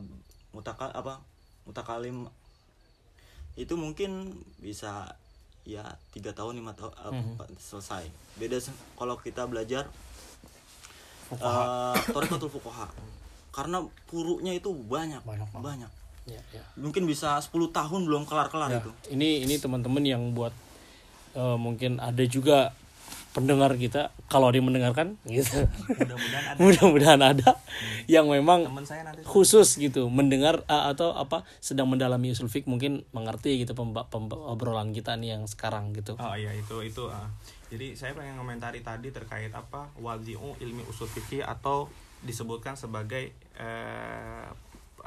mutaka 0.54 0.94
apa 0.94 1.18
mutakalim 1.66 2.30
itu 3.58 3.74
mungkin 3.76 4.32
bisa 4.62 5.18
ya 5.62 5.86
tiga 6.10 6.34
tahun 6.34 6.58
lima 6.58 6.74
tahun 6.74 6.94
uh, 6.98 7.46
selesai. 7.62 8.06
Beda 8.38 8.58
kalau 8.98 9.16
kita 9.22 9.46
belajar 9.46 9.86
uh, 11.38 11.96
Thariqatul 12.12 12.52
fuqaha. 12.52 12.90
Karena 13.52 13.84
purunya 14.08 14.56
itu 14.56 14.72
banyak 14.72 15.22
Banyak 15.28 15.48
banyak. 15.52 15.92
Ya, 16.30 16.38
ya. 16.54 16.62
mungkin 16.78 17.10
bisa 17.10 17.42
10 17.42 17.50
tahun 17.74 18.06
belum 18.06 18.30
kelar-kelar 18.30 18.70
Ya, 18.70 18.78
itu. 18.78 18.94
ini 19.10 19.42
ini 19.42 19.58
teman-teman 19.58 20.06
yang 20.06 20.22
buat 20.38 20.54
eh, 21.34 21.58
mungkin 21.58 21.98
ada 21.98 22.22
juga 22.30 22.78
pendengar 23.32 23.72
kita 23.80 24.12
kalau 24.28 24.52
dia 24.52 24.60
mendengarkan 24.60 25.16
gitu. 25.24 25.68
Mudah-mudahan 25.88 26.46
ada. 26.52 26.60
Mudah-mudahan 26.60 27.22
ada. 27.24 27.50
Yang 28.06 28.26
memang 28.28 28.60
teman 28.68 28.84
saya 28.84 29.08
nanti. 29.08 29.24
khusus 29.24 29.80
gitu 29.80 30.12
mendengar 30.12 30.68
eh, 30.68 30.86
atau 30.92 31.16
apa 31.16 31.48
sedang 31.64 31.88
mendalami 31.88 32.36
usul 32.36 32.52
fiqh 32.52 32.68
mungkin 32.68 33.08
mengerti 33.16 33.64
gitu 33.64 33.72
obrolan 34.36 34.92
kita 34.92 35.16
nih 35.16 35.40
yang 35.40 35.44
sekarang 35.48 35.96
gitu. 35.96 36.20
Oh 36.20 36.36
iya 36.36 36.52
itu 36.52 36.84
itu 36.84 37.08
ah. 37.08 37.32
Jadi 37.72 37.96
saya 37.96 38.12
pengen 38.12 38.36
komentari 38.36 38.84
tadi 38.84 39.16
terkait 39.16 39.56
apa 39.56 39.88
wadi'u 39.96 40.60
ilmi 40.60 40.84
usul 40.92 41.08
fikih 41.08 41.48
atau 41.48 41.88
disebutkan 42.22 42.76
sebagai 42.76 43.32
eh, 43.56 44.48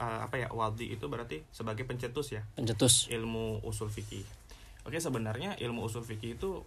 eh, 0.00 0.18
apa 0.24 0.34
ya 0.40 0.48
wadi 0.48 0.96
itu 0.96 1.06
berarti 1.06 1.44
sebagai 1.52 1.84
pencetus 1.84 2.40
ya? 2.40 2.42
Pencetus. 2.56 3.12
Ilmu 3.12 3.60
usul 3.68 3.92
fikih. 3.92 4.24
Oke 4.88 4.96
sebenarnya 4.96 5.56
ilmu 5.60 5.84
usul 5.84 6.04
fikih 6.04 6.40
itu 6.40 6.64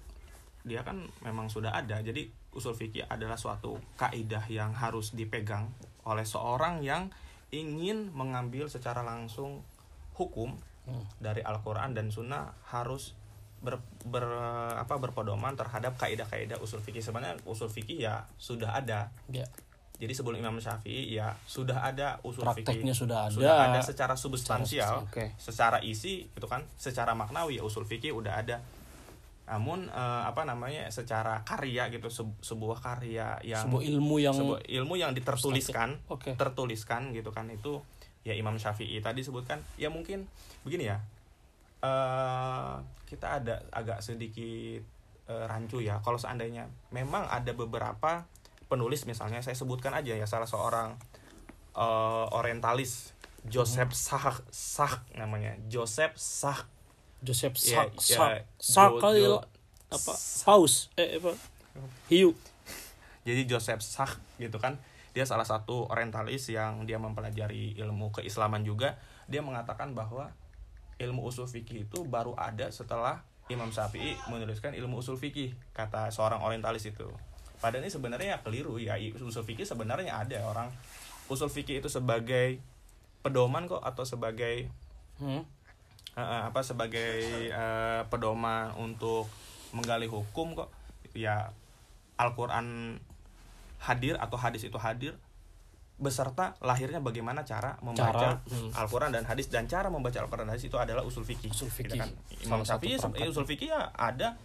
dia 0.67 0.83
kan 0.83 0.99
memang 1.23 1.47
sudah 1.47 1.71
ada. 1.71 2.03
Jadi 2.03 2.27
usul 2.53 2.75
fikih 2.75 3.07
adalah 3.07 3.39
suatu 3.39 3.79
kaidah 3.95 4.43
yang 4.51 4.75
harus 4.75 5.15
dipegang 5.15 5.71
oleh 6.03 6.23
seorang 6.23 6.83
yang 6.83 7.07
ingin 7.49 8.11
mengambil 8.11 8.67
secara 8.67 9.01
langsung 9.01 9.63
hukum 10.13 10.53
dari 11.19 11.43
Al-Qur'an 11.43 11.91
dan 11.91 12.11
Sunnah 12.11 12.51
harus 12.71 13.11
ber, 13.59 13.79
ber- 14.07 14.75
apa 14.75 14.95
berpedoman 14.95 15.55
terhadap 15.55 15.95
kaidah-kaidah 15.95 16.59
usul 16.59 16.79
fikih. 16.79 17.03
Sebenarnya 17.03 17.35
usul 17.43 17.67
fikih 17.67 18.03
ya 18.03 18.23
sudah 18.39 18.71
ada. 18.75 19.11
ya 19.27 19.43
Jadi 19.97 20.13
sebelum 20.13 20.37
Imam 20.37 20.61
Syafi'i 20.61 21.09
ya 21.11 21.33
sudah 21.43 21.81
ada 21.81 22.21
usul 22.21 22.45
Prakteknya 22.45 22.93
fikih. 22.93 23.01
sudah 23.03 23.19
ada. 23.27 23.33
Sudah 23.33 23.55
ada 23.67 23.79
secara 23.81 24.13
substansial, 24.13 25.09
Oke. 25.09 25.33
secara 25.41 25.81
isi 25.81 26.29
itu 26.29 26.45
kan, 26.45 26.61
secara 26.77 27.17
maknawi 27.17 27.57
ya 27.57 27.65
usul 27.65 27.81
fikih 27.83 28.13
udah 28.13 28.37
ada. 28.37 28.61
Namun 29.47 29.87
eh, 29.87 30.23
apa 30.27 30.43
namanya 30.43 30.91
secara 30.91 31.41
karya 31.47 31.87
gitu 31.87 32.11
se- 32.11 32.37
sebuah 32.43 32.83
karya 32.83 33.39
yang 33.47 33.63
sebuah 33.63 33.83
ilmu 33.87 34.15
yang 34.19 34.35
sebuah 34.35 34.59
ilmu 34.67 34.93
yang 34.99 35.11
ditertuliskan, 35.15 36.03
Oke. 36.11 36.35
tertuliskan 36.35 37.15
gitu 37.15 37.31
kan 37.31 37.47
itu 37.47 37.79
ya 38.27 38.35
Imam 38.35 38.59
Syafi'i 38.59 38.99
tadi 38.99 39.23
sebutkan 39.23 39.63
ya 39.79 39.87
mungkin 39.87 40.27
begini 40.67 40.91
ya. 40.91 40.99
eh 41.77 42.73
kita 43.07 43.39
ada 43.39 43.61
agak 43.71 44.03
sedikit 44.03 44.83
eh, 45.29 45.45
rancu 45.47 45.79
ya 45.79 46.01
kalau 46.03 46.19
seandainya 46.19 46.67
memang 46.91 47.23
ada 47.29 47.53
beberapa 47.55 48.25
penulis 48.67 49.07
misalnya 49.07 49.39
saya 49.39 49.55
sebutkan 49.55 49.95
aja 49.95 50.11
ya 50.17 50.27
salah 50.27 50.49
seorang 50.49 50.97
eh, 51.77 52.25
orientalis 52.35 53.13
Joseph 53.47 53.95
Sach 53.95 54.43
Sach 54.51 55.07
namanya 55.15 55.55
Joseph 55.71 56.17
Sach 56.19 56.67
Joseph 57.19 57.57
Ya, 57.59 57.83
Sak 57.83 57.89
ya, 58.03 58.17
Sak 58.17 58.29
Sak 58.57 58.89
Jo- 58.91 59.01
kali 59.01 59.21
lo. 59.23 59.39
apa? 59.87 60.13
Paus. 60.43 60.91
Eh 60.95 61.17
apa 61.17 61.31
hiu. 62.07 62.35
Jadi 63.23 63.43
Joseph 63.45 63.81
Sach 63.81 64.19
gitu 64.35 64.57
kan 64.57 64.77
dia 65.11 65.25
salah 65.25 65.43
satu 65.43 65.87
orientalis 65.87 66.45
yang 66.47 66.85
dia 66.85 66.95
mempelajari 66.95 67.73
ilmu 67.75 68.11
keislaman 68.11 68.61
juga. 68.61 68.99
Dia 69.25 69.41
mengatakan 69.41 69.91
bahwa 69.91 70.29
ilmu 70.97 71.25
usul 71.25 71.45
fikih 71.45 71.85
itu 71.85 72.05
baru 72.05 72.33
ada 72.33 72.69
setelah 72.69 73.21
Imam 73.47 73.69
Syafi'i 73.69 74.13
menuliskan 74.27 74.73
ilmu 74.73 74.99
usul 74.99 75.15
fikih 75.15 75.55
kata 75.71 76.09
seorang 76.09 76.41
orientalis 76.41 76.85
itu. 76.85 77.07
Padahal 77.57 77.81
ini 77.81 77.89
sebenarnya 77.89 78.27
ya 78.33 78.39
keliru 78.39 78.77
ya 78.77 78.93
usul 79.17 79.41
fikih 79.41 79.65
sebenarnya 79.65 80.13
ada. 80.13 80.37
Orang 80.45 80.69
usul 81.25 81.47
fikih 81.47 81.81
itu 81.81 81.89
sebagai 81.89 82.61
pedoman 83.19 83.65
kok 83.65 83.81
atau 83.81 84.05
sebagai 84.05 84.69
Hmm. 85.17 85.41
Apa 86.17 86.65
sebagai 86.65 87.21
eh, 87.47 88.01
pedoman 88.09 88.73
untuk 88.75 89.29
menggali 89.69 90.09
hukum 90.09 90.57
kok 90.57 90.73
ya 91.13 91.53
Al-Qur'an 92.17 92.97
hadir 93.77 94.17
atau 94.17 94.33
hadis 94.35 94.65
itu 94.65 94.77
hadir 94.81 95.13
beserta 95.97 96.53
lahirnya 96.61 97.01
bagaimana 97.01 97.41
cara 97.41 97.77
membaca 97.81 98.13
Cara, 98.13 98.29
hmm. 98.49 98.69
Al-Qur'an 98.73 99.09
dan 99.09 99.25
hadis 99.25 99.49
dan 99.49 99.65
cara 99.65 99.89
membaca 99.89 100.17
Al-Qur'an 100.17 100.45
dan 100.45 100.53
hadis 100.53 100.69
itu 100.69 100.77
adalah 100.77 101.01
usul 101.01 101.21
fikih. 101.21 101.49
Usul 101.49 101.69
Gitu 101.69 101.89
fikih. 101.89 101.99
kan. 102.01 102.09
Imam 102.41 102.61
Syafi'i 102.61 102.97
eh, 102.97 103.29
usul 103.29 103.45
fikih 103.45 103.73
ya 103.73 103.93
ada 103.93 104.37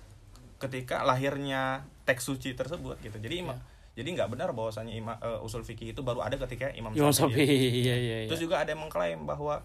ketika 0.57 1.05
lahirnya 1.05 1.85
teks 2.05 2.25
suci 2.25 2.53
tersebut 2.53 3.01
gitu. 3.01 3.17
Jadi 3.17 3.45
imam 3.45 3.57
jadi 3.93 4.09
nggak 4.09 4.29
benar 4.33 4.57
bahwasanya 4.57 4.93
ima- 4.93 5.21
eh, 5.21 5.41
usul 5.45 5.61
fikih 5.61 5.93
itu 5.93 6.01
baru 6.01 6.25
ada 6.25 6.37
ketika 6.41 6.73
Imam, 6.73 6.93
Imam 6.93 7.13
Syafi'i. 7.13 7.45
Syafi'i 7.45 7.69
iya 7.85 7.97
iya 7.97 8.17
iya 8.25 8.29
Terus 8.29 8.41
juga 8.41 8.61
ada 8.61 8.73
yang 8.73 8.81
mengklaim 8.81 9.25
bahwa 9.25 9.61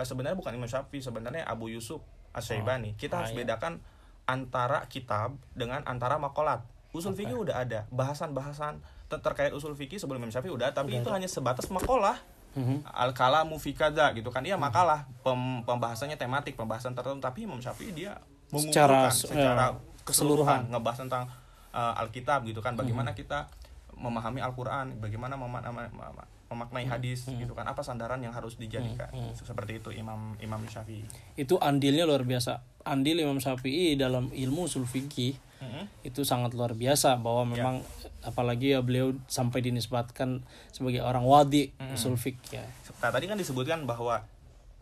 eh, 0.00 0.06
sebenarnya 0.08 0.34
bukan 0.34 0.56
Imam 0.56 0.64
Syafi'i, 0.66 1.04
sebenarnya 1.04 1.44
Abu 1.44 1.68
Yusuf 1.68 2.00
Asy-Syaibani. 2.32 2.96
Kita 2.96 3.14
Ah, 3.14 3.18
harus 3.22 3.36
iya. 3.36 3.44
bedakan 3.44 3.84
antara 4.24 4.86
kitab 4.86 5.36
dengan 5.52 5.84
antara 5.84 6.16
makolat. 6.16 6.64
Usul 6.90 7.14
fikih 7.14 7.38
udah 7.38 7.62
ada, 7.62 7.86
bahasan-bahasan 7.92 8.82
ter- 9.06 9.22
terkait 9.22 9.52
usul 9.52 9.76
fikih 9.76 10.00
sebelum 10.00 10.18
Imam 10.18 10.32
Syafi'i 10.32 10.50
udah, 10.50 10.72
ada, 10.72 10.82
tapi 10.82 10.96
itu 10.96 11.10
hanya 11.10 11.28
sebatas 11.28 11.68
makalah. 11.68 12.18
Mhm. 12.50 12.82
Al 12.82 13.14
kalamu 13.14 13.62
fi 13.62 13.70
gitu 13.70 14.30
kan. 14.34 14.42
Iya 14.42 14.58
makalah, 14.58 15.06
pem- 15.22 15.62
pembahasannya 15.62 16.18
tematik, 16.18 16.58
pembahasan 16.58 16.98
tertentu, 16.98 17.22
tapi 17.22 17.46
Imam 17.46 17.62
Syafi'i 17.62 17.94
dia 17.94 18.18
Secara- 18.50 19.06
mengumpulkan 19.06 19.14
secara 19.14 19.64
eh, 19.70 19.74
keseluruhan 20.02 20.60
ngebahas 20.66 20.98
tentang 21.06 21.24
eh, 21.70 22.00
Alkitab 22.02 22.42
gitu 22.50 22.58
kan, 22.58 22.74
bagaimana 22.74 23.14
kita 23.14 23.46
memahami 23.94 24.42
Al-Qur'an, 24.42 24.98
bagaimana 24.98 25.38
mema- 25.38 25.62
mema- 25.62 25.92
mema- 25.92 26.26
memaknai 26.50 26.82
hadis 26.84 27.24
gitu 27.24 27.54
kan, 27.54 27.62
apa 27.64 27.80
sandaran 27.80 28.18
yang 28.18 28.34
harus 28.34 28.54
dijadikan. 28.54 29.06
Seperti 29.32 29.78
itu 29.78 29.90
Imam 29.92 30.34
Imam 30.36 30.58
Syafi'i. 30.64 31.06
itu 31.34 31.54
andilnya 31.56 32.02
luar 32.02 32.22
biasa 32.22 32.58
andil 32.82 33.16
Imam 33.16 33.38
Syafi'i 33.38 33.94
dalam 33.94 34.28
ilmu 34.28 34.66
usul 34.66 34.84
fikih 34.84 35.38
Mhm. 35.60 35.82
itu 36.02 36.24
sangat 36.24 36.50
luar 36.50 36.72
biasa 36.72 37.14
bahwa 37.16 37.44
Ya. 37.44 37.50
memang 37.52 37.74
apalagi 38.20 38.72
ya 38.72 38.80
beliau 38.80 39.12
sampai 39.26 39.60
dinisbatkan 39.60 40.40
sebagai 40.70 41.00
orang 41.00 41.22
wadi 41.22 41.70
usul 41.92 42.16
fikih 42.16 42.56
ya 42.56 42.64
Nah, 42.98 43.08
tadi 43.08 43.24
kan 43.24 43.36
disebutkan 43.36 43.84
bahwa 43.84 44.24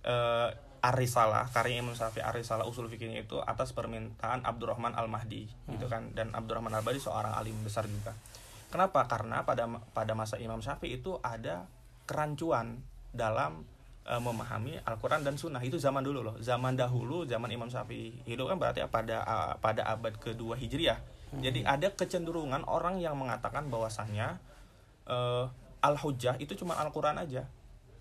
eh, 0.01 0.49
Arisalah, 0.79 1.51
karya 1.51 1.83
Imam 1.83 1.91
Syafi'i 1.93 2.23
Arisalah 2.23 2.63
usul 2.63 2.87
fikihnya 2.87 3.21
itu 3.21 3.43
atas 3.43 3.75
permintaan 3.75 4.47
Abdurrahman 4.47 4.95
Al-Mahdi 4.95 5.51
gitu 5.69 5.87
kan 5.87 6.15
dan 6.15 6.31
Abdurrahman 6.31 6.71
Al-Mahdi 6.73 7.03
seorang 7.03 7.35
alim 7.35 7.59
besar 7.61 7.83
juga. 7.85 8.15
Kenapa? 8.69 9.09
Karena 9.09 9.43
pada 9.45 9.65
pada 9.97 10.13
masa 10.13 10.37
Imam 10.37 10.61
Syafi'i 10.61 11.01
itu 11.01 11.17
ada 11.25 11.65
kerancuan 12.05 12.85
dalam 13.13 13.65
eh, 14.05 14.21
memahami 14.21 14.81
Al-Qur'an 14.85 15.25
dan 15.25 15.41
Sunnah 15.41 15.61
itu 15.65 15.81
zaman 15.81 16.05
dulu 16.05 16.21
loh. 16.21 16.37
Zaman 16.41 16.77
dahulu, 16.77 17.25
zaman 17.25 17.49
Imam 17.49 17.73
Syafi'i 17.73 18.25
hidup 18.29 18.53
kan 18.53 18.61
berarti 18.61 18.85
pada 18.89 19.25
ah, 19.25 19.53
pada 19.57 19.89
abad 19.89 20.13
kedua 20.21 20.57
Hijriah. 20.57 21.01
Jadi 21.29 21.61
ada 21.61 21.93
kecenderungan 21.93 22.65
orang 22.65 23.05
yang 23.05 23.13
mengatakan 23.17 23.69
bahwasannya 23.69 24.41
eh, 25.09 25.45
Al-Hujjah 25.81 26.37
itu 26.41 26.57
cuma 26.57 26.77
Al-Qur'an 26.81 27.17
aja. 27.21 27.49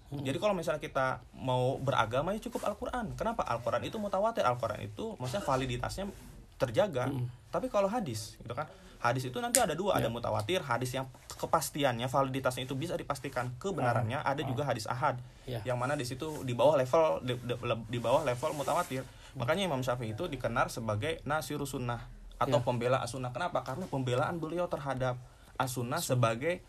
Jadi 0.07 0.39
kalau 0.39 0.55
misalnya 0.55 0.79
kita 0.79 1.19
mau 1.35 1.75
beragama 1.83 2.31
ya 2.31 2.39
cukup 2.39 2.63
Al-Qur'an. 2.63 3.11
Kenapa? 3.19 3.43
Al-Qur'an 3.43 3.83
itu 3.83 3.99
mutawatir. 3.99 4.47
Al-Qur'an 4.47 4.79
itu 4.79 5.19
maksudnya 5.19 5.43
validitasnya 5.43 6.07
terjaga. 6.55 7.11
Tapi 7.51 7.67
kalau 7.67 7.91
hadis 7.91 8.39
gitu 8.39 8.55
kan. 8.55 8.71
Hadis 9.07 9.23
itu 9.25 9.37
nanti 9.39 9.57
ada 9.57 9.71
dua, 9.71 9.95
ada 9.95 10.11
mutawatir, 10.11 10.59
hadis 10.59 10.91
yang 10.91 11.07
kepastiannya 11.33 12.05
validitasnya 12.05 12.65
itu 12.65 12.73
bisa 12.73 12.93
dipastikan 12.93 13.55
kebenarannya, 13.55 14.19
ada 14.19 14.41
juga 14.43 14.65
hadis 14.65 14.83
ahad. 14.85 15.15
Ya. 15.45 15.63
Yang 15.63 15.77
mana 15.77 15.93
di 15.95 16.03
situ 16.03 16.43
di 16.43 16.51
bawah 16.51 16.75
level 16.75 17.23
di, 17.23 17.33
di- 17.39 17.59
di 17.87 17.99
bawah 17.99 18.21
level 18.21 18.51
mutawatir. 18.53 19.07
Makanya 19.33 19.63
Imam 19.65 19.79
Syafi'i 19.79 20.11
itu 20.11 20.25
dikenal 20.25 20.67
sebagai 20.67 21.21
nasirus 21.23 21.71
sunnah 21.71 22.03
atau 22.35 22.59
pembela 22.61 22.99
as-sunnah. 22.99 23.29
Kenapa? 23.31 23.61
Karena 23.61 23.85
pembelaan 23.85 24.37
beliau 24.37 24.65
terhadap 24.65 25.15
as-sunnah 25.55 25.97
sebagai 25.97 26.59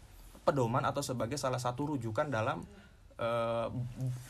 pedoman 0.44 0.80
atau 0.80 1.00
sebagai 1.00 1.36
salah 1.36 1.58
satu 1.58 1.92
rujukan 1.92 2.28
dalam 2.28 2.64
eh, 3.16 3.68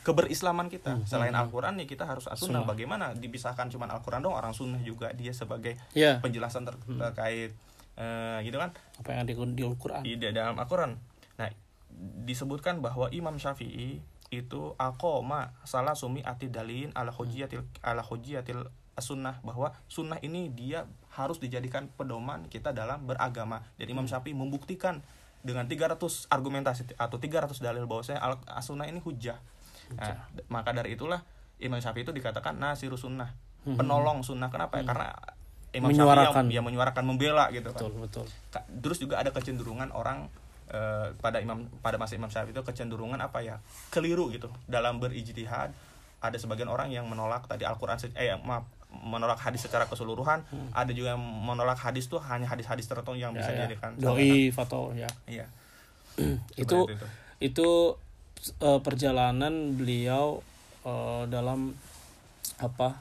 keberislaman 0.01 0.67
kita. 0.67 0.99
Selain 1.05 1.31
Al-Qur'an 1.31 1.75
ya 1.75 1.85
kita 1.85 2.03
harus 2.03 2.27
as-sunnah. 2.27 2.63
Bagaimana 2.65 3.11
dipisahkan 3.13 3.69
cuma 3.69 3.87
Al-Qur'an 3.87 4.19
dong, 4.19 4.33
orang 4.33 4.51
sunnah 4.51 4.79
juga 4.79 5.11
dia 5.11 5.31
sebagai 5.31 5.75
ya 5.93 6.19
penjelasan 6.19 6.63
ter- 6.67 6.79
terkait 6.97 7.51
eh, 7.99 8.37
gitu 8.47 8.57
kan 8.57 8.71
apa 8.73 9.07
yang 9.11 9.19
ada 9.27 9.31
di 9.35 9.63
Al-Quran 9.63 10.01
di 10.01 10.15
dalam 10.17 10.55
Al-Quran. 10.55 10.95
Nah, 11.35 11.49
disebutkan 12.23 12.79
bahwa 12.79 13.11
Imam 13.11 13.35
Syafi'i 13.35 13.99
itu 14.29 14.61
akoma 14.77 15.57
salah 15.65 15.97
sumi 15.97 16.21
ati 16.21 16.53
dalin 16.53 16.93
ala 16.93 17.09
hujiyatil 17.09 17.65
ala 17.81 18.05
hujiyatil 18.05 18.69
sunnah 18.99 19.39
bahwa 19.41 19.71
sunnah 19.87 20.19
ini 20.21 20.51
dia 20.51 20.85
harus 21.15 21.39
dijadikan 21.39 21.87
pedoman 21.95 22.45
kita 22.51 22.75
dalam 22.75 23.07
beragama. 23.07 23.63
Dan 23.79 23.87
Imam 23.89 24.05
Syafi'i 24.05 24.35
membuktikan 24.35 25.01
dengan 25.39 25.65
300 25.65 26.27
argumentasi 26.27 26.99
atau 26.99 27.15
300 27.15 27.63
dalil 27.63 27.87
bahwasanya 27.87 28.19
al 28.19 28.37
sunnah 28.59 28.85
ini 28.91 28.99
hujah. 28.99 29.39
Nah, 29.95 30.29
maka 30.51 30.75
dari 30.75 30.93
itulah 30.99 31.23
Imam 31.57 31.79
Syafi'i 31.79 32.03
itu 32.03 32.11
dikatakan 32.11 32.59
nasiru 32.59 32.99
sunnah, 32.99 33.33
penolong 33.63 34.21
sunnah. 34.21 34.51
Kenapa? 34.51 34.83
ya? 34.83 34.85
Karena 34.85 35.15
Imam 35.69 35.93
Syafi'i 35.93 36.01
Menyuarakan. 36.01 36.43
yang, 36.49 36.55
ya 36.55 36.61
menyuarakan 36.65 37.03
membela 37.05 37.45
gitu 37.53 37.69
kan. 37.69 37.79
Betul 37.85 37.93
betul. 38.01 38.25
Terus 38.81 38.97
juga 38.97 39.21
ada 39.21 39.29
kecenderungan 39.29 39.93
orang 39.93 40.25
eh, 40.73 41.13
pada 41.21 41.37
imam 41.37 41.69
pada 41.85 42.01
masa 42.01 42.17
Imam 42.17 42.29
Syafi'i 42.33 42.57
itu 42.57 42.63
kecenderungan 42.65 43.21
apa 43.21 43.45
ya? 43.45 43.61
Keliru 43.93 44.33
gitu. 44.33 44.49
Dalam 44.65 44.97
berijtihad 44.97 45.69
ada 46.19 46.37
sebagian 46.41 46.67
orang 46.67 46.91
yang 46.91 47.07
menolak 47.07 47.47
tadi 47.47 47.63
Al-Qur'an 47.63 47.95
eh 48.17 48.35
maaf 48.43 48.67
menolak 48.89 49.37
hadis 49.37 49.69
secara 49.69 49.85
keseluruhan. 49.85 50.41
Ada 50.73 50.91
juga 50.97 51.13
yang 51.13 51.21
menolak 51.21 51.77
hadis 51.77 52.09
tuh 52.09 52.17
hanya 52.25 52.49
hadis-hadis 52.49 52.89
tertentu 52.89 53.13
yang 53.13 53.37
bisa 53.37 53.53
ya, 53.53 53.53
ya. 53.53 53.57
dijadikan 53.69 53.91
doi 54.01 54.49
atau 54.49 54.89
ya. 54.97 55.09
Iya. 55.29 55.45
Itu 56.65 56.89
itu. 56.89 57.05
itu 57.39 57.69
eh, 58.59 58.79
perjalanan 58.81 59.77
beliau 59.77 60.41
eh, 60.83 61.23
dalam 61.29 61.77
apa 62.59 62.99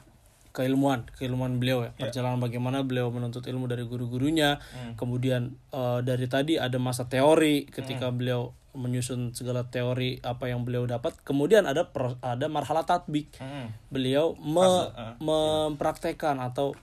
keilmuan 0.59 1.07
keilmuan 1.15 1.57
beliau 1.57 1.87
ya 1.87 1.95
Ya. 1.95 2.11
perjalanan 2.11 2.43
bagaimana 2.43 2.83
beliau 2.83 3.09
menuntut 3.09 3.47
ilmu 3.47 3.65
dari 3.65 3.87
guru-gurunya 3.87 4.59
Hmm. 4.75 4.99
kemudian 4.99 5.55
eh, 5.71 6.01
dari 6.03 6.27
tadi 6.27 6.59
ada 6.59 6.75
masa 6.77 7.07
teori 7.07 7.65
ketika 7.65 8.11
beliau 8.11 8.51
menyusun 8.75 9.33
segala 9.33 9.67
teori 9.67 10.19
apa 10.21 10.47
yang 10.47 10.63
beliau 10.63 10.85
dapat 10.85 11.15
kemudian 11.23 11.65
ada 11.65 11.89
pro- 11.89 12.19
ada 12.21 12.47
marhalah 12.47 12.83
tatbik 12.83 13.31
Mm. 13.39 13.67
beliau 13.89 14.35
me- 14.37 14.91
eh, 14.91 15.15
mempraktekkan 15.19 16.39
atau 16.39 16.75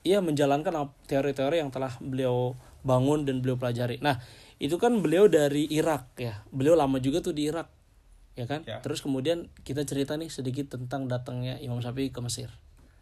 ia 0.00 0.18
menjalankan 0.18 0.72
teori-teori 1.04 1.60
yang 1.60 1.68
telah 1.68 1.92
beliau 1.98 2.56
bangun 2.80 3.28
dan 3.28 3.44
beliau 3.44 3.60
pelajari. 3.60 4.00
Nah, 4.00 4.16
itu 4.56 4.80
kan 4.80 4.96
beliau 4.96 5.28
dari 5.28 5.68
Irak 5.68 6.16
ya. 6.16 6.40
Beliau 6.48 6.72
lama 6.72 6.96
juga 6.96 7.20
tuh 7.20 7.36
di 7.36 7.44
Irak. 7.46 7.68
Ya 8.32 8.48
kan? 8.48 8.64
Ya. 8.64 8.80
Terus 8.80 9.04
kemudian 9.04 9.52
kita 9.60 9.84
cerita 9.84 10.16
nih 10.16 10.32
sedikit 10.32 10.72
tentang 10.72 11.04
datangnya 11.04 11.60
Imam 11.60 11.76
Syafi'i 11.78 12.08
ke 12.08 12.20
Mesir. 12.20 12.48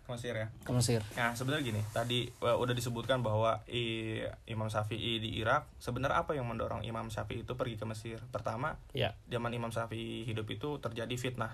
Ke 0.08 0.16
Mesir 0.16 0.32
ya 0.32 0.48
Ke 0.64 0.72
Mesir. 0.72 1.00
Nah, 1.12 1.36
sebenarnya 1.36 1.68
gini, 1.68 1.82
tadi 1.92 2.24
eh, 2.24 2.56
udah 2.56 2.72
disebutkan 2.72 3.20
bahwa 3.20 3.60
i- 3.68 4.24
Imam 4.46 4.66
Syafi'i 4.66 5.20
di 5.20 5.36
Irak, 5.36 5.68
sebenarnya 5.76 6.24
apa 6.24 6.32
yang 6.32 6.48
mendorong 6.48 6.80
Imam 6.80 7.12
Syafi'i 7.12 7.44
itu 7.44 7.52
pergi 7.52 7.76
ke 7.76 7.84
Mesir? 7.84 8.16
Pertama, 8.26 8.80
Ya. 8.90 9.12
zaman 9.28 9.52
Imam 9.52 9.68
Syafi'i 9.68 10.24
hidup 10.24 10.48
itu 10.48 10.80
terjadi 10.80 11.12
fitnah. 11.12 11.52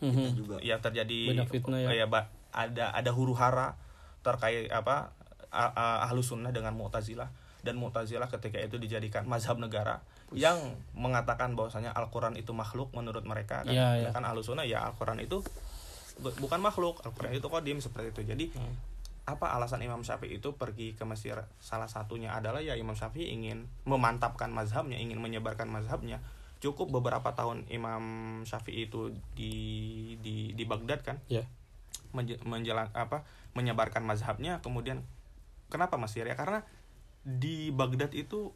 Mhm. 0.00 0.32
juga 0.32 0.56
Ya 0.64 0.80
terjadi 0.80 1.28
Banyak 1.28 1.52
fitnah 1.52 1.76
ya. 1.84 2.08
ba- 2.08 2.32
ada 2.56 2.88
ada 2.88 3.10
huru 3.12 3.36
hara 3.36 3.76
terkait 4.24 4.72
apa 4.72 5.12
ahlu 6.00 6.24
sunnah 6.24 6.48
dengan 6.48 6.72
mu'tazilah 6.72 7.28
dan 7.60 7.76
mu'tazilah 7.76 8.24
ketika 8.26 8.56
itu 8.56 8.80
dijadikan 8.80 9.28
mazhab 9.28 9.60
negara 9.60 10.00
yang 10.32 10.56
mengatakan 10.96 11.52
bahwasanya 11.52 11.92
Al-Quran 11.92 12.32
itu 12.34 12.56
makhluk 12.56 12.88
menurut 12.90 13.28
mereka 13.28 13.60
kan, 13.60 13.68
Ya, 13.68 13.92
ya. 13.98 14.08
kan 14.08 14.24
ahlu 14.24 14.40
sunnah 14.40 14.64
ya 14.64 14.88
Al-Quran 14.88 15.20
itu 15.20 15.44
bukan 16.20 16.60
makhluk. 16.60 17.00
Al-Quran 17.00 17.34
itu 17.34 17.46
kodim 17.46 17.78
seperti 17.78 18.10
itu. 18.10 18.22
Jadi 18.24 18.44
Hmm. 18.52 18.74
apa 19.24 19.54
alasan 19.54 19.80
Imam 19.80 20.00
Syafi'i 20.00 20.38
itu 20.38 20.52
pergi 20.52 20.92
ke 20.92 21.04
Mesir? 21.04 21.38
Salah 21.58 21.86
satunya 21.86 22.32
adalah 22.32 22.58
ya 22.58 22.74
Imam 22.74 22.94
Syafi'i 22.94 23.30
ingin 23.30 23.64
memantapkan 23.84 24.50
mazhabnya 24.50 24.96
ingin 24.96 25.18
menyebarkan 25.18 25.66
mazhabnya. 25.66 26.18
Cukup 26.58 26.90
beberapa 26.90 27.32
tahun 27.32 27.64
Imam 27.68 28.02
Syafi'i 28.42 28.86
itu 28.86 29.14
di 29.32 29.52
di 30.18 30.52
di 30.52 30.64
Baghdad 30.64 31.00
kan? 31.00 31.16
Ya 31.26 31.46
menje- 32.10 32.42
menjelan 32.42 32.90
apa 32.92 33.22
menyebarkan 33.54 34.02
mazhabnya. 34.02 34.58
Kemudian 34.60 35.06
kenapa 35.70 35.94
Mesir? 35.94 36.26
Ya 36.26 36.34
karena 36.34 36.66
di 37.22 37.70
Baghdad 37.70 38.10
itu 38.12 38.50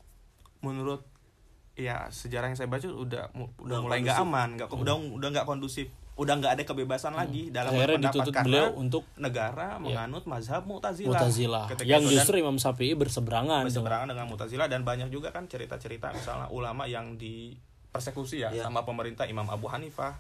menurut 0.59 1.05
ya 1.75 2.07
sejarah 2.09 2.49
yang 2.51 2.59
saya 2.59 2.71
baca 2.71 2.87
udah 2.87 3.31
udah 3.35 3.53
Udah 3.61 3.79
mulai 3.83 3.99
nggak 4.01 4.19
aman 4.23 4.49
nggak 4.57 4.71
udah 4.71 4.95
udah 4.95 5.29
nggak 5.35 5.47
kondusif 5.47 5.91
udah 6.15 6.35
nggak 6.37 6.53
ada 6.55 6.63
kebebasan 6.63 7.11
lagi 7.13 7.51
dalam 7.51 7.75
akhirnya 7.75 7.99
berpendapat 7.99 8.27
karena 8.29 8.47
beliau 8.47 8.69
untuk 8.77 9.03
negara 9.17 9.77
menganut 9.77 10.23
mazhab 10.25 10.63
Mu'tazilah. 10.63 11.11
Mu'tazilah 11.11 11.65
Ketika 11.69 11.89
yang 11.89 12.03
justru 12.05 12.39
Imam 12.39 12.55
Syafi'i 12.55 12.95
berseberangan 12.95 13.61
dengan 13.61 13.67
berseberangan 13.67 14.07
dengan 14.09 14.27
Mu'tazilah 14.29 14.67
dan 14.69 14.81
banyak 14.81 15.11
juga 15.11 15.29
kan 15.29 15.45
cerita-cerita 15.45 16.15
misalnya 16.15 16.47
ulama 16.49 16.87
yang 16.87 17.19
dipersekusi 17.19 18.41
ya 18.41 18.51
Iya. 18.51 18.63
sama 18.63 18.83
pemerintah 18.83 19.25
Imam 19.25 19.47
Abu 19.49 19.67
Hanifah 19.67 20.15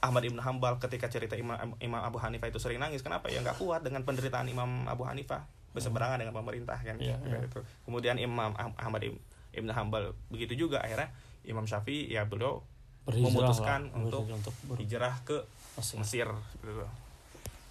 Ahmad 0.00 0.24
Ibn 0.24 0.40
Hambal 0.40 0.78
ketika 0.78 1.06
cerita 1.06 1.36
Imam 1.36 1.54
Imam 1.78 2.00
Abu 2.00 2.18
Hanifah 2.18 2.48
itu 2.48 2.58
sering 2.58 2.78
nangis 2.78 2.98
kenapa 3.00 3.28
ya 3.28 3.38
nggak 3.38 3.54
kuat 3.56 3.80
dengan 3.80 4.02
penderitaan 4.02 4.46
Imam 4.46 4.86
Abu 4.86 5.04
Hanifah 5.04 5.46
berseberangan 5.70 6.18
dengan 6.18 6.34
pemerintah 6.34 6.74
kan 6.74 6.98
Iya, 6.98 7.14
Gitu. 7.16 7.28
iya. 7.28 7.38
Itu. 7.44 7.60
kemudian 7.84 8.16
Imam 8.16 8.50
Ah- 8.52 8.74
Ahmad 8.76 8.98
Ibn 9.00 9.14
Ibn 9.52 9.70
Hambal 9.72 10.10
begitu 10.26 10.56
juga 10.56 10.80
akhirnya 10.80 11.14
Imam 11.42 11.64
Syafi'i 11.64 12.08
ya 12.08 12.24
beliau 12.24 12.66
Berhijrah 13.10 13.34
memutuskan 13.34 13.80
lah, 13.90 13.98
untuk, 13.98 14.24
untuk 14.30 14.54
hijrah 14.78 15.14
ke 15.26 15.36
Mesir. 15.76 15.98
Mesir 15.98 16.28
gitu. 16.62 16.86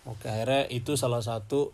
Oke, 0.07 0.27
akhirnya 0.27 0.67
itu 0.67 0.95
salah 0.95 1.23
satu 1.23 1.71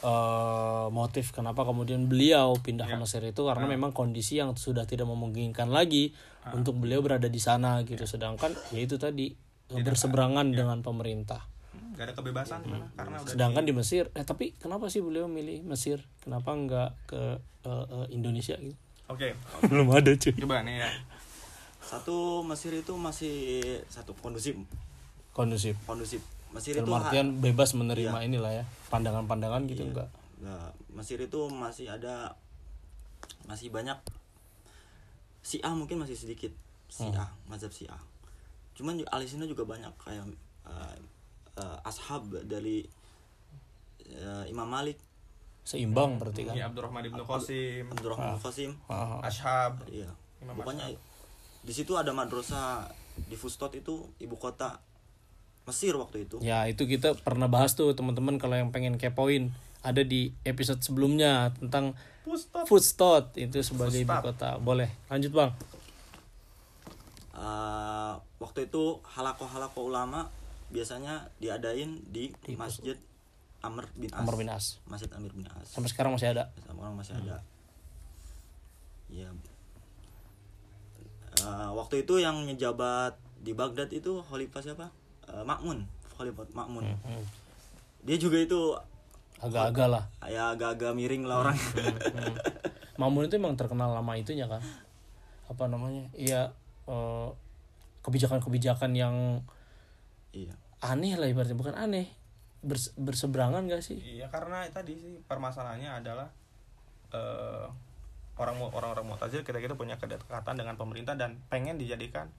eh, 0.00 0.86
motif 0.88 1.30
kenapa 1.30 1.64
kemudian 1.64 2.08
beliau 2.08 2.56
pindah 2.56 2.88
ke 2.88 2.96
Ya. 2.96 3.00
Mesir 3.00 3.20
itu 3.20 3.42
karena 3.44 3.68
memang 3.68 3.92
kondisi 3.92 4.40
yang 4.40 4.56
sudah 4.56 4.88
tidak 4.88 5.04
memungkinkan 5.04 5.68
lagi 5.68 6.12
untuk 6.52 6.80
beliau 6.80 7.04
berada 7.04 7.28
di 7.28 7.36
sana 7.36 7.84
gitu. 7.84 8.08
Sedangkan 8.08 8.56
ya 8.72 8.80
itu 8.80 8.96
tadi 8.96 9.32
berseberangan 9.70 10.50
dengan 10.50 10.80
pemerintah. 10.80 11.44
Hmm, 11.70 11.94
nggak 11.94 12.04
ada 12.10 12.14
kebebasan 12.16 12.58
di 12.66 12.74
mana 12.74 12.90
karena 12.96 13.16
udah 13.22 13.30
Sedangkan 13.30 13.62
di 13.62 13.72
Mesir, 13.76 14.10
eh 14.16 14.26
tapi 14.26 14.56
kenapa 14.58 14.90
sih 14.90 14.98
beliau 14.98 15.30
milih 15.30 15.62
Mesir? 15.62 16.02
Kenapa 16.24 16.50
nggak 16.50 16.90
ke 17.06 17.22
eh, 17.68 17.84
eh, 17.86 18.06
Indonesia 18.10 18.56
gitu? 18.58 18.74
Oke, 19.06 19.34
Belum 19.70 19.86
ada 19.94 20.10
cuy. 20.10 20.32
coba 20.34 20.64
nih 20.66 20.82
ya. 20.82 20.88
Satu 21.90 22.16
Mesir 22.42 22.70
itu 22.72 22.94
masih 22.94 23.34
satu 23.86 24.14
kondusif, 24.14 24.54
Kondusif. 25.32 25.74
kondusif. 25.84 26.22
Mesir 26.50 26.74
Dalam 26.74 26.86
itu 26.86 26.92
ha- 26.92 27.02
artian 27.04 27.28
bebas 27.36 27.74
menerima 27.74 28.14
Iya. 28.16 28.26
inilah 28.26 28.52
ya 28.52 28.64
pandangan-pandangan 28.88 29.66
gitu 29.66 29.82
Iya. 29.82 29.90
enggak? 29.90 30.08
Nah, 30.40 30.70
Mesir 30.92 31.18
itu 31.18 31.40
masih 31.46 31.86
ada 31.86 32.34
masih 33.44 33.70
banyak 33.70 33.98
Syiah 35.40 35.72
mungkin 35.72 35.98
masih 35.98 36.14
sedikit 36.14 36.52
Syiah, 36.86 37.26
mazhab 37.46 37.70
Syiah. 37.70 37.98
Cuman 38.72 38.94
di 38.94 39.04
Alisina 39.06 39.44
juga 39.44 39.62
banyak 39.64 39.90
kayak 39.96 40.26
eh, 40.64 40.96
eh, 41.56 41.78
ashab 41.82 42.22
dari 42.44 42.86
eh, 44.00 44.44
Imam 44.46 44.66
Malik, 44.66 44.98
Seimbang 45.62 46.18
berarti 46.18 46.44
kan? 46.44 46.54
Ini 46.54 46.66
Abdurrahman 46.66 47.02
ibnu 47.04 47.22
Qasim, 47.22 47.86
Abdurrahman 47.88 48.38
Qasim. 48.38 48.70
Ah, 48.86 49.22
Ashab. 49.22 49.86
Iya. 49.86 50.10
Imam 50.40 50.56
Pokoknya 50.56 50.90
di 51.60 51.72
situ 51.76 51.96
ada 51.96 52.10
madrasah 52.16 52.88
di 53.28 53.36
Fustot 53.36 53.72
itu 53.76 54.08
ibu 54.16 54.36
kota 54.40 54.80
Mesir 55.68 55.94
waktu 55.94 56.24
itu. 56.26 56.40
Ya 56.40 56.64
itu 56.66 56.88
kita 56.88 57.14
pernah 57.20 57.46
bahas 57.46 57.76
tuh 57.76 57.92
teman-teman 57.92 58.40
kalau 58.40 58.56
yang 58.56 58.72
pengen 58.72 58.96
kepoin 58.96 59.52
ada 59.84 60.02
di 60.02 60.32
episode 60.42 60.80
sebelumnya 60.80 61.52
tentang 61.56 61.94
Pustot. 62.20 62.64
Fustot 62.68 63.24
itu 63.36 63.60
sebagai 63.60 64.00
ibu 64.00 64.10
Fustat. 64.10 64.24
kota. 64.24 64.50
Boleh 64.60 64.88
lanjut 65.12 65.32
bang. 65.32 65.50
Eh, 67.40 68.12
waktu 68.40 68.68
itu 68.68 69.00
halako-halako 69.04 69.88
ulama 69.88 70.28
biasanya 70.68 71.32
diadain 71.40 71.98
di, 72.08 72.28
Masjid 72.54 72.96
Amr 73.64 73.88
bin 73.96 74.12
As. 74.12 74.20
Amr 74.20 74.34
bin 74.36 74.48
As. 74.48 74.64
Masjid 74.88 75.10
Amr 75.12 75.32
bin 75.32 75.48
As. 75.48 75.68
Sampai 75.72 75.88
sekarang 75.92 76.12
masih 76.16 76.36
ada. 76.36 76.52
Sama 76.64 76.88
orang 76.88 76.96
masih 77.00 77.16
ada. 77.16 77.40
Ya. 79.10 79.28
Eh, 81.40 81.70
waktu 81.72 82.04
itu 82.04 82.20
yang 82.20 82.44
ngejabat 82.44 83.16
di 83.40 83.56
Baghdad 83.56 83.88
itu 83.88 84.20
khalifah 84.20 84.60
siapa? 84.60 84.86
Eh, 85.28 85.44
Makmun, 85.44 85.84
khalifah 86.16 86.44
Makmun. 86.52 86.84
Hmm. 86.84 87.24
Dia 88.04 88.16
juga 88.16 88.40
itu 88.40 88.76
Agak-agak 89.40 89.88
lah. 89.88 90.04
ya 90.28 90.52
agak-agak 90.52 90.92
miring 90.92 91.24
lah 91.24 91.40
orang. 91.48 91.56
Hmm. 91.56 92.36
Mamun 93.00 93.24
itu 93.24 93.40
emang 93.40 93.56
terkenal 93.56 93.96
lama 93.96 94.12
itunya 94.12 94.44
kan. 94.44 94.60
Apa 95.48 95.64
namanya? 95.72 96.04
Iya 96.12 96.52
eh, 96.84 97.28
kebijakan-kebijakan 98.04 98.92
yang 98.96 99.44
iya. 100.32 100.52
aneh 100.80 101.16
lah 101.16 101.28
ibaratnya 101.28 101.56
bukan 101.56 101.76
aneh 101.76 102.08
Bers- 102.60 102.92
berseberangan 102.96 103.64
gak 103.68 103.80
sih? 103.80 103.96
Iya 104.00 104.28
karena 104.28 104.68
tadi 104.68 104.92
sih 104.96 105.16
permasalahannya 105.24 106.04
adalah 106.04 106.28
eh, 107.16 107.64
orang 108.40 108.56
orang-orang 108.64 109.04
Mu'tazil 109.06 109.44
kita 109.44 109.60
kita 109.60 109.74
punya 109.74 109.94
kedekatan 109.94 110.56
dengan 110.56 110.74
pemerintah 110.74 111.12
dan 111.12 111.36
pengen 111.46 111.76
dijadikan 111.76 112.32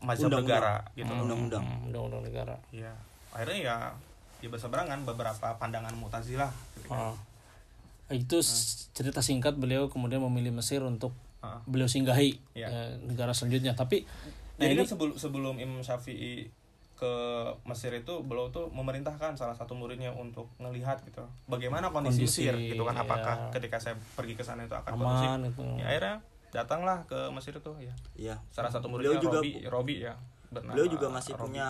mazhab 0.00 0.30
Undang-undang. 0.30 0.62
negara 0.62 0.74
gitu. 0.94 1.10
Undang-undang. 1.10 1.64
Hmm, 1.64 1.86
Undang-undang 1.86 2.22
negara. 2.22 2.56
Iya. 2.70 2.94
Akhirnya 3.30 3.58
ya 3.60 3.76
dia 4.38 4.48
berseberangan 4.48 5.02
beberapa 5.02 5.54
pandangan 5.56 5.94
Mu'tazilah. 5.94 6.50
gitu 6.76 6.86
kan. 6.88 7.18
Itu 8.08 8.38
s- 8.38 8.90
cerita 8.92 9.18
singkat 9.18 9.54
beliau 9.54 9.88
kemudian 9.88 10.22
memilih 10.22 10.52
Mesir 10.52 10.82
untuk 10.82 11.10
Ah. 11.38 11.58
beliau 11.64 11.86
singgahi 11.86 12.38
Iya. 12.52 12.68
eh, 12.68 12.90
negara 13.02 13.30
selanjutnya. 13.32 13.74
Tapi 13.74 14.06
nah 14.54 14.64
Jadi 14.64 14.72
ini 14.72 14.78
kan 14.78 14.88
sebelum 14.88 15.14
sebelum 15.16 15.54
Imam 15.56 15.80
Syafi'i 15.80 16.46
ke 17.02 17.12
Mesir 17.66 17.90
itu 17.92 18.22
beliau 18.22 18.46
tuh 18.48 18.70
memerintahkan 18.70 19.34
salah 19.34 19.58
satu 19.58 19.74
muridnya 19.74 20.14
untuk 20.14 20.46
ngelihat 20.56 21.02
gitu 21.02 21.26
bagaimana 21.44 21.90
kondisi, 21.90 22.22
Kondisi, 22.22 22.46
Mesir 22.46 22.54
gitu 22.70 22.82
kan 22.86 22.94
apakah 22.96 23.34
ya. 23.36 23.50
ketika 23.50 23.82
saya 23.82 23.94
pergi 24.14 24.38
ke 24.38 24.46
sana 24.46 24.62
itu 24.62 24.72
akan 24.72 24.90
aman 24.94 25.02
kondusif 25.02 25.28
itu. 25.50 25.62
ya 25.76 25.86
akhirnya 25.90 26.16
datanglah 26.48 26.98
ke 27.04 27.18
Mesir 27.34 27.58
itu 27.58 27.72
ya 27.76 27.94
Iya. 28.14 28.36
salah 28.48 28.70
satu 28.70 28.86
Beliau 28.86 29.18
muridnya 29.18 29.24
juga 29.24 29.38
Robi 29.42 29.52
Robi 29.66 29.94
ya 29.98 30.14
bernama 30.48 30.76
beliau 30.76 30.86
juga 30.86 31.06
masih 31.08 31.32
Robi. 31.32 31.42
punya 31.48 31.68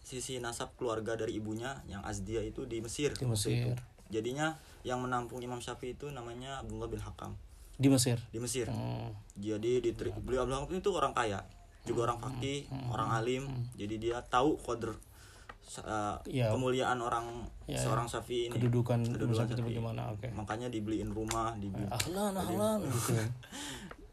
sisi 0.00 0.40
nasab 0.40 0.72
keluarga 0.74 1.14
dari 1.14 1.36
ibunya 1.36 1.78
yang 1.86 2.00
Azdia 2.00 2.40
itu 2.40 2.64
di 2.64 2.80
Mesir. 2.80 3.12
Di 3.12 3.28
Mesir. 3.28 3.76
Jadinya 4.08 4.56
yang 4.80 5.04
menampung 5.04 5.38
Imam 5.38 5.60
Syafi'i 5.60 5.92
itu 5.92 6.08
namanya 6.08 6.64
Abdullah 6.64 6.88
bin 6.88 6.96
Hakam 6.98 7.36
Di 7.76 7.86
Mesir. 7.86 8.16
di 8.32 8.40
Mesir. 8.40 8.66
Hmm. 8.66 9.12
Jadi 9.36 9.84
di 9.84 9.90
beliau 10.18 10.42
Abdullah 10.42 10.64
itu 10.72 10.90
orang 10.90 11.12
kaya, 11.12 11.44
juga 11.88 12.00
orang 12.06 12.20
fakih, 12.20 12.68
orang 12.86 13.08
alim. 13.10 13.44
Jadi 13.74 13.96
dia 13.98 14.20
tahu 14.22 14.54
koder 14.56 14.92
uh, 14.92 16.16
Iya. 16.24 16.52
kemuliaan 16.52 17.00
orang 17.00 17.48
Ya, 17.64 17.76
seorang 17.76 18.04
Syafi'i 18.04 18.48
ini. 18.48 18.54
Kedudukan 18.54 19.04
Kedudukan 19.04 19.44
Syafi'i 19.48 19.64
bagaimana? 19.64 20.12
Oke. 20.12 20.28
Makanya 20.32 20.68
dibeliin 20.68 21.08
rumah, 21.08 21.52
dibeli 21.56 21.84
Ahlan, 21.88 22.32
ahlan 22.32 22.80
gitu. 22.88 23.16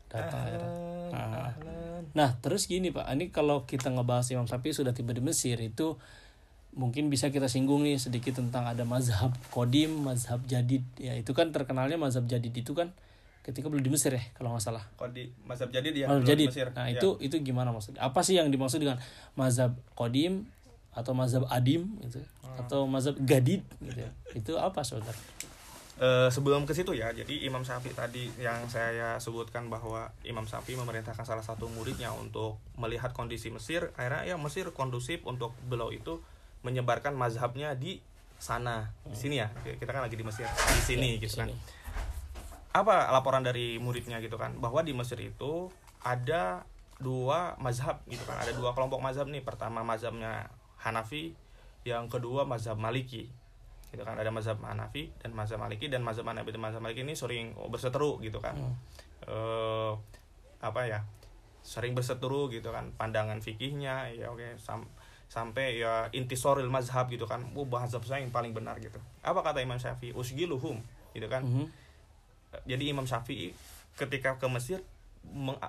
Datang 0.07 0.41
akhirnya. 0.43 0.69
Ahlan, 1.11 1.11
Ah. 1.15 1.51
ahlan. 1.51 2.03
Nah, 2.11 2.29
terus 2.39 2.67
gini 2.67 2.91
Pak, 2.91 3.07
ini 3.11 3.27
kalau 3.29 3.63
kita 3.63 3.91
ngebahas 3.91 4.27
Imam 4.31 4.47
Syafi'i 4.47 4.71
sudah 4.71 4.91
tiba 4.91 5.11
di 5.11 5.19
Mesir 5.19 5.55
itu 5.59 5.95
mungkin 6.75 7.07
bisa 7.07 7.31
kita 7.31 7.47
singgung 7.47 7.87
nih 7.87 7.95
sedikit 7.95 8.35
tentang 8.35 8.67
ada 8.67 8.83
mazhab 8.83 9.31
kodim, 9.47 10.03
mazhab 10.03 10.43
jadid. 10.43 10.83
Ya 10.99 11.15
itu 11.15 11.31
kan 11.31 11.55
terkenalnya 11.55 11.95
mazhab 11.95 12.27
jadid 12.27 12.51
itu 12.51 12.75
kan 12.75 12.91
ketika 13.45 13.69
belum 13.69 13.85
di 13.85 13.93
Mesir 13.93 14.09
ya 14.09 14.23
kalau 14.33 14.49
nggak 14.51 14.65
salah. 14.65 14.81
Kalau 14.97 15.13
di 15.13 15.29
mazhab 15.45 15.69
jadi 15.69 15.85
dia 15.87 16.05
mazhab 16.09 16.17
dulu 16.17 16.25
di 16.25 16.31
jadid. 16.33 16.47
Mesir. 16.49 16.67
Nah 16.73 16.85
Ya. 16.89 16.97
itu 16.97 17.09
itu 17.21 17.35
gimana 17.39 17.69
maksudnya? 17.69 18.01
Apa 18.01 18.25
sih 18.25 18.33
yang 18.33 18.49
dimaksud 18.49 18.81
dengan 18.81 18.97
mazhab 19.33 19.77
kodim 19.93 20.49
atau 20.89 21.13
mazhab 21.13 21.45
adim 21.47 21.93
gitu 22.01 22.25
atau 22.57 22.89
mazhab 22.89 23.13
gadid 23.21 23.61
gitu 23.77 24.01
ya? 24.01 24.09
Itu 24.33 24.57
apa 24.57 24.81
saudara? 24.81 25.13
Eh, 25.95 26.27
sebelum 26.27 26.67
ke 26.67 26.75
situ 26.75 26.91
ya, 26.91 27.07
jadi 27.07 27.47
Imam 27.47 27.63
Syafi'i 27.63 27.95
tadi 27.95 28.27
yang 28.35 28.67
saya 28.67 29.15
sebutkan 29.15 29.71
bahwa 29.71 30.11
Imam 30.21 30.43
Syafi'i 30.43 30.75
memerintahkan 30.75 31.23
salah 31.23 31.39
satu 31.39 31.71
muridnya 31.71 32.11
untuk 32.11 32.59
melihat 32.75 33.15
kondisi 33.15 33.47
Mesir, 33.47 33.95
akhirnya 33.95 34.27
ya 34.27 34.35
Mesir 34.35 34.75
kondusif 34.75 35.23
untuk 35.23 35.55
beliau 35.63 35.95
itu 35.95 36.19
menyebarkan 36.67 37.15
mazhabnya 37.15 37.79
di 37.79 38.03
sana, 38.35 38.91
di 39.07 39.15
sini 39.15 39.39
ya, 39.39 39.47
kita 39.63 39.87
kan 39.87 40.03
lagi 40.03 40.19
di 40.19 40.27
Mesir, 40.27 40.43
di 40.43 40.81
sini 40.83 41.15
Ya, 41.15 41.23
gitu 41.23 41.39
kan. 41.39 41.47
sini. 41.47 41.55
Apa 42.75 43.07
laporan 43.15 43.39
dari 43.39 43.79
muridnya 43.79 44.19
gitu 44.19 44.35
kan, 44.35 44.59
bahwa 44.59 44.83
di 44.83 44.91
Mesir 44.91 45.15
itu 45.23 45.71
ada 46.03 46.67
dua 46.99 47.55
mazhab 47.55 48.03
gitu 48.11 48.27
kan, 48.27 48.35
ada 48.35 48.51
dua 48.51 48.75
kelompok 48.75 48.99
mazhab 48.99 49.31
nih, 49.31 49.43
pertama 49.47 49.79
mazhabnya 49.79 50.51
Hanafi, 50.75 51.31
yang 51.87 52.11
kedua 52.11 52.43
mazhab 52.43 52.75
Maliki 52.75 53.31
gitu 53.95 54.03
kan. 54.03 54.19
Ada 54.19 54.27
mazhab 54.27 54.59
Hanafi 54.59 55.07
dan 55.23 55.31
mazhab 55.31 55.63
Maliki 55.63 55.87
dan 55.87 56.03
mazhab 56.03 56.27
Hanafi. 56.27 56.51
Dan 56.51 56.59
mazhab 56.59 56.83
Maliki 56.83 57.07
ini 57.07 57.15
sering 57.15 57.55
berseteru 57.71 58.19
gitu 58.19 58.43
kan. 58.43 58.59
Eh 59.23 59.91
apa 60.59 60.81
ya? 60.83 61.07
Sering 61.63 61.95
berseteru 61.95 62.51
gitu 62.51 62.75
kan. 62.75 62.91
Pandangan 62.99 63.39
fikihnya 63.39 64.11
ya 64.11 64.29
oke 64.29 64.59
sam- 64.59 64.91
sampai 65.25 65.79
ya 65.81 66.11
intisoril 66.11 66.67
mazhab 66.67 67.07
gitu 67.07 67.23
kan. 67.25 67.41
Oh 67.55 67.63
mazhab 67.65 68.03
saya 68.03 68.21
yang 68.21 68.35
paling 68.35 68.51
benar 68.51 68.77
gitu. 68.83 68.99
Apa 69.23 69.41
kata 69.41 69.63
Imam 69.63 69.79
Syafi'i? 69.79 70.11
Usgiluhum 70.11 70.83
gitu 71.15 71.25
kan. 71.31 71.41
Mhm. 71.47 71.65
Jadi 72.63 72.83
Imam 72.87 73.03
Syafi'i 73.03 73.51
ketika 73.93 74.35
ke 74.35 74.47
Mesir 74.47 74.79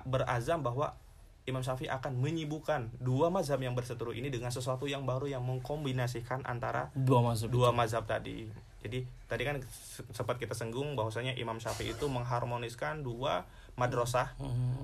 berazam 0.03 0.61
bahwa 0.61 0.95
Imam 1.43 1.63
Syafi'i 1.63 1.87
akan 1.87 2.19
menyibukkan 2.19 2.91
dua 2.99 3.31
mazhab 3.31 3.57
yang 3.57 3.71
berseteru 3.71 4.11
ini 4.11 4.27
dengan 4.27 4.51
sesuatu 4.51 4.83
yang 4.83 5.07
baru 5.07 5.27
yang 5.27 5.39
mengkombinasikan 5.41 6.43
antara 6.43 6.91
dua 6.93 7.23
masuk 7.23 7.47
dua 7.47 7.71
mazhab 7.71 8.03
tadi. 8.03 8.51
Jadi 8.77 9.07
tadi 9.25 9.43
kan 9.43 9.55
se- 9.63 10.03
sempat 10.11 10.37
kita 10.37 10.51
senggung 10.51 10.93
bahwasanya 10.93 11.33
Imam 11.33 11.55
Syafi'i 11.57 11.91
itu 11.91 12.05
mengharmoniskan 12.05 12.99
dua 12.99 13.47
madrasah 13.73 14.35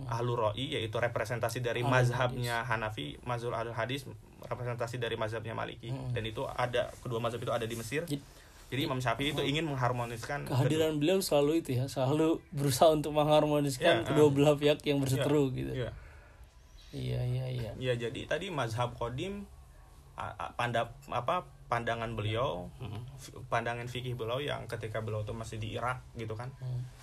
ahlu 0.08 0.40
ro'i 0.40 0.72
yaitu 0.72 0.96
representasi 0.96 1.60
dari 1.60 1.84
Ahlul 1.84 1.92
mazhabnya 1.94 2.64
Hanafi, 2.64 3.20
mazhab 3.22 3.52
al 3.52 3.76
hadis 3.76 4.08
representasi 4.42 4.98
dari 4.98 5.16
mazhabnya 5.16 5.52
Maliki. 5.52 5.92
Dan 6.16 6.24
itu 6.24 6.48
ada 6.48 6.96
kedua 7.00 7.20
mazhab 7.20 7.44
itu 7.44 7.52
ada 7.52 7.64
di 7.64 7.76
Mesir. 7.76 8.08
Jadi- 8.08 8.24
Jadi 8.70 8.82
Imam 8.84 8.98
Syafi'i 8.98 9.32
itu 9.32 9.42
ingin 9.42 9.66
mengharmoniskan 9.66 10.46
kehadiran 10.46 10.98
beliau 10.98 11.20
selalu 11.20 11.62
itu 11.62 11.78
ya 11.78 11.86
selalu 11.86 12.42
berusaha 12.50 12.90
untuk 12.90 13.12
mengharmoniskan 13.12 14.02
Ya, 14.02 14.08
kedua 14.08 14.28
ah. 14.28 14.34
belah 14.34 14.56
pihak 14.56 14.80
yang 14.84 14.98
berseteru 15.00 15.50
gitu 15.52 15.72
Iya. 15.74 15.90
iya 16.94 17.22
iya 17.22 17.46
iya 17.50 17.72
Ya 17.76 17.94
jadi 17.94 18.26
tadi 18.26 18.50
mazhab 18.50 18.94
a- 20.14 20.54
panda 20.54 20.94
apa 21.10 21.50
pandangan 21.66 22.14
beliau 22.14 22.70
f- 23.18 23.34
pandangan 23.50 23.90
fikih 23.90 24.14
beliau 24.14 24.38
yang 24.38 24.70
ketika 24.70 25.02
beliau 25.02 25.26
itu 25.26 25.34
masih 25.34 25.58
di 25.58 25.74
Irak 25.74 26.06
gitu 26.14 26.38
kan 26.38 26.54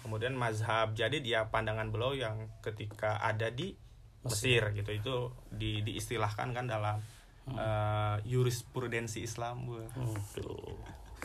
kemudian 0.07 0.31
mazhab 0.33 0.95
jadi 0.95 1.19
dia 1.19 1.41
pandangan 1.51 1.91
beliau 1.91 2.15
yang 2.15 2.47
ketika 2.61 3.19
ada 3.19 3.51
di 3.51 3.75
Mesir, 4.21 4.61
gitu 4.77 4.93
itu 4.93 5.15
di 5.49 5.81
diistilahkan 5.81 6.53
kan 6.53 6.69
dalam 6.69 7.01
eh, 7.49 8.17
jurisprudensi 8.23 9.25
Islam 9.25 9.65
Wah. 9.67 9.89
Aduh. 9.91 10.77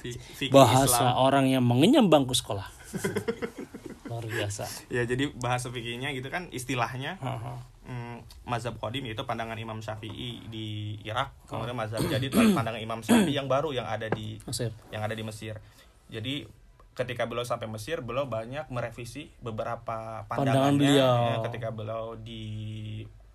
Fikih 0.02 0.52
bahasa 0.52 0.86
Islam. 1.12 1.16
orang 1.16 1.46
yang 1.48 1.64
mengenyam 1.64 2.08
bangku 2.12 2.36
sekolah 2.36 2.68
luar 4.10 4.26
biasa 4.26 4.64
ya 4.88 5.04
jadi 5.04 5.34
bahasa 5.36 5.68
fikihnya 5.74 6.14
gitu 6.16 6.32
kan 6.32 6.48
istilahnya 6.54 7.20
Aha. 7.20 7.60
hmm, 7.90 8.48
mazhab 8.48 8.78
kodim 8.80 9.04
yaitu 9.10 9.26
pandangan 9.28 9.58
Imam 9.60 9.82
Syafi'i 9.84 10.46
di 10.48 10.96
Irak 11.04 11.34
kemudian 11.50 11.76
mazhab 11.76 12.00
jadi 12.06 12.24
itu 12.24 12.38
pandangan 12.58 12.80
Imam 12.80 13.02
Syafi'i 13.04 13.36
yang 13.36 13.52
baru 13.52 13.76
yang 13.76 13.88
ada 13.90 14.08
di 14.08 14.40
Mesir 14.46 14.72
yang 14.94 15.04
ada 15.04 15.16
di 15.18 15.24
Mesir 15.26 15.60
jadi 16.08 16.48
ketika 16.96 17.28
beliau 17.28 17.44
sampai 17.44 17.68
Mesir 17.68 18.00
beliau 18.00 18.24
banyak 18.24 18.72
merevisi 18.72 19.28
beberapa 19.44 20.24
Pandangan 20.32 20.80
pandangannya 20.80 20.80
beliau. 20.80 21.16
ya, 21.28 21.36
ketika 21.52 21.68
beliau 21.76 22.16
di 22.16 22.44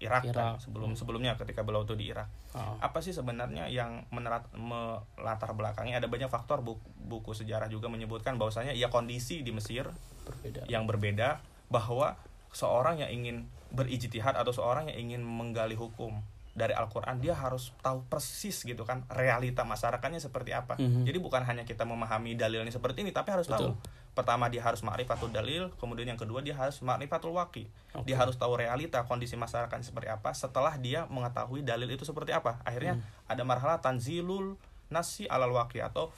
Irak, 0.01 0.32
kan, 0.32 0.32
Irak. 0.32 0.64
sebelum 0.64 0.97
sebelumnya 0.97 1.36
ketika 1.36 1.60
beliau 1.60 1.85
tuh 1.85 1.94
di 1.94 2.09
Irak 2.09 2.27
Ah. 2.51 2.74
apa 2.82 2.98
sih 2.98 3.14
sebenarnya 3.14 3.70
yang 3.70 4.09
menerat 4.10 4.48
melatar 4.56 5.55
belakangnya 5.55 6.02
ada 6.02 6.09
banyak 6.10 6.27
faktor 6.27 6.64
buku, 6.64 6.82
buku 6.98 7.31
sejarah 7.36 7.70
juga 7.70 7.86
menyebutkan 7.86 8.40
bahwasanya 8.40 8.74
ya 8.74 8.90
kondisi 8.90 9.44
di 9.44 9.52
Mesir 9.55 9.86
berbeda 10.27 10.66
yang 10.66 10.89
berbeda 10.89 11.39
bahwa 11.70 12.18
seorang 12.51 12.98
yang 12.98 13.12
ingin 13.12 13.47
berijtihad 13.70 14.35
atau 14.35 14.51
seorang 14.51 14.90
yang 14.90 15.12
ingin 15.12 15.22
menggali 15.22 15.78
hukum 15.78 16.18
dari 16.51 16.74
Al-Qur'an 16.74 17.22
dia 17.22 17.39
harus 17.39 17.70
tahu 17.78 18.02
persis 18.10 18.66
gitu 18.66 18.82
kan 18.82 19.06
realita 19.06 19.62
masyarakatnya 19.62 20.18
seperti 20.18 20.51
apa. 20.51 20.74
Mhm. 20.77 21.06
Jadi 21.06 21.18
bukan 21.22 21.47
hanya 21.47 21.62
kita 21.62 21.86
memahami 21.86 22.35
dalilnya 22.35 22.74
seperti 22.74 23.06
ini 23.06 23.14
tapi 23.14 23.31
harus 23.31 23.47
tahu. 23.47 23.78
Pertama 24.11 24.51
dia 24.51 24.61
harus 24.61 24.82
ma'rifatul 24.82 25.31
dalil, 25.31 25.70
kemudian 25.78 26.11
yang 26.11 26.19
kedua 26.19 26.43
dia 26.43 26.53
harus 26.59 26.82
ma'rifatul 26.82 27.31
waqi. 27.31 27.70
Dia 28.05 28.19
harus 28.19 28.35
tahu 28.35 28.59
realita 28.59 29.07
kondisi 29.07 29.39
masyarakat 29.39 29.78
seperti 29.87 30.11
apa 30.11 30.35
setelah 30.35 30.74
dia 30.77 31.07
mengetahui 31.07 31.62
dalil 31.62 31.87
itu 31.87 32.03
seperti 32.03 32.35
apa. 32.35 32.59
Akhirnya 32.66 32.99
ada 33.31 33.43
marhalah 33.47 33.78
tanzilul 33.78 34.59
nasi 34.91 35.31
alal 35.31 35.55
waqi 35.55 35.78
atau 35.78 36.11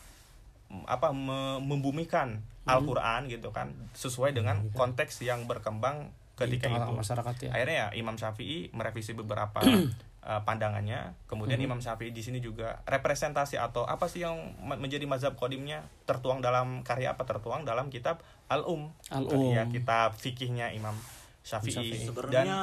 mm, 0.72 0.88
apa 0.88 1.12
me- 1.12 1.60
membumikan 1.60 2.40
Al-Qur'an 2.64 3.26
gitu 3.28 3.50
kan 3.52 3.74
sesuai 3.92 4.32
dengan 4.32 4.62
konteks 4.72 5.20
yang 5.20 5.44
berkembang 5.50 6.14
ketika 6.38 6.70
itu. 6.72 6.94
masyarakat 6.96 7.34
ya 7.44 7.50
Akhirnya 7.52 7.76
ya 7.76 7.86
Imam 7.98 8.16
Syafi'i 8.16 8.70
merevisi 8.72 9.12
beberapa 9.12 9.60
uh, 10.22 10.40
pandangannya. 10.40 11.18
Kemudian 11.24 11.56
Mhm. 11.56 11.66
Imam 11.66 11.78
Syafi'i 11.78 12.10
di 12.10 12.20
sini 12.20 12.38
juga 12.38 12.80
representasi 12.84 13.56
atau 13.56 13.82
apa 13.82 14.06
sih 14.06 14.20
yang 14.20 14.34
me- 14.58 14.76
menjadi 14.76 15.02
mazhab 15.04 15.34
kodimnya 15.34 15.82
tertuang 16.02 16.38
dalam 16.38 16.80
karya 16.80 17.10
apa 17.10 17.22
tertuang 17.22 17.62
dalam 17.62 17.86
kitab 17.86 18.22
Al-Um. 18.46 18.90
Al-Um. 19.08 19.50
Ya, 19.50 19.66
kitab 19.66 20.14
fikihnya 20.14 20.70
Imam 20.70 20.94
Syafi'i. 21.40 21.72
Syafi'i. 21.72 21.98
Dan 22.02 22.08
Sebenarnya 22.08 22.58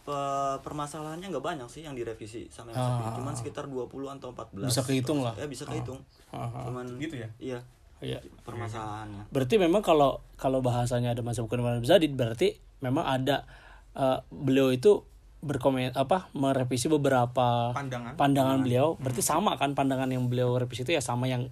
pe- 0.00 0.58
permasalahannya 0.60 1.28
nggak 1.28 1.44
banyak 1.44 1.68
sih 1.68 1.82
yang 1.82 1.92
direvisi 1.92 2.48
sama 2.48 2.70
yang 2.70 2.80
Syafi'i. 2.80 3.04
Ah. 3.04 3.14
Cuman 3.14 3.32
sekitar 3.32 3.64
20 3.64 3.86
atau 4.10 4.28
14. 4.28 4.66
Bisa 4.66 4.82
kehitung 4.82 5.20
lah. 5.20 5.34
Ya 5.34 5.46
bisa 5.46 5.64
kehitung. 5.64 6.00
Aha. 6.28 6.64
Cuman 6.64 6.84
gitu 6.96 7.14
ya. 7.14 7.28
Iya, 7.38 7.58
Iya. 8.00 8.18
permasalahannya. 8.42 9.26
Berarti 9.28 9.54
memang 9.56 9.80
kalau 9.80 10.22
kalau 10.34 10.58
bahasanya 10.58 11.12
ada 11.12 11.20
mazhab 11.20 11.46
Quran 11.46 11.62
mazhab 11.62 11.86
Zadid 11.88 12.14
berarti 12.14 12.58
memang 12.78 13.04
ada 13.04 13.46
eh, 13.92 14.18
beliau 14.30 14.70
itu 14.70 15.02
berkomen 15.40 15.90
apa 15.92 16.26
merevisi 16.32 16.86
beberapa 16.86 17.70
Pandangan. 17.70 18.14
pandangan 18.14 18.58
beliau. 18.60 18.94
Berarti 18.96 19.20
sama 19.20 19.54
kan 19.54 19.72
pandangan 19.72 20.06
yang 20.06 20.26
beliau 20.26 20.54
revisi 20.54 20.82
itu 20.82 20.90
ya 20.90 21.00
sama 21.00 21.26
yang 21.26 21.46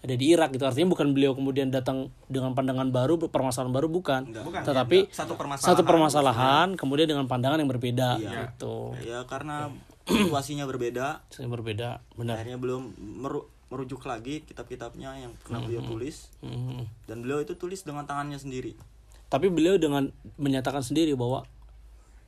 ada 0.00 0.12
di 0.12 0.26
Irak 0.26 0.50
gitu. 0.50 0.64
Artinya 0.64 0.88
bukan 0.88 1.12
beliau 1.12 1.32
kemudian 1.32 1.68
datang 1.68 2.08
dengan 2.26 2.52
pandangan 2.52 2.88
baru 2.88 3.20
permasalahan 3.22 3.68
baru 3.70 3.88
bukan, 3.88 4.32
Bukan, 4.32 4.60
tetapi 4.62 5.08
ya, 5.08 5.12
satu 5.14 5.36
permasalahan. 5.36 5.68
satu 5.72 5.82
permasalahan 5.82 6.68
kemudian 6.72 7.04
dengan 7.06 7.24
pandangan 7.24 7.56
yang 7.56 7.68
berbeda 7.68 8.16
Iya. 8.16 8.30
gitu. 8.48 8.96
Ya 9.02 9.24
karena 9.24 9.68
situasinya 10.02 10.64
berbeda, 10.64 11.20
yang 11.36 11.48
berbeda 11.50 12.00
benar. 12.14 12.40
Akhirnya 12.40 12.56
belum 12.56 12.82
meru- 12.96 13.48
merujuk 13.68 14.02
lagi 14.02 14.42
kitab-kitabnya 14.42 15.14
yang 15.16 15.32
pernah 15.38 15.60
beliau 15.60 15.80
tulis. 15.80 16.32
Mhm. 16.40 17.06
dan 17.06 17.20
beliau 17.20 17.38
itu 17.38 17.54
tulis 17.54 17.80
dengan 17.80 18.04
tangannya 18.04 18.36
sendiri. 18.36 18.74
tapi 19.28 19.46
beliau 19.46 19.78
dengan 19.78 20.10
menyatakan 20.36 20.82
sendiri 20.82 21.14
bahwa 21.14 21.46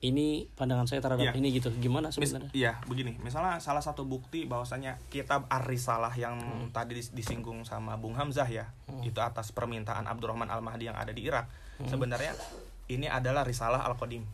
ini 0.03 0.51
pandangan 0.53 0.85
saya 0.85 0.99
terhadap 0.99 1.31
Iya. 1.31 1.39
ini 1.39 1.55
gitu 1.55 1.71
gimana 1.73 2.11
sebenarnya 2.11 2.51
Iya, 2.51 2.73
begini. 2.85 3.23
Misalnya 3.23 3.63
salah 3.63 3.79
satu 3.79 4.03
bukti 4.03 4.45
bahwasanya 4.45 4.99
kitab 5.09 5.47
Ar-Risalah 5.47 6.11
yang 6.13 6.43
Hmm. 6.43 6.69
tadi 6.71 6.99
dis- 6.99 7.15
disinggung 7.15 7.63
sama 7.63 7.95
Bung 7.95 8.19
Hamzah 8.19 8.45
ya, 8.45 8.67
itu 9.01 9.17
atas 9.17 9.51
permintaan 9.51 10.05
Abdurrahman 10.05 10.51
Al-Mahdi 10.51 10.91
yang 10.91 10.99
ada 10.99 11.15
di 11.15 11.23
Irak. 11.23 11.47
Hmm. 11.79 11.87
Sebenarnya 11.87 12.35
ini 12.89 13.07
adalah 13.07 13.47
Risalah 13.47 13.87
Al-Qadim 13.87 14.27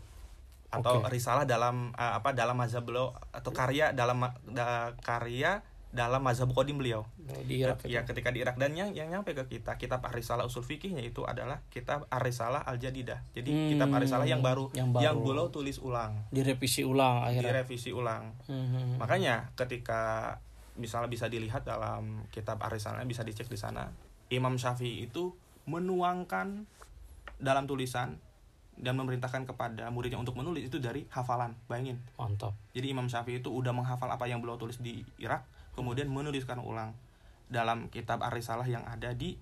atau 0.68 1.00
Oke. 1.00 1.08
risalah 1.08 1.44
dalam 1.44 1.92
eh, 1.92 2.12
apa 2.16 2.32
dalam 2.32 2.52
mazhab 2.52 2.84
beliau 2.84 3.12
atau 3.28 3.52
karya 3.52 3.92
dalam 3.92 4.20
da- 4.46 4.92
karya 5.00 5.64
dalam 5.88 6.20
mazhab 6.20 6.52
qadim 6.52 6.76
beliau. 6.76 7.08
di 7.44 7.60
Irak 7.60 7.84
itu. 7.84 7.92
Ya 7.92 8.04
ketika 8.04 8.28
di 8.28 8.40
Irak 8.40 8.56
dan 8.56 8.72
yang 8.72 8.92
yang 8.92 9.08
nyampe 9.08 9.32
ke 9.32 9.44
kita 9.48 9.76
kitab 9.76 10.00
Ar-Risalah 10.00 10.44
Usul 10.44 10.60
Fikihnya 10.60 11.00
itu 11.00 11.24
adalah 11.24 11.60
kitab 11.68 12.04
Ar-Risalah 12.08 12.64
Al-Jadidah. 12.64 13.20
Jadi 13.32 13.48
Hmm, 13.48 13.68
kitab 13.72 13.88
Ar-Risalah 13.90 14.24
yang 14.24 14.40
baru 14.40 14.68
yang 14.72 14.92
baru. 14.92 15.02
yang 15.02 15.16
beliau 15.18 15.48
tulis 15.48 15.76
ulang, 15.78 16.28
direvisi 16.28 16.82
ulang 16.82 17.24
akhirnya 17.24 17.64
direvisi 17.64 17.90
ulang. 17.90 18.32
Mhm. 18.48 18.96
Makanya 18.96 19.52
ketika 19.54 20.36
misalnya 20.74 21.08
bisa 21.08 21.26
dilihat 21.26 21.64
dalam 21.64 22.24
kitab 22.28 22.60
Ar-Risalah 22.60 23.04
bisa 23.04 23.20
dicek 23.20 23.46
di 23.46 23.56
sana, 23.56 23.88
Imam 24.28 24.56
Syafi'i 24.56 25.04
itu 25.04 25.32
menuangkan 25.64 26.64
dalam 27.36 27.64
tulisan 27.64 28.18
dan 28.74 28.94
memerintahkan 28.94 29.42
kepada 29.44 29.90
muridnya 29.90 30.16
untuk 30.16 30.34
menulis 30.34 30.62
itu 30.64 30.78
dari 30.78 31.02
hafalan. 31.08 31.56
Bayangin. 31.66 31.98
mantap 32.14 32.54
Jadi 32.72 32.86
Imam 32.88 33.06
Syafi'i 33.06 33.38
itu 33.38 33.48
udah 33.48 33.70
menghafal 33.70 34.06
apa 34.06 34.24
yang 34.24 34.38
beliau 34.38 34.54
tulis 34.54 34.78
di 34.78 35.02
Irak, 35.18 35.42
kemudian 35.78 36.06
menuliskan 36.06 36.58
ulang 36.58 36.98
dalam 37.46 37.86
kitab 37.86 38.18
Ar-Risalah 38.20 38.66
yang 38.66 38.82
ada 38.82 39.14
di 39.14 39.38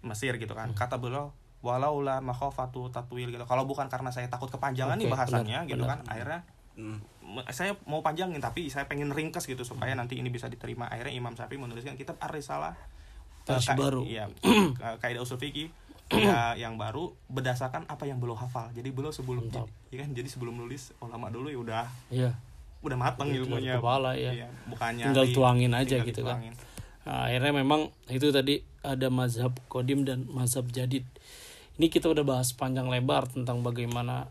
Mesir 0.00 0.36
gitu 0.36 0.52
Hmm. 0.52 0.70
kan. 0.70 0.86
Kata 0.86 0.96
beliau 0.96 1.32
walaula 1.60 2.20
makhafatu 2.20 2.88
tatwil 2.88 3.28
gitu. 3.30 3.42
Kalau 3.42 3.64
bukan 3.64 3.84
karena 3.86 4.08
saya 4.08 4.24
takut 4.26 4.48
kepanjangan 4.48 4.96
nih 4.96 5.04
Oke, 5.04 5.12
bahasannya 5.12 5.58
benar, 5.58 5.70
gitu 5.70 5.82
benar. 5.82 5.92
kan. 5.96 6.00
Akhirnya 6.06 6.40
Hmm. 6.72 6.98
saya 7.50 7.76
mau 7.84 8.00
panjangin 8.00 8.38
tapi 8.38 8.66
saya 8.66 8.86
pengen 8.86 9.08
ringkas 9.08 9.44
gitu 9.44 9.60
supaya 9.62 9.92
nanti 9.92 10.16
ini 10.16 10.28
bisa 10.28 10.46
diterima. 10.46 10.86
Akhirnya 10.86 11.12
Imam 11.12 11.32
Syafi'i 11.32 11.56
menuliskan 11.56 11.94
kitab 11.94 12.16
Ar-Risalah 12.18 12.72
Versi 13.42 13.66
eh, 13.66 13.68
ka- 13.68 13.76
baru. 13.76 14.00
Iya, 14.02 14.24
ka- 14.78 14.96
kaidah 14.98 15.20
usul 15.20 15.36
fikih 15.36 15.68
ya, 16.08 16.52
yang 16.54 16.74
baru 16.74 17.12
berdasarkan 17.26 17.84
apa 17.84 18.02
yang 18.02 18.16
beliau 18.16 18.34
hafal. 18.34 18.70
Jadi 18.70 18.88
beliau 18.88 19.10
sebelum 19.10 19.46
Mantap. 19.46 19.68
ya 19.88 19.98
kan 19.98 20.10
jadi 20.10 20.26
sebelum 20.26 20.56
nulis 20.56 20.90
ulama 20.98 21.28
dulu 21.28 21.48
ya 21.48 21.58
udah 21.58 21.84
iya 22.08 22.30
udah 22.80 22.96
matang 22.96 23.28
Udah 23.28 23.36
keluar 23.44 23.60
ilmunya 23.60 23.74
kepala, 23.76 24.10
ya. 24.16 24.32
Iya, 24.32 24.48
bukannya 24.68 25.04
Tinggal 25.12 25.26
di- 25.28 25.34
tuangin 25.36 25.72
aja 25.72 25.84
tinggal 26.00 26.08
gitu 26.08 26.20
kan. 26.24 26.36
dituangin. 26.40 26.54
Nah, 27.00 27.18
akhirnya 27.28 27.52
memang 27.52 27.80
itu 28.08 28.28
tadi 28.28 28.54
ada 28.80 29.08
mazhab 29.08 29.52
kodim 29.68 30.04
dan 30.04 30.24
mazhab 30.28 30.68
jadid 30.68 31.04
ini 31.76 31.88
kita 31.88 32.12
udah 32.12 32.24
bahas 32.24 32.52
panjang 32.52 32.88
lebar 32.88 33.24
tentang 33.24 33.64
bagaimana 33.64 34.28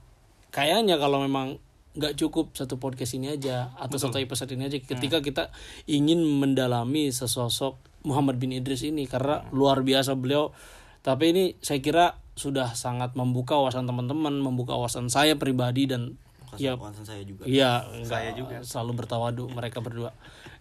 kayaknya 0.49 1.01
kalau 1.01 1.21
memang 1.21 1.57
nggak 1.97 2.13
cukup 2.13 2.53
satu 2.53 2.77
podcast 2.77 3.17
ini 3.17 3.33
aja 3.33 3.73
atau 3.73 3.97
satu 3.97 4.21
episode 4.21 4.53
ini 4.53 4.69
aja 4.69 4.77
ketika 4.77 5.17
kita 5.19 5.43
ingin 5.85 6.21
mendalami 6.21 7.09
sesosok 7.09 7.81
Muhammad 8.05 8.37
bin 8.37 8.53
Idris 8.53 8.85
ini 8.85 9.09
karena 9.09 9.49
luar 9.49 9.81
biasa 9.81 10.13
beliau 10.13 10.53
tapi 11.01 11.33
ini 11.33 11.43
saya 11.59 11.81
kira 11.81 12.05
sudah 12.37 12.77
sangat 12.77 13.17
membuka 13.17 13.57
wawasan 13.57 13.89
teman-teman 13.89 14.37
membuka 14.37 14.77
wawasan 14.77 15.09
saya 15.09 15.33
pribadi 15.35 15.89
dan 15.89 16.21
ya 16.57 16.73
konsen 16.79 17.05
saya 17.05 17.21
juga 17.21 17.45
Iya, 17.45 17.85
saya 18.01 18.33
juga 18.33 18.63
selalu 18.65 19.05
bertawadu 19.05 19.45
mereka 19.51 19.83
berdua. 19.83 20.15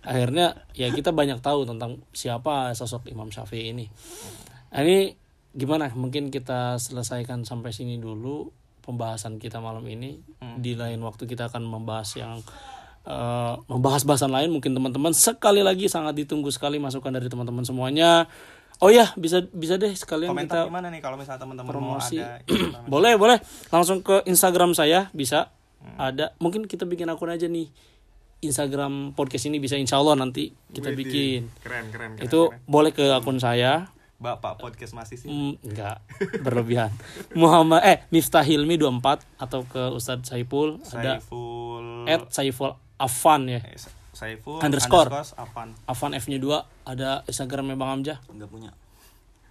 Akhirnya 0.05 0.67
ya 0.77 0.93
kita 0.93 1.15
banyak 1.15 1.41
tahu 1.41 1.65
tentang 1.65 2.05
siapa 2.13 2.75
sosok 2.77 3.09
Imam 3.09 3.33
Syafi'i 3.33 3.73
ini. 3.73 3.87
Nah, 4.75 4.81
ini 4.85 5.17
gimana? 5.57 5.89
Mungkin 5.95 6.29
kita 6.29 6.77
selesaikan 6.77 7.49
sampai 7.49 7.73
sini 7.73 7.97
dulu 7.97 8.53
pembahasan 8.85 9.41
kita 9.41 9.63
malam 9.65 9.87
ini. 9.89 10.21
Di 10.61 10.77
lain 10.77 11.01
waktu 11.01 11.25
kita 11.25 11.49
akan 11.49 11.65
membahas 11.65 12.09
yang 12.21 12.41
eh, 13.09 13.55
membahas 13.67 14.05
bahasan 14.05 14.33
lain. 14.35 14.53
Mungkin 14.53 14.77
teman-teman 14.77 15.17
sekali 15.17 15.65
lagi 15.65 15.89
sangat 15.89 16.15
ditunggu 16.19 16.53
sekali 16.53 16.77
masukan 16.77 17.11
dari 17.11 17.33
teman-teman 17.33 17.65
semuanya. 17.65 18.29
Oh 18.79 18.95
ya, 18.95 19.11
bisa 19.19 19.43
bisa 19.51 19.75
deh 19.75 19.91
sekalian 19.91 20.31
komentar 20.31 20.63
kita 20.63 20.71
gimana 20.71 20.87
nih 20.95 21.03
kalau 21.03 21.19
misalnya 21.19 21.43
teman-teman 21.43 21.67
mau 21.67 21.75
promosi 21.99 22.23
ada 22.23 22.39
boleh 22.93 23.19
boleh 23.19 23.39
langsung 23.75 24.07
ke 24.07 24.23
Instagram 24.31 24.71
saya 24.71 25.11
bisa 25.11 25.51
ada 25.99 26.35
mungkin 26.43 26.67
kita 26.67 26.85
bikin 26.87 27.11
akun 27.11 27.31
aja 27.31 27.47
nih. 27.47 27.71
Instagram 28.39 29.19
podcast 29.19 29.51
ini 29.51 29.59
bisa 29.59 29.75
insya 29.75 29.99
Allah 29.99 30.15
nanti 30.15 30.55
kita 30.71 30.95
bikin. 30.95 31.51
keren 31.59 31.91
keren, 31.91 32.15
keren 32.15 32.23
itu 32.23 32.55
boleh 32.71 32.95
ke 32.95 33.03
akun 33.11 33.43
saya. 33.43 33.91
Bapak 34.19 34.59
podcast 34.59 34.95
masih 34.95 35.15
sih? 35.19 35.31
Hmm, 35.31 35.55
enggak 35.63 36.03
berlebihan. 36.43 36.91
Muhammad 37.39 37.83
eh 37.87 37.99
Miftah 38.11 38.43
Hilmi 38.43 38.79
24 38.79 39.23
atau 39.43 39.63
ke 39.67 39.83
Ustadz 39.95 40.31
Saiful 40.31 40.83
ada 40.91 41.19
Saiful. 41.19 41.87
At 42.07 42.23
Saiful 42.31 42.71
Afan 42.99 43.47
ya. 43.47 43.63
Eh, 43.63 43.79
Saiful 44.15 44.59
Underscore. 44.59 45.11
Afan. 45.39 45.75
Afan 45.87 46.13
F 46.19 46.27
nya 46.27 46.39
2 46.43 46.91
ada 46.91 47.23
Instagramnya 47.27 47.79
Bang 47.79 48.03
Hamzah 48.03 48.19
nggak 48.27 48.51
punya 48.51 48.71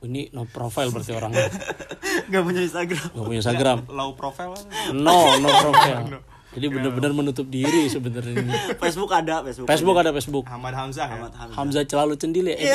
ini 0.06 0.30
no 0.30 0.46
profile 0.46 0.94
berarti 0.94 1.12
orangnya 1.16 1.50
nggak 2.30 2.44
punya 2.46 2.62
Instagram. 2.62 3.08
Nggak 3.18 3.26
punya 3.26 3.40
Instagram. 3.42 3.78
Low 3.98 4.14
profile 4.14 4.54
no 4.94 5.18
no 5.42 5.50
profile. 5.66 6.22
jadi 6.58 6.66
benar-benar 6.74 7.12
menutup 7.14 7.46
diri 7.50 7.90
sebenarnya 7.90 8.34
ini. 8.38 8.54
Facebook 8.78 9.10
ada 9.10 9.42
Facebook 9.46 9.68
Facebook 9.70 9.98
ada. 9.98 10.10
Facebook. 10.14 10.46
Ahmad 10.50 10.74
Hamzah 10.74 11.06
ya? 11.10 11.18
Ahmad 11.18 11.34
Hamzah. 11.34 11.56
Hamzah 11.58 11.84
Celalu 11.86 12.14
Cendil 12.18 12.46
ya? 12.54 12.58
Eh. 12.58 12.74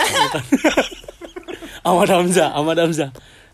Ahmad 1.82 2.08
Hamzah, 2.10 2.54
Ahmad 2.54 2.78
Hamzah. 2.78 3.10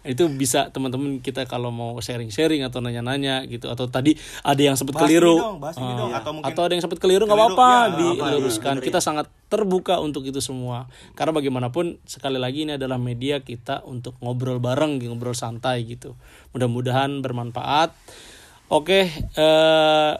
Itu 0.08 0.32
bisa 0.32 0.72
teman-teman 0.72 1.20
kita 1.20 1.44
kalau 1.44 1.68
mau 1.68 2.00
sharing-sharing 2.00 2.64
atau 2.64 2.80
nanya-nanya 2.80 3.44
gitu. 3.44 3.68
Atau 3.68 3.92
tadi 3.92 4.16
ada 4.40 4.56
yang 4.56 4.72
sempat 4.74 4.96
keliru. 4.96 5.36
dong, 5.36 5.60
bahas 5.60 5.76
ini 5.76 5.84
Ah, 5.84 5.96
dong. 6.00 6.10
Atau 6.16 6.30
mungkin 6.32 6.48
ada 6.56 6.72
yang 6.72 6.84
sempat 6.84 6.98
keliru 6.98 7.28
nggak 7.28 7.36
apa-apa. 7.36 7.68
ya, 7.68 8.16
diluruskan. 8.16 8.74
Kita 8.80 9.04
sangat 9.04 9.28
terbuka 9.52 10.00
untuk 10.00 10.24
itu 10.24 10.40
semua. 10.40 10.88
Karena 11.12 11.36
bagaimanapun 11.36 12.00
sekali 12.08 12.40
lagi 12.40 12.64
ini 12.64 12.80
adalah 12.80 12.96
media 12.96 13.44
kita 13.44 13.84
untuk 13.84 14.16
ngobrol 14.24 14.56
bareng 14.58 14.96
ngobrol 15.04 15.36
santai 15.36 15.84
gitu. 15.84 16.16
Mudah-mudahan 16.56 17.20
bermanfaat. 17.20 17.92
Oke 18.68 19.08
eh 19.36 20.12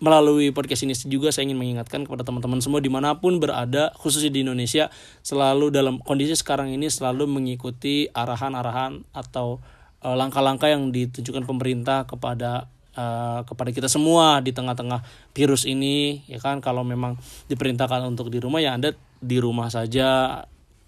melalui 0.00 0.48
podcast 0.50 0.82
ini 0.88 0.96
juga 1.06 1.28
saya 1.28 1.44
ingin 1.44 1.60
mengingatkan 1.60 2.08
kepada 2.08 2.24
teman-teman 2.24 2.64
semua 2.64 2.80
di 2.80 2.88
mana 2.88 3.20
pun 3.20 3.36
berada 3.36 3.92
khususnya 4.00 4.32
di 4.32 4.40
Indonesia 4.42 4.88
selalu 5.20 5.68
dalam 5.68 6.00
kondisi 6.00 6.32
sekarang 6.32 6.72
ini 6.72 6.88
selalu 6.88 7.28
mengikuti 7.28 8.08
arahan-arahan 8.16 9.04
atau 9.12 9.60
eh, 10.00 10.16
langkah-langkah 10.16 10.72
yang 10.72 10.88
ditunjukkan 10.88 11.44
pemerintah 11.44 12.08
kepada 12.08 12.72
eh, 12.96 13.40
kepada 13.44 13.70
kita 13.76 13.88
semua 13.92 14.40
di 14.40 14.56
tengah-tengah 14.56 15.04
virus 15.36 15.68
ini 15.68 16.24
ya 16.24 16.40
kan? 16.40 16.64
Kalau 16.64 16.80
memang 16.80 17.20
diperintahkan 17.52 18.08
untuk 18.08 18.32
di 18.32 18.40
rumah 18.40 18.64
ya 18.64 18.80
anda 18.80 18.96
di 19.20 19.36
rumah 19.36 19.68
saja 19.68 20.40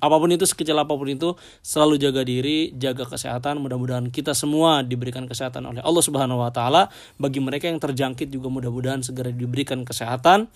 apa 0.03 0.17
pun 0.19 0.35
itu 0.35 0.43
sekecil 0.43 0.75
apa 0.75 0.91
pun 0.91 1.07
itu 1.07 1.39
selalu 1.63 1.95
jaga 2.03 2.27
diri 2.27 2.75
jaga 2.75 3.07
kesehatan. 3.07 3.63
Mudah-mudahan 3.63 4.11
kita 4.11 4.35
semua 4.35 4.83
diberikan 4.83 5.31
kesehatan 5.31 5.63
oleh 5.63 5.79
Allah 5.79 6.03
Subhanahu 6.03 6.43
Wa 6.43 6.51
Taala. 6.51 6.91
Bagi 7.23 7.39
mereka 7.39 7.71
yang 7.71 7.79
terjangkit 7.79 8.27
juga 8.27 8.51
mudah-mudahan 8.51 9.07
segera 9.07 9.31
diberikan 9.31 9.87
kesehatan. 9.87 10.51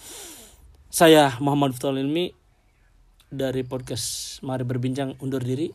Saya 0.90 1.38
Muhammad 1.38 1.78
Fatul 1.78 2.02
Ilmi 2.02 2.34
dari 3.30 3.62
podcast 3.62 4.38
Mari 4.42 4.66
Berbincang 4.66 5.14
undur 5.22 5.38
diri. 5.38 5.70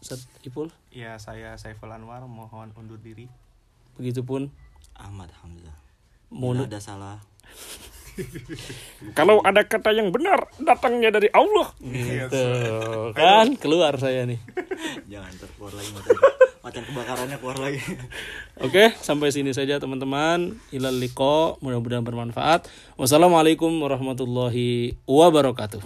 Ustaz 0.00 0.28
Ipul? 0.44 0.68
Ya 0.92 1.16
saya 1.16 1.56
Saiful 1.56 1.92
Anwar 1.92 2.24
mohon 2.28 2.76
undur 2.76 3.00
diri. 3.00 3.32
Begitupun. 3.96 4.52
Ahmad 5.00 5.32
Hamzah 5.40 5.72
Mulut. 6.28 6.68
Bila 6.68 6.76
ada 6.76 6.80
salah 6.84 7.16
kalau 9.18 9.42
ada 9.42 9.62
kata 9.64 9.94
yang 9.94 10.10
benar 10.10 10.50
datangnya 10.60 11.14
dari 11.14 11.28
Allah 11.32 11.72
gitu 11.80 12.44
kan 13.14 13.54
keluar 13.56 13.96
saya 13.96 14.26
nih 14.26 14.40
jangan 15.12 15.32
terkeluar 15.38 15.72
lagi 15.74 15.90
macan 15.94 16.16
macan 16.60 16.82
kebakarannya 16.84 17.36
keluar 17.40 17.58
lagi 17.58 17.80
Oke, 18.60 18.92
sampai 19.00 19.32
sini 19.32 19.56
saja 19.56 19.80
teman-teman. 19.80 20.52
Ilal 20.68 21.00
liko, 21.00 21.56
mudah-mudahan 21.64 22.04
bermanfaat. 22.04 22.68
Wassalamualaikum 23.00 23.72
warahmatullahi 23.80 25.00
wabarakatuh. 25.08 25.80